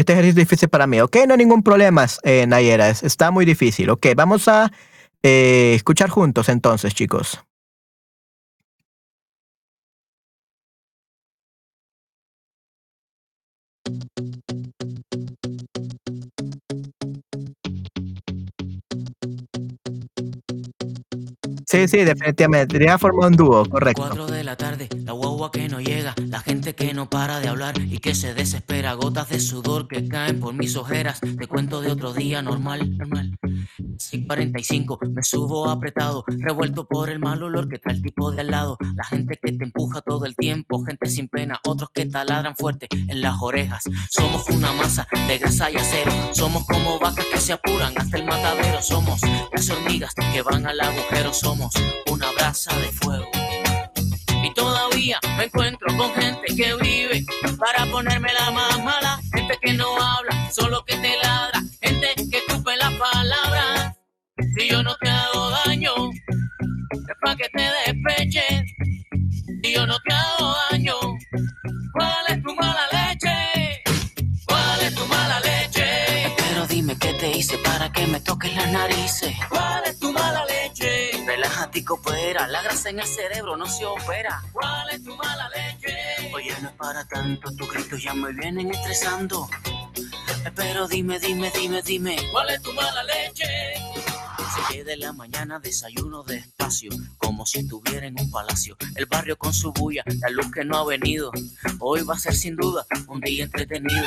Este 0.00 0.14
ejercicio 0.14 0.40
es 0.40 0.48
difícil 0.48 0.68
para 0.70 0.86
mí. 0.86 0.98
Ok, 1.02 1.14
no 1.28 1.34
hay 1.34 1.38
ningún 1.38 1.62
problema, 1.62 2.06
eh, 2.22 2.46
Nayera. 2.46 2.88
es- 2.88 3.02
Está 3.02 3.30
muy 3.30 3.44
difícil. 3.44 3.90
Ok, 3.90 4.06
vamos 4.16 4.48
a 4.48 4.72
eh, 5.22 5.74
escuchar 5.76 6.08
juntos 6.08 6.48
entonces, 6.48 6.94
chicos. 6.94 7.44
Sí, 21.70 21.86
sí, 21.86 21.98
definitivamente. 21.98 22.72
Debería 22.72 22.98
formar 22.98 23.28
un 23.28 23.36
dúo, 23.36 23.64
correcto. 23.64 24.02
4 24.02 24.26
de 24.26 24.42
la 24.42 24.56
tarde, 24.56 24.88
la 25.04 25.12
guagua 25.12 25.52
que 25.52 25.68
no 25.68 25.80
llega, 25.80 26.16
la 26.26 26.40
gente 26.40 26.74
que 26.74 26.92
no 26.94 27.08
para 27.08 27.38
de 27.38 27.46
hablar 27.46 27.80
y 27.80 27.98
que 27.98 28.16
se 28.16 28.34
desespera, 28.34 28.94
gotas 28.94 29.28
de 29.28 29.38
sudor 29.38 29.86
que 29.86 30.08
caen 30.08 30.40
por 30.40 30.52
mis 30.52 30.74
ojeras. 30.74 31.20
Te 31.20 31.46
cuento 31.46 31.80
de 31.80 31.92
otro 31.92 32.12
día 32.12 32.42
normal, 32.42 32.96
normal. 32.96 33.38
6.45, 33.78 35.10
me 35.10 35.22
subo 35.22 35.70
apretado, 35.70 36.24
revuelto 36.26 36.88
por 36.88 37.08
el 37.08 37.20
mal 37.20 37.40
olor 37.40 37.68
que 37.68 37.78
trae 37.78 37.94
el 37.94 38.02
tipo 38.02 38.32
de 38.32 38.40
al 38.40 38.50
lado. 38.50 38.76
La 38.96 39.04
gente 39.04 39.38
que 39.40 39.52
te 39.52 39.62
empuja 39.62 40.00
todo 40.00 40.24
el 40.24 40.34
tiempo, 40.34 40.84
gente 40.84 41.08
sin 41.08 41.28
pena, 41.28 41.60
otros 41.64 41.90
que 41.94 42.04
taladran 42.06 42.56
fuerte 42.56 42.88
en 42.90 43.20
las 43.20 43.36
orejas. 43.40 43.84
Somos 44.10 44.48
una 44.48 44.72
masa 44.72 45.06
de 45.28 45.38
grasa 45.38 45.70
y 45.70 45.76
acero, 45.76 46.10
somos 46.32 46.66
como 46.66 46.98
vacas 46.98 47.26
que 47.26 47.38
se 47.38 47.52
apuran 47.52 47.92
hasta 47.96 48.16
el 48.16 48.24
matadero. 48.24 48.82
Somos 48.82 49.20
las 49.52 49.70
hormigas 49.70 50.14
que 50.14 50.42
van 50.42 50.66
al 50.66 50.80
agujero, 50.80 51.32
somos 51.32 51.59
una 52.10 52.30
brasa 52.32 52.74
de 52.76 52.90
fuego. 52.92 53.30
Y 54.42 54.54
todavía 54.54 55.18
me 55.36 55.44
encuentro 55.44 55.86
con 55.96 56.12
gente 56.14 56.54
que 56.56 56.74
vive 56.76 57.24
para 57.58 57.84
ponerme 57.90 58.32
la 58.32 58.50
más 58.50 58.82
mala. 58.82 59.20
Gente 59.34 59.58
que 59.60 59.72
no 59.74 60.00
habla, 60.00 60.50
solo 60.50 60.82
que 60.84 60.96
te 60.96 61.16
ladra. 61.22 61.62
Gente 61.82 62.08
que 62.30 62.38
escupe 62.38 62.76
las 62.76 62.92
palabras. 62.94 63.96
Si 64.56 64.68
yo 64.68 64.82
no 64.82 64.94
te 64.96 65.10
hago 65.10 65.50
daño, 65.66 65.92
es 66.12 67.16
para 67.20 67.36
que 67.36 67.48
te 67.50 67.68
despeches. 67.86 68.64
Si 69.62 69.74
yo 69.74 69.86
no 69.86 69.98
te 70.00 70.14
hago 70.14 70.54
daño, 70.70 70.94
¿cuál 71.92 72.24
es 72.28 72.42
tu 72.42 72.54
mala 72.54 72.86
leche? 72.92 73.82
¿Cuál 74.46 74.80
es 74.80 74.94
tu 74.94 75.04
mala 75.06 75.40
leche? 75.40 76.34
Pero 76.36 76.66
dime 76.66 76.96
qué 76.98 77.12
te 77.14 77.36
hice 77.36 77.58
para 77.58 77.92
que 77.92 78.06
me 78.06 78.20
toques 78.20 78.54
las 78.56 78.72
narices. 78.72 79.34
¿Cuál 79.50 79.82
es 79.84 79.89
coopera, 81.90 82.46
la 82.46 82.62
grasa 82.62 82.90
en 82.90 83.00
el 83.00 83.06
cerebro 83.06 83.56
no 83.56 83.66
se 83.66 83.84
opera. 83.84 84.40
¿Cuál 84.52 84.90
es 84.90 85.02
tu 85.02 85.16
mala 85.16 85.48
leche? 85.48 86.30
Oye, 86.32 86.54
no 86.62 86.68
es 86.68 86.74
para 86.76 87.04
tanto, 87.04 87.50
tus 87.56 87.68
gritos 87.68 88.00
ya 88.00 88.14
me 88.14 88.32
vienen 88.32 88.70
estresando. 88.70 89.48
Pero 90.54 90.86
dime, 90.86 91.18
dime, 91.18 91.50
dime, 91.50 91.82
dime, 91.82 92.16
¿cuál 92.30 92.50
es 92.50 92.62
tu 92.62 92.72
mala 92.74 93.02
leche? 93.02 93.74
Se 94.70 94.84
de 94.84 94.96
la 94.96 95.12
mañana 95.12 95.58
desayuno 95.58 96.22
despacio, 96.22 96.90
como 97.18 97.44
si 97.44 97.58
estuviera 97.58 98.06
en 98.06 98.18
un 98.20 98.30
palacio. 98.30 98.76
El 98.94 99.06
barrio 99.06 99.36
con 99.36 99.52
su 99.52 99.72
bulla, 99.72 100.04
la 100.06 100.30
luz 100.30 100.50
que 100.52 100.64
no 100.64 100.76
ha 100.76 100.84
venido. 100.84 101.32
Hoy 101.80 102.02
va 102.02 102.14
a 102.14 102.18
ser 102.18 102.34
sin 102.34 102.54
duda 102.54 102.86
un 103.08 103.20
día 103.20 103.44
entretenido. 103.44 104.04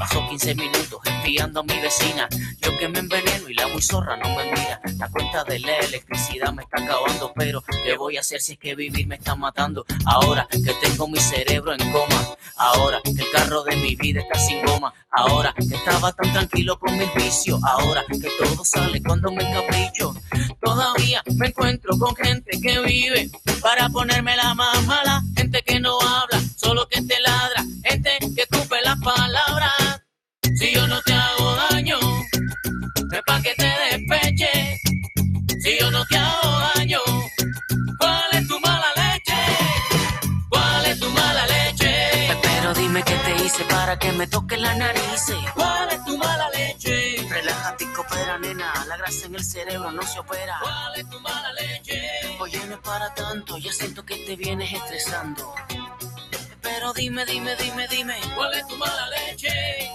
Pasó 0.00 0.26
15 0.26 0.54
minutos 0.54 1.00
espiando 1.04 1.60
a 1.60 1.62
mi 1.64 1.78
vecina. 1.80 2.28
Yo 2.62 2.76
que 2.78 2.88
me 2.88 3.00
enveneno 3.00 3.48
y 3.50 3.54
la 3.54 3.68
muy 3.68 3.82
zorra 3.82 4.16
no 4.16 4.34
me 4.34 4.44
mira. 4.44 4.80
La 4.96 5.08
cuenta 5.10 5.44
de 5.44 5.58
la 5.58 5.76
electricidad 5.76 6.52
me 6.54 6.62
está 6.62 6.82
acabando, 6.82 7.32
pero 7.34 7.62
¿qué 7.84 7.96
voy 7.98 8.16
a 8.16 8.20
hacer 8.20 8.40
si 8.40 8.52
es 8.52 8.58
que 8.58 8.74
vivir 8.74 9.06
me 9.06 9.16
está 9.16 9.34
matando? 9.34 9.84
Ahora 10.06 10.48
que 10.50 10.72
tengo 10.80 11.08
mi 11.08 11.20
cerebro 11.20 11.74
en 11.74 11.92
coma. 11.92 12.36
Ahora 12.56 13.00
que 13.04 13.10
el 13.10 13.30
carro 13.30 13.62
de 13.64 13.76
mi 13.76 13.96
vida 13.96 14.20
está 14.20 14.38
sin 14.38 14.64
goma. 14.64 14.94
Ahora 15.10 15.54
que 15.54 15.74
estaba 15.74 16.12
tan 16.12 16.32
tranquilo 16.32 16.78
con 16.78 16.96
mi 16.96 17.06
vicio. 17.16 17.58
Ahora 17.62 18.02
que 18.08 18.28
todo 18.38 18.64
sale 18.64 19.02
cuando 19.02 19.30
me 19.30 19.44
Todavía 20.60 21.22
me 21.36 21.48
encuentro 21.48 21.98
con 21.98 22.14
gente 22.16 22.60
que 22.60 22.80
vive 22.80 23.30
para 23.60 23.88
ponerme 23.88 24.36
la 24.36 24.54
más 24.54 24.84
mala. 24.86 25.22
Gente 25.36 25.62
que 25.62 25.80
no 25.80 25.98
habla, 26.00 26.40
solo 26.56 26.86
que 26.88 27.02
te 27.02 27.20
ladra. 27.20 27.64
Gente 27.84 28.10
que 28.34 28.42
escupe 28.42 28.76
las 28.82 28.98
palabras. 29.00 30.02
Si 30.56 30.72
yo 30.72 30.86
no 30.86 31.00
te 31.02 31.12
hago 31.12 31.54
daño, 31.70 31.98
es 33.12 33.22
para 33.26 33.42
que 33.42 33.54
te 33.56 33.72
despeches. 33.90 34.80
Si 35.62 35.78
yo 35.78 35.90
no 35.90 36.04
te 36.06 36.16
hago 36.16 36.60
daño, 36.74 37.00
¿cuál 37.98 38.30
es 38.32 38.48
tu 38.48 38.60
mala 38.60 38.86
leche? 38.96 39.36
¿Cuál 40.48 40.86
es 40.86 41.00
tu 41.00 41.10
mala 41.10 41.46
leche? 41.46 42.38
Pero 42.42 42.74
dime 42.74 43.02
qué 43.02 43.14
te 43.14 43.44
hice 43.44 43.64
para 43.64 43.98
que 43.98 44.12
me 44.12 44.26
toque 44.26 44.56
la 44.56 44.74
nariz. 44.74 45.00
Cerebro 49.64 49.92
no 49.92 50.02
se 50.02 50.18
opera. 50.18 50.58
¿Cuál 50.62 51.00
es 51.00 51.10
tu 51.10 51.20
mala 51.20 51.52
leche? 51.52 52.00
Oye, 52.38 52.64
no 52.66 52.74
es 52.74 52.80
para 52.80 53.14
tanto, 53.14 53.58
ya 53.58 53.72
siento 53.72 54.04
que 54.04 54.16
te 54.24 54.36
vienes 54.36 54.72
estresando. 54.72 55.54
Pero 56.62 56.92
dime, 56.94 57.26
dime, 57.26 57.56
dime, 57.56 57.86
dime, 57.88 58.16
¿cuál 58.34 58.54
es 58.54 58.66
tu 58.66 58.76
mala 58.76 59.08
leche? 59.08 59.90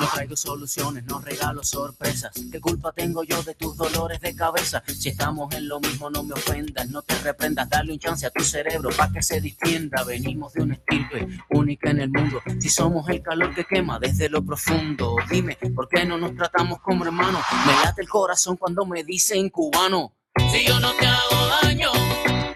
No 0.00 0.08
traigo 0.14 0.34
soluciones, 0.34 1.04
no 1.04 1.20
regalo 1.20 1.62
sorpresas. 1.62 2.32
¿Qué 2.50 2.58
culpa 2.58 2.90
tengo 2.92 3.22
yo 3.22 3.42
de 3.42 3.54
tus 3.54 3.76
dolores 3.76 4.18
de 4.22 4.34
cabeza? 4.34 4.82
Si 4.86 5.10
estamos 5.10 5.54
en 5.54 5.68
lo 5.68 5.78
mismo, 5.78 6.08
no 6.08 6.22
me 6.22 6.32
ofendas, 6.32 6.88
no 6.88 7.02
te 7.02 7.18
reprendas. 7.18 7.68
Dale 7.68 7.92
un 7.92 7.98
chance 7.98 8.24
a 8.24 8.30
tu 8.30 8.42
cerebro 8.42 8.88
para 8.96 9.12
que 9.12 9.22
se 9.22 9.42
distienda. 9.42 10.02
Venimos 10.04 10.54
de 10.54 10.62
una 10.62 10.74
estirpe 10.74 11.28
única 11.50 11.90
en 11.90 12.00
el 12.00 12.08
mundo. 12.08 12.40
Si 12.60 12.70
somos 12.70 13.06
el 13.10 13.20
calor 13.22 13.54
que 13.54 13.66
quema 13.66 13.98
desde 13.98 14.30
lo 14.30 14.42
profundo. 14.42 15.16
Dime, 15.28 15.58
¿por 15.74 15.86
qué 15.86 16.06
no 16.06 16.16
nos 16.16 16.34
tratamos 16.34 16.80
como 16.80 17.04
hermanos? 17.04 17.42
Me 17.66 17.72
late 17.84 18.00
el 18.00 18.08
corazón 18.08 18.56
cuando 18.56 18.86
me 18.86 19.04
dicen 19.04 19.50
cubano. 19.50 20.14
Si 20.50 20.64
yo 20.64 20.80
no 20.80 20.94
te 20.94 21.06
hago 21.06 21.46
daño, 21.62 21.90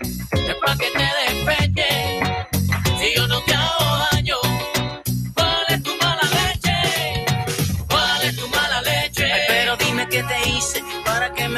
es 0.00 0.54
para 0.54 0.76
que 0.78 0.90
te 0.90 1.34
despeches. 1.34 1.93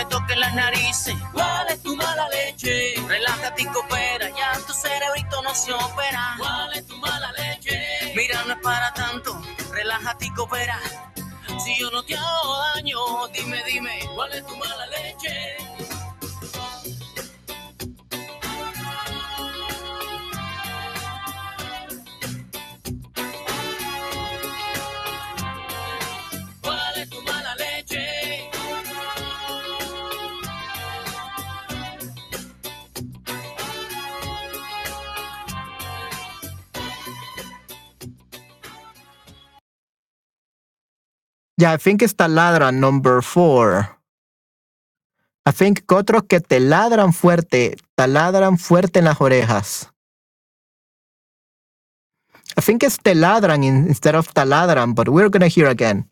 Toquen 0.09 0.41
las 0.41 0.55
narices. 0.55 1.15
¿Cuál 1.33 1.69
es 1.69 1.83
tu 1.83 1.97
mala 1.97 2.29
leche? 2.29 2.95
Relájate 3.07 3.63
y 3.63 3.67
coopera, 3.67 4.29
ya 4.31 4.53
tu 4.67 4.73
cerebrito 4.73 5.43
no 5.43 5.55
se 5.55 5.73
opera. 5.73 6.35
¿Cuál 6.39 6.73
es 6.75 6.87
tu 6.87 6.97
mala 6.99 7.33
leche? 7.33 8.13
Mira, 8.15 8.43
no 8.47 8.55
es 8.55 8.61
para 8.61 8.93
tanto, 8.95 9.41
relájate 9.73 10.27
y 10.27 10.31
coopera. 10.31 10.81
Si 11.65 11.79
yo 11.79 11.91
no 11.91 12.03
te 12.05 12.17
hago 12.17 12.59
daño, 12.75 13.29
dime, 13.29 13.63
dime, 13.65 14.01
¿cuál 14.15 14.33
es 14.33 14.47
tu 14.47 14.57
mala 14.57 14.87
leche? 14.87 15.57
Yeah, 41.59 41.73
I 41.73 41.79
think 41.79 42.03
it's 42.03 42.13
taladra 42.15 42.71
number 42.71 43.23
four. 43.23 43.89
I 45.47 45.53
think 45.53 45.85
otros 45.91 46.25
que 46.29 46.41
te 46.41 46.61
ladran 46.61 47.15
fuerte, 47.15 47.77
taladran 47.97 48.59
fuerte 48.59 48.99
en 48.99 49.07
las 49.07 49.21
orejas. 49.21 49.91
I 52.59 52.61
think 52.61 52.83
it's 52.83 52.99
te 52.99 53.15
ladran 53.15 53.65
in- 53.65 53.87
instead 53.89 54.15
of 54.15 54.29
taladran, 54.35 54.95
but 54.95 55.09
we're 55.09 55.31
gonna 55.31 55.49
hear 55.49 55.67
again. 55.69 56.07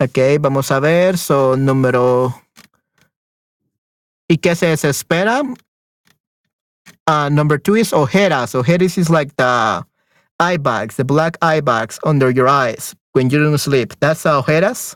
Ok, 0.00 0.38
vamos 0.40 0.70
a 0.70 0.78
ver. 0.78 1.18
So, 1.18 1.56
número. 1.56 2.32
¿Y 4.28 4.36
qué 4.36 4.54
se 4.54 4.66
desespera? 4.66 5.42
Uh, 7.08 7.28
number 7.30 7.58
two 7.58 7.74
is 7.74 7.92
ojeras. 7.92 8.54
Ojeras 8.54 8.98
is 8.98 9.10
like 9.10 9.34
the 9.36 9.84
eye 10.38 10.58
bags, 10.58 10.94
the 10.96 11.04
black 11.04 11.36
eye 11.42 11.60
bags 11.60 11.98
under 12.04 12.30
your 12.30 12.46
eyes 12.46 12.94
when 13.18 13.28
you 13.30 13.42
don't 13.42 13.58
sleep. 13.58 13.98
That's 13.98 14.22
ojeras. 14.22 14.94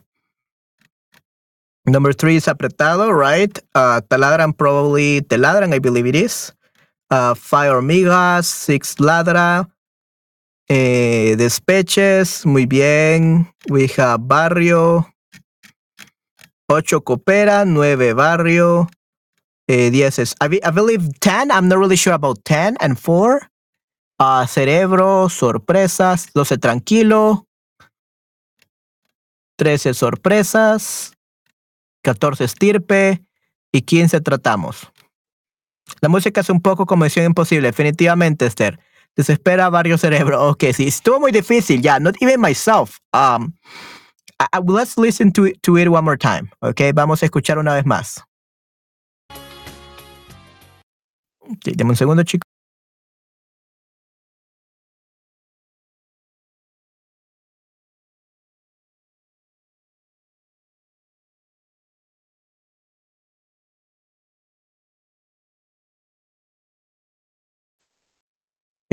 Number 1.85 2.13
three 2.13 2.37
is 2.37 2.47
apretado, 2.47 3.11
right? 3.11 3.51
Uh, 3.75 4.01
taladran 4.07 4.57
probably 4.57 5.23
teladran, 5.23 5.75
I 5.75 5.81
believe 5.81 6.07
it 6.07 6.15
is. 6.15 6.55
Uh, 7.11 7.35
five 7.35 7.73
hormigas, 7.73 8.47
six 8.47 8.95
ladra. 9.03 9.67
Eh, 10.71 11.35
despeches, 11.37 12.47
muy 12.47 12.67
bien. 12.67 13.51
We 13.69 13.89
have 13.99 14.29
barrio. 14.29 15.11
Ocho 16.71 17.01
coopera, 17.01 17.67
nueve 17.67 18.15
barrio. 18.15 18.87
Eh, 19.69 19.91
I, 19.91 20.61
I 20.63 20.71
believe 20.71 21.19
ten. 21.19 21.51
I'm 21.51 21.67
not 21.67 21.79
really 21.79 21.97
sure 21.97 22.15
about 22.15 22.45
ten 22.45 22.77
and 22.79 22.97
four. 22.97 23.43
Uh, 24.21 24.47
cerebro, 24.47 25.29
sorpresas, 25.29 26.31
12 26.33 26.61
tranquilo. 26.61 27.49
13 29.57 29.95
sorpresas. 29.95 31.13
14 32.03 32.45
estirpe 32.45 33.25
y 33.73 33.83
15 33.83 34.21
tratamos. 34.21 34.91
La 36.01 36.09
música 36.09 36.41
es 36.41 36.51
un 36.51 36.61
poco 36.61 36.85
como 36.87 37.05
Misión 37.05 37.27
Imposible, 37.27 37.69
definitivamente, 37.69 38.47
Esther. 38.47 38.79
Desespera 39.15 39.69
varios 39.69 40.01
cerebros. 40.01 40.41
Ok, 40.53 40.65
sí, 40.75 40.89
estuvo 40.89 41.21
muy 41.21 41.33
difícil, 41.33 41.81
ya. 41.83 42.01
Not 42.01 42.17
even 42.21 42.41
myself. 42.41 42.99
Um, 43.13 43.53
I- 44.41 44.61
let's 44.67 44.97
listen 44.97 45.31
to 45.33 45.45
to 45.63 45.79
it 45.79 45.87
one 45.89 46.03
more 46.03 46.17
time. 46.19 46.51
Ok, 46.61 46.81
vamos 46.95 47.23
a 47.23 47.27
escuchar 47.27 47.59
una 47.59 47.75
vez 47.75 47.85
más. 47.87 48.23
Ok, 51.41 51.69
dame 51.77 51.91
un 51.91 51.97
segundo, 51.97 52.23
chicos. 52.25 52.52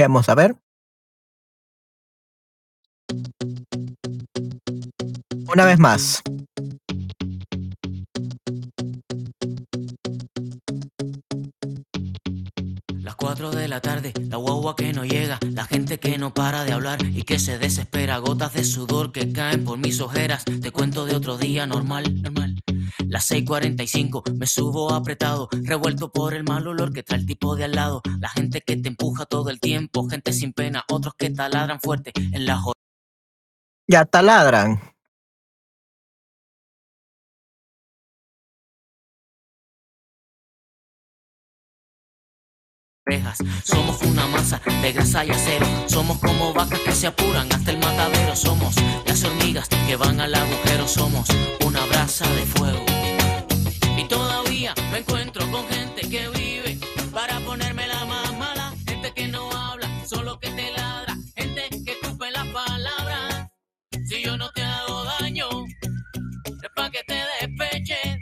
Vamos 0.03 0.29
a 0.29 0.35
ver. 0.35 0.55
Una 5.51 5.65
vez 5.65 5.79
más. 5.79 6.21
Las 12.95 13.15
4 13.15 13.51
de 13.51 13.67
la 13.67 13.81
tarde, 13.81 14.13
la 14.29 14.37
guagua 14.37 14.75
que 14.75 14.93
no 14.93 15.03
llega, 15.03 15.39
la 15.41 15.65
gente 15.65 15.99
que 15.99 16.17
no 16.17 16.33
para 16.33 16.63
de 16.63 16.71
hablar 16.71 16.99
y 17.05 17.23
que 17.23 17.39
se 17.39 17.57
desespera, 17.57 18.19
gotas 18.19 18.53
de 18.53 18.63
sudor 18.63 19.11
que 19.11 19.33
caen 19.33 19.65
por 19.65 19.77
mis 19.79 19.99
ojeras. 19.99 20.45
Te 20.45 20.71
cuento 20.71 21.05
de 21.05 21.15
otro 21.15 21.37
día 21.37 21.65
normal, 21.65 22.21
normal. 22.21 22.58
Las 23.09 23.25
6:45 23.31 24.23
me 24.35 24.45
subo 24.45 24.93
apretado, 24.93 25.49
revuelto 25.63 26.11
por 26.11 26.35
el 26.35 26.43
mal 26.43 26.67
olor 26.67 26.93
que 26.93 27.01
trae 27.01 27.19
el 27.19 27.25
tipo 27.25 27.55
de 27.55 27.63
al 27.63 27.71
lado. 27.71 28.03
La 28.19 28.29
gente 28.29 28.61
que 28.61 28.77
te 28.77 28.87
empuja 28.87 29.25
todo 29.25 29.49
el 29.49 29.59
tiempo, 29.59 30.07
gente 30.07 30.31
sin 30.31 30.53
pena, 30.53 30.83
otros 30.87 31.15
que 31.17 31.31
taladran 31.31 31.79
fuerte 31.81 32.11
en 32.15 32.45
la 32.45 32.57
jornada. 32.57 32.73
Ya 33.87 34.05
taladran. 34.05 34.79
Somos 43.63 44.03
una 44.03 44.27
masa 44.27 44.61
de 44.83 44.91
grasa 44.91 45.25
y 45.25 45.31
acero. 45.31 45.65
Somos 45.87 46.19
como 46.19 46.53
vacas 46.53 46.79
que 46.81 46.91
se 46.91 47.07
apuran 47.07 47.51
hasta 47.51 47.71
el 47.71 47.79
matadero. 47.79 48.35
Somos 48.35 48.75
que 49.53 49.95
van 49.95 50.21
al 50.21 50.35
agujero. 50.35 50.87
Somos 50.87 51.27
una 51.65 51.83
brasa 51.85 52.27
de 52.33 52.45
fuego. 52.45 52.85
Y 53.97 54.03
todavía 54.07 54.75
me 54.91 54.99
encuentro 54.99 55.49
con 55.51 55.67
gente 55.69 56.01
que 56.07 56.29
vive 56.29 56.77
para 57.11 57.39
ponerme 57.39 57.87
la 57.87 58.05
más 58.05 58.37
mala. 58.37 58.73
Gente 58.85 59.11
que 59.13 59.27
no 59.27 59.49
habla, 59.51 59.87
solo 60.05 60.39
que 60.39 60.51
te 60.51 60.71
ladra. 60.71 61.17
Gente 61.35 61.67
que 61.83 61.91
escupe 61.93 62.29
las 62.29 62.45
palabras. 62.49 63.49
Si 64.07 64.23
yo 64.23 64.37
no 64.37 64.51
te 64.51 64.61
hago 64.61 65.03
daño, 65.19 65.47
es 66.45 66.69
pa' 66.75 66.91
que 66.91 67.03
te 67.07 67.19
despeche. 67.41 68.19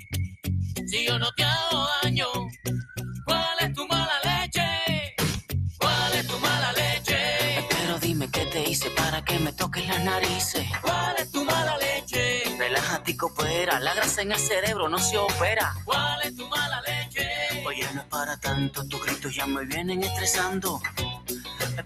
Si 0.87 1.05
yo 1.05 1.19
no 1.19 1.29
te 1.33 1.43
hago 1.43 1.87
daño, 2.03 2.27
¿cuál 3.25 3.57
es 3.59 3.73
tu 3.73 3.85
mala 3.87 4.17
leche? 4.23 5.15
¿Cuál 5.77 6.13
es 6.13 6.25
tu 6.25 6.39
mala 6.39 6.71
leche? 6.71 7.17
Pero 7.69 7.99
dime 7.99 8.29
qué 8.31 8.45
te 8.45 8.69
hice 8.69 8.89
para 8.91 9.25
que 9.25 9.37
me 9.39 9.51
toques 9.51 9.85
las 9.89 10.01
narices. 10.05 10.65
La 13.79 13.93
grasa 13.93 14.21
en 14.21 14.33
el 14.33 14.37
cerebro 14.37 14.89
no 14.89 14.99
se 14.99 15.17
opera. 15.17 15.73
¿Cuál 15.85 16.21
es 16.23 16.35
tu 16.35 16.45
mala 16.47 16.81
leche? 16.81 17.25
Oye, 17.65 17.87
no 17.93 18.01
es 18.01 18.07
para 18.07 18.37
tanto, 18.37 18.85
tus 18.85 19.01
gritos 19.05 19.33
ya 19.33 19.45
me 19.47 19.63
vienen 19.63 20.03
estresando. 20.03 20.81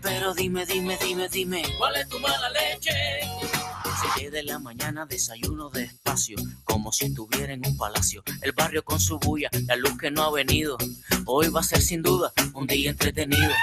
Pero 0.02 0.34
dime, 0.34 0.66
dime, 0.66 0.98
dime, 0.98 1.30
dime. 1.30 1.62
¿Cuál 1.78 1.98
es 1.98 2.10
tu 2.10 2.20
mala 2.20 2.50
leche? 2.50 2.92
Siete 4.16 4.32
de 4.32 4.44
la 4.44 4.58
mañana 4.58 5.06
desayuno 5.06 5.70
despacio, 5.70 6.38
como 6.64 6.92
si 6.92 7.06
estuviera 7.06 7.54
en 7.54 7.68
un 7.68 7.78
palacio. 7.78 8.24
El 8.42 8.54
barrio 8.54 8.84
con 8.84 9.00
su 9.00 9.20
bulla, 9.20 9.50
la 9.68 9.76
luz 9.76 9.96
que 10.00 10.10
no 10.10 10.24
ha 10.24 10.32
venido. 10.32 10.76
Hoy 11.26 11.50
va 11.50 11.60
a 11.60 11.64
ser 11.64 11.82
sin 11.82 12.02
duda 12.02 12.34
un 12.54 12.66
día 12.66 12.90
entretenido. 12.90 13.54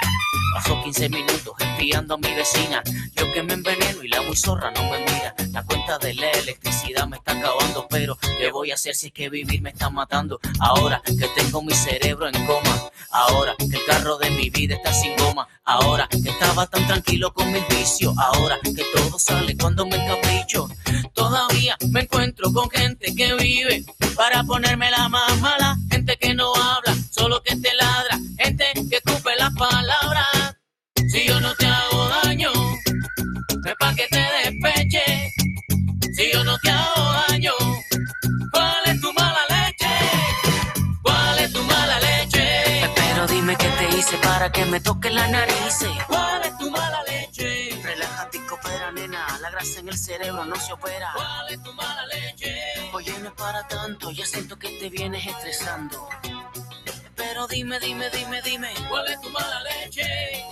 Pasó 0.53 0.81
15 0.83 1.09
minutos 1.09 1.53
espiando 1.59 2.15
a 2.15 2.17
mi 2.17 2.33
vecina. 2.33 2.81
Yo 3.15 3.31
que 3.31 3.43
me 3.43 3.53
enveneno 3.53 4.03
y 4.03 4.07
la 4.07 4.21
muy 4.21 4.35
zorra 4.35 4.71
no 4.71 4.83
me 4.89 4.99
mira. 4.99 5.35
La 5.51 5.63
cuenta 5.63 5.97
de 5.99 6.13
la 6.15 6.31
electricidad 6.31 7.07
me 7.07 7.17
está 7.17 7.33
acabando, 7.33 7.87
pero 7.89 8.17
¿qué 8.37 8.51
voy 8.51 8.71
a 8.71 8.75
hacer 8.75 8.95
si 8.95 9.07
es 9.07 9.13
que 9.13 9.29
vivir 9.29 9.61
me 9.61 9.69
está 9.69 9.89
matando? 9.89 10.39
Ahora 10.59 11.01
que 11.05 11.27
tengo 11.35 11.61
mi 11.61 11.73
cerebro 11.73 12.27
en 12.27 12.45
coma. 12.45 12.89
Ahora 13.11 13.55
que 13.57 13.65
el 13.65 13.85
carro 13.85 14.17
de 14.17 14.31
mi 14.31 14.49
vida 14.49 14.75
está 14.75 14.91
sin 14.93 15.15
goma. 15.17 15.47
Ahora 15.65 16.07
que 16.09 16.29
estaba 16.29 16.65
tan 16.67 16.85
tranquilo 16.87 17.31
con 17.33 17.51
mi 17.51 17.59
vicio. 17.69 18.13
Ahora 18.17 18.57
que 18.63 18.83
todo 18.93 19.19
sale 19.19 19.55
cuando 19.55 19.85
me 19.85 19.97
capricho. 19.97 20.67
Todavía 21.13 21.77
me 21.89 22.01
encuentro 22.01 22.51
con 22.51 22.69
gente 22.69 23.13
que 23.15 23.33
vive 23.35 23.85
para 24.15 24.43
ponerme 24.43 24.89
la 24.89 25.09
más 25.09 25.39
mala. 25.39 25.77
Gente 25.91 26.17
que 26.17 26.33
no 26.33 26.53
habla, 26.55 26.88
Si 31.11 31.25
yo 31.27 31.39
no 31.39 31.55
te 31.55 31.65
hago 31.65 32.07
daño, 32.23 32.51
es 33.65 33.75
pa' 33.79 33.95
que 33.95 34.07
te 34.07 34.23
despeche. 34.43 35.33
Si 36.13 36.31
yo 36.31 36.43
no 36.43 36.57
te 36.59 36.69
hago 36.69 37.03
daño, 37.27 37.53
¿cuál 38.51 38.83
es 38.85 39.01
tu 39.01 39.11
mala 39.13 39.39
leche? 39.49 39.89
¿Cuál 41.01 41.39
es 41.39 41.51
tu 41.51 41.63
mala 41.63 41.99
leche? 41.99 42.81
Pero 42.95 43.25
dime 43.27 43.55
qué 43.55 43.69
te 43.69 43.97
hice 43.97 44.17
para 44.17 44.51
que 44.51 44.65
me 44.65 44.79
toque 44.81 45.09
la 45.09 45.27
nariz. 45.27 45.79
¿Cuál 46.07 46.43
es 46.43 46.57
tu 46.59 46.69
mala 46.69 47.03
leche? 47.03 47.71
Relájate 47.83 48.37
y 48.37 48.41
coopera, 48.41 48.91
nena. 48.91 49.25
La 49.41 49.49
grasa 49.49 49.79
en 49.79 49.89
el 49.89 49.97
cerebro 49.97 50.45
no 50.45 50.55
se 50.57 50.73
opera. 50.73 51.11
¿Cuál 51.15 51.49
es 51.49 51.63
tu 51.63 51.73
mala 51.73 52.05
leche? 52.05 52.55
Oye, 52.93 53.17
no 53.19 53.29
es 53.29 53.33
para 53.33 53.67
tanto, 53.67 54.11
ya 54.11 54.25
siento 54.27 54.59
que 54.59 54.69
te 54.79 54.89
vienes 54.89 55.25
estresando. 55.25 56.07
Pero 57.15 57.47
dime, 57.47 57.79
dime, 57.79 58.09
dime, 58.11 58.41
dime, 58.43 58.69
¿cuál 58.89 59.07
es 59.07 59.19
tu 59.21 59.29
mala 59.29 59.61
leche? 59.63 60.45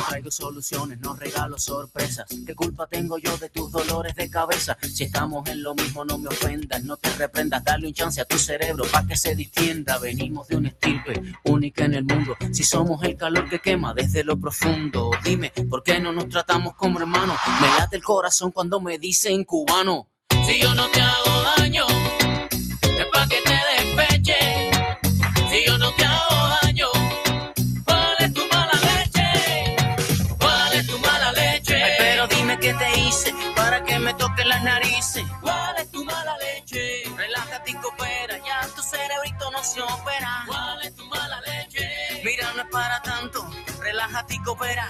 No 0.00 0.06
traigo 0.06 0.30
soluciones, 0.30 0.98
no 1.00 1.14
regalo 1.14 1.58
sorpresas. 1.58 2.24
¿Qué 2.46 2.54
culpa 2.54 2.86
tengo 2.86 3.18
yo 3.18 3.36
de 3.36 3.50
tus 3.50 3.70
dolores 3.70 4.14
de 4.14 4.30
cabeza? 4.30 4.78
Si 4.80 5.04
estamos 5.04 5.46
en 5.46 5.62
lo 5.62 5.74
mismo, 5.74 6.06
no 6.06 6.16
me 6.16 6.28
ofendas, 6.28 6.82
no 6.84 6.96
te 6.96 7.10
reprendas. 7.16 7.62
Dale 7.62 7.86
un 7.86 7.92
chance 7.92 8.18
a 8.18 8.24
tu 8.24 8.38
cerebro 8.38 8.86
para 8.90 9.06
que 9.06 9.14
se 9.14 9.34
distienda. 9.34 9.98
Venimos 9.98 10.48
de 10.48 10.56
una 10.56 10.68
estirpe 10.68 11.20
única 11.44 11.84
en 11.84 11.92
el 11.92 12.04
mundo. 12.04 12.34
Si 12.50 12.64
somos 12.64 13.02
el 13.04 13.14
calor 13.18 13.50
que 13.50 13.58
quema 13.58 13.92
desde 13.92 14.24
lo 14.24 14.40
profundo, 14.40 15.10
dime, 15.22 15.52
¿por 15.68 15.82
qué 15.82 16.00
no 16.00 16.12
nos 16.12 16.30
tratamos 16.30 16.76
como 16.76 16.98
hermanos? 16.98 17.36
Me 17.60 17.68
late 17.78 17.96
el 17.96 18.02
corazón 18.02 18.52
cuando 18.52 18.80
me 18.80 18.96
dicen 18.96 19.44
cubano. 19.44 20.08
Si 20.46 20.62
yo 20.62 20.74
no 20.74 20.88
te 20.88 21.02
hago 21.02 21.42
daño, 21.58 21.84
narices. 34.62 35.24
¿Cuál 35.40 35.76
es 35.78 35.90
tu 35.90 36.04
mala 36.04 36.36
leche? 36.38 37.02
Relájate 37.16 37.70
y 37.70 37.74
coopera, 37.74 38.38
ya 38.38 38.68
tu 38.74 38.82
cerebrito 38.82 39.50
no 39.50 39.62
se 39.62 39.80
opera. 39.82 40.44
¿Cuál 40.46 40.82
es 40.82 40.94
tu 40.94 41.04
mala 41.06 41.40
leche? 41.42 41.88
Mira, 42.24 42.52
no 42.54 42.62
es 42.62 42.68
para 42.70 43.00
tanto, 43.02 43.48
relájate 43.80 44.34
y 44.34 44.38
coopera. 44.42 44.88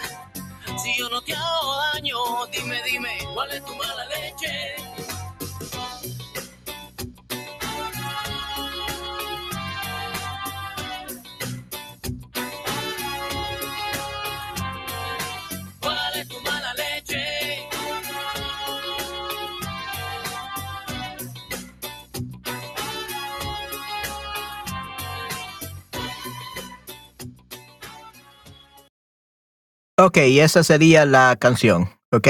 Si 0.83 0.97
yo 0.97 1.09
no 1.11 1.21
te 1.23 1.35
hago 1.35 1.77
daño, 1.93 2.47
dime, 2.53 2.83
dime, 2.85 3.19
¿cuál 3.35 3.51
es 3.53 3.65
tu 3.65 3.75
mala 3.75 4.05
leche? 4.07 4.77
Ok, 30.03 30.17
esa 30.17 30.65
sería 30.65 31.05
la 31.05 31.37
canción, 31.39 31.91
¿ok? 32.11 32.27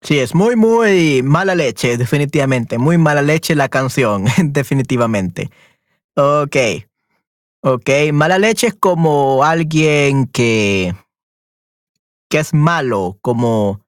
Sí, 0.00 0.18
es 0.18 0.34
muy, 0.34 0.56
muy 0.56 1.22
mala 1.22 1.54
leche, 1.54 1.98
definitivamente. 1.98 2.78
Muy 2.78 2.96
mala 2.96 3.20
leche 3.20 3.54
la 3.54 3.68
canción, 3.68 4.24
definitivamente. 4.42 5.50
Ok. 6.16 6.56
Ok, 7.60 7.90
mala 8.14 8.38
leche 8.38 8.68
es 8.68 8.74
como 8.74 9.44
alguien 9.44 10.28
que, 10.28 10.94
que 12.30 12.38
es 12.38 12.54
malo, 12.54 13.18
como 13.20 13.84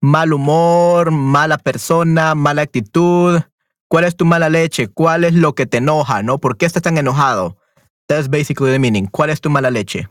mal 0.00 0.32
humor, 0.32 1.10
mala 1.10 1.58
persona, 1.58 2.34
mala 2.34 2.62
actitud. 2.62 3.42
¿Cuál 3.88 4.04
es 4.04 4.16
tu 4.16 4.24
mala 4.24 4.48
leche? 4.48 4.88
¿Cuál 4.88 5.24
es 5.24 5.34
lo 5.34 5.54
que 5.54 5.66
te 5.66 5.76
enoja, 5.78 6.22
no? 6.22 6.38
¿Por 6.38 6.56
qué 6.56 6.64
estás 6.64 6.82
tan 6.82 6.96
enojado? 6.96 7.58
That's 8.06 8.30
basically 8.30 8.72
the 8.72 8.78
meaning. 8.78 9.06
¿Cuál 9.06 9.28
es 9.28 9.42
tu 9.42 9.50
mala 9.50 9.70
leche? 9.70 10.08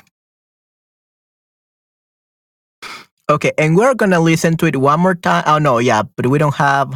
Okay, 3.30 3.52
and 3.58 3.76
we're 3.76 3.94
gonna 3.94 4.22
listen 4.22 4.56
to 4.56 4.68
it 4.68 4.78
one 4.78 5.02
more 5.02 5.16
time. 5.16 5.44
Oh 5.46 5.58
no, 5.58 5.80
yeah, 5.80 6.04
but 6.16 6.28
we 6.28 6.38
don't 6.38 6.56
have. 6.56 6.94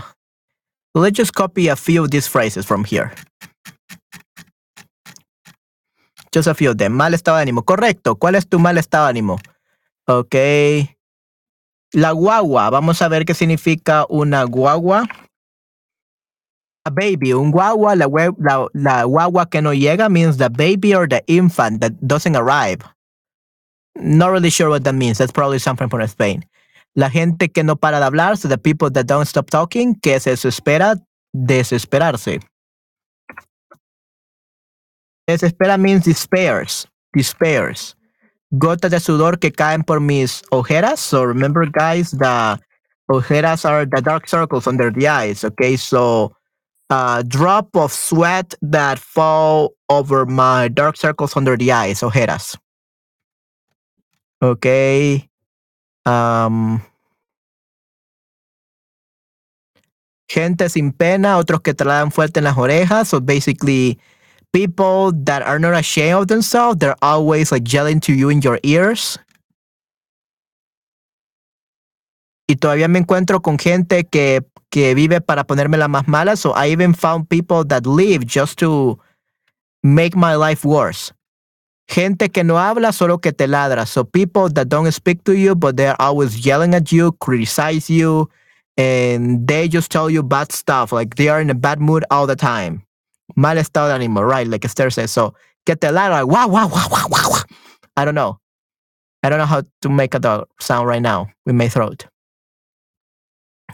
Let's 0.95 1.17
just 1.17 1.33
copy 1.33 1.67
a 1.67 1.75
few 1.75 2.03
of 2.03 2.11
these 2.11 2.27
phrases 2.27 2.65
from 2.65 2.83
here. 2.83 3.11
Just 6.31 6.47
a 6.47 6.53
few 6.53 6.71
of 6.71 6.77
them. 6.77 6.93
Mal 6.93 7.13
estado 7.13 7.37
de 7.37 7.51
ánimo. 7.51 7.65
Correcto. 7.65 8.15
¿Cuál 8.15 8.35
es 8.35 8.47
tu 8.47 8.59
mal 8.59 8.77
estado 8.77 9.07
de 9.07 9.19
ánimo? 9.19 9.39
Ok. 10.07 10.35
La 11.93 12.11
guagua. 12.11 12.69
Vamos 12.69 13.01
a 13.01 13.09
ver 13.09 13.25
qué 13.25 13.33
significa 13.33 14.05
una 14.09 14.43
guagua. 14.43 15.05
A 16.85 16.89
baby. 16.89 17.33
Un 17.33 17.51
guagua. 17.51 17.95
La, 17.97 18.07
la, 18.37 18.67
la 18.73 19.03
guagua 19.03 19.49
que 19.49 19.61
no 19.61 19.73
llega 19.73 20.09
means 20.09 20.37
the 20.37 20.49
baby 20.49 20.95
or 20.95 21.07
the 21.07 21.21
infant 21.27 21.81
that 21.81 21.91
doesn't 22.01 22.37
arrive. 22.37 22.79
Not 23.95 24.31
really 24.31 24.49
sure 24.49 24.69
what 24.69 24.83
that 24.83 24.95
means. 24.95 25.17
That's 25.17 25.31
probably 25.31 25.59
something 25.59 25.89
from 25.89 26.07
Spain. 26.07 26.45
La 26.95 27.09
gente 27.09 27.47
que 27.49 27.63
no 27.63 27.75
para 27.75 27.99
de 27.99 28.05
hablar, 28.05 28.37
so 28.37 28.47
the 28.47 28.57
people 28.57 28.89
that 28.91 29.07
don't 29.07 29.25
stop 29.25 29.49
talking, 29.49 29.95
que 29.95 30.19
se 30.19 30.31
desespera, 30.31 30.97
desesperarse. 31.35 32.41
Desespera 35.27 35.79
means 35.79 36.03
despairs, 36.03 36.87
despairs. 37.13 37.95
Gotas 38.53 38.91
de 38.91 38.99
sudor 38.99 39.39
que 39.39 39.51
caen 39.51 39.83
por 39.83 40.01
mis 40.01 40.41
ojeras. 40.51 40.99
So 40.99 41.23
remember, 41.23 41.65
guys, 41.65 42.11
the 42.11 42.59
ojeras 43.09 43.63
are 43.63 43.85
the 43.85 44.01
dark 44.01 44.27
circles 44.27 44.67
under 44.67 44.91
the 44.91 45.07
eyes. 45.07 45.45
Okay, 45.45 45.77
so 45.77 46.35
a 46.89 47.23
drop 47.25 47.69
of 47.77 47.93
sweat 47.93 48.53
that 48.61 48.99
fall 48.99 49.73
over 49.87 50.25
my 50.25 50.67
dark 50.67 50.97
circles 50.97 51.37
under 51.37 51.55
the 51.55 51.71
eyes, 51.71 52.01
ojeras. 52.01 52.57
Um, 56.03 56.81
gente 60.27 60.69
sin 60.69 60.91
pena, 60.93 61.37
otros 61.37 61.61
que 61.61 61.73
dan 61.73 62.11
fuerte 62.11 62.39
en 62.39 62.45
las 62.45 62.57
orejas. 62.57 63.09
So 63.09 63.19
basically, 63.21 63.99
people 64.51 65.11
that 65.25 65.43
are 65.43 65.59
not 65.59 65.73
ashamed 65.73 66.21
of 66.21 66.27
themselves, 66.27 66.79
they're 66.79 66.97
always 67.01 67.51
like 67.51 67.71
yelling 67.71 67.99
to 68.01 68.13
you 68.13 68.29
in 68.29 68.41
your 68.41 68.59
ears. 68.63 69.19
Y 72.47 72.55
todavía 72.55 72.89
me 72.89 72.99
encuentro 72.99 73.41
con 73.41 73.57
gente 73.57 74.03
que, 74.03 74.43
que 74.69 74.93
vive 74.93 75.21
para 75.21 75.45
ponerme 75.45 75.77
la 75.77 75.87
más 75.87 76.07
mala. 76.07 76.35
So 76.35 76.53
I 76.53 76.67
even 76.71 76.93
found 76.93 77.29
people 77.29 77.63
that 77.65 77.85
live 77.85 78.25
just 78.25 78.59
to 78.59 78.99
make 79.83 80.15
my 80.17 80.35
life 80.35 80.65
worse. 80.65 81.13
Gente 81.91 82.29
que 82.29 82.43
no 82.45 82.57
habla, 82.57 82.93
solo 82.93 83.17
que 83.17 83.33
te 83.33 83.47
ladra. 83.47 83.85
So 83.85 84.05
people 84.05 84.47
that 84.53 84.69
don't 84.69 84.89
speak 84.93 85.25
to 85.25 85.33
you, 85.33 85.55
but 85.55 85.75
they're 85.75 85.99
always 85.99 86.45
yelling 86.45 86.73
at 86.73 86.89
you, 86.91 87.11
criticize 87.19 87.89
you, 87.89 88.29
and 88.77 89.45
they 89.45 89.67
just 89.67 89.91
tell 89.91 90.09
you 90.09 90.23
bad 90.23 90.53
stuff. 90.53 90.93
Like 90.93 91.15
they 91.15 91.27
are 91.27 91.41
in 91.41 91.49
a 91.49 91.53
bad 91.53 91.81
mood 91.81 92.05
all 92.09 92.25
the 92.25 92.37
time. 92.37 92.83
Mal 93.35 93.57
estado 93.57 93.89
de 93.89 94.07
ánimo, 94.07 94.25
right? 94.25 94.47
Like 94.47 94.63
Esther 94.63 94.89
says. 94.89 95.11
So 95.11 95.33
que 95.65 95.75
te 95.75 95.87
ladra, 95.87 96.25
wow, 96.25 96.47
wow, 96.47 96.69
wow, 96.69 96.87
wow, 96.89 97.07
wow, 97.09 97.29
wow. 97.29 97.41
I 97.97 98.05
don't 98.05 98.15
know. 98.15 98.39
I 99.21 99.29
don't 99.29 99.39
know 99.39 99.45
how 99.45 99.63
to 99.81 99.89
make 99.89 100.15
a 100.15 100.19
dog 100.19 100.47
sound 100.61 100.87
right 100.87 101.01
now 101.01 101.27
with 101.45 101.55
my 101.55 101.67
throat. 101.67 102.05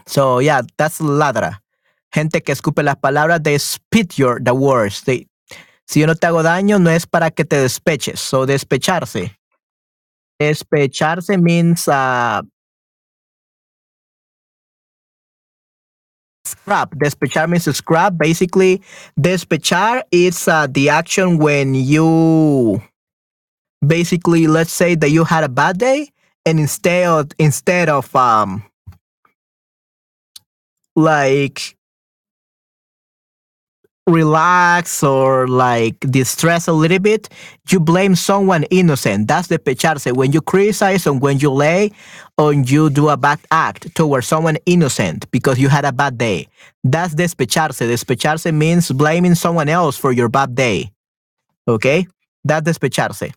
So 0.07 0.39
yeah, 0.39 0.61
that's 0.77 0.99
ladra. 0.99 1.59
Gente 2.11 2.41
que 2.41 2.53
escupe 2.53 2.83
las 2.83 2.95
palabras, 2.95 3.43
they 3.43 3.59
spit 3.59 4.17
your 4.17 4.39
the 4.39 4.55
words. 4.55 5.01
They, 5.01 5.27
si 5.87 6.01
yo 6.01 6.07
no 6.07 6.15
te 6.15 6.27
hago 6.27 6.43
daño, 6.43 6.79
no 6.79 6.89
es 6.89 7.05
para 7.05 7.31
que 7.31 7.45
te 7.45 7.57
despeches. 7.57 8.19
So 8.19 8.45
despecharse. 8.45 9.37
Despecharse 10.39 11.37
means 11.37 11.87
uh, 11.87 12.41
scrap. 16.45 16.93
Despechar 16.95 17.47
means 17.47 17.73
scrap. 17.75 18.17
Basically, 18.17 18.81
despechar 19.17 20.03
is 20.11 20.47
uh, 20.47 20.67
the 20.69 20.89
action 20.89 21.37
when 21.37 21.73
you 21.73 22.81
basically, 23.85 24.47
let's 24.47 24.73
say 24.73 24.95
that 24.95 25.09
you 25.09 25.23
had 25.23 25.45
a 25.45 25.49
bad 25.49 25.77
day, 25.77 26.09
and 26.45 26.59
instead 26.59 27.07
of, 27.07 27.31
instead 27.39 27.87
of 27.87 28.13
um 28.13 28.63
like 30.97 31.76
relax 34.07 35.03
or 35.03 35.47
like 35.47 35.99
distress 35.99 36.67
a 36.67 36.73
little 36.73 36.99
bit, 36.99 37.29
you 37.69 37.79
blame 37.79 38.15
someone 38.15 38.63
innocent. 38.71 39.27
That's 39.27 39.49
despecharse. 39.49 40.11
When 40.15 40.31
you 40.31 40.41
criticize 40.41 41.05
and 41.05 41.21
when 41.21 41.39
you 41.39 41.51
lay 41.51 41.91
or 42.37 42.53
you 42.53 42.89
do 42.89 43.09
a 43.09 43.17
bad 43.17 43.39
act 43.51 43.93
towards 43.95 44.27
someone 44.27 44.57
innocent 44.65 45.29
because 45.31 45.59
you 45.59 45.69
had 45.69 45.85
a 45.85 45.91
bad 45.91 46.17
day. 46.17 46.47
That's 46.83 47.13
despecharse. 47.13 47.85
Despecharse 47.85 48.53
means 48.53 48.91
blaming 48.91 49.35
someone 49.35 49.69
else 49.69 49.97
for 49.97 50.11
your 50.11 50.29
bad 50.29 50.55
day. 50.55 50.91
Okay? 51.67 52.07
That's 52.43 52.67
despecharse. 52.67 53.33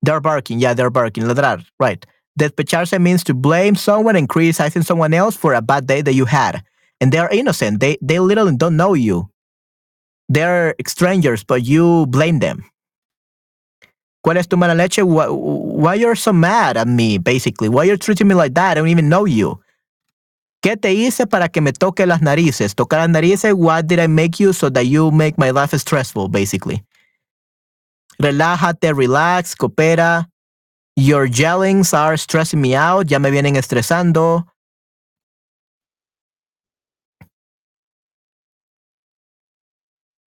They're 0.00 0.20
barking. 0.20 0.58
Yeah, 0.58 0.74
they're 0.74 0.90
barking. 0.90 1.24
Ladrar. 1.24 1.64
Right. 1.78 2.04
Despecharse 2.40 2.98
means 3.00 3.22
to 3.24 3.34
blame 3.34 3.74
someone 3.76 4.16
and 4.16 4.28
criticizing 4.28 4.82
someone 4.82 5.12
else 5.12 5.36
for 5.36 5.52
a 5.52 5.60
bad 5.60 5.86
day 5.86 6.00
that 6.00 6.14
you 6.14 6.24
had. 6.24 6.64
And 7.00 7.12
they're 7.12 7.28
innocent. 7.28 7.80
They 7.80 7.98
they 8.00 8.20
literally 8.20 8.56
don't 8.56 8.76
know 8.76 8.94
you. 8.94 9.31
They're 10.32 10.74
strangers, 10.86 11.44
but 11.44 11.62
you 11.64 12.06
blame 12.06 12.38
them. 12.38 12.64
¿Cuál 14.24 14.38
es 14.38 14.46
tu 14.46 14.56
mala 14.56 14.74
leche? 14.74 15.02
Why, 15.02 15.26
why 15.28 15.94
you're 15.94 16.16
so 16.16 16.32
mad 16.32 16.78
at 16.78 16.88
me, 16.88 17.18
basically? 17.18 17.68
Why 17.68 17.84
you're 17.84 17.98
treating 17.98 18.28
me 18.28 18.34
like 18.34 18.54
that? 18.54 18.72
I 18.72 18.74
don't 18.80 18.88
even 18.88 19.10
know 19.10 19.26
you. 19.26 19.60
¿Qué 20.62 20.80
te 20.80 20.94
hice 20.94 21.26
para 21.26 21.48
que 21.48 21.60
me 21.60 21.72
toque 21.72 22.06
las 22.06 22.22
narices? 22.22 22.74
Tocar 22.74 23.00
las 23.00 23.10
narices, 23.10 23.52
what 23.52 23.86
did 23.86 23.98
I 23.98 24.06
make 24.06 24.40
you 24.40 24.54
so 24.54 24.70
that 24.70 24.86
you 24.86 25.10
make 25.10 25.36
my 25.36 25.50
life 25.50 25.76
stressful, 25.76 26.28
basically? 26.28 26.82
Relájate, 28.22 28.96
relax, 28.96 29.54
coopera. 29.54 30.28
Your 30.96 31.26
yellings 31.26 31.92
are 31.92 32.16
stressing 32.16 32.60
me 32.60 32.74
out. 32.74 33.10
Ya 33.10 33.18
me 33.18 33.30
vienen 33.30 33.56
estresando. 33.56 34.46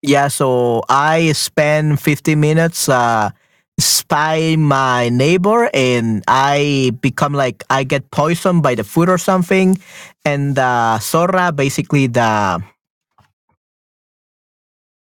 Yeah, 0.06 0.28
so 0.30 0.84
I 0.88 1.32
spend 1.34 2.00
50 2.00 2.36
minutes 2.36 2.90
uh, 2.90 3.32
spying 3.80 4.62
my 4.62 5.10
neighbor 5.10 5.70
and 5.74 6.24
I 6.28 6.92
become 7.02 7.34
like, 7.34 7.64
I 7.72 7.84
get 7.84 8.12
poisoned 8.12 8.62
by 8.62 8.76
the 8.76 8.84
food 8.84 9.10
or 9.10 9.18
something. 9.18 9.80
And 10.24 10.56
the 10.56 11.00
zorra, 11.02 11.56
basically 11.56 12.08
the 12.08 12.62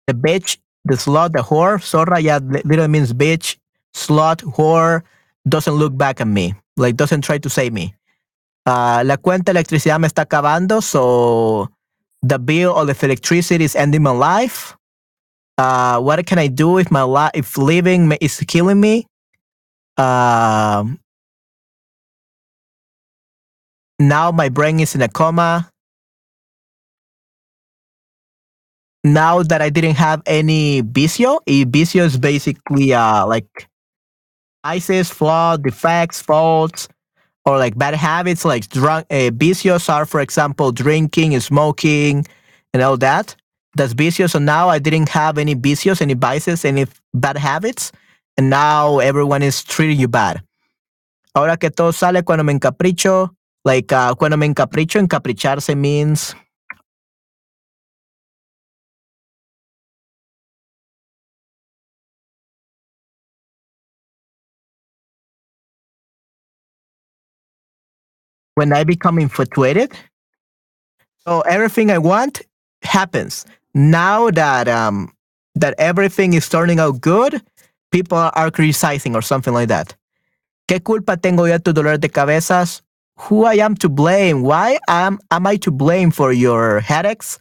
the 0.06 0.14
bitch, 0.14 0.58
the 0.84 0.94
slut, 0.96 1.32
the 1.32 1.42
whore, 1.42 1.78
zorra, 1.80 2.20
yeah, 2.22 2.38
literally 2.42 2.88
means 2.88 3.12
bitch, 3.12 3.56
slut, 3.94 4.42
whore, 4.56 5.02
doesn't 5.48 5.74
look 5.74 5.96
back 5.96 6.20
at 6.20 6.28
me, 6.28 6.54
like 6.76 6.96
doesn't 6.96 7.22
try 7.22 7.38
to 7.38 7.50
save 7.50 7.72
me. 7.72 7.94
Uh, 8.66 9.02
la 9.04 9.16
cuenta 9.16 9.52
electricidad 9.52 10.00
me 10.00 10.08
está 10.08 10.24
acabando, 10.26 10.82
so 10.82 11.70
the 12.22 12.38
bill 12.38 12.76
of 12.76 12.86
the 12.88 12.96
electricity 13.06 13.64
is 13.64 13.76
ending 13.76 14.02
my 14.02 14.10
life. 14.12 14.76
Uh, 15.56 16.00
what 16.00 16.24
can 16.26 16.38
I 16.38 16.48
do 16.48 16.78
if 16.78 16.90
my 16.90 17.02
life, 17.02 17.30
if 17.34 17.56
living 17.56 18.10
is 18.20 18.42
killing 18.46 18.80
me? 18.80 19.06
Um, 19.96 20.98
now 23.98 24.30
my 24.32 24.48
brain 24.48 24.80
is 24.80 24.94
in 24.94 25.02
a 25.02 25.08
coma. 25.08 25.70
Now 29.04 29.42
that 29.42 29.60
I 29.60 29.68
didn't 29.68 29.96
have 29.96 30.22
any 30.26 30.80
vicio, 30.80 31.40
vicio 31.46 32.04
is 32.04 32.16
basically 32.16 32.94
uh 32.94 33.26
like 33.26 33.68
vices, 34.64 35.10
flaws, 35.10 35.58
defects, 35.58 36.22
faults, 36.22 36.88
or 37.44 37.58
like 37.58 37.76
bad 37.78 37.94
habits. 37.94 38.44
Like 38.44 38.68
drunk, 38.68 39.06
uh, 39.10 39.30
vicios 39.32 39.88
are, 39.88 40.06
for 40.06 40.20
example, 40.20 40.72
drinking, 40.72 41.38
smoking, 41.40 42.26
and 42.72 42.82
all 42.82 42.96
that. 42.98 43.36
That's 43.76 43.92
vicious. 43.92 44.32
So 44.32 44.38
now 44.38 44.68
I 44.68 44.78
didn't 44.78 45.08
have 45.10 45.38
any 45.38 45.54
vicios, 45.54 46.00
any 46.00 46.14
vices, 46.14 46.64
any 46.64 46.86
bad 47.12 47.36
habits, 47.36 47.90
and 48.36 48.48
now 48.48 48.98
everyone 48.98 49.42
is 49.42 49.62
treating 49.64 49.98
you 49.98 50.08
bad. 50.08 50.42
Ahora 51.34 51.56
que 51.56 51.70
todo 51.70 51.92
sale 51.92 52.22
cuando 52.22 52.44
me 52.44 52.52
encapricho, 52.52 53.34
like 53.64 53.92
uh, 53.92 54.14
cuando 54.14 54.36
me 54.36 54.46
encapricho, 54.46 55.00
encapricharse 55.00 55.76
means 55.76 56.34
when 68.54 68.72
I 68.72 68.84
become 68.84 69.18
infatuated. 69.18 69.92
So 71.26 71.40
everything 71.40 71.90
I 71.90 71.98
want 71.98 72.42
happens. 72.82 73.46
Now 73.74 74.30
that 74.30 74.68
um 74.68 75.12
that 75.56 75.74
everything 75.78 76.34
is 76.34 76.48
turning 76.48 76.78
out 76.80 77.00
good, 77.00 77.42
people 77.92 78.18
are 78.18 78.50
criticizing 78.50 79.14
or 79.16 79.22
something 79.22 79.54
like 79.54 79.68
that. 79.68 79.94
¿Qué 80.68 80.82
culpa 80.82 81.16
tengo 81.16 81.44
yo 81.46 81.58
tu 81.58 81.72
dolor 81.72 81.98
de 81.98 82.08
cabezas? 82.08 82.82
Who 83.28 83.44
I 83.44 83.54
am 83.54 83.74
to 83.76 83.88
blame? 83.88 84.42
Why 84.42 84.78
am 84.88 85.18
am 85.30 85.46
I 85.46 85.56
to 85.58 85.70
blame 85.70 86.10
for 86.10 86.32
your 86.32 86.80
headaches? 86.80 87.38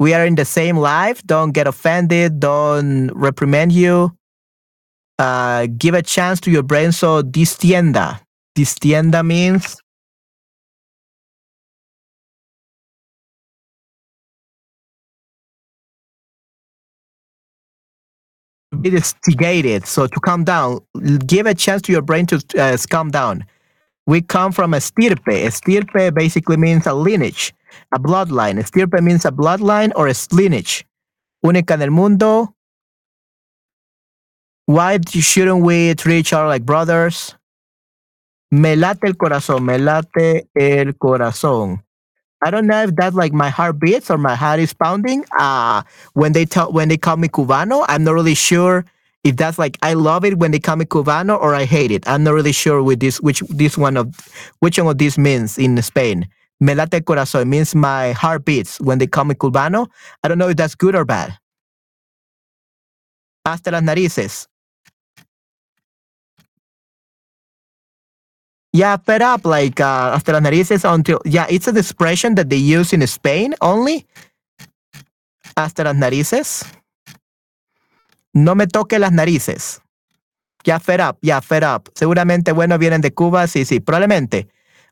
We 0.00 0.14
are 0.14 0.26
in 0.26 0.34
the 0.34 0.44
same 0.44 0.76
life. 0.78 1.22
Don't 1.26 1.52
get 1.52 1.66
offended. 1.66 2.40
Don't 2.40 3.10
reprimand 3.14 3.72
you. 3.72 4.12
uh, 5.18 5.66
give 5.78 5.94
a 5.94 6.02
chance 6.02 6.40
to 6.40 6.50
your 6.50 6.62
brain. 6.62 6.92
So 6.92 7.22
distienda. 7.22 8.20
Distienda 8.56 9.24
means 9.24 9.76
be 18.82 18.90
instigated. 18.90 19.86
So 19.86 20.06
to 20.06 20.20
calm 20.20 20.44
down, 20.44 20.80
give 21.26 21.46
a 21.46 21.54
chance 21.54 21.82
to 21.82 21.92
your 21.92 22.02
brain 22.02 22.26
to 22.26 22.42
uh, 22.58 22.76
calm 22.90 23.10
down. 23.10 23.44
We 24.06 24.20
come 24.20 24.52
from 24.52 24.74
a 24.74 24.80
stirpe. 24.80 25.46
A 25.46 25.50
stirpe 25.50 26.14
basically 26.14 26.56
means 26.56 26.86
a 26.86 26.94
lineage, 26.94 27.54
a 27.94 27.98
bloodline. 27.98 28.58
A 28.58 28.64
stirpe 28.64 29.00
means 29.02 29.24
a 29.24 29.30
bloodline 29.30 29.92
or 29.96 30.08
a 30.08 30.14
lineage. 30.32 30.84
Única 31.44 31.72
en 31.72 31.82
el 31.82 31.90
mundo. 31.90 32.54
Why 34.66 34.98
shouldn't 35.06 35.62
we 35.62 35.94
treat 35.94 36.20
each 36.20 36.32
other 36.32 36.48
like 36.48 36.64
brothers? 36.64 37.36
Me 38.50 38.76
late 38.76 39.04
el 39.04 39.14
corazón, 39.14 39.64
me 39.64 39.78
late 39.78 40.48
el 40.54 40.94
corazón. 40.94 41.82
I 42.44 42.50
don't 42.50 42.66
know 42.66 42.82
if 42.82 42.94
that's 42.94 43.16
like 43.16 43.32
my 43.32 43.48
heart 43.48 43.80
beats 43.80 44.10
or 44.10 44.18
my 44.18 44.34
heart 44.34 44.60
is 44.60 44.74
pounding. 44.74 45.24
Uh 45.38 45.82
when 46.12 46.32
they 46.32 46.44
tell 46.44 46.72
when 46.72 46.88
they 46.88 46.98
call 46.98 47.16
me 47.16 47.28
cubano, 47.28 47.84
I'm 47.88 48.04
not 48.04 48.12
really 48.14 48.34
sure 48.34 48.84
if 49.24 49.36
that's 49.36 49.58
like 49.58 49.78
I 49.82 49.94
love 49.94 50.24
it 50.24 50.38
when 50.38 50.50
they 50.50 50.60
call 50.60 50.76
me 50.76 50.84
cubano 50.84 51.40
or 51.40 51.54
I 51.54 51.64
hate 51.64 51.90
it. 51.90 52.06
I'm 52.06 52.22
not 52.24 52.34
really 52.34 52.52
sure 52.52 52.82
with 52.82 53.00
this 53.00 53.20
which 53.20 53.40
this 53.48 53.78
one 53.78 53.96
of 53.96 54.14
which 54.60 54.78
one 54.78 54.88
of 54.88 54.98
these 54.98 55.16
means 55.18 55.58
in 55.58 55.80
Spain. 55.82 56.28
Me 56.60 56.74
late 56.74 57.04
corazón 57.04 57.48
means 57.48 57.74
my 57.74 58.12
heart 58.12 58.44
beats 58.44 58.80
when 58.80 58.98
they 58.98 59.06
call 59.06 59.24
me 59.24 59.34
cubano. 59.34 59.88
I 60.22 60.28
don't 60.28 60.38
know 60.38 60.48
if 60.48 60.56
that's 60.56 60.74
good 60.74 60.94
or 60.94 61.04
bad. 61.04 61.38
Hasta 63.46 63.70
las 63.70 63.82
narices. 63.82 64.48
Yeah, 68.74 68.96
fed 68.96 69.22
up 69.22 69.46
like 69.46 69.80
uh, 69.80 70.10
hasta 70.14 70.32
las 70.32 70.42
narices 70.42 70.84
until 70.84 71.20
yeah, 71.24 71.46
it's 71.48 71.68
an 71.68 71.76
expression 71.76 72.34
that 72.34 72.48
they 72.50 72.58
use 72.58 72.92
in 72.92 73.06
Spain 73.06 73.54
only. 73.60 74.04
Hasta 75.56 75.84
las 75.84 75.94
narices. 75.94 76.64
No 78.34 78.56
me 78.56 78.66
toque 78.66 78.98
las 78.98 79.12
narices. 79.12 79.80
Ya 80.64 80.80
fed 80.80 81.00
up, 81.00 81.18
ya 81.22 81.40
fed 81.40 81.62
up. 81.62 81.88
Seguramente, 81.94 82.50
bueno, 82.50 82.76
vienen 82.76 83.00
de 83.00 83.12
Cuba, 83.12 83.46
sí, 83.46 83.64
sí, 83.64 83.78
probablemente. 83.78 84.48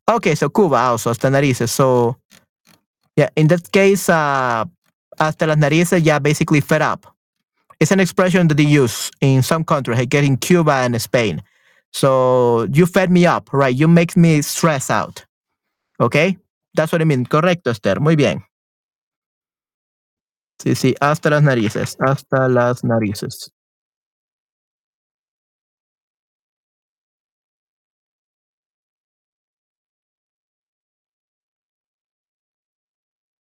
Okay, 0.07 0.37
so 0.37 0.51
Cuba 0.51 0.87
also, 0.87 1.11
hasta 1.11 1.29
narices. 1.29 1.73
So, 1.73 2.19
yeah, 3.17 3.31
in 3.35 3.49
that 3.49 3.69
case, 3.73 4.09
uh, 4.09 4.65
hasta 5.19 5.45
las 5.49 5.57
narices, 5.57 6.05
yeah, 6.05 6.21
basically 6.21 6.61
fed 6.61 6.83
up. 6.83 7.13
It's 7.81 7.91
an 7.91 7.99
expression 7.99 8.47
that 8.47 8.55
they 8.57 8.63
use 8.65 9.11
in 9.21 9.43
some 9.43 9.65
countries, 9.65 9.99
like 9.99 10.15
in 10.15 10.37
Cuba 10.37 10.85
and 10.85 11.03
Spain. 11.03 11.43
So, 11.93 12.67
you 12.73 12.87
fed 12.87 13.11
me 13.11 13.27
up, 13.27 13.53
right? 13.53 13.75
You 13.75 13.87
make 13.89 14.17
me 14.17 14.43
stress 14.43 14.91
out. 14.91 15.25
Okay? 16.01 16.39
That's 16.75 16.93
what 16.93 17.03
I 17.03 17.05
mean. 17.05 17.27
Correcto, 17.27 17.71
Esther. 17.71 18.01
Muy 18.01 18.17
bien. 18.17 18.43
Sí, 20.63 20.75
sí, 20.77 20.95
hasta 21.01 21.29
las 21.31 21.43
narices, 21.43 21.97
hasta 22.01 22.49
las 22.49 22.85
narices. 22.85 23.53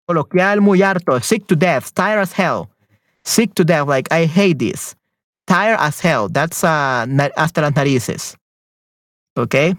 Coloquial 0.09 0.61
muy 0.61 0.83
harto, 0.83 1.21
sick 1.21 1.47
to 1.47 1.55
death, 1.55 1.93
tired 1.95 2.21
as 2.21 2.33
hell. 2.33 2.69
Sick 3.25 3.55
to 3.55 3.65
death, 3.65 3.87
like 3.87 4.09
I 4.11 4.25
hate 4.27 4.59
this. 4.59 4.97
Tired 5.47 5.79
as 5.81 6.01
hell, 6.01 6.29
that's 6.29 6.63
uh, 6.63 7.07
hasta 7.37 7.61
las 7.61 7.73
narices. 7.75 8.37
¿Ok? 9.37 9.77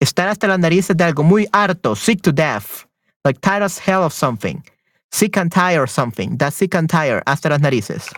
Estar 0.00 0.28
hasta 0.28 0.46
las 0.46 0.58
narices 0.58 0.96
de 0.96 1.04
algo 1.04 1.24
muy 1.24 1.46
harto, 1.52 1.96
sick 1.96 2.20
to 2.22 2.32
death. 2.32 2.86
Like 3.24 3.40
tired 3.40 3.62
as 3.62 3.78
hell 3.78 4.02
of 4.04 4.12
something. 4.12 4.62
Sick 5.10 5.36
and 5.38 5.50
tired 5.50 5.80
or 5.80 5.86
something. 5.86 6.36
That's 6.36 6.56
sick 6.56 6.74
and 6.74 6.88
tired, 6.88 7.22
hasta 7.26 7.48
las 7.48 7.60
narices. 7.60 8.12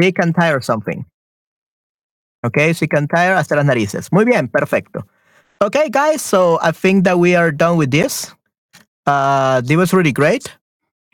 Sick 0.00 0.18
and 0.18 0.34
tired 0.34 0.56
or 0.56 0.62
something. 0.62 1.04
Okay, 2.44 2.72
sick 2.72 2.92
and 2.94 3.08
tired, 3.08 3.36
hasta 3.36 3.56
las 3.56 3.64
narices. 3.64 4.12
Muy 4.12 4.24
bien, 4.24 4.48
perfecto. 4.48 5.06
Okay, 5.60 5.88
guys, 5.88 6.22
so 6.22 6.58
I 6.60 6.72
think 6.72 7.04
that 7.04 7.18
we 7.18 7.36
are 7.36 7.52
done 7.52 7.76
with 7.76 7.90
this. 7.90 8.34
Uh, 9.06 9.60
this 9.60 9.76
was 9.76 9.92
really 9.92 10.12
great. 10.12 10.48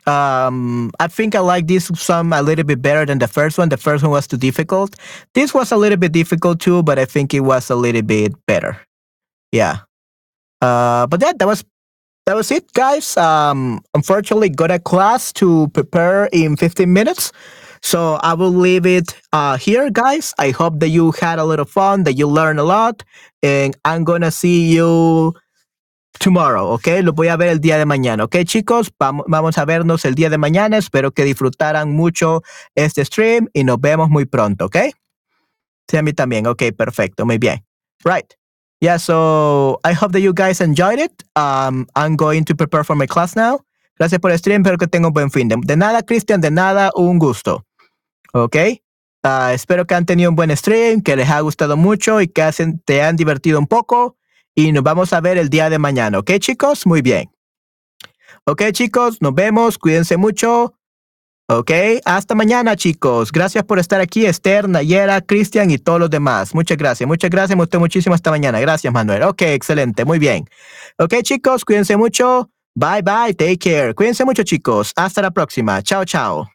Um, 0.05 0.91
I 0.99 1.07
think 1.07 1.35
I 1.35 1.39
like 1.39 1.67
this 1.67 1.91
some 1.95 2.33
a 2.33 2.41
little 2.41 2.65
bit 2.65 2.81
better 2.81 3.05
than 3.05 3.19
the 3.19 3.27
first 3.27 3.57
one. 3.57 3.69
The 3.69 3.77
first 3.77 4.03
one 4.03 4.11
was 4.11 4.27
too 4.27 4.37
difficult. 4.37 4.95
This 5.33 5.53
was 5.53 5.71
a 5.71 5.77
little 5.77 5.97
bit 5.97 6.11
difficult 6.11 6.59
too, 6.59 6.83
but 6.83 6.97
I 6.97 7.05
think 7.05 7.33
it 7.33 7.41
was 7.41 7.69
a 7.69 7.75
little 7.75 8.01
bit 8.01 8.33
better. 8.47 8.79
Yeah. 9.51 9.79
Uh, 10.61 11.07
but 11.07 11.19
that 11.19 11.39
that 11.39 11.47
was 11.47 11.63
that 12.25 12.35
was 12.35 12.51
it, 12.51 12.71
guys. 12.73 13.17
Um, 13.17 13.81
unfortunately, 13.93 14.49
got 14.49 14.71
a 14.71 14.79
class 14.79 15.33
to 15.33 15.67
prepare 15.69 16.29
in 16.31 16.57
15 16.57 16.91
minutes. 16.91 17.31
So 17.81 18.19
I 18.21 18.33
will 18.33 18.51
leave 18.51 18.85
it 18.85 19.15
uh, 19.31 19.57
here, 19.57 19.89
guys. 19.89 20.33
I 20.37 20.51
hope 20.51 20.79
that 20.79 20.89
you 20.89 21.11
had 21.13 21.39
a 21.39 21.45
little 21.45 21.65
fun, 21.65 22.03
that 22.03 22.13
you 22.13 22.27
learned 22.27 22.59
a 22.59 22.63
lot, 22.63 23.03
and 23.41 23.75
I'm 23.85 24.03
gonna 24.03 24.31
see 24.31 24.69
you 24.69 25.33
tomorrow, 26.19 26.67
¿ok? 26.67 26.87
Los 27.01 27.15
voy 27.15 27.29
a 27.29 27.37
ver 27.37 27.49
el 27.49 27.59
día 27.59 27.77
de 27.77 27.85
mañana, 27.85 28.23
¿ok, 28.25 28.37
chicos? 28.43 28.91
Vamos, 28.99 29.25
vamos 29.27 29.57
a 29.57 29.65
vernos 29.65 30.05
el 30.05 30.15
día 30.15 30.29
de 30.29 30.37
mañana. 30.37 30.77
Espero 30.77 31.11
que 31.11 31.23
disfrutaran 31.23 31.93
mucho 31.93 32.43
este 32.75 33.03
stream 33.03 33.47
y 33.53 33.63
nos 33.63 33.79
vemos 33.79 34.09
muy 34.09 34.25
pronto, 34.25 34.65
¿ok? 34.65 34.77
Sí, 35.89 35.97
a 35.97 36.03
mí 36.03 36.13
también. 36.13 36.45
Ok, 36.45 36.63
perfecto. 36.77 37.25
Muy 37.25 37.39
bien. 37.39 37.65
Right. 38.03 38.33
Yeah, 38.79 38.97
so 38.97 39.79
I 39.83 39.93
hope 39.93 40.13
that 40.13 40.21
you 40.21 40.33
guys 40.33 40.61
enjoyed 40.61 40.99
it. 40.99 41.23
Um, 41.35 41.87
I'm 41.95 42.15
going 42.15 42.45
to 42.45 42.55
prepare 42.55 42.83
for 42.83 42.95
my 42.95 43.07
class 43.07 43.35
now. 43.35 43.65
Gracias 43.97 44.21
por 44.21 44.31
el 44.31 44.37
stream. 44.37 44.61
Espero 44.61 44.77
que 44.77 44.87
tengan 44.87 45.07
un 45.07 45.13
buen 45.13 45.31
fin. 45.31 45.47
De, 45.47 45.57
de 45.61 45.75
nada, 45.75 46.03
Cristian, 46.03 46.39
de 46.39 46.51
nada, 46.51 46.91
un 46.95 47.17
gusto. 47.19 47.65
¿Ok? 48.33 48.55
Ah, 49.23 49.51
espero 49.53 49.85
que 49.85 49.95
han 49.95 50.05
tenido 50.05 50.29
un 50.29 50.35
buen 50.35 50.55
stream, 50.55 51.01
que 51.01 51.15
les 51.15 51.27
haya 51.27 51.41
gustado 51.41 51.75
mucho 51.75 52.21
y 52.21 52.29
que 52.29 52.41
hacen, 52.41 52.79
te 52.85 53.01
han 53.01 53.17
divertido 53.17 53.59
un 53.59 53.67
poco. 53.67 54.15
Y 54.59 54.73
nos 54.73 54.83
vamos 54.83 55.13
a 55.13 55.21
ver 55.21 55.37
el 55.37 55.49
día 55.49 55.69
de 55.69 55.79
mañana. 55.79 56.19
¿Ok, 56.19 56.31
chicos? 56.39 56.85
Muy 56.85 57.01
bien. 57.01 57.31
Ok, 58.43 58.61
chicos, 58.73 59.21
nos 59.21 59.33
vemos. 59.33 59.77
Cuídense 59.77 60.17
mucho. 60.17 60.73
Ok, 61.47 61.71
hasta 62.03 62.35
mañana, 62.35 62.75
chicos. 62.75 63.31
Gracias 63.31 63.63
por 63.63 63.79
estar 63.79 64.01
aquí, 64.01 64.25
Esther, 64.25 64.67
Nayera, 64.67 65.21
Cristian 65.21 65.71
y 65.71 65.77
todos 65.77 66.01
los 66.01 66.09
demás. 66.09 66.53
Muchas 66.53 66.77
gracias, 66.77 67.07
muchas 67.07 67.29
gracias. 67.29 67.55
Me 67.55 67.63
gustó 67.63 67.79
muchísimo 67.79 68.15
esta 68.15 68.31
mañana. 68.31 68.59
Gracias, 68.59 68.91
Manuel. 68.91 69.23
Ok, 69.23 69.43
excelente, 69.43 70.03
muy 70.03 70.19
bien. 70.19 70.43
Ok, 70.97 71.21
chicos, 71.21 71.63
cuídense 71.63 71.95
mucho. 71.95 72.49
Bye, 72.75 73.01
bye, 73.01 73.33
take 73.33 73.59
care. 73.59 73.95
Cuídense 73.95 74.25
mucho, 74.25 74.43
chicos. 74.43 74.91
Hasta 74.97 75.21
la 75.21 75.31
próxima. 75.31 75.81
Chao, 75.81 76.03
chao. 76.03 76.49